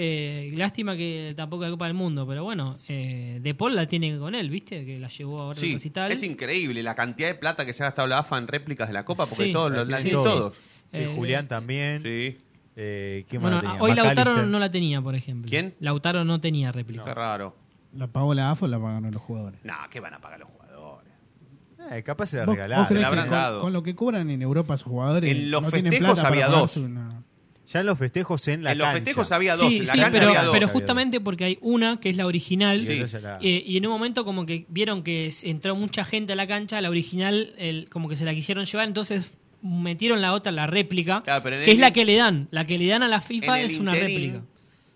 Eh, 0.00 0.52
lástima 0.54 0.96
que 0.96 1.34
tampoco 1.36 1.64
la 1.64 1.70
Copa 1.70 1.84
del 1.86 1.94
Mundo, 1.94 2.24
pero 2.26 2.44
bueno, 2.44 2.78
eh, 2.88 3.40
De 3.42 3.54
Paul 3.54 3.74
la 3.76 3.84
tiene 3.86 4.16
con 4.16 4.34
él, 4.34 4.48
¿viste? 4.48 4.84
Que 4.86 4.98
la 4.98 5.08
llevó 5.08 5.40
ahora 5.42 5.58
Sí, 5.60 5.74
recital. 5.74 6.10
es 6.12 6.22
increíble 6.22 6.82
la 6.82 6.94
cantidad 6.94 7.28
de 7.28 7.34
plata 7.34 7.66
que 7.66 7.72
se 7.74 7.82
ha 7.82 7.86
gastado 7.86 8.08
la 8.08 8.18
AFA 8.20 8.38
en 8.38 8.46
réplicas 8.48 8.86
de 8.88 8.94
la 8.94 9.04
copa, 9.04 9.26
porque 9.26 9.46
Sí. 9.46 9.52
todos 9.52 9.70
los 9.72 9.86
Sí, 10.00 10.10
todos. 10.10 10.24
todos. 10.24 10.56
Sí, 10.92 11.00
Eh, 11.00 11.12
Julián 11.14 11.46
también. 11.48 12.00
Sí, 12.00 12.38
Eh, 12.80 13.24
¿Quién 13.28 13.42
Bueno, 13.42 13.56
más 13.56 13.64
tenía? 13.64 13.82
hoy 13.82 13.92
Lautaro 13.92 14.46
no 14.46 14.58
la 14.60 14.70
tenía, 14.70 15.02
por 15.02 15.16
ejemplo. 15.16 15.48
¿Quién? 15.48 15.74
Lautaro 15.80 16.24
no 16.24 16.40
tenía 16.40 16.70
réplica. 16.70 17.02
qué 17.04 17.12
raro. 17.12 17.56
¿La 17.92 18.06
pagó 18.06 18.32
la 18.34 18.52
AFA 18.52 18.66
o 18.66 18.68
la 18.68 18.78
pagaron 18.78 19.10
los 19.10 19.20
jugadores? 19.20 19.58
No, 19.64 19.74
¿qué 19.90 19.98
van 19.98 20.14
a 20.14 20.20
pagar 20.20 20.38
los 20.38 20.46
jugadores? 20.48 20.57
Eh, 21.90 22.02
capaz 22.02 22.26
se 22.26 22.36
la 22.38 22.44
¿Vos, 22.44 22.54
regalaron. 22.54 22.82
vos 22.84 22.88
creés 22.88 23.02
la 23.02 23.08
habrán 23.08 23.24
que 23.24 23.28
con, 23.30 23.38
dado. 23.38 23.60
con 23.62 23.72
lo 23.72 23.82
que 23.82 23.94
cobran 23.94 24.30
en 24.30 24.42
Europa 24.42 24.76
sus 24.76 24.88
jugadores 24.88 25.30
En 25.30 25.50
los 25.50 25.62
no 25.62 25.70
tienen 25.70 25.92
festejos 25.92 26.14
plata 26.14 26.28
para 26.28 26.34
había 26.44 26.46
pagarse 26.54 26.80
dos. 26.80 26.88
una- 26.88 27.22
Ya 27.70 27.80
en 27.80 27.86
los 27.86 27.98
festejos 27.98 28.48
en 28.48 28.62
la 28.64 28.72
en 28.72 28.78
los 28.78 28.86
cancha. 28.86 28.98
festejos 28.98 29.32
había 29.32 29.56
dos, 29.56 29.68
Sí, 29.72 29.78
en 29.80 29.86
la 29.86 29.92
sí, 29.92 29.98
cancha 29.98 30.12
pero, 30.12 30.28
había 30.28 30.42
dos. 30.44 30.52
pero 30.54 30.68
justamente 30.68 31.20
porque 31.20 31.44
hay 31.44 31.58
una 31.60 32.00
que 32.00 32.08
es 32.10 32.16
la 32.16 32.26
original 32.26 32.84
Sí. 32.86 33.04
La- 33.20 33.38
eh, 33.42 33.62
y 33.66 33.76
en 33.76 33.86
un 33.86 33.92
momento 33.92 34.24
como 34.24 34.46
que 34.46 34.64
vieron 34.68 35.02
que 35.02 35.26
s- 35.26 35.48
entró 35.48 35.76
mucha 35.76 36.04
gente 36.04 36.32
a 36.32 36.36
la 36.36 36.46
cancha, 36.46 36.80
la 36.80 36.88
original 36.90 37.52
el, 37.58 37.88
como 37.90 38.08
que 38.08 38.16
se 38.16 38.24
la 38.24 38.32
quisieron 38.34 38.64
llevar, 38.64 38.86
entonces 38.88 39.28
metieron 39.62 40.20
la 40.22 40.32
otra, 40.34 40.52
la 40.52 40.66
réplica, 40.66 41.22
Claro, 41.24 41.42
pero 41.42 41.56
en 41.56 41.64
que 41.64 41.70
el- 41.72 41.76
es 41.76 41.80
la 41.80 41.92
que 41.92 42.04
le 42.04 42.16
dan. 42.16 42.48
La 42.50 42.64
que 42.66 42.78
le 42.78 42.86
dan 42.86 43.02
a 43.02 43.08
la 43.08 43.20
FIFA 43.20 43.58
En 43.60 43.64
el 43.66 43.70
es 43.72 43.78
una 43.80 43.94
interín, 43.96 44.16
réplica. 44.32 44.44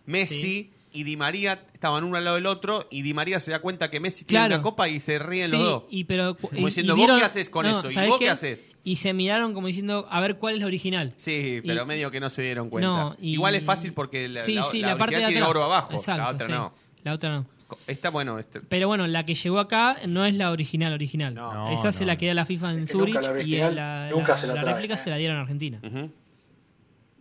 Messi 0.07 0.71
y 0.93 1.05
Di 1.05 1.17
María 1.17 1.65
estaban 1.73 2.05
uno 2.05 2.17
al 2.17 2.25
lado 2.25 2.37
del 2.37 2.47
otro 2.47 2.87
y 2.91 3.03
Di 3.03 3.15
María 3.15 3.41
se 3.41 3.51
da 3.51 3.61
cuenta 3.61 3.91
que 3.91 3.99
Messi 4.01 4.25
tiene 4.25 4.47
una 4.47 4.63
copa 4.63 4.89
y 4.89 5.01
se 5.01 5.19
ríen 5.19 5.51
Sí, 5.51 5.57
los 5.57 5.65
dos. 5.65 5.85
y 5.91 6.05
pero 6.05 6.37
Como 6.37 6.57
y- 6.61 6.65
diciendo, 6.67 6.95
y 6.97 7.07
¿vos 7.07 7.19
qué 7.19 7.25
haces 7.25 7.49
con 7.49 7.65
no, 7.67 7.79
eso? 7.79 7.91
¿Y 7.91 7.95
¿sabés 7.95 8.11
vos 8.11 8.19
qué 8.19 8.29
haces? 8.31 8.69
Y 8.85 8.97
se 8.97 9.13
miraron 9.13 9.55
como 9.55 9.67
diciendo, 9.69 10.07
a 10.11 10.21
ver 10.21 10.37
cuál 10.37 10.55
es 10.57 10.61
la 10.61 10.67
original. 10.67 11.15
Sí, 11.17 11.61
pero 11.67 11.83
Y- 11.83 11.87
medio 11.87 12.11
que 12.11 12.21
no 12.21 12.29
se 12.31 12.43
dieron 12.43 12.69
cuenta. 12.71 12.89
No, 12.89 13.17
y- 13.21 13.33
Igual 13.33 13.55
es 13.55 13.65
fácil 13.65 13.93
porque 13.93 14.29
la, 14.29 14.43
Sí, 14.45 14.55
la- 14.55 14.65
sí, 14.65 14.81
la 14.81 14.89
la, 14.89 14.99
parte 14.99 15.15
de 15.17 15.21
tiene 15.23 15.37
atrás. 15.39 15.51
oro 15.51 15.63
abajo, 15.65 15.95
Exacto, 15.95 16.23
la 16.23 16.29
otra 16.31 16.47
sí. 16.47 16.53
no. 16.53 16.75
La 17.05 17.13
otra 17.15 17.31
no. 17.31 17.47
Está 17.87 18.11
bueno. 18.11 18.39
Este, 18.39 18.61
Pero 18.61 18.87
bueno, 18.87 19.07
la 19.07 19.25
que 19.25 19.35
llegó 19.35 19.59
acá 19.59 19.97
no 20.07 20.27
es 20.27 20.35
la 20.35 20.51
original 20.51 20.93
original. 20.93 21.33
No. 21.35 21.71
Esa 21.73 21.85
No, 21.85 21.93
se 21.93 22.05
la 22.05 22.19
queda 22.19 22.35
la 22.35 22.45
FIFA 22.45 22.73
en 22.75 22.87
Zurich 22.87 23.15
nunca 23.15 23.21
la 23.23 23.29
y 23.29 23.41
original, 23.41 23.75
la, 23.77 24.09
nunca 24.11 24.37
se 24.37 24.47
la 24.47 24.55
trae, 24.61 24.75
réplica 24.75 24.97
se 24.99 25.09
la 25.09 25.17
dieron 25.17 25.39
a 25.39 25.41
Argentina. 25.41 25.81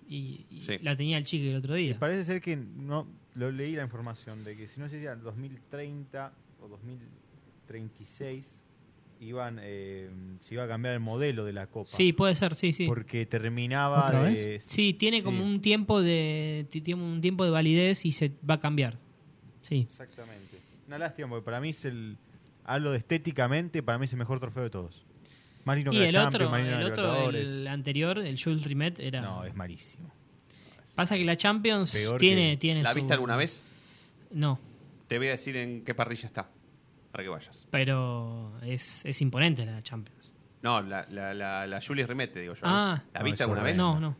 Y, 0.09 0.45
y 0.49 0.61
Sí. 0.61 0.73
la 0.81 0.95
tenía 0.97 1.17
el 1.17 1.23
chico 1.23 1.45
el 1.49 1.55
otro 1.55 1.73
día. 1.75 1.95
Parece 1.97 2.25
ser 2.25 2.41
que 2.41 2.57
no 2.57 3.07
lo 3.35 3.51
leí 3.51 3.75
la 3.75 3.83
información 3.83 4.43
de 4.43 4.55
que 4.57 4.67
si 4.67 4.79
no 4.79 4.89
sé 4.89 4.99
si 4.99 5.05
era 5.05 5.15
2030 5.15 6.33
o 6.61 6.67
2036 6.67 8.61
iban 9.21 9.59
eh, 9.61 10.09
se 10.39 10.55
iba 10.55 10.63
a 10.63 10.67
cambiar 10.67 10.95
el 10.95 10.99
modelo 10.99 11.45
de 11.45 11.53
la 11.53 11.67
copa. 11.67 11.91
Sí, 11.95 12.11
puede 12.11 12.33
ser, 12.33 12.55
sí, 12.55 12.73
sí. 12.73 12.87
Porque 12.87 13.25
terminaba 13.27 14.05
¿Otra 14.05 14.23
de 14.23 14.61
Sí, 14.65 14.93
tiene 14.95 15.19
Sí. 15.19 15.23
como 15.23 15.45
un 15.45 15.61
tiempo 15.61 16.01
de 16.01 16.65
ti- 16.71 16.81
tiene 16.81 17.03
un 17.03 17.21
tiempo 17.21 17.43
de 17.45 17.51
validez 17.51 18.03
y 18.05 18.11
se 18.11 18.31
va 18.49 18.55
a 18.55 18.59
cambiar. 18.59 18.97
Sí. 19.61 19.81
Exactamente. 19.81 20.57
Una 20.87 20.97
lástima 20.97 21.29
porque 21.29 21.45
para 21.45 21.61
mí 21.61 21.69
es 21.69 21.85
el 21.85 22.17
hablo 22.65 22.91
de 22.91 22.97
estéticamente, 22.97 23.83
para 23.83 23.97
mí 23.99 24.05
es 24.05 24.13
el 24.13 24.19
mejor 24.19 24.39
trofeo 24.39 24.63
de 24.63 24.69
todos. 24.71 25.05
Más 25.65 25.75
lindo 25.77 25.91
Y 25.91 25.95
que 25.97 25.99
la 25.99 26.05
el 26.07 26.11
Champions, 26.13 26.35
otro, 26.35 26.49
más 26.49 26.61
lindo 26.61 26.77
que 26.77 26.83
el 26.85 26.91
otro, 26.91 27.29
el 27.29 27.67
anterior, 27.67 28.17
el 28.17 28.43
Jules 28.43 28.63
Rimet 28.65 28.99
era 28.99 29.21
No, 29.21 29.43
es 29.43 29.55
malísimo. 29.55 30.11
Pasa 31.01 31.15
que 31.17 31.23
la 31.25 31.35
Champions 31.37 31.91
Peor 31.93 32.19
tiene 32.19 32.51
que- 32.51 32.57
tiene 32.57 32.83
¿La 32.83 32.89
su- 32.91 32.95
viste 32.95 33.13
alguna 33.13 33.35
vez? 33.35 33.63
No, 34.31 34.59
Te 35.07 35.17
voy 35.17 35.27
a 35.27 35.31
decir 35.31 35.57
en 35.57 35.83
qué 35.83 35.93
parrilla 35.93 36.27
está. 36.27 36.47
Para 37.11 37.23
que 37.25 37.29
vayas. 37.29 37.67
pero 37.69 38.53
es, 38.61 39.03
es 39.05 39.21
imponente 39.21 39.65
la 39.65 39.81
Champions. 39.83 40.31
No, 40.61 40.79
la, 40.81 41.05
la, 41.09 41.33
la, 41.33 41.67
la 41.67 41.81
Julius 41.81 42.07
Rimet, 42.07 42.31
te 42.31 42.39
digo 42.41 42.53
yo. 42.53 42.61
Ah. 42.63 43.01
¿La 43.13 43.19
No, 43.19 43.25
viste 43.25 43.43
alguna 43.43 43.63
vez? 43.63 43.77
No, 43.77 43.99
no. 43.99 44.15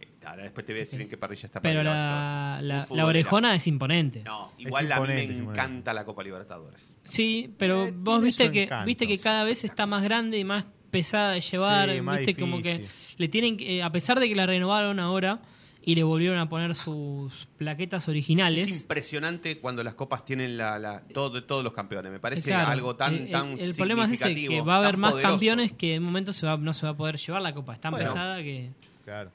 Eh, 0.00 0.08
Ahora 0.24 0.42
después 0.44 0.66
te 0.66 0.72
voy 0.72 0.80
a 0.80 0.84
decir 0.84 1.00
en 1.02 1.08
qué 1.08 1.16
parrilla 1.16 1.46
está. 1.46 1.60
para 1.60 1.70
Pero 1.70 1.80
que 1.80 1.84
la, 1.84 1.90
vayas. 1.92 2.08
la, 2.08 2.58
Un 2.62 2.68
la 2.78 2.82
futbolera. 2.86 3.06
orejona 3.06 3.54
es 3.54 3.66
imponente. 3.68 4.22
No, 4.24 4.52
igual 4.58 4.90
a 4.90 4.96
mí 4.96 5.00
imponente, 5.02 5.26
me 5.26 5.32
es 5.32 5.38
imponente. 5.38 5.60
encanta 5.60 5.92
la 5.94 6.04
Copa 6.04 6.22
Libertadores. 6.24 6.92
Sí, 7.04 7.54
pero 7.58 7.86
Eh, 7.86 7.92
vos 7.94 8.14
tiene 8.14 8.24
viste 8.24 8.46
su 8.46 8.52
que 8.52 8.62
encanto, 8.64 8.86
viste 8.86 9.06
que 9.06 9.16
sí. 9.18 9.22
cada 9.22 9.44
vez 9.44 9.62
está 9.64 9.86
más 9.86 10.02
grande 10.02 10.38
y 10.38 10.44
más 10.44 10.64
pesada 10.90 11.32
de 11.32 11.40
llevar, 11.42 11.90
Sí, 11.92 12.00
más 12.00 12.18
viste 12.18 12.34
como 12.34 12.60
que 12.60 12.78
difícil. 12.78 13.14
le 13.18 13.28
tienen 13.28 13.56
que, 13.56 13.76
eh, 13.78 13.82
a 13.84 13.90
pesar 13.92 14.18
de 14.18 14.28
que 14.28 14.34
la 14.34 14.46
renovaron 14.46 14.98
ahora 14.98 15.40
y 15.84 15.94
le 15.96 16.02
volvieron 16.04 16.38
a 16.38 16.48
poner 16.48 16.74
sus 16.76 17.48
plaquetas 17.58 18.06
originales. 18.08 18.68
Es 18.68 18.80
impresionante 18.82 19.58
cuando 19.58 19.82
las 19.82 19.94
copas 19.94 20.24
tienen 20.24 20.56
la, 20.56 20.78
la 20.78 21.00
todo, 21.12 21.30
de 21.30 21.42
todos 21.42 21.64
los 21.64 21.72
campeones. 21.72 22.12
Me 22.12 22.20
parece 22.20 22.50
Claro, 22.50 22.68
algo 22.70 22.94
tan, 22.96 23.14
el, 23.14 23.30
tan 23.32 23.58
el- 23.58 23.74
problema 23.74 24.04
es 24.04 24.12
ese, 24.12 24.24
significativo, 24.24 24.62
que 24.62 24.68
va 24.68 24.76
a 24.76 24.78
haber 24.78 24.96
más 24.96 25.12
poderoso. 25.12 25.32
campeones 25.34 25.72
que 25.72 25.94
en 25.96 26.02
un 26.02 26.06
momento 26.06 26.32
se 26.32 26.46
va, 26.46 26.56
no 26.56 26.72
se 26.72 26.86
va 26.86 26.92
a 26.92 26.96
poder 26.96 27.16
llevar 27.16 27.42
la 27.42 27.52
copa. 27.52 27.74
Es 27.74 27.80
tan 27.80 27.90
Bueno. 27.90 28.06
pesada 28.12 28.36
que, 28.42 28.70
Claro. 29.04 29.30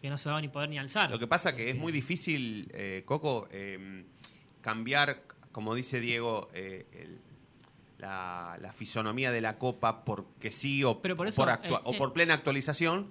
que 0.00 0.10
no 0.10 0.18
se 0.18 0.28
va 0.28 0.36
a 0.36 0.40
ni 0.40 0.48
poder 0.48 0.68
ni 0.68 0.78
alzar. 0.78 1.10
Lo 1.10 1.18
que 1.18 1.26
pasa 1.26 1.56
que 1.56 1.70
es 1.70 1.76
muy 1.76 1.92
difícil, 1.92 2.70
eh, 2.74 3.02
Coco, 3.06 3.48
eh, 3.50 4.04
cambiar, 4.60 5.22
como 5.50 5.74
dice 5.74 5.98
Diego, 6.00 6.50
eh, 6.52 6.86
el- 6.92 7.18
la, 7.98 8.58
la 8.60 8.72
fisonomía 8.72 9.30
de 9.30 9.40
la 9.40 9.58
copa 9.58 10.04
porque 10.04 10.50
sí 10.50 10.82
o, 10.82 11.00
Pero 11.00 11.16
por 11.16 11.28
eso, 11.28 11.36
por 11.40 11.48
eh, 11.48 11.70
o 11.84 11.94
eh. 11.94 11.96
por 11.96 12.12
plena 12.12 12.34
actualización 12.34 13.10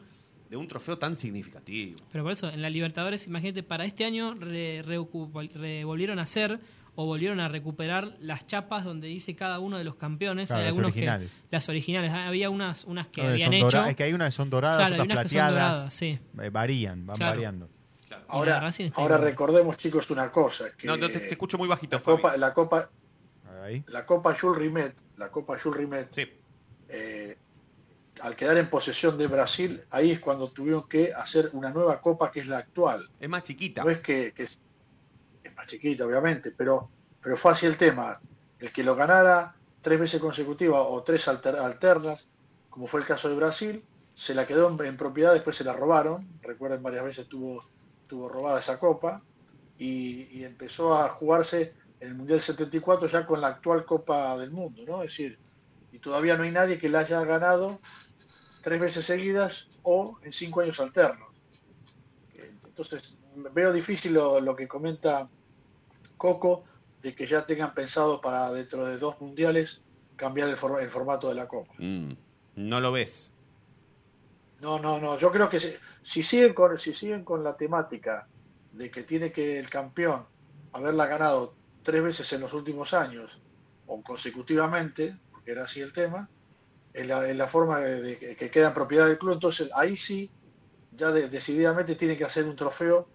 de 0.52 0.58
un 0.58 0.68
trofeo 0.68 0.98
tan 0.98 1.18
significativo. 1.18 2.00
Pero 2.12 2.26
por 2.26 2.34
eso, 2.34 2.50
en 2.50 2.62
la 2.62 2.70
Libertadores, 2.70 3.26
imagínate, 3.26 3.64
para 3.64 3.86
este 3.86 4.04
año 4.06 4.34
re- 4.36 4.84
volvieron 5.86 6.20
a 6.20 6.24
hacer 6.24 6.60
o 6.96 7.06
volvieron 7.06 7.40
a 7.40 7.48
recuperar 7.48 8.18
las 8.20 8.46
chapas 8.48 8.84
donde 8.84 9.08
dice 9.08 9.34
cada 9.34 9.60
uno 9.60 9.78
de 9.78 9.86
los 9.86 9.96
campeones. 9.96 10.50
Claro, 10.50 10.60
Hay 10.60 10.66
las 10.68 10.76
algunos 10.76 10.92
originales. 10.92 11.32
Que, 11.34 11.48
las 11.56 11.70
originales. 11.70 12.12
Ah, 12.14 12.28
Había 12.28 12.50
unas, 12.50 12.84
unas 12.84 13.08
que 13.08 13.22
No, 13.24 13.30
habían 13.30 13.46
son 13.46 13.54
hecho. 13.54 13.66
dora- 13.68 13.90
es 13.90 13.96
que 13.96 14.04
hay 14.04 14.12
unas 14.14 14.28
que 14.28 14.32
son 14.36 14.50
doradas, 14.50 14.90
Claro, 14.90 15.04
otras 15.04 15.20
plateadas. 15.22 15.52
doradas, 15.54 15.94
sí. 15.94 16.20
Eh, 16.42 16.50
varían, 16.52 17.06
van 17.06 17.16
Claro. 17.16 17.32
variando. 17.32 17.70
Ahora, 18.28 18.70
ahora 18.96 19.18
recordemos, 19.18 19.78
chicos, 19.78 20.10
una 20.12 20.30
cosa. 20.34 20.66
Que 20.78 20.86
No, 20.86 20.98
no, 20.98 21.08
te, 21.08 21.18
te 21.20 21.30
escucho 21.32 21.58
muy 21.58 21.70
bajito, 21.70 21.96
la. 21.98 22.04
Copa, 22.04 22.36
la 22.38 22.54
Copa, 22.54 22.90
Ahí. 23.64 23.84
la 23.88 24.06
Copa 24.06 24.36
Jules 24.36 24.58
Rimet, 24.60 24.96
la 25.18 25.30
Copa 25.32 25.58
Jules 25.58 25.78
Rimet, 25.80 26.14
Sí. 26.14 26.26
eh, 26.90 27.38
al 28.22 28.36
quedar 28.36 28.58
en 28.58 28.70
posesión 28.70 29.18
de 29.18 29.28
Brasil, 29.28 29.84
ahí 29.90 30.12
es 30.12 30.20
cuando 30.20 30.52
tuvieron 30.52 30.88
que 30.88 31.12
hacer 31.14 31.50
una 31.54 31.70
nueva 31.72 32.00
copa 32.00 32.32
que 32.32 32.40
es 32.42 32.48
la 32.48 32.60
actual. 32.60 33.10
Es 33.20 33.28
más 33.30 33.44
chiquita. 33.44 33.84
No 33.84 33.90
es 33.90 34.00
que, 34.00 34.34
que 34.34 34.44
es, 34.44 34.60
es 35.44 35.56
más 35.56 35.68
chiquita, 35.68 36.06
obviamente, 36.06 36.52
pero, 36.52 36.90
pero 37.22 37.36
fue 37.36 37.52
así 37.52 37.66
el 37.66 37.78
tema. 37.78 38.20
El 38.60 38.72
que 38.72 38.84
lo 38.84 38.96
ganara 38.96 39.56
tres 39.82 40.00
veces 40.00 40.22
consecutivas 40.22 40.82
o 40.88 41.02
tres 41.04 41.28
alter- 41.28 41.58
alternas, 41.58 42.28
como 42.70 42.88
fue 42.88 43.00
el 43.02 43.06
caso 43.08 43.28
de 43.28 43.36
Brasil, 43.36 43.84
se 44.14 44.36
la 44.36 44.46
quedó 44.46 44.70
en, 44.70 44.86
en 44.86 44.98
propiedad, 44.98 45.34
después 45.34 45.56
se 45.56 45.64
la 45.64 45.74
robaron. 45.74 46.28
Recuerden, 46.42 46.84
varias 46.84 47.04
veces 47.04 47.28
tuvo, 47.28 47.66
tuvo 48.08 48.30
robada 48.30 48.60
esa 48.60 48.78
copa 48.78 49.24
y, 49.78 50.28
y 50.38 50.44
empezó 50.44 50.94
a 50.96 51.10
jugarse 51.10 51.74
en 52.00 52.10
el 52.10 52.16
Mundial 52.16 52.40
74 52.40 53.08
ya 53.08 53.26
con 53.26 53.42
la 53.42 53.48
actual 53.48 53.86
Copa 53.86 54.38
del 54.38 54.52
Mundo, 54.52 54.84
¿no? 54.88 55.02
Es 55.04 55.10
decir, 55.12 55.40
y 55.92 56.00
todavía 56.00 56.36
no 56.38 56.44
hay 56.44 56.52
nadie 56.52 56.78
que 56.80 56.90
la 56.90 57.00
haya 57.00 57.24
ganado 57.26 57.80
tres 58.62 58.80
veces 58.80 59.06
seguidas 59.06 59.68
o 59.84 60.18
en 60.24 60.32
cinco 60.32 60.62
años 60.62 60.80
alternos. 60.80 61.30
Entonces, 62.66 63.16
veo 63.54 63.74
difícil 63.74 64.14
lo, 64.14 64.40
lo 64.40 64.56
que 64.56 64.68
comenta 64.68 65.30
Coco, 66.18 66.66
de 67.02 67.14
que 67.16 67.26
ya 67.26 67.46
tengan 67.46 67.74
pensado 67.74 68.22
para 68.22 68.52
dentro 68.52 68.86
de 68.86 68.98
dos 68.98 69.20
mundiales 69.20 69.84
cambiar 70.16 70.50
el, 70.50 70.58
for- 70.58 70.82
el 70.82 70.90
formato 70.90 71.28
de 71.30 71.36
la 71.36 71.48
Copa. 71.48 71.74
Mm, 71.80 72.12
no 72.56 72.80
lo 72.80 72.92
ves. 72.92 73.32
No, 74.60 74.78
no, 74.80 75.00
no. 75.00 75.18
Yo 75.18 75.32
creo 75.32 75.50
que 75.50 75.60
si, 75.60 75.74
si 76.04 76.22
siguen 76.22 76.54
con 76.54 76.78
si 76.78 76.94
siguen 76.94 77.26
con 77.26 77.44
la 77.44 77.58
temática 77.58 78.28
de 78.72 78.92
que 78.92 79.04
tiene 79.04 79.32
que 79.32 79.58
el 79.58 79.70
campeón 79.70 80.28
haberla 80.74 81.08
ganado 81.08 81.56
tres 81.82 82.04
veces 82.04 82.32
en 82.34 82.42
los 82.42 82.54
últimos 82.54 82.94
años 82.94 83.42
o 83.88 84.02
consecutivamente, 84.04 85.20
porque 85.32 85.52
era 85.52 85.64
así 85.64 85.82
el 85.82 85.92
tema, 85.92 86.30
en 86.94 87.08
la, 87.08 87.30
en 87.30 87.38
la 87.38 87.48
forma 87.48 87.80
de, 87.80 88.02
de 88.02 88.18
que- 88.18 88.36
que 88.36 88.50
queda 88.52 88.68
en 88.70 88.74
propiedad 88.74 89.08
del 89.08 89.18
club, 89.18 89.34
entonces 89.34 89.70
ahí 89.76 89.96
sí 89.96 90.30
ya 90.94 91.12
de- 91.12 91.30
decididamente 91.30 91.96
tiene 91.96 92.18
que 92.18 92.26
hacer 92.26 92.46
un 92.46 92.56
trofeo 92.56 93.08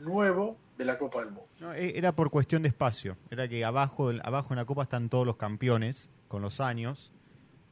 nuevo 0.00 0.58
de 0.76 0.84
la 0.84 0.98
Copa 0.98 1.20
del 1.20 1.30
Mundo. 1.30 1.48
No, 1.60 1.72
e- 1.72 1.96
era 1.96 2.12
por 2.12 2.30
cuestión 2.30 2.62
de 2.62 2.68
espacio. 2.68 3.16
Era 3.30 3.48
que 3.48 3.64
abajo, 3.64 4.10
abajo 4.22 4.52
en 4.52 4.58
la 4.58 4.64
copa 4.64 4.82
están 4.82 5.08
todos 5.08 5.24
los 5.26 5.36
campeones 5.36 6.10
con 6.28 6.42
los 6.42 6.60
años 6.60 7.12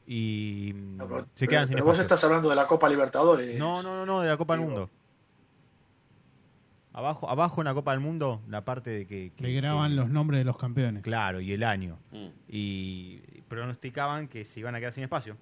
y 0.07 0.71
No, 0.73 1.07
pero- 1.07 1.27
se 1.35 1.47
quedan 1.47 1.67
sin 1.67 1.75
pero 1.75 1.85
vos 1.85 1.93
espacio. 1.99 2.15
estás 2.15 2.23
hablando 2.23 2.49
de 2.49 2.55
la 2.55 2.67
Copa 2.67 2.89
Libertadores. 2.89 3.57
No, 3.59 3.83
no, 3.83 3.95
no, 3.97 4.05
no, 4.05 4.21
de 4.21 4.29
la 4.29 4.37
Copa 4.37 4.55
del 4.57 4.65
Mundo. 4.65 4.89
Abajo, 6.93 7.27
abajo 7.29 7.61
en 7.61 7.65
la 7.65 7.73
Copa 7.73 7.91
del 7.91 7.99
Mundo, 8.01 8.41
la 8.47 8.63
parte 8.63 8.91
de 8.91 9.07
que... 9.07 9.31
que- 9.35 9.43
Le 9.43 9.53
graban 9.53 9.89
que- 9.91 9.95
los 9.95 10.09
nombres 10.09 10.39
de 10.39 10.45
los 10.45 10.57
campeones. 10.57 11.01
Claro, 11.03 11.41
y 11.41 11.51
el 11.51 11.63
año. 11.63 11.97
Mm. 12.11 12.27
Y 12.47 13.17
pronosticaban 13.47 14.27
que 14.27 14.45
se 14.45 14.59
iban 14.59 14.75
a 14.75 14.79
quedar 14.79 14.93
sin 14.93 15.03
espacio. 15.03 15.35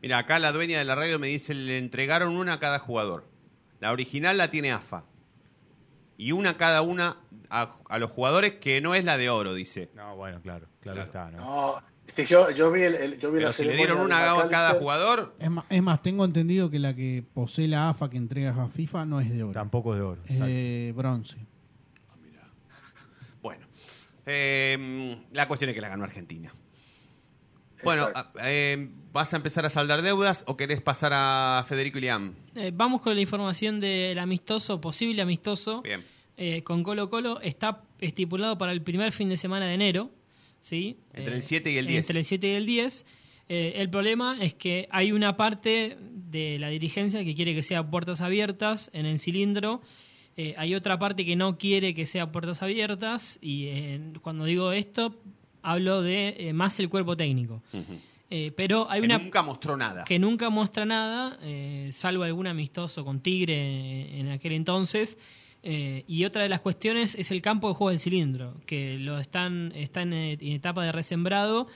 Mira, 0.00 0.18
acá 0.18 0.38
la 0.38 0.52
dueña 0.52 0.78
de 0.78 0.84
la 0.84 0.94
radio 0.94 1.18
me 1.18 1.26
dice, 1.26 1.52
le 1.54 1.78
entregaron 1.78 2.36
una 2.36 2.54
a 2.54 2.58
cada 2.60 2.78
jugador. 2.78 3.26
La 3.80 3.90
original 3.92 4.36
la 4.38 4.50
tiene 4.50 4.70
AFA. 4.72 5.04
Y 6.16 6.32
una 6.32 6.56
cada 6.56 6.82
una 6.82 7.16
a, 7.50 7.76
a 7.88 7.98
los 7.98 8.10
jugadores 8.10 8.54
que 8.54 8.80
no 8.80 8.94
es 8.94 9.04
la 9.04 9.16
de 9.16 9.30
oro, 9.30 9.54
dice. 9.54 9.90
No, 9.94 10.16
bueno, 10.16 10.40
claro, 10.42 10.66
claro, 10.80 11.02
Claro. 11.02 11.02
está, 11.02 11.30
¿no? 11.30 11.38
No, 11.38 11.82
este, 12.08 12.24
yo, 12.24 12.50
yo 12.50 12.72
vi, 12.72 12.82
el, 12.82 12.94
el- 12.96 13.18
yo 13.20 13.28
vi 13.30 13.36
Pero 13.36 13.46
la 13.48 13.52
si 13.52 13.64
le 13.64 13.76
dieron 13.76 14.00
una 14.00 14.32
a 14.40 14.48
cada 14.48 14.74
jugador, 14.74 15.34
Es 15.38 15.50
más, 15.50 15.64
es 15.70 15.82
más, 15.82 16.02
tengo 16.02 16.24
entendido 16.24 16.68
que 16.70 16.78
la 16.80 16.94
que 16.96 17.22
posee 17.34 17.68
la 17.68 17.88
AFA 17.90 18.10
que 18.10 18.16
entrega 18.16 18.50
a 18.60 18.68
FIFA 18.68 19.04
no 19.06 19.20
es 19.20 19.30
de 19.30 19.42
oro. 19.44 19.52
Tampoco 19.52 19.92
es 19.94 20.00
de 20.00 20.04
oro. 20.06 20.20
Es 20.24 20.30
exacto. 20.32 20.46
de 20.52 20.94
bronce. 20.96 21.36
bueno. 23.42 23.66
Eh, 24.26 25.18
la 25.32 25.46
cuestión 25.48 25.70
es 25.70 25.74
que 25.74 25.80
la 25.80 25.88
ganó 25.88 26.04
Argentina. 26.04 26.52
Bueno, 27.84 28.08
Exacto. 28.08 28.38
a- 28.40 28.50
eh, 28.50 28.90
¿vas 29.12 29.32
a 29.32 29.36
empezar 29.36 29.64
a 29.64 29.70
saldar 29.70 30.02
deudas 30.02 30.44
o 30.48 30.56
querés 30.56 30.82
pasar 30.82 31.12
a 31.14 31.64
Federico 31.68 31.98
y 31.98 32.02
Liam? 32.02 32.34
Eh, 32.56 32.72
vamos 32.74 33.00
con 33.02 33.14
la 33.14 33.20
información 33.20 33.78
del 33.80 34.18
amistoso, 34.18 34.80
posible 34.80 35.22
amistoso. 35.22 35.82
Bien. 35.82 36.04
eh, 36.40 36.62
con 36.62 36.82
Colo 36.84 37.08
Colo 37.10 37.40
está 37.40 37.82
estipulado 38.00 38.56
para 38.58 38.70
el 38.72 38.80
primer 38.82 39.12
fin 39.12 39.28
de 39.28 39.36
semana 39.36 39.66
de 39.66 39.74
enero. 39.74 40.10
¿Sí? 40.60 40.96
Entre 41.12 41.32
Eh, 41.32 41.36
el 41.36 41.42
7 41.42 41.70
y 41.72 41.78
el 41.78 41.86
10. 41.86 41.98
Entre 42.00 42.18
el 42.20 42.24
7 42.24 42.46
y 42.48 42.50
el 42.52 42.66
10. 42.66 43.06
Eh, 43.50 43.72
el 43.76 43.88
problema 43.88 44.36
es 44.42 44.54
que 44.54 44.88
hay 44.90 45.12
una 45.12 45.36
parte 45.36 45.96
de 46.00 46.58
la 46.58 46.68
dirigencia 46.68 47.24
que 47.24 47.34
quiere 47.34 47.54
que 47.54 47.62
sea 47.62 47.88
puertas 47.90 48.20
abiertas 48.20 48.90
en 48.92 49.06
el 49.06 49.18
cilindro. 49.18 49.80
Eh, 50.36 50.54
hay 50.58 50.74
otra 50.74 50.98
parte 50.98 51.24
que 51.24 51.34
no 51.34 51.56
quiere 51.58 51.94
que 51.94 52.06
sea 52.06 52.30
puertas 52.30 52.62
abiertas. 52.62 53.38
Y 53.40 53.66
eh, 53.68 54.00
cuando 54.22 54.44
digo 54.44 54.72
esto, 54.72 55.20
hablo 55.62 56.02
de 56.02 56.36
eh, 56.38 56.52
más 56.52 56.78
el 56.78 56.88
cuerpo 56.88 57.16
técnico. 57.16 57.62
Eh, 58.30 58.52
pero 58.54 58.90
hay 58.90 59.00
Que 59.00 59.06
una 59.06 59.18
nunca 59.18 59.42
mostró 59.42 59.76
nada. 59.78 60.04
que 60.04 60.18
nunca 60.18 60.50
muestra 60.50 60.84
nada, 60.84 61.38
eh, 61.42 61.90
salvo 61.94 62.24
algún 62.24 62.46
amistoso 62.46 63.02
con 63.02 63.20
Tigre 63.20 63.54
eh, 63.54 64.20
en 64.20 64.28
aquel 64.28 64.52
entonces. 64.52 65.16
Eh, 65.70 66.04
y 66.08 66.24
otra 66.24 66.42
de 66.42 66.48
las 66.48 66.60
cuestiones 66.62 67.14
es 67.14 67.30
el 67.30 67.42
campo 67.42 67.68
de 67.68 67.74
juego 67.74 67.90
del 67.90 68.00
cilindro, 68.00 68.54
que 68.64 68.96
lo 68.98 69.18
están, 69.18 69.70
está 69.74 70.00
en, 70.00 70.14
eh, 70.14 70.38
en 70.40 70.52
etapa 70.52 70.82
de 70.82 70.92
resembrado 70.92 71.66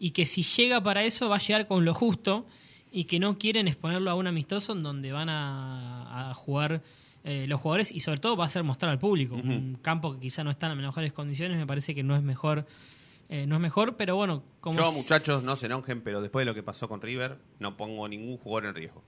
y 0.00 0.10
que 0.10 0.26
si 0.26 0.42
llega 0.42 0.82
para 0.82 1.04
eso 1.04 1.28
va 1.28 1.36
a 1.36 1.38
llegar 1.38 1.68
con 1.68 1.84
lo 1.84 1.94
justo 1.94 2.44
y 2.90 3.04
que 3.04 3.20
no 3.20 3.38
quieren 3.38 3.68
exponerlo 3.68 4.10
a 4.10 4.14
un 4.16 4.26
amistoso 4.26 4.72
en 4.72 4.82
donde 4.82 5.12
van 5.12 5.28
a, 5.28 6.30
a 6.30 6.34
jugar 6.34 6.82
eh, 7.22 7.46
los 7.46 7.60
jugadores 7.60 7.92
y 7.92 8.00
sobre 8.00 8.18
todo 8.18 8.36
va 8.36 8.46
a 8.46 8.48
ser 8.48 8.64
mostrar 8.64 8.90
al 8.90 8.98
público. 8.98 9.36
Un 9.36 9.78
campo 9.80 10.14
que 10.14 10.20
quizá 10.20 10.42
no 10.42 10.50
está 10.50 10.66
en 10.66 10.76
las 10.76 10.86
mejores 10.86 11.12
condiciones, 11.12 11.56
me 11.56 11.66
parece 11.68 11.94
que 11.94 12.02
no 12.02 12.16
es 12.16 12.22
mejor. 12.22 12.66
eh, 13.28 13.46
no 13.46 13.56
es 13.56 13.60
mejor, 13.60 13.96
pero 13.96 14.16
bueno, 14.16 14.42
como 14.60 14.76
Yo, 14.78 14.90
muchachos, 14.92 15.42
no 15.44 15.54
se 15.56 15.66
enojen, 15.66 16.00
pero 16.02 16.20
después 16.20 16.42
de 16.42 16.46
lo 16.50 16.54
que 16.54 16.62
pasó 16.62 16.88
con 16.88 17.00
River, 17.00 17.38
no 17.60 17.76
pongo 17.76 18.08
ningún 18.08 18.38
jugador 18.38 18.66
en 18.70 18.74
riesgo. 18.74 19.02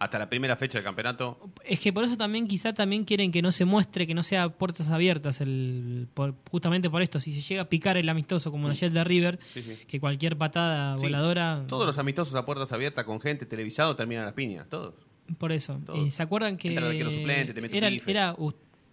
Hasta 0.00 0.16
la 0.18 0.28
primera 0.28 0.54
fecha 0.56 0.78
del 0.78 0.84
campeonato. 0.84 1.50
Es 1.64 1.80
que 1.80 1.92
por 1.92 2.04
eso 2.04 2.16
también 2.16 2.46
quizá 2.46 2.72
también 2.72 3.04
quieren 3.04 3.32
que 3.32 3.42
no 3.42 3.50
se 3.50 3.64
muestre, 3.64 4.06
que 4.06 4.14
no 4.14 4.22
sea 4.22 4.48
puertas 4.48 4.88
abiertas, 4.90 5.40
el, 5.40 6.06
por- 6.14 6.36
justamente 6.50 6.88
por 6.88 7.02
esto, 7.02 7.18
si 7.18 7.32
se 7.34 7.40
llega 7.40 7.62
a 7.62 7.68
picar 7.68 7.96
el 7.96 8.08
amistoso 8.08 8.52
como 8.52 8.68
ayer 8.68 8.92
de 8.92 9.02
River, 9.02 9.40
Sí, 9.52 9.62
sí. 9.62 9.76
que 9.88 9.98
cualquier 9.98 10.36
patada 10.36 10.96
Sí, 10.96 11.02
voladora, 11.02 11.64
Todos 11.66 11.84
los 11.86 11.98
amistosos 11.98 12.34
a 12.36 12.46
puertas 12.46 12.70
abiertas 12.72 13.04
con 13.04 13.20
gente 13.20 13.44
televisado 13.44 13.96
terminan 13.96 14.24
las 14.24 14.34
piñas, 14.34 14.68
todos. 14.68 14.94
por 15.36 15.50
eso. 15.50 15.80
Eh, 15.94 16.10
¿Se 16.12 16.22
acuerdan 16.22 16.56
que 16.56 16.68
suplente, 16.68 17.52
te 17.52 17.76
era, 17.76 17.88
era, 17.88 18.36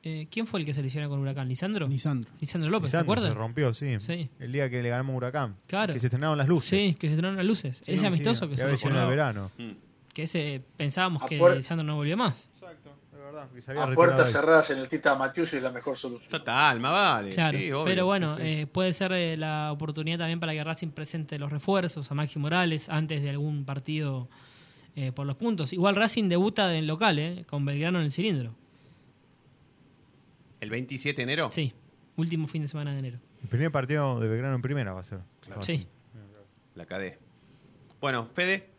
eh, 0.02 0.28
¿quién 0.32 0.48
fue 0.48 0.60
el 0.60 0.66
que 0.66 0.74
se 0.74 0.82
lesionó 0.84 1.08
con 1.10 1.20
Huracán? 1.20 1.48
¿Lisandro? 1.48 1.88
Lisandro. 1.88 2.30
Lisandro 2.42 2.70
López, 2.72 2.90
¿se 2.90 2.98
Lisandro 2.98 3.14
acuerdan? 3.14 3.32
se 3.34 3.38
rompió, 3.40 3.74
sí. 3.76 3.96
Sí. 4.00 4.30
El 4.40 4.52
día 4.52 4.70
que 4.72 4.82
le 4.84 4.90
ganamos 4.90 5.16
Huracán. 5.16 5.56
Claro. 5.68 5.94
Que 5.94 6.00
se 6.00 6.08
estrenaron 6.08 6.38
las 6.38 6.48
luces. 6.48 6.70
Sí, 6.84 6.94
que 6.96 7.08
se 7.08 7.14
estrenaron 7.14 7.38
las 7.38 7.46
luces. 7.46 7.78
Sí, 7.84 7.92
ese 7.94 8.08
amistoso 8.08 8.48
que 8.48 8.56
que 8.56 8.58
se 8.58 8.64
sido 8.64 8.66
en 8.66 8.70
el 8.70 8.74
lesionó, 8.74 9.08
verano. 9.08 9.52
Mm. 9.58 9.85
Que 10.16 10.24
ese 10.24 10.64
pensábamos 10.78 11.24
que 11.26 11.38
Apuer- 11.40 11.58
Lisandro 11.58 11.84
no 11.86 11.96
volvió 11.98 12.16
más. 12.18 12.48
Exacto, 12.54 12.90
es 13.12 13.20
verdad. 13.20 13.50
que 13.54 13.62
se 13.62 13.72
había 13.72 13.84
A 13.84 13.92
puertas 13.94 14.32
cerradas 14.32 14.70
en 14.72 14.80
el 14.80 14.88
Tita 14.88 15.14
Matius 15.16 15.54
es 15.54 15.62
la 15.62 15.72
mejor 15.72 15.98
solución. 15.98 16.32
Total, 16.32 16.80
más 16.80 16.92
vale. 16.94 17.34
Claro, 17.36 17.58
sí, 17.60 17.72
obvio. 17.72 17.84
pero 17.86 18.06
bueno, 18.06 18.38
Sí, 18.38 18.42
sí. 18.44 18.48
eh, 18.62 18.68
puede 18.68 18.94
ser 18.94 19.12
eh, 19.12 19.36
la 19.38 19.72
oportunidad 19.74 20.18
también 20.20 20.40
para 20.40 20.54
que 20.54 20.64
Racing 20.64 20.88
presente 20.92 21.38
los 21.38 21.52
refuerzos 21.52 22.10
a 22.10 22.16
Maxi 22.16 22.40
Morales 22.40 22.88
antes 22.90 23.22
de 23.22 23.30
algún 23.30 23.66
partido 23.66 24.30
eh, 24.96 25.12
por 25.12 25.28
los 25.28 25.36
puntos. 25.36 25.74
Igual 25.74 25.96
Racing 25.98 26.30
debuta 26.30 26.74
en 26.74 26.88
local, 26.88 27.20
eh, 27.20 27.44
con 27.50 27.66
Belgrano 27.66 28.00
en 28.00 28.06
el 28.06 28.12
cilindro. 28.14 28.56
¿El 30.62 30.70
27 30.70 31.18
de 31.18 31.24
enero? 31.24 31.50
Sí, 31.52 31.74
último 32.16 32.48
fin 32.48 32.62
de 32.62 32.68
semana 32.70 32.94
de 32.94 33.00
enero. 33.00 33.20
El 33.44 33.50
primer 33.50 33.72
partido 33.72 34.20
de 34.22 34.28
Belgrano 34.30 34.56
en 34.56 34.62
primera 34.62 34.94
va 34.94 35.02
a 35.02 35.04
ser. 35.04 35.20
Sí. 35.62 35.88
La 36.76 36.86
cadé. 36.86 37.20
Bueno, 38.02 38.28
Fede, 38.34 38.70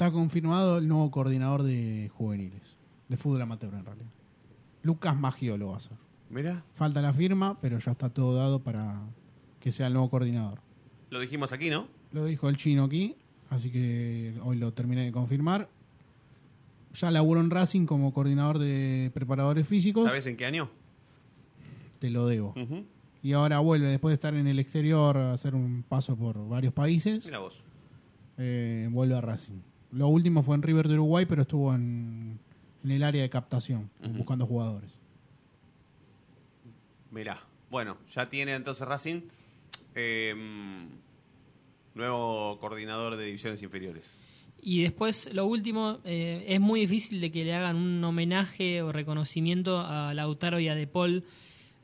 Está 0.00 0.12
confirmado 0.12 0.78
el 0.78 0.88
nuevo 0.88 1.10
coordinador 1.10 1.62
de 1.62 2.10
juveniles, 2.14 2.78
de 3.10 3.18
fútbol 3.18 3.42
amateur 3.42 3.74
en 3.74 3.84
realidad. 3.84 4.08
Lucas 4.82 5.14
Magiolo 5.14 5.72
va 5.72 5.76
a 5.76 5.80
ser. 5.80 5.98
mira, 6.30 6.64
Falta 6.72 7.02
la 7.02 7.12
firma, 7.12 7.58
pero 7.60 7.78
ya 7.78 7.92
está 7.92 8.08
todo 8.08 8.34
dado 8.34 8.60
para 8.60 8.98
que 9.60 9.70
sea 9.72 9.88
el 9.88 9.92
nuevo 9.92 10.08
coordinador. 10.08 10.60
lo 11.10 11.20
dijimos 11.20 11.52
aquí, 11.52 11.68
¿no? 11.68 11.86
Lo 12.12 12.24
dijo 12.24 12.48
el 12.48 12.56
chino 12.56 12.84
aquí, 12.84 13.14
así 13.50 13.70
que 13.70 14.32
hoy 14.42 14.56
lo 14.56 14.72
terminé 14.72 15.04
de 15.04 15.12
confirmar. 15.12 15.68
Ya 16.94 17.10
laburó 17.10 17.42
en 17.42 17.50
Racing 17.50 17.84
como 17.84 18.14
coordinador 18.14 18.58
de 18.58 19.10
preparadores 19.12 19.68
físicos, 19.68 20.04
¿Sabes 20.06 20.24
en 20.24 20.38
qué 20.38 20.46
año? 20.46 20.70
te 21.98 22.08
lo 22.08 22.26
debo. 22.26 22.54
Y 23.22 23.34
ahora 23.34 23.58
vuelve, 23.58 23.88
después 23.88 24.12
de 24.12 24.14
estar 24.14 24.32
en 24.34 24.46
el 24.46 24.58
exterior, 24.60 25.18
a 25.18 25.34
hacer 25.34 25.54
un 25.54 25.84
paso 25.86 26.16
por 26.16 26.48
varios 26.48 26.72
países, 26.72 27.26
Mira 27.26 27.40
vos. 27.40 27.52
eh, 28.38 28.88
vuelve 28.90 29.14
a 29.14 29.20
Racing. 29.20 29.60
Lo 29.92 30.08
último 30.08 30.42
fue 30.42 30.54
en 30.56 30.62
River 30.62 30.88
de 30.88 30.94
Uruguay, 30.94 31.26
pero 31.26 31.42
estuvo 31.42 31.74
en, 31.74 32.38
en 32.84 32.90
el 32.90 33.02
área 33.02 33.22
de 33.22 33.30
captación, 33.30 33.90
buscando 34.16 34.46
jugadores. 34.46 34.98
Mirá. 37.10 37.40
Bueno, 37.70 37.98
ya 38.12 38.28
tiene 38.28 38.54
entonces 38.54 38.86
Racing 38.86 39.22
eh, 39.94 40.34
nuevo 41.94 42.58
coordinador 42.58 43.16
de 43.16 43.26
divisiones 43.26 43.62
inferiores. 43.62 44.10
Y 44.62 44.82
después, 44.82 45.32
lo 45.32 45.46
último, 45.46 46.00
eh, 46.04 46.44
es 46.48 46.60
muy 46.60 46.80
difícil 46.80 47.20
de 47.20 47.30
que 47.30 47.44
le 47.44 47.54
hagan 47.54 47.76
un 47.76 48.02
homenaje 48.04 48.82
o 48.82 48.92
reconocimiento 48.92 49.78
a 49.78 50.12
Lautaro 50.14 50.60
y 50.60 50.68
a 50.68 50.74
De 50.74 50.86
Paul 50.86 51.24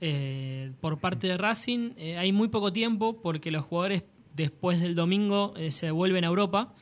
eh, 0.01 0.73
por 0.81 0.99
parte 0.99 1.27
de 1.27 1.39
Racing. 1.39 1.93
Eh, 1.97 2.19
hay 2.19 2.33
muy 2.33 2.49
poco 2.49 2.73
tiempo 2.73 3.23
porque 3.23 3.51
los 3.51 3.65
jugadores 3.65 4.03
después 4.35 4.81
del 4.81 4.95
domingo 4.95 5.55
eh, 5.57 5.71
se 5.71 5.91
vuelven 5.91 6.25
a 6.25 6.29
Europa. 6.29 6.75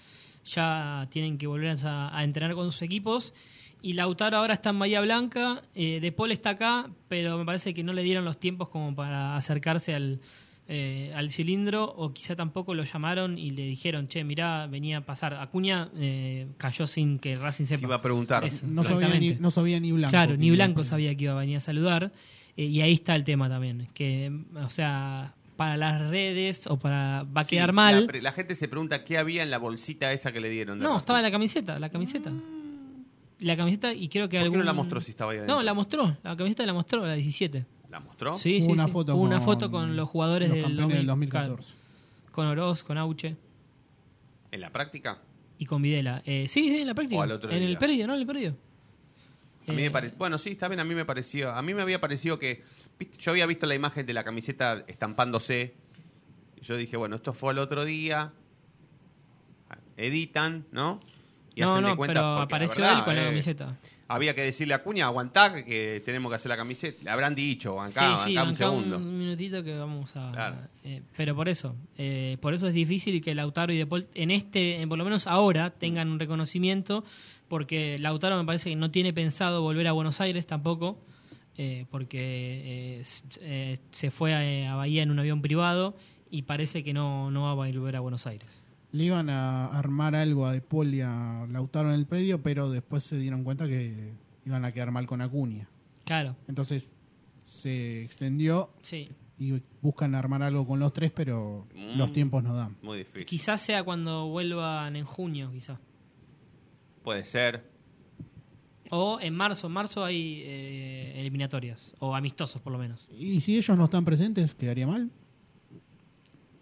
Ya 0.44 1.06
tienen 1.10 1.38
que 1.38 1.46
volver 1.46 1.76
a, 1.86 2.16
a 2.16 2.24
entrenar 2.24 2.54
con 2.54 2.70
sus 2.72 2.82
equipos. 2.82 3.34
Y 3.82 3.92
Lautaro 3.94 4.38
ahora 4.38 4.54
está 4.54 4.70
en 4.70 4.78
Bahía 4.78 5.00
Blanca. 5.02 5.62
eh, 5.74 6.00
de 6.00 6.12
Paul 6.12 6.32
está 6.32 6.50
acá, 6.50 6.88
pero 7.08 7.36
me 7.38 7.44
parece 7.44 7.74
que 7.74 7.82
no 7.82 7.92
le 7.92 8.02
dieron 8.02 8.24
los 8.24 8.38
tiempos 8.40 8.68
como 8.70 8.94
para 8.94 9.36
acercarse 9.36 9.94
al, 9.94 10.20
eh, 10.68 11.12
al 11.14 11.30
cilindro 11.30 11.84
o 11.84 12.14
quizá 12.14 12.34
tampoco 12.34 12.72
lo 12.74 12.84
llamaron 12.84 13.38
y 13.38 13.50
le 13.50 13.66
dijeron, 13.66 14.08
che, 14.08 14.24
mirá, 14.24 14.66
venía 14.68 14.98
a 14.98 15.00
pasar. 15.02 15.34
Acuña 15.34 15.90
eh, 15.96 16.46
cayó 16.56 16.86
sin 16.86 17.18
que 17.18 17.34
Racing 17.34 17.66
sepa. 17.66 17.80
Te 17.80 17.86
iba 17.86 17.96
a 17.96 18.00
preguntar. 18.00 18.44
Eso, 18.44 18.66
No 18.66 18.82
sabía, 18.84 19.08
ni, 19.18 19.34
no 19.34 19.50
sabía 19.50 19.78
ni 19.80 19.92
Blanco. 19.92 20.10
Claro, 20.10 20.36
ni 20.38 20.50
Blanco 20.50 20.82
sabía 20.82 21.14
que 21.14 21.24
iba 21.24 21.34
a 21.34 21.40
venir 21.40 21.58
a 21.58 21.60
saludar. 21.60 22.10
eh, 22.56 22.64
y 22.64 22.80
ahí 22.80 22.94
está 22.94 23.14
el 23.14 23.24
tema 23.24 23.50
también. 23.50 23.88
Que, 23.92 24.32
o 24.64 24.70
sea, 24.70 25.34
para 25.56 25.76
las 25.76 26.08
redes 26.08 26.66
o 26.66 26.78
para. 26.78 27.22
va 27.24 27.42
a 27.42 27.44
Sí, 27.44 27.56
quedar 27.56 27.72
mal. 27.72 28.06
La, 28.12 28.20
la 28.20 28.32
gente 28.32 28.54
se 28.54 28.68
pregunta 28.68 29.04
qué 29.04 29.18
había 29.18 29.42
en 29.42 29.50
la 29.50 29.58
bolsita 29.58 30.12
esa 30.12 30.32
que 30.32 30.40
le 30.40 30.48
dieron. 30.50 30.78
No, 30.78 30.96
estaba 30.98 31.20
la 31.22 31.30
camiseta, 31.30 31.78
la 31.78 31.88
camiseta. 31.90 32.32
La 33.40 33.56
camiseta 33.56 33.92
y 33.92 34.08
creo 34.08 34.28
que 34.28 34.40
¿Por 34.40 34.50
qué 34.52 34.58
no 34.58 34.64
la 34.64 34.72
mostró 34.72 35.00
si 35.00 35.10
estaba 35.10 35.32
ahí 35.32 35.38
adentro? 35.38 35.56
No, 35.56 35.62
la 35.62 35.74
mostró. 35.74 36.16
La 36.22 36.36
camiseta 36.36 36.64
la 36.64 36.72
mostró, 36.72 37.04
la 37.06 37.14
17. 37.14 37.66
¿La 37.90 38.00
mostró? 38.00 38.34
Sí, 38.34 38.58
Hubo 38.58 38.66
sí, 38.66 38.72
una 38.72 38.86
sí. 38.86 38.90
foto 38.92 39.14
Hubo 39.16 39.22
una 39.22 39.36
con 39.36 39.44
foto 39.44 39.70
con 39.70 39.96
los 39.96 40.08
jugadores 40.08 40.48
los 40.48 40.56
del, 40.56 40.64
campeones 40.64 40.96
del 40.96 41.06
2000, 41.06 41.30
2014. 41.30 41.74
Con 42.32 42.46
Oroz, 42.46 42.82
con 42.82 42.98
Auche 42.98 43.36
¿En 44.50 44.60
la 44.60 44.70
práctica? 44.70 45.18
y 45.58 45.66
con 45.66 45.82
Videla. 45.82 46.22
Eh, 46.26 46.46
sí, 46.48 46.68
sí, 46.68 46.78
en 46.80 46.86
la 46.88 46.94
práctica. 46.94 47.20
O 47.20 47.22
al 47.22 47.32
otro 47.32 47.50
en 47.50 47.62
el 47.62 47.76
perdido, 47.76 48.06
¿no? 48.08 48.14
En 48.14 48.20
el 48.20 48.26
perdido. 48.26 48.56
A 49.66 49.70
mí 49.72 49.76
me 49.76 49.86
Eh, 49.86 49.90
parece, 49.90 50.14
bueno, 50.16 50.36
sí, 50.38 50.58
bien, 50.68 50.80
a 50.80 50.84
mí 50.84 50.94
me 50.94 51.04
pareció, 51.04 51.50
a 51.50 51.62
mí 51.62 51.72
me 51.74 51.82
había 51.82 52.00
parecido 52.00 52.38
que, 52.38 52.62
viste, 52.98 53.18
yo 53.18 53.30
había 53.32 53.46
visto 53.46 53.66
la 53.66 53.74
imagen 53.74 54.04
de 54.06 54.12
la 54.12 54.22
camiseta 54.24 54.84
estampándose, 54.86 55.74
y 56.60 56.64
yo 56.64 56.76
dije, 56.76 56.96
bueno, 56.96 57.16
esto 57.16 57.32
fue 57.32 57.52
el 57.52 57.58
otro 57.58 57.84
día, 57.84 58.32
editan, 59.96 60.66
¿no? 60.72 61.00
Y 61.54 61.60
no, 61.60 61.72
hacen 61.72 61.84
de 61.86 61.96
cuenta, 61.96 62.14
pero 62.14 62.38
apareció 62.42 62.82
verdad, 62.82 62.98
él 62.98 63.04
con 63.04 63.14
la 63.16 63.22
eh, 63.22 63.26
camiseta. 63.26 63.78
Había 64.06 64.34
que 64.34 64.42
decirle 64.42 64.74
a 64.74 64.82
Cuña, 64.82 65.06
aguantá, 65.06 65.64
que- 65.64 66.02
tenemos 66.04 66.30
que 66.30 66.36
hacer 66.36 66.48
la 66.50 66.56
camiseta, 66.56 66.98
le 67.04 67.10
habrán 67.10 67.34
dicho, 67.34 67.80
acá, 67.80 68.18
sí, 68.18 68.30
un 68.30 68.34
bancá 68.34 68.54
segundo. 68.56 68.96
un 68.98 69.18
minutito 69.18 69.62
que 69.62 69.74
vamos 69.78 70.14
a... 70.16 70.30
Claro. 70.32 70.56
eh, 70.84 71.00
pero 71.16 71.34
por 71.34 71.48
eso, 71.48 71.74
eh, 71.96 72.36
por 72.40 72.52
eso 72.54 72.66
es 72.68 72.74
difícil 72.74 73.22
que 73.22 73.34
Lautaro 73.34 73.72
y 73.72 73.78
De 73.78 73.86
Paul 73.86 74.06
en 74.14 74.30
este, 74.30 74.82
en 74.82 74.88
por 74.88 74.98
lo 74.98 75.04
menos 75.04 75.26
ahora, 75.26 75.70
tengan 75.70 76.08
un 76.10 76.18
reconocimiento, 76.18 77.04
porque 77.48 77.98
Lautaro 77.98 78.36
me 78.38 78.44
parece 78.44 78.70
que 78.70 78.76
no 78.76 78.90
tiene 78.90 79.12
pensado 79.12 79.62
volver 79.62 79.86
a 79.88 79.92
Buenos 79.92 80.20
Aires 80.20 80.46
tampoco. 80.46 80.98
eh, 81.56 81.86
porque 81.90 82.98
eh, 82.98 83.02
eh, 83.40 83.78
se 83.92 84.10
fue 84.10 84.34
a, 84.66 84.72
a 84.72 84.74
Bahía 84.76 85.04
en 85.04 85.12
un 85.12 85.20
avión 85.20 85.40
privado 85.40 85.94
y 86.28 86.42
parece 86.42 86.82
que 86.82 86.92
no, 86.92 87.30
no 87.30 87.42
va 87.44 87.52
a 87.52 87.54
volver 87.54 87.94
a 87.94 88.00
Buenos 88.00 88.26
Aires. 88.26 88.48
Le 88.90 89.04
iban 89.04 89.30
a 89.30 89.66
armar 89.66 90.16
algo 90.16 90.46
a 90.46 90.52
De 90.52 90.60
Paul 90.60 90.92
y 90.94 91.00
a 91.00 91.46
Lautaro 91.48 91.90
en 91.90 91.94
el 91.94 92.06
predio, 92.06 92.42
pero 92.42 92.70
después 92.70 93.04
se 93.04 93.18
dieron 93.18 93.44
cuenta 93.44 93.68
que 93.68 94.14
iban 94.44 94.64
a 94.64 94.72
quedar 94.72 94.90
mal 94.90 95.06
con 95.06 95.20
Acuña. 95.20 95.68
Claro. 96.04 96.34
Entonces 96.48 96.88
se 97.44 98.02
extendió 98.02 98.70
Sí. 98.82 99.08
y 99.38 99.60
buscan 99.80 100.14
armar 100.16 100.42
algo 100.42 100.66
con 100.66 100.80
los 100.80 100.92
tres, 100.92 101.12
pero 101.14 101.66
Mm. 101.74 101.98
los 101.98 102.12
tiempos 102.12 102.42
no 102.42 102.54
dan. 102.56 102.76
Muy 102.82 102.98
difícil. 102.98 103.26
Quizás 103.26 103.60
sea 103.60 103.84
cuando 103.84 104.26
vuelvan 104.28 104.96
en 104.96 105.04
junio, 105.04 105.50
quizás. 105.52 105.78
Puede 107.04 107.22
ser. 107.24 107.62
O 108.90 109.18
en 109.20 109.34
marzo. 109.34 109.68
En 109.68 109.72
marzo 109.72 110.04
hay 110.04 110.42
eh, 110.44 111.12
eliminatorias. 111.20 111.94
O 112.00 112.14
amistosos, 112.16 112.60
por 112.60 112.72
lo 112.72 112.78
menos. 112.78 113.08
Y 113.16 113.40
si 113.40 113.56
ellos 113.56 113.76
no 113.78 113.84
están 113.84 114.04
presentes, 114.04 114.54
¿quedaría 114.54 114.86
mal? 114.86 115.10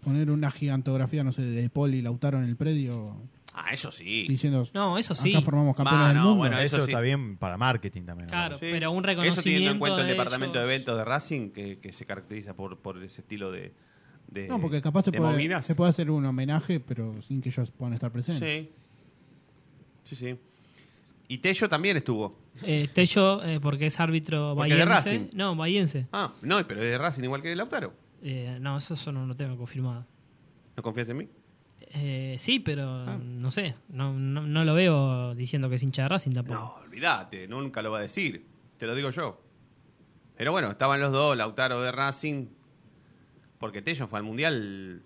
Poner 0.03 0.29
una 0.29 0.51
gigantografía, 0.51 1.23
no 1.23 1.31
sé, 1.31 1.41
de 1.43 1.69
Paul 1.69 1.93
y 1.95 2.01
Lautaro 2.01 2.37
en 2.37 2.43
el 2.45 2.55
predio 2.57 3.15
Ah, 3.55 3.71
eso 3.71 3.91
sí. 3.91 4.25
diciendo, 4.27 4.67
No, 4.73 4.97
eso 4.97 5.13
sí. 5.13 5.31
acá 5.31 5.41
formamos 5.41 5.75
campeones 5.75 6.07
del 6.09 6.17
mundo. 6.17 6.35
bueno, 6.35 6.57
eso, 6.57 6.77
eso 6.77 6.85
sí. 6.85 6.91
está 6.91 7.01
bien 7.01 7.37
para 7.37 7.55
marketing 7.55 8.01
también. 8.01 8.27
Claro, 8.27 8.57
Sí. 8.57 8.65
pero 8.71 8.91
un 8.91 9.05
Eso 9.05 9.13
teniendo 9.13 9.21
en 9.21 9.27
reconocimiento 9.29 9.79
cuenta 9.79 10.01
el 10.01 10.07
de 10.07 10.13
departamento 10.13 10.57
de 10.59 10.65
eventos 10.65 10.97
de 10.97 11.05
Racing, 11.05 11.49
que, 11.51 11.77
que 11.77 11.93
se 11.93 12.05
caracteriza 12.05 12.55
por, 12.55 12.79
por 12.79 13.01
ese 13.03 13.21
estilo 13.21 13.51
de. 13.51 13.71
de 14.27 14.47
No, 14.47 14.59
porque 14.59 14.81
capaz 14.81 15.03
se 15.03 15.11
de 15.11 15.19
puede, 15.19 15.61
se 15.61 15.75
puede 15.75 15.89
hacer 15.91 16.09
un 16.09 16.25
homenaje, 16.25 16.79
pero 16.79 17.21
sin 17.21 17.41
que 17.41 17.49
ellos 17.49 17.69
puedan 17.71 17.93
estar 17.93 18.11
presentes. 18.11 18.65
Sí. 18.65 18.71
Sí, 20.03 20.15
sí. 20.15 20.37
Y 21.27 21.37
Tello 21.39 21.67
también 21.69 21.97
estuvo. 21.97 22.37
Eh, 22.61 22.87
Tello, 22.93 23.43
eh, 23.43 23.59
porque 23.59 23.87
es 23.87 23.99
árbitro 23.99 24.53
Porque 24.55 24.75
de. 24.75 24.85
Racing. 24.85 25.27
No, 25.33 25.55
bahiense. 25.55 26.07
Ah, 26.11 26.33
no, 26.41 26.65
pero 26.67 26.81
es 26.81 26.91
de 26.91 26.97
Racing 26.97 27.23
igual 27.23 27.41
que 27.41 27.49
de 27.49 27.55
Lautaro. 27.55 27.93
Eh, 28.21 28.57
no, 28.61 28.77
eso, 28.77 28.93
eso 28.93 29.11
no 29.11 29.25
lo 29.25 29.35
tengo 29.35 29.57
confirmado. 29.57 30.05
¿No 30.75 30.83
confías 30.83 31.09
en 31.09 31.17
mí? 31.17 31.29
Eh, 31.95 32.37
sí, 32.39 32.59
pero 32.59 32.87
Ah. 33.07 33.17
no 33.21 33.51
sé. 33.51 33.75
No, 33.89 34.13
no, 34.13 34.41
no 34.45 34.63
lo 34.63 34.73
veo 34.73 35.33
diciendo 35.35 35.69
que 35.69 35.75
es 35.75 35.83
hincha 35.83 36.03
de 36.03 36.09
Racing 36.09 36.31
tampoco. 36.31 36.59
No, 36.59 36.73
olvídate, 36.85 37.47
nunca 37.47 37.81
lo 37.81 37.91
va 37.91 37.99
a 37.99 38.01
decir. 38.01 38.45
Te 38.77 38.85
lo 38.87 38.95
digo 38.95 39.09
yo. 39.09 39.41
Pero 40.35 40.51
bueno, 40.51 40.69
estaban 40.69 40.99
los 40.99 41.11
dos, 41.11 41.37
Lautaro 41.37 41.81
de 41.81 41.91
Racing. 41.91 42.47
Porque 43.59 43.81
Tello 43.81 44.07
fue 44.07 44.19
al 44.19 44.25
Mundial. 44.25 45.03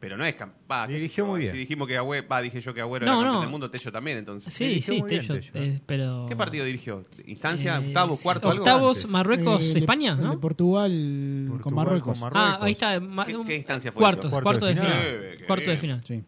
Pero 0.00 0.16
no 0.16 0.24
es 0.24 0.34
va, 0.70 0.86
Dirigió 0.86 1.26
muy 1.26 1.40
bien. 1.40 1.52
Si 1.52 1.58
dijimos 1.58 1.86
que 1.86 1.94
Agüero, 1.96 2.26
va, 2.26 2.40
dije 2.40 2.58
yo 2.60 2.72
que 2.72 2.80
Agüero 2.80 3.04
No, 3.04 3.12
era 3.12 3.18
campeón 3.20 3.34
no. 3.34 3.40
del 3.42 3.50
mundo, 3.50 3.70
Tello 3.70 3.92
también, 3.92 4.16
entonces. 4.16 4.52
Sí, 4.54 4.64
Dirigió 4.64 4.94
sí, 4.94 5.00
muy 5.00 5.10
bien 5.10 5.26
Tello, 5.28 5.50
eh, 5.54 5.80
pero... 5.84 6.24
¿Qué 6.26 6.34
partido 6.36 6.64
dirigió? 6.64 7.04
¿Instancia? 7.26 7.76
Eh, 7.76 7.88
¿Octavo? 7.88 8.16
¿Cuarto? 8.16 8.48
algo? 8.48 8.62
Octavos, 8.64 8.96
antes. 8.96 9.10
Marruecos, 9.10 9.62
Eh, 9.62 9.74
de- 9.74 9.80
España, 9.80 10.12
el 10.12 10.16
de 10.18 10.24
¿no? 10.24 10.40
Portugal, 10.40 11.58
con 11.60 11.74
Marruecos. 11.74 12.12
con 12.18 12.20
Marruecos. 12.20 12.56
Ah, 12.60 12.64
ahí 12.64 12.72
está. 12.72 12.98
ma- 12.98 13.26
¿Qué- 13.26 13.56
instancia 13.56 13.92
fue 13.92 14.00
eso? 14.08 14.18
cuarto 14.20 14.28
de 14.28 14.42
Cuarto 14.42 14.66
final. 14.68 14.84
de 14.86 15.30
final. 15.34 15.46
Cuarto 15.46 15.60
de 15.64 15.66
bien. 15.68 15.78
final. 15.80 16.00
Sí. 16.04 16.24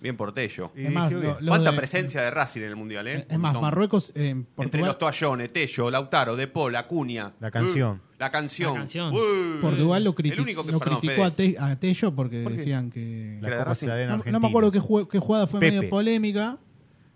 Bien 0.00 0.16
por 0.16 0.34
Tello. 0.34 0.70
Lo- 0.74 1.40
lo 1.40 1.48
¿Cuánta 1.52 1.70
de- 1.70 1.76
presencia 1.78 2.20
de 2.20 2.30
Racing 2.32 2.60
en 2.62 2.68
el 2.68 2.76
Mundial, 2.76 3.06
eh? 3.06 3.26
Es 3.28 3.38
más. 3.38 3.54
Marruecos 3.60 4.10
en 4.16 4.46
Entre 4.58 4.80
los 4.82 4.98
toallones, 4.98 5.52
Tello, 5.52 5.90
Lautaro, 5.90 6.34
De 6.36 6.48
Paul, 6.48 6.74
Acuña. 6.76 7.32
La 7.40 7.50
canción. 7.50 8.02
La 8.18 8.30
canción. 8.30 8.72
La 8.74 8.78
canción. 8.80 9.12
Portugal 9.60 10.04
lo, 10.04 10.10
el 10.10 10.16
criti- 10.16 10.40
único 10.40 10.64
que, 10.64 10.72
lo 10.72 10.78
perdón, 10.78 11.00
criticó 11.00 11.24
a, 11.24 11.30
Te- 11.32 11.56
a 11.58 11.76
Tello 11.78 12.14
porque 12.14 12.42
¿Por 12.42 12.52
decían 12.52 12.90
que... 12.90 13.38
La 13.40 13.58
Copa 13.58 13.74
se 13.74 13.86
la 13.86 13.96
den 13.96 14.10
a 14.10 14.16
No, 14.30 14.40
me 14.40 14.48
acuerdo 14.48 14.70
qué, 14.70 14.78
jugada 14.78 15.46
fue 15.46 15.60
Pepe. 15.60 15.76
medio 15.76 15.90
polémica 15.90 16.58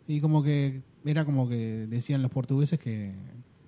y 0.07 0.21
como 0.21 0.43
que 0.43 0.83
era 1.05 1.25
como 1.25 1.49
que 1.49 1.87
decían 1.89 2.21
los 2.23 2.31
portugueses 2.31 2.79
que 2.81 3.15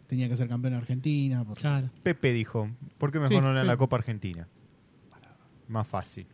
tenía 0.09 0.29
que 0.29 0.37
ser 0.37 0.49
campeón 0.49 0.75
en 0.75 0.81
Argentina. 0.81 1.45
porque- 1.45 1.61
Claro. 1.61 1.89
Pepe 2.03 2.33
dijo, 2.33 2.69
¿por 2.99 3.13
qué 3.13 3.21
mejor 3.21 3.37
Sí, 3.37 3.41
no 3.41 3.53
le 3.53 3.61
la 3.65 3.73
Pepe. 3.73 3.79
Copa 3.79 3.97
Argentina? 3.97 4.49
Más 5.69 5.87
fácil. 5.87 6.27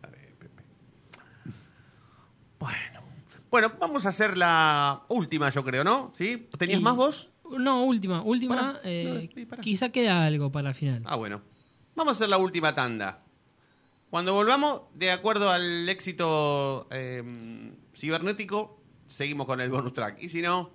Bueno, 3.50 3.72
vamos 3.80 4.04
a 4.06 4.08
hacer 4.10 4.36
la 4.36 5.00
última, 5.08 5.48
yo 5.50 5.64
creo, 5.64 5.84
¿no? 5.84 6.12
¿Sí? 6.16 6.48
¿Tenías 6.58 6.80
Y- 6.80 6.82
más 6.82 6.96
vos? 6.96 7.30
No, 7.58 7.84
última. 7.84 8.22
Última. 8.22 8.56
Pará, 8.56 8.80
eh, 8.84 9.30
no, 9.34 9.48
pará. 9.48 9.62
quizá 9.62 9.90
queda 9.90 10.24
algo 10.24 10.50
para 10.50 10.70
el 10.70 10.74
final. 10.74 11.02
Ah, 11.06 11.16
bueno. 11.16 11.42
Vamos 11.94 12.12
a 12.12 12.16
hacer 12.16 12.28
la 12.28 12.38
última 12.38 12.74
tanda. 12.74 13.22
Cuando 14.10 14.34
volvamos, 14.34 14.82
de 14.94 15.10
acuerdo 15.10 15.50
al 15.50 15.88
éxito 15.88 16.86
eh, 16.90 17.22
cibernético, 17.94 18.80
seguimos 19.08 19.46
con 19.46 19.60
el 19.60 19.70
bonus 19.70 19.92
track. 19.92 20.22
Y 20.22 20.28
si 20.28 20.42
no, 20.42 20.70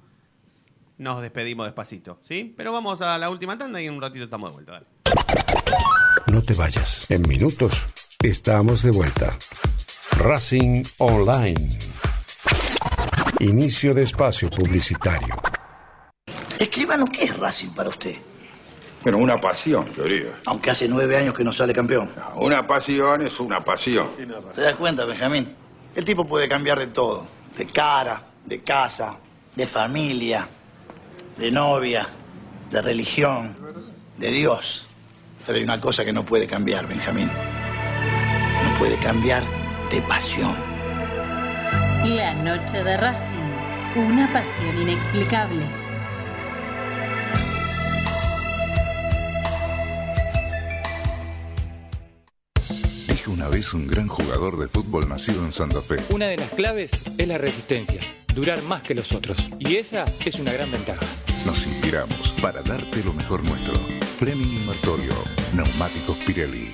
nos 0.97 1.21
despedimos 1.21 1.65
despacito, 1.65 2.19
¿sí? 2.23 2.53
Pero 2.55 2.71
vamos 2.71 3.01
a 3.01 3.17
la 3.17 3.29
última 3.29 3.57
tanda 3.57 3.81
y 3.81 3.87
en 3.87 3.93
un 3.93 4.01
ratito 4.01 4.25
estamos 4.25 4.49
de 4.49 4.53
vuelta. 4.53 4.71
Dale. 4.73 4.85
No 6.27 6.41
te 6.41 6.53
vayas. 6.53 7.09
En 7.09 7.27
minutos 7.27 7.73
estamos 8.21 8.83
de 8.83 8.91
vuelta. 8.91 9.35
Racing 10.17 10.83
Online. 10.99 11.77
Inicio 13.39 13.93
de 13.93 14.03
espacio 14.03 14.49
publicitario. 14.49 15.35
Escribano, 16.61 17.05
¿qué 17.07 17.23
es 17.23 17.35
Racing 17.35 17.69
para 17.69 17.89
usted? 17.89 18.15
Bueno, 19.01 19.17
una 19.17 19.41
pasión, 19.41 19.91
diría. 19.97 20.39
Aunque 20.45 20.69
hace 20.69 20.87
nueve 20.87 21.17
años 21.17 21.33
que 21.33 21.43
no 21.43 21.51
sale 21.51 21.73
campeón. 21.73 22.11
Una 22.35 22.67
pasión 22.67 23.25
es 23.25 23.39
una 23.39 23.65
pasión. 23.65 24.09
¿Te 24.53 24.61
das 24.61 24.75
cuenta, 24.75 25.05
Benjamín? 25.05 25.55
El 25.95 26.05
tipo 26.05 26.23
puede 26.23 26.47
cambiar 26.47 26.77
de 26.77 26.85
todo. 26.85 27.25
De 27.57 27.65
cara, 27.65 28.21
de 28.45 28.61
casa, 28.61 29.15
de 29.55 29.65
familia, 29.65 30.47
de 31.35 31.49
novia, 31.49 32.07
de 32.69 32.79
religión, 32.79 33.55
de 34.19 34.29
Dios. 34.29 34.85
Pero 35.47 35.57
hay 35.57 35.63
una 35.63 35.81
cosa 35.81 36.05
que 36.05 36.13
no 36.13 36.23
puede 36.23 36.45
cambiar, 36.45 36.87
Benjamín. 36.87 37.31
No 38.63 38.77
puede 38.77 38.99
cambiar 38.99 39.43
de 39.89 39.99
pasión. 40.03 40.55
La 42.05 42.35
noche 42.35 42.83
de 42.83 42.97
Racing. 42.97 43.95
Una 43.95 44.31
pasión 44.31 44.79
inexplicable. 44.79 45.80
Dijo 53.21 53.33
una 53.33 53.49
vez 53.49 53.71
un 53.75 53.85
gran 53.85 54.07
jugador 54.07 54.57
de 54.57 54.67
fútbol 54.67 55.07
nacido 55.07 55.45
en 55.45 55.53
Santa 55.53 55.79
Fe. 55.79 55.97
Una 56.09 56.25
de 56.25 56.37
las 56.37 56.49
claves 56.49 56.89
es 57.19 57.27
la 57.27 57.37
resistencia, 57.37 58.01
durar 58.33 58.63
más 58.63 58.81
que 58.81 58.95
los 58.95 59.11
otros. 59.11 59.37
Y 59.59 59.75
esa 59.75 60.05
es 60.25 60.39
una 60.39 60.51
gran 60.51 60.71
ventaja. 60.71 61.05
Nos 61.45 61.67
inspiramos 61.67 62.31
para 62.41 62.63
darte 62.63 63.03
lo 63.03 63.13
mejor 63.13 63.43
nuestro. 63.43 63.75
Fleming 64.17 64.63
y 64.63 64.65
Martorio, 64.65 65.13
Neumáticos 65.53 66.17
Pirelli. 66.25 66.73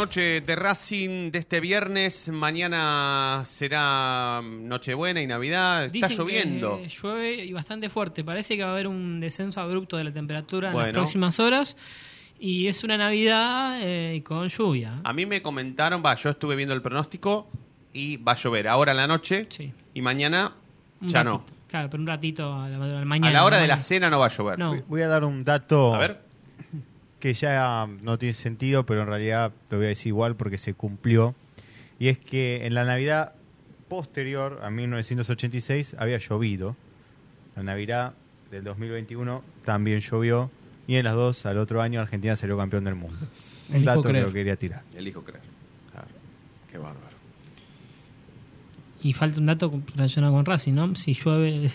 Noche 0.00 0.40
de 0.40 0.56
Racing 0.56 1.30
de 1.30 1.38
este 1.40 1.60
viernes. 1.60 2.30
Mañana 2.30 3.42
será 3.44 4.40
Nochebuena 4.42 5.20
y 5.20 5.26
Navidad. 5.26 5.84
Está 5.84 6.08
Dicen 6.08 6.16
lloviendo. 6.16 6.78
que 6.82 6.88
llueve 6.88 7.44
y 7.44 7.52
bastante 7.52 7.90
fuerte. 7.90 8.24
Parece 8.24 8.56
que 8.56 8.62
va 8.62 8.70
a 8.70 8.72
haber 8.72 8.86
un 8.86 9.20
descenso 9.20 9.60
abrupto 9.60 9.98
de 9.98 10.04
la 10.04 10.12
temperatura 10.12 10.68
en 10.68 10.72
Bueno. 10.74 10.86
las 10.86 10.94
próximas 10.94 11.38
horas. 11.38 11.76
Y 12.38 12.68
es 12.68 12.82
una 12.82 12.96
Navidad 12.96 13.78
eh, 13.82 14.22
con 14.24 14.48
lluvia. 14.48 15.00
A 15.04 15.12
mí 15.12 15.26
me 15.26 15.42
comentaron, 15.42 16.02
va, 16.04 16.14
yo 16.14 16.30
estuve 16.30 16.56
viendo 16.56 16.74
el 16.74 16.80
pronóstico 16.80 17.50
y 17.92 18.16
va 18.16 18.32
a 18.32 18.36
llover 18.36 18.68
ahora 18.68 18.92
en 18.92 18.96
la 18.96 19.06
noche 19.06 19.46
y 19.92 20.00
mañana 20.00 20.54
Un 21.02 21.08
ya 21.08 21.22
ratito. 21.22 21.44
no. 21.46 21.60
Claro, 21.68 21.90
pero 21.90 22.00
un 22.02 22.06
ratito 22.06 22.54
a 22.54 22.68
la, 22.70 22.76
a 22.76 22.86
la 23.00 23.04
mañana. 23.04 23.28
a 23.28 23.32
la 23.32 23.44
hora 23.44 23.56
¿no? 23.58 23.62
de 23.62 23.68
la 23.68 23.78
cena 23.80 24.08
no 24.08 24.18
va 24.18 24.26
a 24.26 24.30
llover. 24.30 24.58
No. 24.58 24.70
Voy- 24.70 24.84
Voy 24.88 25.02
a 25.02 25.08
dar 25.08 25.24
un 25.24 25.44
dato 25.44 25.94
A 25.94 25.98
ver. 25.98 26.29
Que 27.20 27.34
ya 27.34 27.86
no 28.02 28.18
tiene 28.18 28.32
sentido, 28.32 28.84
pero 28.84 29.02
en 29.02 29.06
realidad 29.06 29.52
lo 29.70 29.76
voy 29.76 29.86
a 29.86 29.90
decir 29.90 30.08
igual 30.08 30.34
porque 30.34 30.58
se 30.58 30.74
cumplió. 30.74 31.34
Y 31.98 32.08
es 32.08 32.18
que 32.18 32.66
en 32.66 32.74
la 32.74 32.84
Navidad 32.84 33.34
posterior 33.88 34.60
a 34.62 34.70
1986 34.70 35.96
había 35.98 36.18
llovido. 36.18 36.76
La 37.54 37.62
Navidad 37.62 38.14
del 38.50 38.64
2021 38.64 39.42
también 39.64 40.00
llovió. 40.00 40.50
Y 40.86 40.96
en 40.96 41.04
las 41.04 41.14
dos, 41.14 41.46
al 41.46 41.58
otro 41.58 41.82
año, 41.82 42.00
Argentina 42.00 42.34
salió 42.34 42.56
campeón 42.56 42.84
del 42.84 42.96
mundo. 42.96 43.18
Un 43.68 43.76
Elijo 43.76 43.90
dato 43.90 44.02
que 44.02 44.20
lo 44.20 44.32
quería 44.32 44.56
tirar. 44.56 44.82
Elijo 44.96 45.22
creer. 45.22 45.44
Claro. 45.92 46.08
Qué 46.70 46.78
bárbaro. 46.78 47.16
Y 49.02 49.12
falta 49.12 49.38
un 49.38 49.46
dato 49.46 49.82
relacionado 49.94 50.32
con 50.32 50.44
Racing, 50.44 50.74
¿no? 50.74 50.96
Si 50.96 51.14
llueve. 51.14 51.70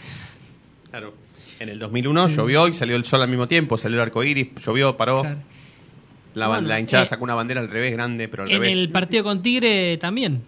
Claro. 0.90 1.14
En 1.60 1.70
el 1.70 1.80
2001 1.80 2.28
llovió 2.30 2.68
y 2.68 2.74
salió 2.74 2.96
el 2.96 3.06
sol 3.06 3.22
al 3.22 3.30
mismo 3.30 3.48
tiempo, 3.48 3.78
salió 3.78 3.98
el 3.98 4.02
arco 4.02 4.24
iris, 4.24 4.50
llovió, 4.64 4.98
paró. 4.98 5.22
Claro. 5.22 5.38
La, 6.34 6.48
Bueno, 6.50 6.68
la 6.68 6.80
hinchada 6.80 7.04
eh, 7.04 7.06
sacó 7.06 7.24
una 7.24 7.34
bandera 7.36 7.62
al 7.62 7.70
revés, 7.70 7.94
grande, 7.94 8.28
pero 8.28 8.44
al 8.44 8.50
En 8.52 8.60
revés. 8.62 8.76
el 8.76 8.90
partido 8.90 9.24
con 9.24 9.42
Tigre 9.42 9.98
también. 9.98 10.42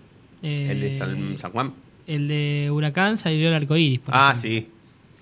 Eh, 0.43 0.67
El 0.71 0.79
de 0.81 0.91
San, 0.91 1.37
San 1.37 1.51
Juan. 1.51 1.73
el 2.07 2.27
de 2.27 2.69
Huracán 2.71 3.17
salió 3.17 3.47
el 3.47 3.53
arco 3.53 3.77
iris. 3.77 3.99
por 4.01 4.13
Ah, 4.13 4.31
ejemplo. 4.35 4.41
sí. 4.49 4.69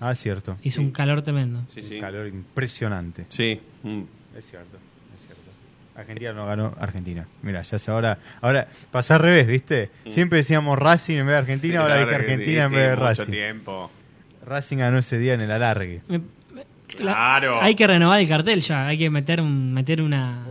Ah, 0.00 0.12
es 0.12 0.18
cierto. 0.18 0.58
Hizo 0.62 0.80
un 0.80 0.90
calor 0.90 1.22
tremendo. 1.22 1.62
Sí, 1.68 1.82
sí. 1.82 1.94
Un 1.94 2.00
calor 2.00 2.26
impresionante. 2.26 3.24
Sí. 3.28 3.58
Mm. 3.82 4.02
Es 4.36 4.50
cierto. 4.50 4.76
Argentina 5.94 6.32
no 6.34 6.44
ganó 6.44 6.74
Argentina. 6.78 7.26
Mira, 7.40 7.62
ya 7.62 7.78
se 7.78 7.90
ahora, 7.90 8.18
ahora 8.42 8.68
pasó 8.90 9.14
al 9.14 9.20
revés, 9.20 9.46
¿viste? 9.46 9.90
Siempre 10.08 10.38
decíamos 10.38 10.78
Racing 10.78 11.14
en 11.16 11.26
vez 11.26 11.32
de 11.34 11.38
Argentina, 11.38 11.72
Sí, 11.74 11.78
ahora 11.78 11.98
dije 12.00 12.14
Argentina 12.14 12.62
en 12.64 12.68
sí, 12.68 12.74
vez 12.74 12.84
de 12.90 12.96
mucho 12.96 13.04
Racing. 13.08 13.30
tiempo. 13.32 13.90
Racing 14.46 14.78
ganó 14.78 14.98
ese 14.98 15.18
día 15.18 15.34
en 15.34 15.40
el 15.42 15.50
alargue. 15.50 16.02
Me- 16.08 16.20
Claro. 16.96 17.60
Hay 17.60 17.74
que 17.74 17.86
renovar 17.86 18.20
el 18.20 18.28
cartel 18.28 18.60
ya. 18.62 18.86
Hay 18.86 18.96
que 18.96 19.10
meter 19.10 19.40
un, 19.42 19.74
meter 19.74 20.00
una, 20.00 20.46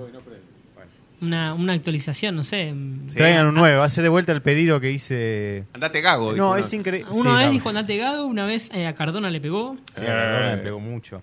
una 1.21 1.53
una 1.53 1.73
actualización, 1.73 2.35
no 2.35 2.43
sé. 2.43 2.73
Traigan 3.15 3.47
un 3.47 3.55
nuevo, 3.55 3.81
hace 3.81 4.01
de 4.01 4.09
vuelta 4.09 4.31
el 4.31 4.41
pedido 4.41 4.79
que 4.79 4.91
hice. 4.91 5.63
Andate 5.73 6.01
gago. 6.01 6.33
dijo 6.33 6.45
No, 6.45 6.51
uno. 6.51 6.59
es 6.59 6.71
increíble. 6.73 7.09
Una 7.13 7.37
vez 7.39 7.51
dijo 7.51 7.71
Nate 7.71 7.97
Gago, 7.97 8.25
una 8.25 8.45
vez 8.45 8.69
eh, 8.73 8.85
a 8.85 8.93
Cardona 8.93 9.29
le 9.29 9.39
pegó. 9.41 9.75
Sí, 9.93 10.01
a 10.05 10.09
Maradona 10.09 10.55
me 10.57 10.61
pegó 10.61 10.79
mucho. 10.79 11.21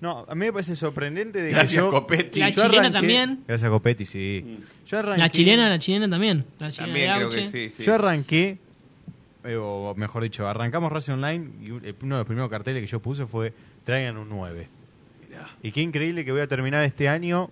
No, 0.00 0.24
a 0.28 0.34
mí 0.34 0.46
me 0.46 0.52
parece 0.52 0.74
sorprendente 0.76 1.40
de 1.40 1.50
Gracias, 1.50 1.70
que 1.72 1.76
yo, 1.76 1.90
Copetti. 1.90 2.40
La 2.40 2.48
yo 2.50 2.62
chilena 2.64 2.88
arranqué- 2.88 2.92
también. 2.92 3.40
Gracias 3.46 3.68
a 3.68 3.70
Copetti, 3.70 4.06
sí. 4.06 4.58
Yo 4.86 4.98
arranqué, 4.98 5.20
La 5.20 5.28
chilena, 5.30 5.68
la 5.68 5.78
chilena 5.78 6.10
también. 6.10 6.44
La 6.58 6.70
chilena 6.70 6.86
También 6.86 7.10
de 7.10 7.16
creo 7.16 7.30
que 7.30 7.38
Auche. 7.44 7.50
sí, 7.50 7.74
sí. 7.76 7.82
Yo 7.84 7.94
arranqué, 7.94 8.58
eh, 9.44 9.56
o 9.60 9.94
mejor 9.96 10.22
dicho, 10.22 10.48
arrancamos 10.48 10.90
Racing 10.90 11.12
Online 11.12 11.50
y 11.62 11.70
un- 11.70 11.82
uno 12.02 12.14
de 12.16 12.20
los 12.20 12.26
primeros 12.26 12.50
carteles 12.50 12.82
que 12.82 12.86
yo 12.86 13.00
puse 13.00 13.26
fue 13.26 13.52
traigan 13.84 14.16
un 14.16 14.28
9. 14.28 14.68
Y 15.62 15.72
qué 15.72 15.80
increíble 15.82 16.24
que 16.24 16.32
voy 16.32 16.40
a 16.42 16.46
terminar 16.46 16.84
este 16.84 17.08
año 17.08 17.50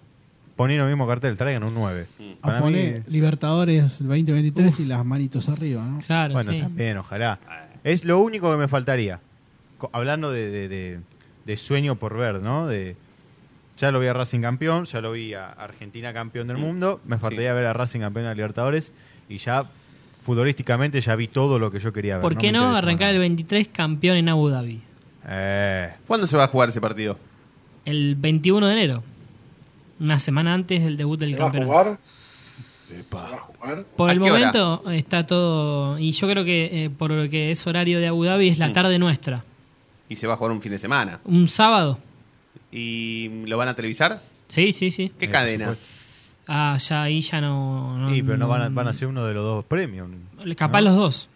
poniendo 0.56 0.84
el 0.84 0.90
mismo 0.90 1.06
cartel, 1.06 1.36
traigan 1.36 1.64
un 1.64 1.74
9. 1.74 2.06
A 2.42 2.46
Para 2.46 2.56
mí, 2.58 2.62
poner 2.62 3.02
Libertadores 3.08 3.98
2023 3.98 4.80
y 4.80 4.84
las 4.86 5.04
manitos 5.04 5.48
arriba, 5.48 5.82
¿no? 5.82 5.98
Claro, 6.06 6.34
bueno, 6.34 6.52
sí. 6.52 6.58
también, 6.60 6.96
ojalá. 6.98 7.38
Es 7.84 8.04
lo 8.04 8.20
único 8.20 8.50
que 8.50 8.56
me 8.58 8.68
faltaría. 8.68 9.20
Co- 9.78 9.90
Hablando 9.92 10.30
de, 10.30 10.50
de- 10.50 10.68
de- 10.68 11.00
de 11.44 11.56
sueño 11.56 11.96
por 11.96 12.16
ver, 12.16 12.40
¿no? 12.40 12.66
De, 12.68 12.94
ya 13.76 13.90
lo 13.90 13.98
vi 13.98 14.06
a 14.06 14.12
Racing 14.12 14.40
campeón, 14.42 14.84
ya 14.84 15.00
lo 15.00 15.10
vi 15.12 15.34
a 15.34 15.48
Argentina 15.50 16.12
campeón 16.12 16.46
del 16.46 16.58
mundo, 16.58 17.00
me 17.04 17.18
faltaría 17.18 17.52
ver 17.54 17.66
a 17.66 17.72
Racing 17.72 18.00
campeón 18.00 18.26
de 18.26 18.34
Libertadores 18.36 18.92
y 19.28 19.38
ya 19.38 19.68
futbolísticamente 20.22 21.00
ya 21.00 21.14
vi 21.16 21.28
todo 21.28 21.58
lo 21.58 21.70
que 21.70 21.78
yo 21.78 21.92
quería 21.92 22.14
ver. 22.14 22.22
¿Por 22.22 22.38
qué 22.38 22.50
no 22.52 22.74
arrancar 22.74 23.10
el 23.10 23.18
23 23.18 23.68
campeón 23.68 24.16
en 24.16 24.28
Abu 24.30 24.48
Dhabi? 24.48 24.80
Eh, 25.28 25.92
¿Cuándo 26.06 26.26
se 26.26 26.36
va 26.36 26.44
a 26.44 26.48
jugar 26.48 26.70
ese 26.70 26.80
partido? 26.80 27.18
El 27.84 28.14
21 28.16 28.66
de 28.68 28.72
enero. 28.72 29.02
Una 30.00 30.18
semana 30.18 30.54
antes 30.54 30.82
del 30.82 30.96
debut 30.96 31.18
del 31.20 31.30
¿Se 31.34 31.36
va 31.38 31.48
a 31.48 31.50
campeonato. 31.52 31.72
jugar? 31.72 31.98
¿Se 32.88 33.04
va 33.14 33.34
a 33.34 33.38
jugar? 33.38 33.84
Por 33.96 34.10
¿A 34.10 34.12
el 34.12 34.22
hora? 34.22 34.30
momento 34.32 34.90
está 34.90 35.26
todo. 35.26 35.98
Y 35.98 36.12
yo 36.12 36.28
creo 36.28 36.44
que 36.44 36.84
eh, 36.84 36.90
por 36.90 37.10
lo 37.10 37.28
que 37.28 37.50
es 37.50 37.66
horario 37.66 38.00
de 38.00 38.08
Abu 38.08 38.24
Dhabi 38.24 38.48
es 38.48 38.58
la 38.58 38.68
Mm. 38.68 38.72
tarde 38.72 38.98
nuestra. 38.98 39.44
Y 40.08 40.16
se 40.16 40.26
va 40.26 40.34
a 40.34 40.36
jugar 40.36 40.52
un 40.52 40.60
fin 40.60 40.72
de 40.72 40.78
semana. 40.78 41.20
Un 41.24 41.48
sábado. 41.48 41.98
¿Y 42.70 43.28
lo 43.46 43.56
van 43.56 43.68
a 43.68 43.74
televisar? 43.74 44.20
Sí, 44.48 44.72
sí, 44.72 44.90
sí. 44.90 45.12
¿Qué 45.18 45.26
Eh, 45.26 45.30
cadena? 45.30 45.76
Ah, 46.48 46.76
ya 46.78 47.02
ahí 47.02 47.20
ya 47.20 47.40
no. 47.40 47.98
no 47.98 48.10
Sí, 48.10 48.22
pero 48.22 48.36
no 48.36 48.48
van 48.48 48.62
a, 48.62 48.68
van 48.68 48.88
a 48.88 48.92
ser 48.92 49.08
uno 49.08 49.24
de 49.24 49.34
los 49.34 49.44
dos 49.44 49.64
premios. 49.64 50.08
Capaz 50.56 50.80
¿no? 50.80 50.88
los 50.90 50.96
dos. 50.96 51.28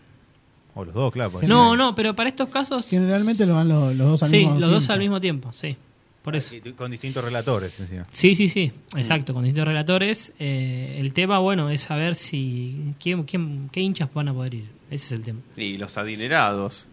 O 0.75 0.85
los 0.85 0.93
dos, 0.95 1.13
claro. 1.13 1.41
No, 1.47 1.75
no, 1.77 1.95
pero 1.95 2.15
para 2.15 2.29
estos 2.29 2.49
casos. 2.49 2.87
Generalmente 2.87 3.47
lo 3.47 3.55
dan 3.55 3.69
los, 3.69 3.95
los 3.97 4.07
dos 4.09 4.23
al 4.25 4.31
sí, 4.31 4.39
mismo 4.39 4.59
los 4.61 4.71
dos 4.71 4.83
tiempo. 4.83 4.93
al 4.93 4.99
mismo 4.99 5.21
tiempo, 5.21 5.53
sí. 5.53 5.77
Por 6.23 6.35
eso. 6.35 6.55
Y 6.57 6.61
Con 6.73 6.91
distintos 6.91 7.25
relatores 7.25 7.79
encima. 7.79 8.05
Sí, 8.11 8.35
sí, 8.35 8.49
sí, 8.49 8.73
exacto, 8.97 9.33
con 9.33 9.45
distintos 9.45 9.69
relatores. 9.69 10.33
Eh, 10.41 10.97
el 10.99 11.13
tema, 11.13 11.39
bueno, 11.39 11.71
es 11.71 11.83
saber 11.83 12.17
si. 12.17 12.95
¿qué, 12.99 13.23
qué, 13.25 13.41
qué 13.71 13.81
hinchas 13.81 14.13
van 14.13 14.29
a 14.29 14.35
poder 14.35 14.55
ir? 14.55 14.65
Ese 14.91 15.07
es 15.07 15.13
el 15.13 15.23
tema. 15.23 15.39
Y 15.57 15.77
los 15.79 15.97
adinerados. 15.97 16.87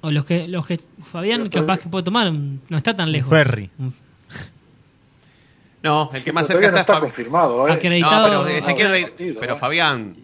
O 0.00 0.10
los 0.10 0.24
que. 0.24 0.48
Los 0.48 0.66
que 0.66 0.80
Fabián, 1.12 1.48
capaz 1.50 1.80
que 1.82 1.88
puede 1.90 2.04
tomar, 2.04 2.30
un- 2.30 2.62
no 2.70 2.76
está 2.78 2.96
tan 2.96 3.12
lejos. 3.12 3.30
ferry. 3.30 3.68
Un- 3.78 3.92
No, 5.82 6.10
el 6.12 6.24
que 6.24 6.32
más 6.32 6.46
cerca 6.46 6.70
no 6.70 6.76
está, 6.78 6.94
Fabi- 6.96 7.00
confirmado, 7.00 7.68
¿eh? 7.68 7.72
Acreditado- 7.72 8.28
No, 8.32 8.44
pero 8.44 8.56
Ezequiel 8.58 8.88
No, 8.88 8.92
Rey- 8.94 9.02
partido, 9.04 9.40
pero 9.40 9.54
¿eh? 9.54 9.58
Fabián, 9.58 10.16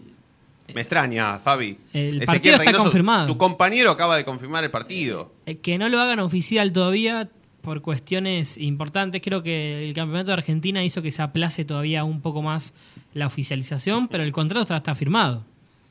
me 0.75 0.81
extraña, 0.81 1.39
Fabi. 1.39 1.79
El 1.93 2.23
Ezequiel 2.23 2.27
partido 2.27 2.53
está 2.55 2.65
Reynoso, 2.65 2.85
confirmado. 2.85 3.27
Tu 3.27 3.39
compañero 3.39 3.91
acaba 3.91 4.17
de 4.17 4.25
confirmar 4.25 4.65
el 4.65 4.71
partido. 4.71 5.33
Eh, 5.47 5.59
que 5.59 5.79
no 5.79 5.89
lo 5.89 6.01
hagan 6.01 6.19
oficial 6.21 6.73
todavía 6.73 7.29
por 7.63 7.81
cuestiones 7.83 8.59
importantes. 8.59 9.23
Creo 9.23 9.43
que 9.43 9.87
el 9.89 9.95
campeonato 9.95 10.29
de 10.29 10.35
Argentina 10.35 10.83
hizo 10.85 11.01
que 11.03 11.11
se 11.11 11.23
aplace 11.23 11.65
todavía 11.65 12.05
un 12.05 12.21
poco 12.21 12.43
más 12.43 12.73
la 13.15 13.27
oficialización, 13.27 14.09
pero 14.09 14.25
el 14.25 14.33
contrato 14.33 14.63
está, 14.63 14.77
está 14.79 14.95
firmado. 14.95 15.45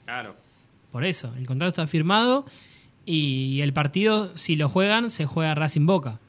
Claro. 0.06 0.35
Por 0.91 1.06
eso, 1.06 1.31
el 1.38 1.45
contrato 1.48 1.69
está 1.69 1.88
firmado 1.88 2.45
y 3.06 3.61
el 3.61 3.73
partido, 3.73 4.38
si 4.38 4.56
lo 4.56 4.69
juegan, 4.69 5.10
se 5.10 5.26
juega 5.26 5.56
Racing 5.56 5.85
Boca. 5.85 6.19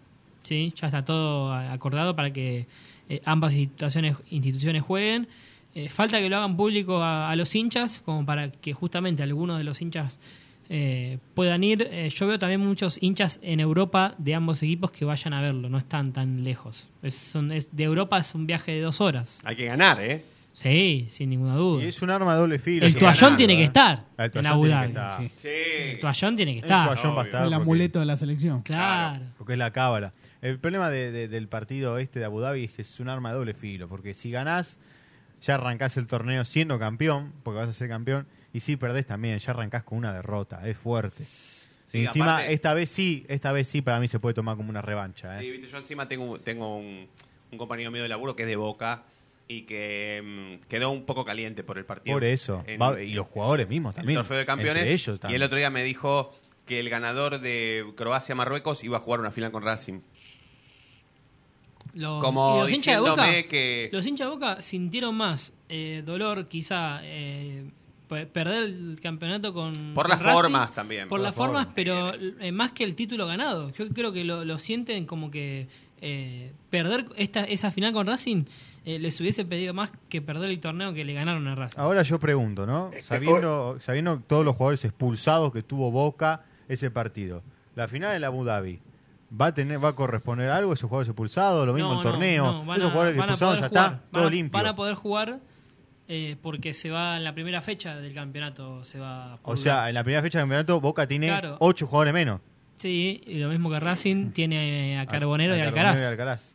¿Sí? 0.44 0.72
Ya 0.80 0.86
está 0.88 1.04
todo 1.04 1.52
acordado 1.54 2.14
para 2.14 2.30
que 2.32 2.66
eh, 3.08 3.20
ambas 3.24 3.54
instituciones, 3.54 4.16
instituciones 4.30 4.82
jueguen. 4.82 5.28
Eh, 5.74 5.88
falta 5.88 6.18
que 6.20 6.28
lo 6.28 6.36
hagan 6.36 6.56
público 6.56 7.02
a, 7.02 7.30
a 7.30 7.36
los 7.36 7.54
hinchas, 7.54 8.00
como 8.04 8.24
para 8.24 8.50
que 8.50 8.72
justamente 8.72 9.22
algunos 9.22 9.58
de 9.58 9.64
los 9.64 9.80
hinchas 9.82 10.18
eh, 10.68 11.18
puedan 11.34 11.64
ir. 11.64 11.86
Eh, 11.90 12.10
yo 12.14 12.26
veo 12.28 12.38
también 12.38 12.60
muchos 12.60 13.02
hinchas 13.02 13.40
en 13.42 13.60
Europa 13.60 14.14
de 14.18 14.34
ambos 14.34 14.62
equipos 14.62 14.90
que 14.92 15.04
vayan 15.04 15.34
a 15.34 15.42
verlo, 15.42 15.68
no 15.68 15.78
están 15.78 16.12
tan 16.12 16.44
lejos. 16.44 16.86
Es, 17.02 17.14
son- 17.16 17.50
es- 17.52 17.68
de 17.76 17.82
Europa 17.84 18.18
es 18.18 18.34
un 18.34 18.46
viaje 18.46 18.72
de 18.72 18.80
dos 18.80 19.00
horas. 19.00 19.38
Hay 19.44 19.56
que 19.56 19.64
ganar, 19.66 20.00
¿eh? 20.00 20.24
Sí, 20.52 21.06
sin 21.10 21.30
ninguna 21.30 21.56
duda. 21.56 21.82
Y 21.84 21.88
es 21.88 22.00
un 22.00 22.10
arma 22.10 22.32
de 22.34 22.38
doble 22.40 22.58
filo. 22.60 22.86
El 22.86 22.94
toallón 22.94 23.16
ganando, 23.16 23.36
tiene 23.38 23.56
que 23.56 23.62
¿eh? 23.62 23.64
estar 23.64 24.04
El 24.16 24.24
en 24.26 24.30
toallón 24.30 24.52
Abu 24.52 24.62
tiene 24.62 24.76
Dhabi. 24.76 24.86
que 24.86 25.24
estar. 25.24 25.30
Sí. 25.34 25.48
El 25.90 26.00
toallón 26.00 26.36
tiene 26.36 26.52
que 26.52 26.58
El 26.60 26.64
estar. 26.64 26.86
toallón 26.94 27.16
va 27.16 27.22
a 27.22 27.24
estar. 27.24 27.40
El 27.42 27.48
porque- 27.50 27.62
amuleto 27.62 27.98
de 27.98 28.06
la 28.06 28.16
selección. 28.16 28.62
Claro. 28.62 29.24
Porque 29.36 29.52
es 29.54 29.58
la 29.58 29.72
cábala. 29.72 30.12
El 30.44 30.58
problema 30.58 30.90
de- 30.90 31.10
de- 31.10 31.28
del 31.28 31.48
partido 31.48 31.96
este 31.98 32.18
de 32.18 32.24
Abu 32.26 32.40
Dhabi 32.40 32.64
es 32.64 32.72
que 32.72 32.82
es 32.82 33.00
un 33.00 33.08
arma 33.08 33.30
de 33.30 33.36
doble 33.38 33.54
filo. 33.54 33.88
Porque 33.88 34.12
si 34.14 34.30
ganás, 34.30 34.78
ya 35.40 35.54
arrancás 35.54 35.96
el 35.96 36.06
torneo 36.06 36.44
siendo 36.44 36.78
campeón, 36.78 37.32
porque 37.42 37.60
vas 37.60 37.68
a 37.70 37.72
ser 37.72 37.88
campeón. 37.88 38.26
Y 38.52 38.60
si 38.60 38.76
perdés 38.76 39.06
también, 39.06 39.38
ya 39.38 39.50
arrancás 39.52 39.84
con 39.84 39.98
una 39.98 40.12
derrota. 40.12 40.68
Es 40.68 40.76
fuerte. 40.76 41.24
Sí, 41.86 41.98
Y 41.98 42.06
encima, 42.06 42.34
aparte- 42.36 42.52
esta 42.52 42.74
vez 42.74 42.88
sí, 42.90 43.24
esta 43.28 43.52
vez 43.52 43.68
sí, 43.68 43.80
para 43.80 44.00
mí 44.00 44.06
se 44.08 44.18
puede 44.20 44.34
tomar 44.34 44.56
como 44.56 44.68
una 44.70 44.82
revancha. 44.82 45.38
¿eh? 45.38 45.44
Sí, 45.44 45.50
viste, 45.50 45.66
yo 45.68 45.78
encima 45.78 46.08
tengo, 46.08 46.38
tengo 46.40 46.76
un, 46.76 47.06
un 47.52 47.58
compañero 47.58 47.90
mío 47.90 48.02
de 48.02 48.08
laburo 48.08 48.36
que 48.36 48.42
es 48.42 48.48
de 48.48 48.56
Boca 48.56 49.02
y 49.48 49.62
que 49.62 50.58
mm, 50.62 50.66
quedó 50.68 50.90
un 50.90 51.04
poco 51.06 51.24
caliente 51.24 51.62
por 51.64 51.78
el 51.78 51.84
partido. 51.84 52.14
Por 52.16 52.24
eso. 52.24 52.64
En 52.66 52.80
Va- 52.80 53.00
y 53.02 53.14
los 53.14 53.26
jugadores 53.26 53.68
mismos 53.68 53.92
el 53.92 53.96
también. 53.96 54.16
trofeo 54.18 54.36
de 54.38 54.44
campeones. 54.46 54.82
Entre 54.82 54.92
ellos 54.92 55.20
y 55.30 55.34
el 55.34 55.42
otro 55.42 55.56
día 55.56 55.70
me 55.70 55.82
dijo 55.84 56.34
que 56.66 56.80
el 56.80 56.88
ganador 56.90 57.40
de 57.40 57.84
Croacia-Marruecos 57.96 58.84
iba 58.84 58.96
a 58.96 59.00
jugar 59.00 59.20
una 59.20 59.30
final 59.30 59.50
con 59.52 59.62
Racing. 59.62 60.00
Los- 61.94 62.22
Como 62.22 62.56
y 62.56 62.60
los 62.62 62.70
hinchas 62.72 62.94
de 62.96 63.00
Boca, 63.00 63.10
diciéndome 63.26 63.46
que- 63.46 63.88
los 63.92 64.06
hinchas 64.06 64.26
de 64.28 64.34
Boca 64.34 64.62
sintieron 64.62 65.14
más 65.14 65.52
eh, 65.68 66.02
dolor, 66.04 66.46
quizá 66.48 67.00
eh, 67.02 67.64
pe- 68.08 68.26
perder 68.26 68.64
el 68.64 68.98
campeonato 69.02 69.54
con 69.54 69.72
Por 69.94 70.08
las 70.08 70.20
Racing, 70.22 70.32
formas 70.40 70.74
también, 70.74 71.02
por, 71.08 71.18
por 71.18 71.20
las 71.20 71.34
formas, 71.34 71.66
formas. 71.66 71.74
pero 71.74 72.12
eh, 72.40 72.52
más 72.52 72.72
que 72.72 72.84
el 72.84 72.94
título 72.94 73.26
ganado. 73.26 73.70
Yo 73.72 73.88
creo 73.90 74.12
que 74.12 74.24
lo, 74.24 74.44
lo 74.44 74.58
sienten 74.58 75.06
como 75.06 75.30
que 75.30 75.68
eh, 76.00 76.52
perder 76.70 77.06
esta 77.16 77.44
esa 77.44 77.70
final 77.70 77.92
con 77.92 78.06
Racing 78.06 78.44
eh, 78.84 78.98
les 78.98 79.18
hubiese 79.20 79.44
pedido 79.46 79.72
más 79.72 79.90
que 80.10 80.20
perder 80.20 80.50
el 80.50 80.60
torneo 80.60 80.92
que 80.92 81.04
le 81.04 81.14
ganaron 81.14 81.46
a 81.48 81.54
Racing. 81.54 81.78
Ahora 81.80 82.02
yo 82.02 82.18
pregunto, 82.20 82.66
¿no? 82.66 82.90
Sabiendo, 83.02 83.76
sabiendo 83.80 84.18
todos 84.26 84.44
los 84.44 84.54
jugadores 84.56 84.84
expulsados 84.84 85.52
que 85.52 85.62
tuvo 85.62 85.90
Boca 85.90 86.44
ese 86.68 86.90
partido, 86.90 87.42
la 87.76 87.88
final 87.88 88.12
de 88.12 88.20
la 88.20 88.26
Abu 88.26 88.44
Dhabi, 88.44 88.80
¿va 89.30 89.46
a 89.46 89.54
tener, 89.54 89.82
va 89.82 89.90
a 89.90 89.94
corresponder 89.94 90.50
algo 90.50 90.70
a 90.70 90.74
esos 90.74 90.88
jugadores 90.88 91.08
expulsados? 91.08 91.66
Lo 91.66 91.72
mismo 91.74 91.90
No, 91.92 91.96
el 91.98 92.02
torneo. 92.02 92.64
no, 92.64 92.74
esos 92.74 92.86
a- 92.88 92.90
jugadores 92.90 93.16
expulsaron 93.16 93.54
ya 93.56 93.60
poder 93.60 93.64
está, 93.64 93.84
jugar, 93.88 94.00
todo 94.12 94.26
a- 94.26 94.30
limpio. 94.30 94.52
Van 94.58 94.66
a 94.66 94.76
poder 94.76 94.94
jugar 94.94 95.38
eh, 96.06 96.36
porque 96.42 96.74
se 96.74 96.90
va 96.90 97.16
en 97.16 97.24
la 97.24 97.32
primera 97.32 97.62
fecha 97.62 97.96
del 97.96 98.12
campeonato. 98.14 98.84
se 98.84 98.98
va 98.98 99.38
O 99.42 99.56
sea, 99.56 99.88
en 99.88 99.94
la 99.94 100.04
primera 100.04 100.22
fecha 100.22 100.38
del 100.38 100.44
campeonato 100.44 100.80
Boca 100.80 101.06
tiene 101.06 101.28
Claro. 101.28 101.56
ocho 101.60 101.86
jugadores 101.86 102.12
menos. 102.14 102.40
Sí, 102.76 103.22
y 103.26 103.38
lo 103.38 103.48
mismo 103.48 103.70
que 103.70 103.80
Racing 103.80 104.30
tiene 104.34 104.98
a 105.00 105.06
Carbonero 105.06 105.54
A- 105.54 105.56
y 105.56 105.60
a 105.60 105.68
a 105.68 105.72
Carbonero 105.72 105.88
Alcaraz. 105.90 106.00
y 106.00 106.04
Alcaraz. 106.04 106.54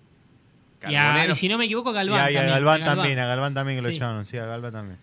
Y, 0.88 0.96
a- 0.96 1.28
y 1.32 1.36
si 1.36 1.50
no 1.50 1.58
me 1.58 1.66
equivoco, 1.66 1.90
a 1.90 1.94
Galván. 1.94 2.20
y 2.20 2.22
a, 2.22 2.32
y 2.32 2.36
a 2.36 2.40
también, 2.40 2.54
Galván 2.56 2.80
Galván. 2.82 2.96
también, 2.98 3.20
a 3.20 3.26
Galván 3.26 3.54
también 3.54 3.78
que 3.80 3.82
lo 3.84 3.90
Sí. 3.90 3.96
echaron, 3.96 4.26
sí, 4.26 4.38
a 4.38 4.46
Galván 4.46 4.72
también. 4.72 5.00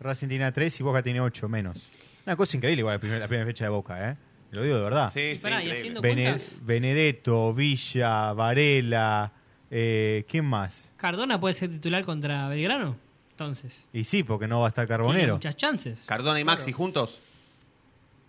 Racing 0.00 0.28
tiene 0.28 0.44
a 0.44 0.52
tres 0.52 0.78
y 0.80 0.82
Boca 0.82 1.02
tiene 1.02 1.20
ocho 1.20 1.48
menos. 1.48 1.88
Una 2.24 2.36
cosa 2.36 2.56
increíble 2.56 2.80
igual 2.80 2.94
la 2.94 3.00
primera, 3.00 3.20
la 3.20 3.28
primera 3.28 3.46
fecha 3.46 3.64
de 3.64 3.70
Boca, 3.70 4.10
¿eh? 4.10 4.16
Lo 4.50 4.62
digo 4.62 4.76
de 4.76 4.82
verdad. 4.82 5.10
Sí, 5.12 5.20
Y 5.20 5.36
sí, 5.36 5.42
pará, 5.42 5.56
y 5.56 5.66
increíble. 5.66 5.78
haciendo 5.78 6.00
Bene- 6.00 6.22
cuentas, 6.24 6.52
Benedetto, 6.62 7.52
Villa, 7.54 8.32
Varela, 8.32 9.32
eh, 9.70 10.24
¿quién 10.28 10.44
más? 10.46 10.88
Cardona 10.96 11.38
puede 11.38 11.54
ser 11.54 11.68
titular 11.70 12.04
contra 12.04 12.48
Belgrano. 12.48 12.96
Entonces, 13.32 13.76
Y 13.92 14.04
sí, 14.04 14.22
porque 14.24 14.48
no 14.48 14.60
va 14.60 14.66
a 14.66 14.68
estar 14.68 14.86
tiene 14.86 14.98
Carbonero. 14.98 15.34
muchas 15.34 15.56
chances. 15.56 16.00
Cardona 16.06 16.40
y 16.40 16.44
Maxi 16.44 16.72
juntos. 16.72 17.20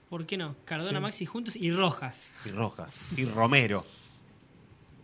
¿Por 0.09 0.25
qué 0.25 0.37
no? 0.37 0.55
Cardona, 0.65 0.99
Maxi 0.99 1.25
juntos 1.25 1.55
y 1.55 1.71
Rojas. 1.71 2.29
Y 2.45 2.49
Rojas. 2.49 2.91
Y 3.15 3.25
Romero. 3.25 3.85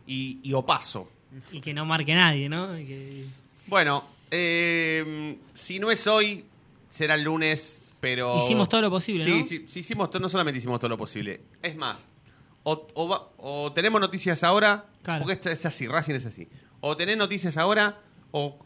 Y, 0.08 0.40
y 0.44 0.54
Opaso. 0.54 1.10
Y 1.52 1.60
que 1.62 1.74
no 1.74 1.86
marque 1.86 2.14
nadie, 2.14 2.50
¿no? 2.50 2.78
Y 2.78 2.86
que- 2.86 3.26
Bueno, 3.68 4.04
eh, 4.32 5.38
si 5.56 5.80
no 5.80 5.90
es 5.92 6.06
hoy, 6.08 6.46
será 6.90 7.16
el 7.16 7.24
lunes, 7.24 7.82
pero... 8.06 8.38
Hicimos 8.44 8.70
todo 8.70 8.82
lo 8.82 8.90
posible, 8.92 9.24
sí, 9.24 9.32
¿no? 9.40 9.44
Sí, 9.44 9.66
sí, 9.68 9.80
hicimos 9.80 10.10
no 10.20 10.30
solamente 10.30 10.60
hicimos 10.60 10.80
todo 10.80 10.90
lo 10.90 10.98
posible. 10.98 11.42
Es 11.64 11.76
más, 11.76 12.08
o, 12.62 12.88
o 12.94 13.08
va- 13.08 13.30
o 13.38 13.72
tenemos 13.74 14.00
noticias 14.00 14.44
ahora, 14.44 14.86
Claro. 15.02 15.22
porque 15.24 15.34
esto 15.34 15.50
es 15.50 15.66
así, 15.66 15.88
Racing 15.88 16.14
es 16.14 16.26
así. 16.28 16.48
O 16.82 16.96
tenés 16.96 17.18
noticias 17.18 17.58
ahora, 17.58 18.00
o 18.30 18.60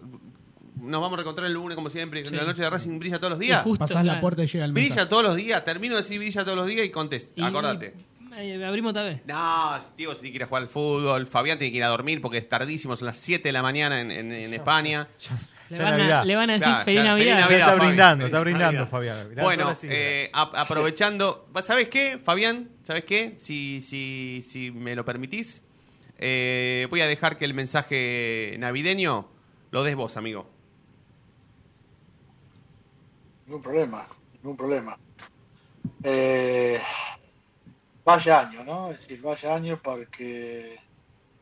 nos 0.75 0.99
vamos 0.99 1.13
a 1.13 1.15
reencontrar 1.17 1.47
el 1.47 1.53
lunes 1.53 1.75
como 1.75 1.89
siempre. 1.89 2.25
Sí. 2.27 2.35
La 2.35 2.43
noche 2.43 2.63
de 2.63 2.69
Racing 2.69 2.99
brilla 2.99 3.17
todos 3.17 3.31
los 3.31 3.39
días. 3.39 3.63
Justo, 3.63 3.79
Pasás 3.85 4.03
la 4.03 4.19
puerta 4.19 4.43
y 4.43 4.47
llega 4.47 4.65
el 4.65 4.73
mensaje. 4.73 4.89
Brilla 4.93 5.07
todos 5.09 5.23
los 5.23 5.35
días, 5.37 5.63
termino 5.63 5.95
de 5.95 6.01
decir 6.01 6.19
brilla 6.19 6.43
todos 6.43 6.57
los 6.57 6.67
días 6.67 6.85
y 6.85 6.89
contesta. 6.89 7.31
y- 7.35 7.41
Acordate. 7.43 7.93
eh, 8.37 8.65
abrimos 8.65 8.89
otra 8.91 9.03
vez. 9.03 9.21
No, 9.25 9.79
Diego 9.95 10.15
si 10.15 10.31
quiere 10.31 10.45
jugar 10.45 10.63
al 10.63 10.69
fútbol, 10.69 11.27
Fabián 11.27 11.57
tiene 11.57 11.71
que 11.71 11.77
ir 11.77 11.83
a 11.85 11.87
dormir 11.89 12.21
porque 12.21 12.37
es 12.39 12.47
tardísimo, 12.49 12.95
son 12.97 13.05
las 13.07 13.17
7 13.17 13.47
de 13.49 13.53
la 13.53 13.61
mañana 13.61 14.01
en, 14.01 14.11
en- 14.11 14.31
en 14.33 14.53
España. 14.53 15.07
Le 15.69 15.77
van, 15.83 15.93
a, 15.93 15.97
Navidad. 15.97 16.23
le 16.25 16.35
van 16.35 16.49
a 16.49 16.53
decir 16.53 16.65
Claro, 16.67 16.83
feliz 16.85 16.97
ya, 16.97 17.03
Navidad. 17.03 17.17
feliz 17.35 17.41
Navidad, 17.49 17.59
está 17.69 17.75
brindando, 17.85 18.23
Feliz 18.25 18.25
está 18.33 18.39
brindando, 18.41 18.65
Navidad. 18.79 18.89
Fabián. 18.89 19.29
Mirá, 19.29 19.43
Bueno, 19.43 19.73
eh, 19.83 20.29
ap- 20.33 20.55
aprovechando, 20.55 21.47
¿sabes 21.63 21.89
qué, 21.89 22.17
Fabián? 22.17 22.69
¿Sabes 22.83 23.05
qué? 23.05 23.35
Si, 23.37 23.81
si, 23.81 24.43
si 24.47 24.71
me 24.71 24.95
lo 24.95 25.05
permitís, 25.05 25.63
eh, 26.17 26.87
voy 26.89 27.01
a 27.01 27.07
dejar 27.07 27.37
que 27.37 27.45
el 27.45 27.53
mensaje 27.53 28.55
navideño 28.57 29.27
lo 29.71 29.83
des 29.83 29.95
vos, 29.95 30.17
amigo. 30.17 30.49
Ningún 33.45 33.61
problema, 33.61 34.07
ningún 34.33 34.57
problema. 34.57 34.97
Eh, 36.03 36.79
vaya 38.05 38.39
año, 38.41 38.63
¿no? 38.63 38.91
Es 38.91 38.99
decir, 39.01 39.21
vaya 39.21 39.55
año 39.55 39.79
porque 39.81 40.77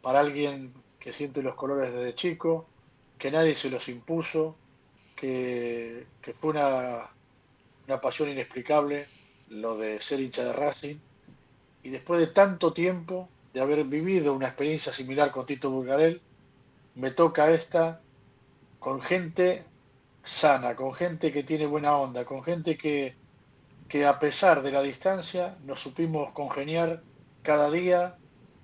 para 0.01 0.19
alguien 0.19 0.73
que 0.99 1.11
siente 1.13 1.41
los 1.41 1.55
colores 1.55 1.93
desde 1.93 2.13
chico, 2.15 2.67
que 3.17 3.31
nadie 3.31 3.55
se 3.55 3.69
los 3.69 3.87
impuso, 3.89 4.55
que, 5.15 6.07
que 6.21 6.33
fue 6.33 6.51
una, 6.51 7.09
una 7.87 8.01
pasión 8.01 8.29
inexplicable 8.29 9.07
lo 9.49 9.77
de 9.77 9.99
ser 10.01 10.19
hincha 10.19 10.43
de 10.43 10.53
Racing, 10.53 10.97
y 11.83 11.89
después 11.89 12.19
de 12.19 12.27
tanto 12.27 12.73
tiempo 12.73 13.29
de 13.53 13.61
haber 13.61 13.83
vivido 13.85 14.33
una 14.33 14.47
experiencia 14.47 14.91
similar 14.91 15.31
con 15.31 15.45
Tito 15.45 15.71
Burgarel, 15.71 16.21
me 16.95 17.11
toca 17.11 17.49
esta 17.51 18.01
con 18.79 19.01
gente 19.01 19.65
sana, 20.23 20.75
con 20.75 20.93
gente 20.93 21.31
que 21.31 21.43
tiene 21.43 21.65
buena 21.65 21.95
onda, 21.97 22.25
con 22.25 22.43
gente 22.43 22.77
que, 22.77 23.15
que 23.87 24.05
a 24.05 24.19
pesar 24.19 24.61
de 24.61 24.71
la 24.71 24.81
distancia 24.81 25.57
nos 25.63 25.79
supimos 25.79 26.31
congeniar 26.31 27.03
cada 27.41 27.71
día 27.71 28.17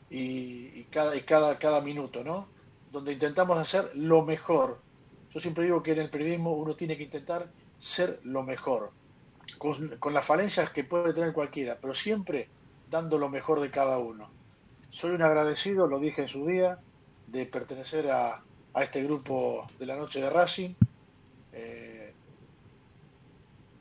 y, 0.10 0.68
y 0.80 0.88
cada, 0.92 1.16
y 1.16 1.22
cada, 1.22 1.58
cada 1.58 1.82
minuto, 1.82 2.24
¿no? 2.24 2.53
Donde 2.94 3.12
intentamos 3.12 3.58
hacer 3.58 3.90
lo 3.96 4.22
mejor. 4.22 4.80
Yo 5.32 5.40
siempre 5.40 5.64
digo 5.64 5.82
que 5.82 5.94
en 5.94 6.00
el 6.00 6.12
periodismo 6.12 6.54
uno 6.54 6.76
tiene 6.76 6.96
que 6.96 7.06
intentar 7.06 7.52
ser 7.80 8.20
lo 8.24 8.44
mejor, 8.44 8.92
con, 9.58 10.14
las 10.14 10.24
falencias 10.24 10.70
que 10.70 10.84
puede 10.84 11.12
tener 11.12 11.34
cualquiera, 11.34 11.80
pero 11.82 11.96
siempre 11.96 12.50
dando 12.92 13.18
lo 13.18 13.30
mejor 13.30 13.60
de 13.62 13.72
cada 13.72 13.98
uno. 13.98 14.30
Soy 14.92 15.10
un 15.10 15.24
agradecido, 15.24 15.88
lo 15.88 15.98
dije 15.98 16.22
en 16.22 16.28
su 16.28 16.46
día, 16.46 16.80
de 17.26 17.48
pertenecer 17.48 18.12
a, 18.12 18.44
a 18.76 18.84
este 18.84 19.02
grupo 19.02 19.66
de 19.80 19.88
la 19.88 19.96
noche 19.96 20.22
de 20.22 20.30
Racing. 20.30 20.76
Eh, 21.52 22.14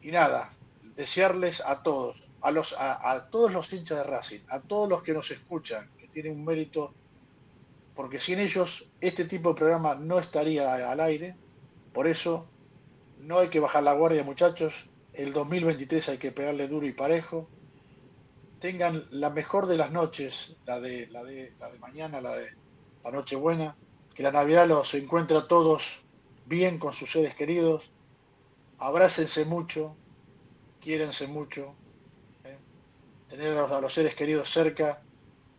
y 0.00 0.10
nada, 0.10 0.54
desearles 0.96 1.60
a 1.60 1.82
todos, 1.82 2.24
a, 2.40 2.50
los, 2.50 2.74
a 2.78 3.28
todos 3.30 3.52
los 3.52 3.70
hinchas 3.74 3.98
de 3.98 4.04
Racing, 4.04 4.40
a 4.48 4.60
todos 4.60 4.88
los 4.88 5.02
que 5.02 5.12
nos 5.12 5.30
escuchan, 5.30 5.90
que 5.98 6.08
tienen 6.08 6.32
un 6.32 6.46
mérito, 6.46 6.94
porque 7.94 8.18
sin 8.18 8.38
ellos 8.38 8.88
este 9.00 9.24
tipo 9.24 9.50
de 9.50 9.54
programa 9.56 9.94
no 9.94 10.18
estaría 10.18 10.90
al 10.90 11.00
aire. 11.00 11.36
Por 11.92 12.06
eso 12.06 12.46
no 13.18 13.38
hay 13.38 13.48
que 13.48 13.60
bajar 13.60 13.82
la 13.82 13.92
guardia, 13.92 14.24
muchachos. 14.24 14.86
El 15.12 15.32
2023 15.32 16.08
hay 16.08 16.18
que 16.18 16.32
pegarle 16.32 16.68
duro 16.68 16.86
y 16.86 16.92
parejo. 16.92 17.48
Tengan 18.60 19.04
la 19.10 19.30
mejor 19.30 19.66
de 19.66 19.76
las 19.76 19.90
noches, 19.90 20.56
la 20.64 20.80
de, 20.80 21.06
la 21.08 21.22
de, 21.24 21.52
la 21.58 21.70
de 21.70 21.78
mañana, 21.78 22.20
la 22.20 22.36
de 22.36 22.48
la 23.04 23.10
noche 23.10 23.36
buena. 23.36 23.76
Que 24.14 24.22
la 24.22 24.32
Navidad 24.32 24.66
los 24.66 24.94
encuentre 24.94 25.36
a 25.36 25.48
todos 25.48 26.02
bien 26.46 26.78
con 26.78 26.92
sus 26.92 27.10
seres 27.12 27.34
queridos. 27.34 27.90
Abrácense 28.78 29.44
mucho, 29.44 29.96
quiérense 30.80 31.26
mucho. 31.26 31.74
¿eh? 32.44 32.56
Tener 33.28 33.56
a 33.56 33.62
los, 33.62 33.70
a 33.70 33.80
los 33.80 33.92
seres 33.92 34.14
queridos 34.14 34.48
cerca 34.48 35.02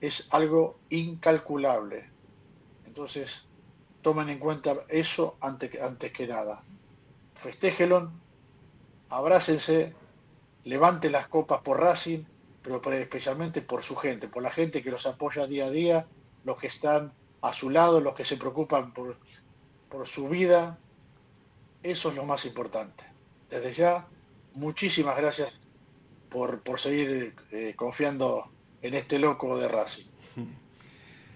es 0.02 0.28
algo 0.32 0.80
incalculable. 0.90 2.13
Entonces, 2.94 3.50
tomen 4.02 4.30
en 4.30 4.38
cuenta 4.38 4.86
eso 4.88 5.36
antes, 5.42 5.72
que- 5.72 5.82
antes 5.82 6.14
que 6.14 6.28
nada. 6.28 6.64
Festéjelo, 7.34 8.14
abrácense, 9.10 9.96
levanten 10.64 11.12
las 11.12 11.28
copas 11.28 11.62
por 11.64 11.80
Racing, 11.80 12.24
pero 12.62 12.80
especialmente 12.94 13.64
por 13.64 13.82
su 13.82 13.96
gente, 13.96 14.28
por 14.28 14.44
la 14.44 14.52
gente 14.52 14.84
que 14.84 14.92
los 14.92 15.08
apoya 15.08 15.48
día 15.48 15.66
a 15.66 15.72
día, 15.72 16.08
los 16.44 16.60
que 16.60 16.68
están 16.68 17.12
a 17.42 17.52
su 17.52 17.72
lado, 17.72 18.00
los 18.00 18.14
que 18.14 18.24
se 18.24 18.38
preocupan 18.38 18.94
por, 18.94 19.20
por 19.90 20.06
su 20.06 20.30
vida. 20.30 20.80
Eso 21.82 22.10
es 22.10 22.16
lo 22.16 22.26
más 22.26 22.46
importante. 22.46 23.04
Desde 23.50 23.74
ya, 23.74 24.08
muchísimas 24.52 25.18
gracias 25.18 25.60
por, 26.30 26.62
por 26.62 26.80
seguir 26.80 27.36
eh, 27.50 27.74
confiando 27.76 28.54
en 28.84 28.94
este 28.94 29.18
loco 29.18 29.58
de 29.58 29.68
Racing. 29.68 30.12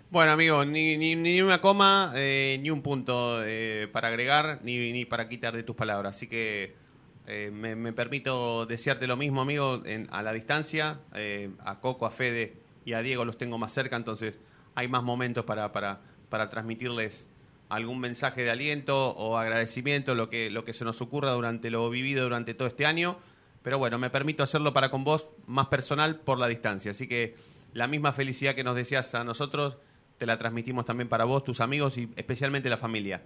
Bueno, 0.09 0.31
amigo, 0.31 0.63
ni, 0.63 0.97
ni, 0.97 1.15
ni 1.15 1.41
una 1.41 1.59
coma, 1.59 2.13
eh, 2.15 2.57
ni 2.61 2.69
un 2.69 2.81
punto 2.81 3.41
eh, 3.43 3.89
para 3.91 4.07
agregar, 4.07 4.59
ni, 4.63 4.93
ni 4.93 5.03
para 5.05 5.27
quitar 5.27 5.53
de 5.55 5.63
tus 5.63 5.75
palabras. 5.75 6.15
Así 6.15 6.27
que 6.27 6.75
eh, 7.27 7.51
me, 7.53 7.75
me 7.75 7.91
permito 7.91 8.65
desearte 8.65 9.05
lo 9.05 9.17
mismo, 9.17 9.41
amigo, 9.41 9.81
en- 9.85 10.07
a 10.11 10.23
la 10.23 10.31
distancia. 10.31 10.99
Eh, 11.13 11.49
a 11.59 11.79
Coco, 11.81 12.05
a 12.05 12.11
Fede 12.11 12.53
y 12.85 12.93
a 12.93 13.01
Diego 13.01 13.25
los 13.25 13.37
tengo 13.37 13.57
más 13.57 13.73
cerca, 13.73 13.97
entonces 13.97 14.39
hay 14.75 14.87
más 14.87 15.03
momentos 15.03 15.43
para, 15.43 15.73
para, 15.73 15.99
para 16.29 16.49
transmitirles 16.49 17.27
algún 17.67 17.99
mensaje 17.99 18.43
de 18.43 18.51
aliento 18.51 19.09
o 19.09 19.37
agradecimiento, 19.37 20.15
lo 20.15 20.29
que, 20.29 20.49
lo 20.49 20.63
que 20.63 20.71
se 20.73 20.85
nos 20.85 21.01
ocurra 21.01 21.31
durante 21.31 21.69
lo 21.69 21.89
vivido 21.89 22.23
durante 22.23 22.53
todo 22.53 22.69
este 22.69 22.85
año. 22.85 23.17
Pero 23.61 23.77
bueno, 23.77 23.97
me 23.99 24.09
permito 24.09 24.41
hacerlo 24.41 24.71
para 24.71 24.89
con 24.89 25.03
vos 25.03 25.27
más 25.47 25.67
personal 25.67 26.15
por 26.21 26.39
la 26.39 26.47
distancia. 26.47 26.91
Así 26.91 27.09
que 27.09 27.35
la 27.73 27.87
misma 27.89 28.13
felicidad 28.13 28.55
que 28.55 28.63
nos 28.63 28.77
deseas 28.77 29.13
a 29.15 29.25
nosotros, 29.25 29.75
te 30.17 30.25
la 30.25 30.37
transmitimos 30.37 30.85
también 30.85 31.09
para 31.09 31.25
vos, 31.25 31.43
tus 31.43 31.61
amigos 31.61 31.97
y 31.97 32.09
especialmente 32.15 32.69
la 32.69 32.77
familia. 32.77 33.21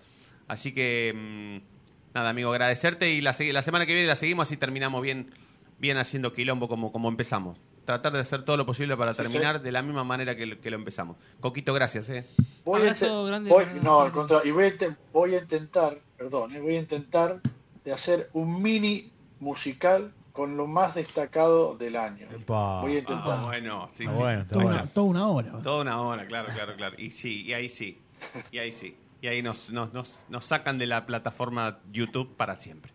Así 0.47 0.73
que, 0.73 1.13
mm, 1.15 2.13
nada, 2.15 2.29
amigo, 2.29 2.51
agradecerte 2.51 3.09
y 3.11 3.21
la, 3.21 3.35
la 3.53 3.61
semana 3.61 3.85
que 3.85 3.93
viene 3.93 4.07
la 4.07 4.15
seguimos 4.15 4.47
así 4.47 4.57
terminamos 4.57 5.01
bien, 5.01 5.31
bien 5.79 5.97
haciendo 5.97 6.33
quilombo 6.33 6.67
como, 6.67 6.91
como 6.91 7.07
empezamos. 7.09 7.57
Tratar 7.85 8.13
de 8.13 8.19
hacer 8.19 8.43
todo 8.43 8.57
lo 8.57 8.65
posible 8.65 8.95
para 8.95 9.13
terminar 9.13 9.61
de 9.61 9.71
la 9.71 9.81
misma 9.81 10.03
manera 10.03 10.35
que, 10.35 10.45
lo- 10.45 10.61
que 10.61 10.69
lo 10.69 10.75
empezamos. 10.77 11.17
Coquito, 11.39 11.73
gracias, 11.73 12.09
¿eh? 12.09 12.25
Voy 12.63 12.81
a 12.87 12.93
grande 12.93 13.49
no, 13.81 14.01
al 14.01 14.11
contrario, 14.11 14.47
y 14.49 14.51
voy 14.51 14.65
a, 14.65 14.97
voy 15.11 15.35
a 15.35 15.39
intentar, 15.39 15.97
perdón, 16.17 16.53
eh, 16.55 16.59
voy 16.59 16.75
a 16.75 16.79
intentar 16.79 17.41
de 17.83 17.91
hacer 17.91 18.29
un 18.33 18.61
mini 18.61 19.11
musical 19.39 20.13
con 20.31 20.57
lo 20.57 20.67
más 20.67 20.95
destacado 20.95 21.75
del 21.75 21.95
año. 21.95 22.27
Voy 22.47 22.95
a 22.95 22.99
intentar. 22.99 23.39
Ah, 23.39 23.43
bueno, 23.45 23.87
sí, 23.93 24.05
sí. 24.07 24.15
bueno, 24.15 24.45
Toda 24.47 24.63
bueno. 24.63 24.79
una, 24.81 24.87
toda 24.93 25.07
una 25.07 25.27
hora. 25.27 25.51
Toda 25.63 25.81
una 25.81 26.01
hora, 26.01 26.25
claro, 26.27 26.49
claro, 26.53 26.75
claro. 26.75 26.95
Y 26.97 27.11
sí, 27.11 27.41
y 27.43 27.53
ahí 27.53 27.69
sí. 27.69 27.99
Y 28.51 28.57
ahí 28.59 28.71
sí. 28.71 28.95
Y 29.21 29.27
ahí 29.27 29.41
nos, 29.41 29.69
nos, 29.71 29.93
nos, 29.93 30.19
nos 30.29 30.45
sacan 30.45 30.77
de 30.77 30.87
la 30.87 31.05
plataforma 31.05 31.79
YouTube 31.91 32.35
para 32.35 32.55
siempre. 32.55 32.91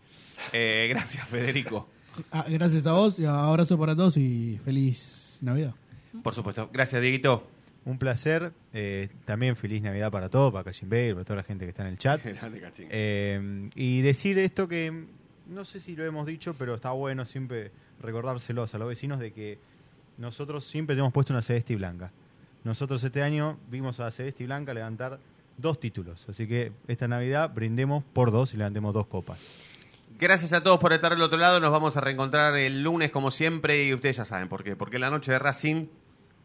Eh, 0.53 0.87
gracias, 0.91 1.29
Federico. 1.29 1.89
Ah, 2.33 2.47
gracias 2.49 2.87
a 2.87 2.93
vos, 2.93 3.19
y 3.19 3.27
abrazo 3.27 3.79
para 3.79 3.95
todos 3.95 4.17
y 4.17 4.59
feliz 4.65 5.39
Navidad. 5.43 5.75
Por 6.23 6.35
supuesto. 6.35 6.71
Gracias, 6.73 7.01
Dieguito. 7.03 7.47
Un 7.85 7.99
placer. 7.99 8.53
eh, 8.73 9.09
también 9.25 9.55
feliz 9.55 9.81
Navidad 9.83 10.11
para 10.11 10.29
todos, 10.29 10.53
para 10.53 10.65
Cachimbe, 10.65 11.13
para 11.13 11.25
toda 11.25 11.37
la 11.37 11.43
gente 11.45 11.65
que 11.67 11.69
está 11.71 11.83
en 11.83 11.89
el 11.91 11.99
chat. 11.99 12.21
Eh, 12.91 13.69
y 13.77 14.01
decir 14.01 14.39
esto 14.39 14.67
que 14.67 15.07
no 15.49 15.65
sé 15.65 15.81
si 15.81 15.97
lo 15.97 16.05
hemos 16.05 16.27
dicho, 16.27 16.55
pero 16.55 16.75
está 16.75 16.91
bueno 16.91 17.25
siempre 17.25 17.71
recordárselos 18.01 18.75
a 18.75 18.79
los 18.79 18.89
vecinos 18.89 19.21
de 19.21 19.33
que 19.33 19.59
nosotros 20.19 20.65
siempre 20.65 20.95
tenemos 20.95 21.13
puesto 21.13 21.33
una 21.33 21.43
celeste 21.43 21.73
y 21.75 21.77
blanca. 21.77 22.11
Nosotros 22.65 23.03
este 23.05 23.23
año 23.23 23.59
vimos 23.71 24.01
a 24.01 24.11
y 24.19 24.45
blanca 24.45 24.75
levantar 24.75 25.21
dos 25.57 25.79
títulos, 25.79 26.29
así 26.29 26.47
que 26.47 26.73
esta 26.89 27.07
Navidad 27.07 27.53
brindemos 27.55 28.03
por 28.13 28.31
dos 28.31 28.55
y 28.55 28.57
levantemos 28.57 28.93
dos 28.93 29.07
copas. 29.07 29.39
Gracias 30.19 30.53
a 30.55 30.63
todos 30.63 30.79
por 30.79 30.93
estar 30.93 31.13
del 31.13 31.21
otro 31.21 31.39
lado. 31.39 31.61
Nos 31.61 31.71
vamos 31.71 31.97
a 31.97 32.01
reencontrar 32.01 32.57
el 32.57 32.83
lunes 32.83 33.11
como 33.11 33.31
siempre 33.31 33.85
y 33.85 33.93
ustedes 33.93 34.17
ya 34.17 34.25
saben 34.25 34.49
por 34.49 34.65
qué. 34.65 34.75
Porque 34.75 34.99
la 34.99 35.11
noche 35.11 35.31
de 35.31 35.39
Racing 35.39 35.89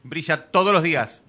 brilla 0.03 0.51
todos 0.51 0.73
los 0.73 0.83
días. 0.83 1.21